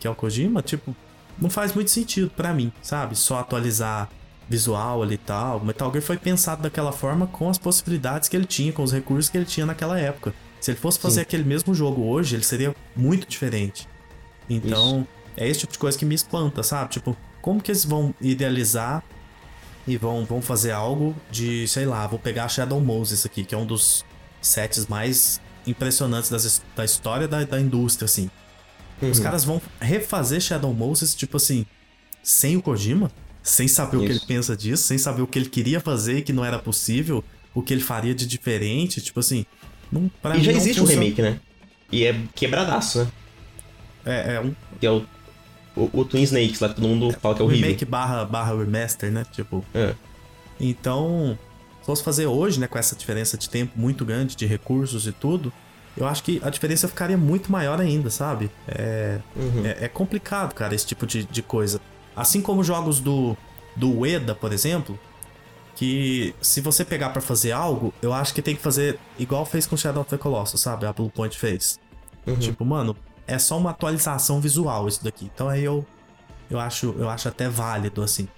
que 0.00 0.06
é 0.06 0.10
o 0.10 0.14
Kojima, 0.14 0.62
tipo, 0.62 0.94
não 1.38 1.48
faz 1.48 1.74
muito 1.74 1.90
sentido 1.90 2.30
para 2.30 2.52
mim, 2.52 2.72
sabe? 2.82 3.16
Só 3.16 3.38
atualizar 3.38 4.10
visual 4.48 5.02
ali 5.02 5.14
e 5.14 5.18
tal. 5.18 5.58
O 5.58 5.64
Metal 5.64 5.90
Gear 5.90 6.02
foi 6.02 6.16
pensado 6.16 6.62
daquela 6.62 6.92
forma 6.92 7.26
com 7.26 7.48
as 7.48 7.58
possibilidades 7.58 8.28
que 8.28 8.36
ele 8.36 8.44
tinha, 8.44 8.72
com 8.72 8.82
os 8.82 8.92
recursos 8.92 9.30
que 9.30 9.38
ele 9.38 9.46
tinha 9.46 9.64
naquela 9.64 9.98
época. 9.98 10.34
Se 10.60 10.70
ele 10.70 10.78
fosse 10.78 10.98
fazer 10.98 11.16
Sim. 11.16 11.22
aquele 11.22 11.44
mesmo 11.44 11.74
jogo 11.74 12.02
hoje, 12.02 12.36
ele 12.36 12.44
seria 12.44 12.74
muito 12.94 13.26
diferente. 13.26 13.88
Então, 14.48 15.00
Isso. 15.00 15.08
é 15.36 15.48
esse 15.48 15.60
tipo 15.60 15.72
de 15.72 15.78
coisa 15.78 15.98
que 15.98 16.04
me 16.04 16.14
espanta, 16.14 16.62
sabe? 16.62 16.90
Tipo, 16.90 17.16
como 17.40 17.60
que 17.60 17.70
eles 17.70 17.84
vão 17.84 18.14
idealizar 18.20 19.02
e 19.86 19.96
vão, 19.96 20.24
vão 20.24 20.40
fazer 20.40 20.70
algo 20.70 21.14
de, 21.30 21.66
sei 21.66 21.86
lá, 21.86 22.06
vou 22.06 22.18
pegar 22.18 22.48
Shadow 22.48 22.80
Moses 22.80 23.26
aqui, 23.26 23.44
que 23.44 23.54
é 23.54 23.58
um 23.58 23.66
dos 23.66 24.04
sets 24.40 24.86
mais 24.86 25.40
impressionantes 25.66 26.30
das, 26.30 26.62
da 26.76 26.84
história 26.84 27.26
da, 27.26 27.44
da 27.44 27.60
indústria, 27.60 28.04
assim. 28.04 28.30
Uhum. 29.00 29.10
Os 29.10 29.18
caras 29.18 29.44
vão 29.44 29.60
refazer 29.80 30.40
Shadow 30.40 30.72
Moses, 30.72 31.14
tipo 31.14 31.36
assim, 31.36 31.66
sem 32.22 32.56
o 32.56 32.62
Kojima, 32.62 33.10
sem 33.42 33.66
saber 33.66 33.96
Isso. 33.96 34.04
o 34.04 34.06
que 34.06 34.12
ele 34.12 34.20
pensa 34.26 34.56
disso, 34.56 34.84
sem 34.84 34.98
saber 34.98 35.22
o 35.22 35.26
que 35.26 35.38
ele 35.38 35.48
queria 35.48 35.80
fazer 35.80 36.18
e 36.18 36.22
que 36.22 36.32
não 36.32 36.44
era 36.44 36.58
possível, 36.58 37.24
o 37.52 37.62
que 37.62 37.74
ele 37.74 37.82
faria 37.82 38.14
de 38.14 38.26
diferente, 38.26 39.00
tipo 39.00 39.18
assim. 39.18 39.44
Não, 39.90 40.10
pra 40.22 40.36
e 40.36 40.42
já 40.42 40.52
existe 40.52 40.80
um 40.80 40.84
remake, 40.84 41.20
né? 41.20 41.40
E 41.90 42.04
é 42.04 42.18
quebradaço, 42.34 43.00
né? 43.00 43.10
É, 44.04 44.34
é 44.34 44.40
um. 44.40 44.54
Que 44.80 44.86
é 44.86 44.90
o, 44.90 45.04
o, 45.76 45.90
o 45.92 46.04
Twin 46.04 46.22
Snakes 46.22 46.60
lá, 46.60 46.68
que 46.68 46.76
todo 46.76 46.88
mundo 46.88 47.10
é, 47.10 47.12
fala 47.12 47.34
que 47.34 47.42
é 47.42 47.44
horrível. 47.44 47.66
Remake 47.66 47.84
barra, 47.84 48.24
barra 48.24 48.56
remaster, 48.56 49.10
né? 49.10 49.24
Tipo. 49.30 49.64
É. 49.74 49.94
Então, 50.60 51.38
se 51.80 51.86
fosse 51.86 52.02
fazer 52.02 52.26
hoje, 52.26 52.60
né, 52.60 52.66
com 52.66 52.78
essa 52.78 52.94
diferença 52.94 53.36
de 53.36 53.48
tempo 53.48 53.72
muito 53.76 54.04
grande, 54.04 54.36
de 54.36 54.46
recursos 54.46 55.06
e 55.06 55.12
tudo, 55.12 55.52
eu 55.96 56.06
acho 56.06 56.22
que 56.22 56.40
a 56.42 56.50
diferença 56.50 56.86
ficaria 56.88 57.16
muito 57.16 57.50
maior 57.50 57.80
ainda, 57.80 58.08
sabe? 58.10 58.50
É, 58.68 59.18
uhum. 59.34 59.66
é, 59.66 59.84
é, 59.84 59.88
complicado, 59.88 60.54
cara, 60.54 60.74
esse 60.74 60.86
tipo 60.86 61.06
de, 61.06 61.24
de 61.24 61.42
coisa. 61.42 61.80
Assim 62.14 62.40
como 62.40 62.62
jogos 62.62 63.00
do, 63.00 63.36
do 63.74 63.98
Ueda, 64.00 64.34
por 64.34 64.52
exemplo, 64.52 64.98
que 65.74 66.34
se 66.40 66.60
você 66.60 66.84
pegar 66.84 67.10
para 67.10 67.20
fazer 67.20 67.52
algo, 67.52 67.92
eu 68.00 68.12
acho 68.12 68.32
que 68.32 68.40
tem 68.40 68.54
que 68.54 68.62
fazer 68.62 68.98
igual 69.18 69.44
fez 69.44 69.66
com 69.66 69.76
Shadow 69.76 70.02
of 70.02 70.10
the 70.10 70.18
Colossus, 70.18 70.60
sabe? 70.60 70.86
A 70.86 70.92
Blue 70.92 71.10
Point 71.10 71.36
fez. 71.36 71.78
Uhum. 72.26 72.36
Tipo, 72.36 72.64
mano, 72.64 72.96
é 73.32 73.38
só 73.38 73.58
uma 73.58 73.70
atualização 73.70 74.40
visual 74.40 74.88
isso 74.88 75.02
daqui. 75.02 75.30
Então 75.32 75.48
aí 75.48 75.64
eu, 75.64 75.84
eu, 76.50 76.60
acho, 76.60 76.94
eu 76.98 77.08
acho 77.08 77.28
até 77.28 77.48
válido, 77.48 78.02
assim. 78.02 78.28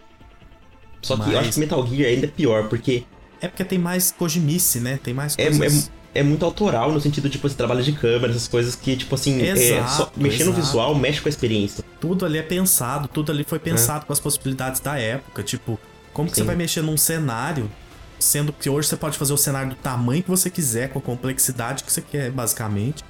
Só 1.02 1.16
que 1.16 1.22
Mas... 1.22 1.32
eu 1.32 1.38
acho 1.38 1.52
que 1.52 1.60
Metal 1.60 1.86
Gear 1.86 2.08
ainda 2.10 2.26
é 2.26 2.30
pior, 2.30 2.68
porque... 2.68 3.04
É 3.40 3.48
porque 3.48 3.64
tem 3.64 3.78
mais 3.78 4.10
Kojimice, 4.10 4.80
né? 4.80 4.98
Tem 5.02 5.12
mais 5.12 5.34
é, 5.36 5.44
coisas... 5.44 5.86
É, 5.86 5.90
é 6.00 6.04
é 6.14 6.22
muito 6.22 6.44
autoral 6.44 6.92
no 6.92 7.00
sentido, 7.00 7.28
tipo, 7.28 7.44
esse 7.44 7.56
trabalho 7.56 7.82
de 7.82 7.90
câmera, 7.90 8.30
essas 8.30 8.46
coisas 8.46 8.76
que, 8.76 8.96
tipo 8.96 9.16
assim, 9.16 9.42
é 9.42 9.50
exato, 9.50 10.12
é, 10.16 10.22
mexer 10.22 10.44
no 10.44 10.52
visual 10.52 10.94
mexe 10.94 11.20
com 11.20 11.28
a 11.28 11.30
experiência. 11.30 11.84
Tudo 12.00 12.24
ali 12.24 12.38
é 12.38 12.42
pensado, 12.42 13.08
tudo 13.08 13.32
ali 13.32 13.42
foi 13.42 13.58
pensado 13.58 14.04
é. 14.04 14.06
com 14.06 14.12
as 14.12 14.20
possibilidades 14.20 14.80
da 14.80 14.96
época. 14.96 15.42
Tipo, 15.42 15.78
como 16.12 16.28
que 16.28 16.36
Sim. 16.36 16.42
você 16.42 16.46
vai 16.46 16.54
mexer 16.54 16.82
num 16.82 16.96
cenário, 16.96 17.68
sendo 18.16 18.52
que 18.52 18.70
hoje 18.70 18.88
você 18.88 18.96
pode 18.96 19.18
fazer 19.18 19.32
o 19.32 19.36
cenário 19.36 19.70
do 19.70 19.74
tamanho 19.76 20.22
que 20.22 20.30
você 20.30 20.48
quiser, 20.48 20.90
com 20.90 21.00
a 21.00 21.02
complexidade 21.02 21.82
que 21.82 21.92
você 21.92 22.00
quer, 22.00 22.30
basicamente. 22.30 23.02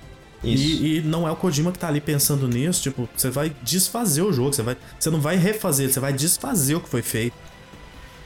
E, 0.45 0.99
e, 0.99 1.03
não 1.03 1.27
é 1.27 1.31
o 1.31 1.37
Kojima 1.37 1.73
que 1.73 1.79
tá 1.79 1.89
ali 1.89 2.01
pensando 2.01 2.47
nisso, 2.47 2.83
tipo, 2.83 3.09
você 3.17 3.31
vai 3.31 3.55
desfazer 3.63 4.23
o 4.23 4.33
jogo, 4.33 4.53
você, 4.53 4.63
vai, 4.63 4.77
você 4.99 5.11
não 5.11 5.21
vai 5.21 5.37
refazer, 5.37 5.91
você 5.91 6.01
vai 6.01 6.13
desfazer 6.13 6.75
o 6.75 6.81
que 6.81 6.89
foi 6.89 7.03
feito. 7.03 7.37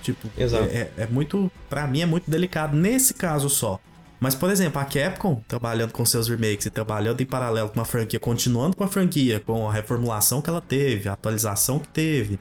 Tipo, 0.03 0.29
Exato. 0.37 0.65
É, 0.65 0.77
é, 0.77 0.93
é 0.99 1.07
muito. 1.07 1.51
para 1.69 1.87
mim 1.87 2.01
é 2.01 2.07
muito 2.07 2.31
delicado 2.31 2.77
nesse 2.77 3.15
caso 3.15 3.49
só. 3.49 3.81
Mas, 4.21 4.35
por 4.35 4.51
exemplo, 4.51 4.81
a 4.81 4.85
Capcom, 4.85 5.43
trabalhando 5.47 5.93
com 5.93 6.05
seus 6.05 6.29
remakes 6.29 6.67
e 6.67 6.71
trabalhando 6.71 7.21
em 7.21 7.27
paralelo 7.27 7.69
com 7.69 7.81
a 7.81 7.85
franquia, 7.85 8.19
continuando 8.19 8.77
com 8.77 8.83
a 8.83 8.89
franquia, 8.89 9.39
com 9.39 9.69
a 9.69 9.73
reformulação 9.73 10.43
que 10.43 10.51
ela 10.51 10.61
teve, 10.61 11.09
a 11.09 11.13
atualização 11.13 11.79
que 11.79 11.89
teve, 11.89 12.39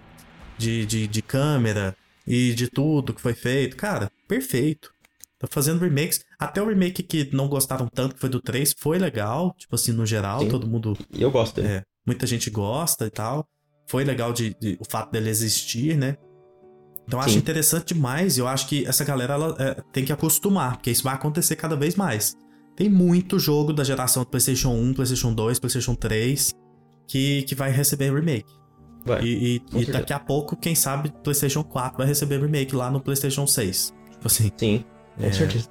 de, 0.57 0.86
de, 0.88 1.07
de 1.07 1.21
câmera 1.21 1.95
e 2.25 2.53
de 2.53 2.67
tudo 2.67 3.13
que 3.13 3.21
foi 3.21 3.34
feito, 3.34 3.78
cara, 3.78 4.11
perfeito. 4.28 4.91
Tá 5.39 5.47
fazendo 5.49 5.79
remakes. 5.79 6.21
Até 6.39 6.61
o 6.61 6.67
remake 6.67 7.03
que 7.03 7.29
não 7.35 7.47
gostaram 7.47 7.88
tanto, 7.88 8.15
que 8.15 8.21
foi 8.21 8.29
do 8.29 8.41
3, 8.41 8.73
foi 8.77 8.97
legal. 8.97 9.53
Tipo 9.57 9.75
assim, 9.75 9.91
no 9.91 10.05
geral, 10.05 10.41
Sim. 10.41 10.49
todo 10.49 10.67
mundo. 10.67 10.97
E 11.13 11.21
eu 11.21 11.29
gosto 11.29 11.55
dele. 11.55 11.67
É, 11.67 11.83
muita 12.05 12.25
gente 12.25 12.49
gosta 12.49 13.05
e 13.05 13.09
tal. 13.11 13.45
Foi 13.88 14.03
legal 14.03 14.33
de, 14.33 14.55
de, 14.59 14.77
o 14.79 14.85
fato 14.89 15.11
dele 15.11 15.29
existir, 15.29 15.95
né? 15.97 16.17
Então 17.05 17.19
eu 17.19 17.23
acho 17.23 17.33
Sim. 17.33 17.39
interessante 17.39 17.93
demais. 17.93 18.38
Eu 18.38 18.47
acho 18.47 18.67
que 18.67 18.85
essa 18.85 19.05
galera 19.05 19.35
ela, 19.35 19.55
é, 19.59 19.81
tem 19.93 20.03
que 20.03 20.11
acostumar, 20.11 20.77
porque 20.77 20.91
isso 20.91 21.03
vai 21.03 21.13
acontecer 21.13 21.55
cada 21.55 21.75
vez 21.75 21.95
mais. 21.95 22.35
Tem 22.75 22.89
muito 22.89 23.39
jogo 23.39 23.71
da 23.73 23.83
geração 23.83 24.23
do 24.23 24.29
PlayStation 24.29 24.69
1, 24.69 24.93
PlayStation 24.93 25.33
2, 25.33 25.59
PlayStation 25.59 25.95
3 25.95 26.53
que, 27.07 27.43
que 27.43 27.55
vai 27.55 27.71
receber 27.71 28.13
remake. 28.13 28.51
Vai. 29.05 29.23
E, 29.23 29.55
e- 29.73 29.81
e 29.81 29.85
daqui 29.85 30.11
a 30.11 30.19
pouco, 30.19 30.55
quem 30.57 30.75
sabe, 30.75 31.11
PlayStation 31.23 31.63
4 31.63 31.97
vai 31.97 32.05
receber 32.07 32.41
remake 32.41 32.75
lá 32.75 32.91
no 32.91 32.99
PlayStation 32.99 33.47
6. 33.47 33.93
Tipo 34.11 34.27
assim. 34.27 34.51
Sim, 34.57 34.83
com 35.18 35.26
É. 35.26 35.32
certeza. 35.32 35.70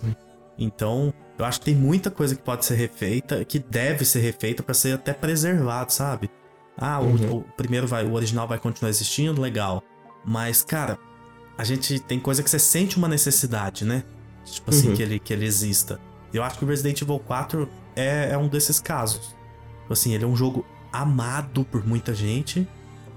Então, 0.58 1.12
eu 1.38 1.44
acho 1.44 1.58
que 1.60 1.66
tem 1.66 1.74
muita 1.74 2.10
coisa 2.10 2.34
que 2.34 2.42
pode 2.42 2.64
ser 2.64 2.74
refeita, 2.76 3.44
que 3.44 3.58
deve 3.58 4.04
ser 4.04 4.20
refeita 4.20 4.62
pra 4.62 4.74
ser 4.74 4.94
até 4.94 5.12
preservado, 5.12 5.92
sabe? 5.92 6.30
Ah, 6.78 7.00
o, 7.00 7.04
Uhum. 7.06 7.36
o 7.38 7.40
primeiro 7.56 7.86
vai, 7.86 8.04
o 8.06 8.12
original 8.14 8.46
vai 8.48 8.58
continuar 8.58 8.88
existindo, 8.90 9.40
legal. 9.40 9.82
Mas, 10.24 10.62
cara, 10.62 10.98
a 11.58 11.64
gente 11.64 11.98
tem 12.00 12.18
coisa 12.18 12.42
que 12.42 12.48
você 12.50 12.58
sente 12.58 12.96
uma 12.96 13.08
necessidade, 13.08 13.84
né? 13.84 14.02
Tipo 14.44 14.70
assim, 14.70 14.88
Uhum. 14.90 14.96
que, 14.96 15.02
ele, 15.02 15.18
que 15.18 15.32
ele 15.32 15.44
exista. 15.46 16.00
Eu 16.32 16.42
acho 16.42 16.58
que 16.58 16.64
o 16.64 16.68
Resident 16.68 17.00
Evil 17.02 17.18
4 17.18 17.68
é, 17.94 18.30
é 18.32 18.38
um 18.38 18.48
desses 18.48 18.78
casos. 18.80 19.34
Tipo 19.82 19.92
assim, 19.92 20.14
ele 20.14 20.24
é 20.24 20.26
um 20.26 20.36
jogo 20.36 20.64
amado 20.92 21.64
por 21.64 21.86
muita 21.86 22.14
gente, 22.14 22.66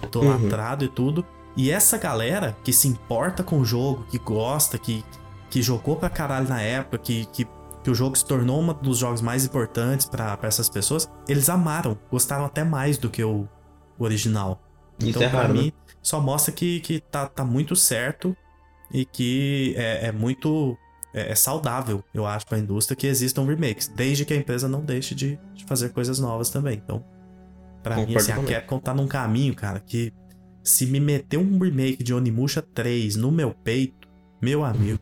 idolatrado 0.04 0.86
e 0.86 0.88
tudo. 0.90 1.26
E 1.58 1.72
essa 1.72 1.98
galera 1.98 2.56
que 2.64 2.72
se 2.72 2.88
importa 2.88 3.44
com 3.44 3.60
o 3.60 3.66
jogo, 3.66 4.06
que 4.10 4.18
gosta, 4.20 4.78
que, 4.78 5.04
que 5.50 5.62
jogou 5.62 5.96
pra 5.96 6.10
caralho 6.10 6.48
na 6.48 6.62
época, 6.62 6.98
que, 6.98 7.26
que, 7.28 7.48
que 7.84 7.90
o 7.90 7.96
jogo 7.96 8.16
se 8.16 8.26
tornou 8.26 8.62
um 8.62 8.74
dos 8.74 8.98
jogos 8.98 9.22
mais 9.22 9.46
importantes 9.46 10.06
pra 10.06 10.38
pra 10.38 10.48
essas 10.48 10.70
pessoas, 10.70 11.10
eles 11.28 11.50
amaram, 11.50 11.98
gostaram 12.12 12.46
até 12.46 12.64
mais 12.64 12.98
do 12.98 13.10
que 13.10 13.24
o, 13.24 13.48
o 13.98 14.04
original. 14.04 14.62
Isso 15.00 15.10
então, 15.10 15.24
é 15.24 15.30
pra 15.30 15.48
mim, 15.48 15.66
né? 15.66 15.72
só 16.02 16.20
mostra 16.20 16.52
que, 16.54 16.80
que 16.82 17.00
tá, 17.00 17.28
tá 17.28 17.46
muito 17.46 17.76
certo 17.76 18.36
e 18.92 19.06
que 19.06 19.74
é, 19.78 20.08
é 20.08 20.12
muito. 20.12 20.78
É, 21.14 21.32
é 21.32 21.36
saudável, 21.36 22.04
eu 22.14 22.26
acho, 22.26 22.46
pra 22.46 22.60
indústria 22.60 22.96
que 22.96 23.08
existam 23.08 23.44
remakes, 23.44 23.88
desde 23.88 24.26
que 24.26 24.34
a 24.34 24.38
empresa 24.38 24.68
não 24.68 24.82
deixe 24.82 25.16
de, 25.16 25.40
de 25.56 25.66
fazer 25.66 25.90
coisas 25.90 26.20
novas 26.20 26.52
também. 26.52 26.80
Então, 26.84 27.04
pra 27.82 27.96
mim, 27.96 28.16
assim, 28.16 28.32
a. 28.32 28.44
Capcom 28.44 28.80
tá 28.80 28.94
num 28.94 29.08
caminho, 29.08 29.56
cara, 29.56 29.80
que 29.80 30.14
se 30.64 30.86
me 30.86 31.00
meter 31.00 31.38
um 31.38 31.58
remake 31.58 32.04
de 32.04 32.14
Onimusha 32.14 32.62
3 32.62 33.16
no 33.16 33.32
meu 33.32 33.54
peito, 33.54 34.08
meu 34.42 34.64
amigo, 34.64 35.00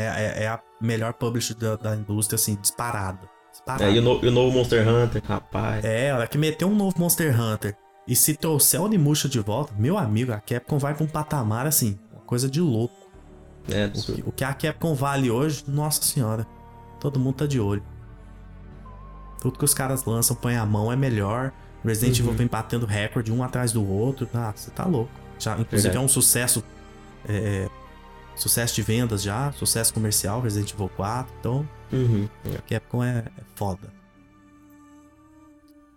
é, 0.00 0.40
é, 0.40 0.44
é 0.44 0.48
a 0.48 0.60
melhor 0.80 1.12
publisher 1.14 1.54
da, 1.54 1.76
da 1.76 1.96
indústria, 1.96 2.36
assim, 2.36 2.56
disparada. 2.60 3.20
disparada. 3.50 3.84
É, 3.84 3.92
e, 3.92 3.98
o 3.98 4.02
no- 4.02 4.24
e 4.24 4.28
o 4.28 4.30
novo 4.30 4.56
Monster 4.56 4.86
Hunter, 4.88 5.22
rapaz. 5.24 5.84
É, 5.84 6.10
a 6.10 6.16
hora 6.16 6.26
que 6.26 6.38
meter 6.38 6.64
um 6.64 6.74
novo 6.74 6.94
Monster 6.98 7.38
Hunter 7.40 7.76
e 8.06 8.14
se 8.16 8.34
trouxer 8.36 8.80
o 8.80 8.84
Onimusha 8.84 9.28
de 9.28 9.38
volta, 9.40 9.72
meu 9.76 9.98
amigo, 9.98 10.32
a 10.32 10.38
Capcom 10.40 10.78
vai 10.78 10.94
pra 10.94 11.04
um 11.04 11.08
patamar 11.08 11.66
assim, 11.66 11.98
uma 12.12 12.22
coisa 12.22 12.48
de 12.48 12.60
louco. 12.60 12.94
É, 13.70 13.86
O 13.86 13.90
que, 14.02 14.24
o 14.28 14.32
que 14.32 14.44
a 14.44 14.54
Capcom 14.54 14.94
vale 14.94 15.30
hoje, 15.30 15.64
nossa 15.68 16.02
senhora, 16.02 16.46
todo 17.00 17.18
mundo 17.20 17.34
tá 17.36 17.46
de 17.46 17.60
olho. 17.60 17.82
Tudo 19.40 19.58
que 19.58 19.64
os 19.64 19.74
caras 19.74 20.04
lançam, 20.04 20.34
põe 20.34 20.56
a 20.56 20.64
mão, 20.66 20.90
é 20.90 20.96
melhor. 20.96 21.52
Resident 21.84 22.18
Uhum. 22.18 22.24
Evil 22.26 22.36
vem 22.38 22.46
batendo 22.48 22.86
recorde 22.86 23.30
um 23.32 23.42
atrás 23.42 23.70
do 23.72 23.86
outro. 23.88 24.28
Ah, 24.34 24.52
você 24.54 24.70
tá 24.70 24.84
louco. 24.84 25.10
Já, 25.38 25.52
inclusive 25.52 25.82
Verdade. 25.82 25.96
é 25.96 26.00
um 26.00 26.08
sucesso. 26.08 26.64
é, 27.28 27.68
sucesso 28.38 28.74
de 28.74 28.82
vendas 28.82 29.22
já, 29.22 29.52
sucesso 29.52 29.92
comercial, 29.92 30.40
Resident 30.40 30.72
Evil 30.72 30.88
4. 30.90 31.34
Então, 31.40 31.68
Uhum. 31.92 32.28
Capcom 32.68 33.02
é, 33.02 33.18
é 33.36 33.42
foda. 33.54 33.92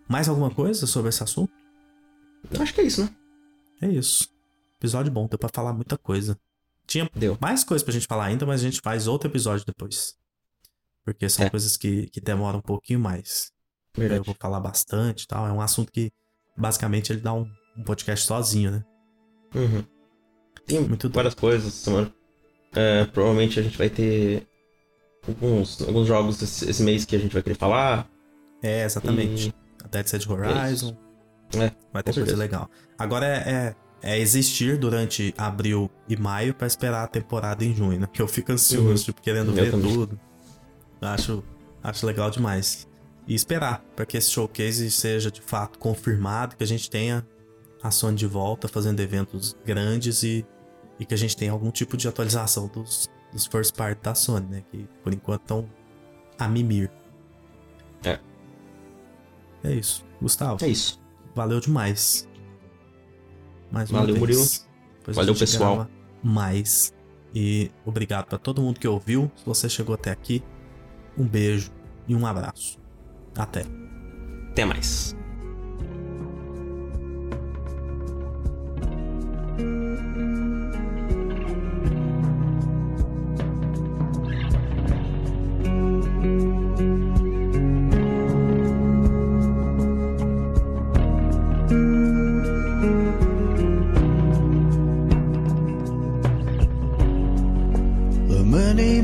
Mais 0.07 0.27
alguma 0.27 0.49
coisa 0.51 0.85
sobre 0.87 1.09
esse 1.09 1.23
assunto? 1.23 1.51
Eu 2.51 2.61
Acho 2.61 2.73
que 2.73 2.81
é 2.81 2.83
isso, 2.85 3.03
né? 3.03 3.15
É 3.81 3.87
isso. 3.87 4.29
Episódio 4.77 5.11
bom, 5.11 5.27
deu 5.27 5.37
pra 5.39 5.49
falar 5.53 5.73
muita 5.73 5.97
coisa. 5.97 6.37
Tinha 6.87 7.09
Deu. 7.15 7.37
mais 7.39 7.63
coisa 7.63 7.83
pra 7.83 7.93
gente 7.93 8.07
falar 8.07 8.25
ainda, 8.25 8.45
mas 8.45 8.61
a 8.61 8.63
gente 8.63 8.81
faz 8.83 9.07
outro 9.07 9.29
episódio 9.29 9.65
depois. 9.65 10.17
Porque 11.05 11.29
são 11.29 11.45
É. 11.45 11.49
coisas 11.49 11.77
que, 11.77 12.07
que 12.07 12.19
demoram 12.19 12.59
um 12.59 12.63
pouquinho 12.63 12.99
mais. 12.99 13.51
Daí 13.93 14.05
Eu 14.05 14.09
Verdade. 14.09 14.25
vou 14.25 14.35
falar 14.39 14.59
bastante 14.59 15.23
e 15.23 15.27
tal. 15.27 15.47
É 15.47 15.51
um 15.51 15.61
assunto 15.61 15.91
que, 15.91 16.11
basicamente, 16.57 17.11
ele 17.13 17.21
dá 17.21 17.33
um, 17.33 17.49
um 17.77 17.83
podcast 17.83 18.25
sozinho, 18.25 18.71
né? 18.71 18.85
Uhum. 19.55 19.83
Tem 20.65 20.79
Muito 20.79 21.03
doido. 21.07 21.15
várias 21.15 21.35
coisas 21.35 21.67
essa 21.87 22.13
É, 22.75 23.05
provavelmente 23.05 23.59
a 23.59 23.63
gente 23.63 23.77
vai 23.77 23.89
ter 23.89 24.47
alguns, 25.27 25.81
alguns 25.81 26.07
jogos 26.07 26.41
esse, 26.41 26.69
esse 26.69 26.81
mês 26.83 27.05
que 27.05 27.15
a 27.15 27.19
gente 27.19 27.33
vai 27.33 27.43
querer 27.43 27.55
falar. 27.55 28.07
É, 28.63 28.83
exatamente. 28.85 29.49
E- 29.49 29.53
A 29.83 29.87
Dead 29.87 30.07
Set 30.07 30.29
Horizon. 30.31 30.95
É, 31.55 31.71
Vai 31.91 32.01
ter 32.03 32.13
coisa 32.13 32.37
legal. 32.37 32.69
Agora 32.97 33.25
é, 33.25 33.75
é, 34.01 34.13
é 34.13 34.19
existir 34.19 34.77
durante 34.77 35.33
abril 35.37 35.91
e 36.07 36.15
maio 36.15 36.53
pra 36.53 36.65
esperar 36.65 37.03
a 37.03 37.07
temporada 37.07 37.65
em 37.65 37.75
junho, 37.75 37.99
né? 37.99 38.07
Que 38.11 38.21
eu 38.21 38.27
fico 38.27 38.51
ansioso, 38.53 38.87
Uhum. 38.87 38.95
tipo, 38.95 39.21
querendo 39.21 39.49
Eu 39.49 39.55
ver 39.55 39.71
também. 39.71 39.91
tudo. 39.93 40.17
Acho, 41.01 41.43
acho 41.83 42.05
legal 42.05 42.29
demais. 42.29 42.87
E 43.27 43.35
esperar 43.35 43.83
pra 43.95 44.05
que 44.05 44.15
esse 44.17 44.29
showcase 44.29 44.89
seja 44.91 45.29
de 45.29 45.41
fato 45.41 45.77
confirmado, 45.77 46.55
que 46.55 46.63
a 46.63 46.67
gente 46.67 46.89
tenha 46.89 47.25
a 47.83 47.91
Sony 47.91 48.15
de 48.15 48.27
volta 48.27 48.67
fazendo 48.67 48.99
eventos 48.99 49.55
grandes 49.65 50.23
e, 50.23 50.45
e 51.01 51.05
que 51.05 51.15
a 51.15 51.17
gente 51.17 51.35
tenha 51.35 51.51
algum 51.51 51.71
tipo 51.71 51.97
de 51.97 52.07
atualização 52.07 52.67
dos, 52.67 53.09
dos 53.33 53.47
first 53.47 53.75
party 53.75 53.99
da 54.03 54.13
Sony, 54.13 54.45
né? 54.45 54.63
Que 54.69 54.87
por 55.03 55.11
enquanto 55.11 55.41
estão 55.41 55.69
a 56.37 56.47
mimir. 56.47 56.91
É. 58.05 58.19
É 59.63 59.73
isso. 59.73 60.05
Gustavo. 60.21 60.63
É 60.63 60.67
isso. 60.67 61.01
Valeu 61.33 61.59
demais. 61.59 62.29
Mais 63.71 63.89
uma 63.89 64.01
Valeu, 64.01 64.13
vez. 64.13 64.19
Murilo. 64.19 65.15
Valeu, 65.15 65.35
pessoal. 65.35 65.87
Mais. 66.21 66.93
E 67.33 67.71
obrigado 67.83 68.27
pra 68.27 68.37
todo 68.37 68.61
mundo 68.61 68.79
que 68.79 68.87
ouviu. 68.87 69.31
Se 69.35 69.43
você 69.43 69.67
chegou 69.67 69.95
até 69.95 70.11
aqui, 70.11 70.43
um 71.17 71.25
beijo 71.25 71.71
e 72.07 72.13
um 72.13 72.27
abraço. 72.27 72.77
Até. 73.35 73.63
Até 74.51 74.65
mais. 74.65 75.15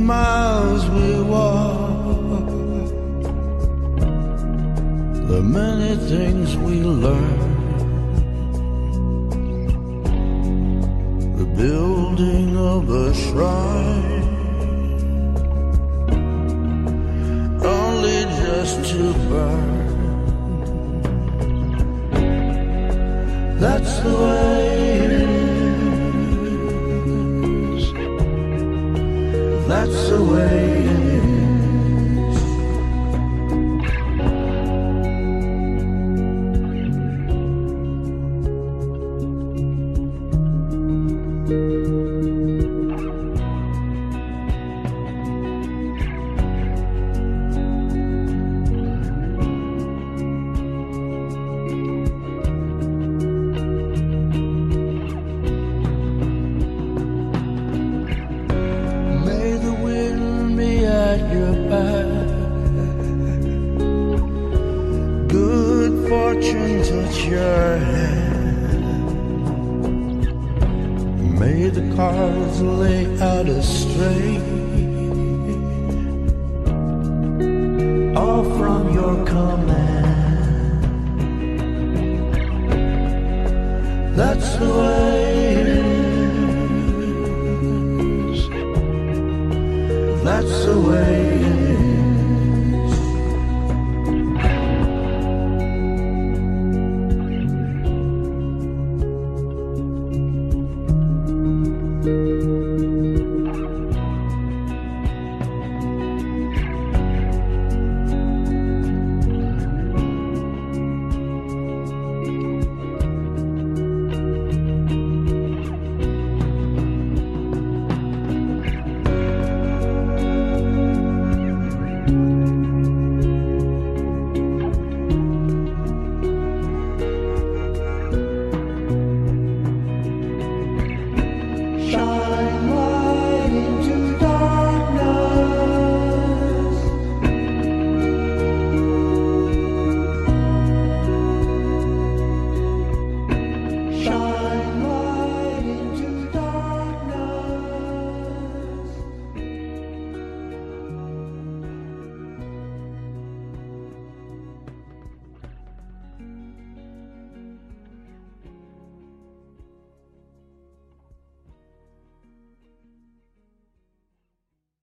Miles 0.07 0.89
we 0.89 1.21
walk, 1.21 2.87
the 5.27 5.41
many 5.43 5.97
things 6.07 6.55
we 6.55 6.75
learn, 6.81 7.39
the 11.39 11.45
building 11.61 12.55
of 12.55 12.89
a 12.89 13.13
shrine, 13.13 14.29
only 17.61 18.19
just 18.43 18.85
to 18.91 19.13
burn. 19.27 19.87
That's 23.59 23.99
the 23.99 24.15
way 24.23 24.96
That's 29.67 30.09
the 30.09 30.23
way 30.23 30.96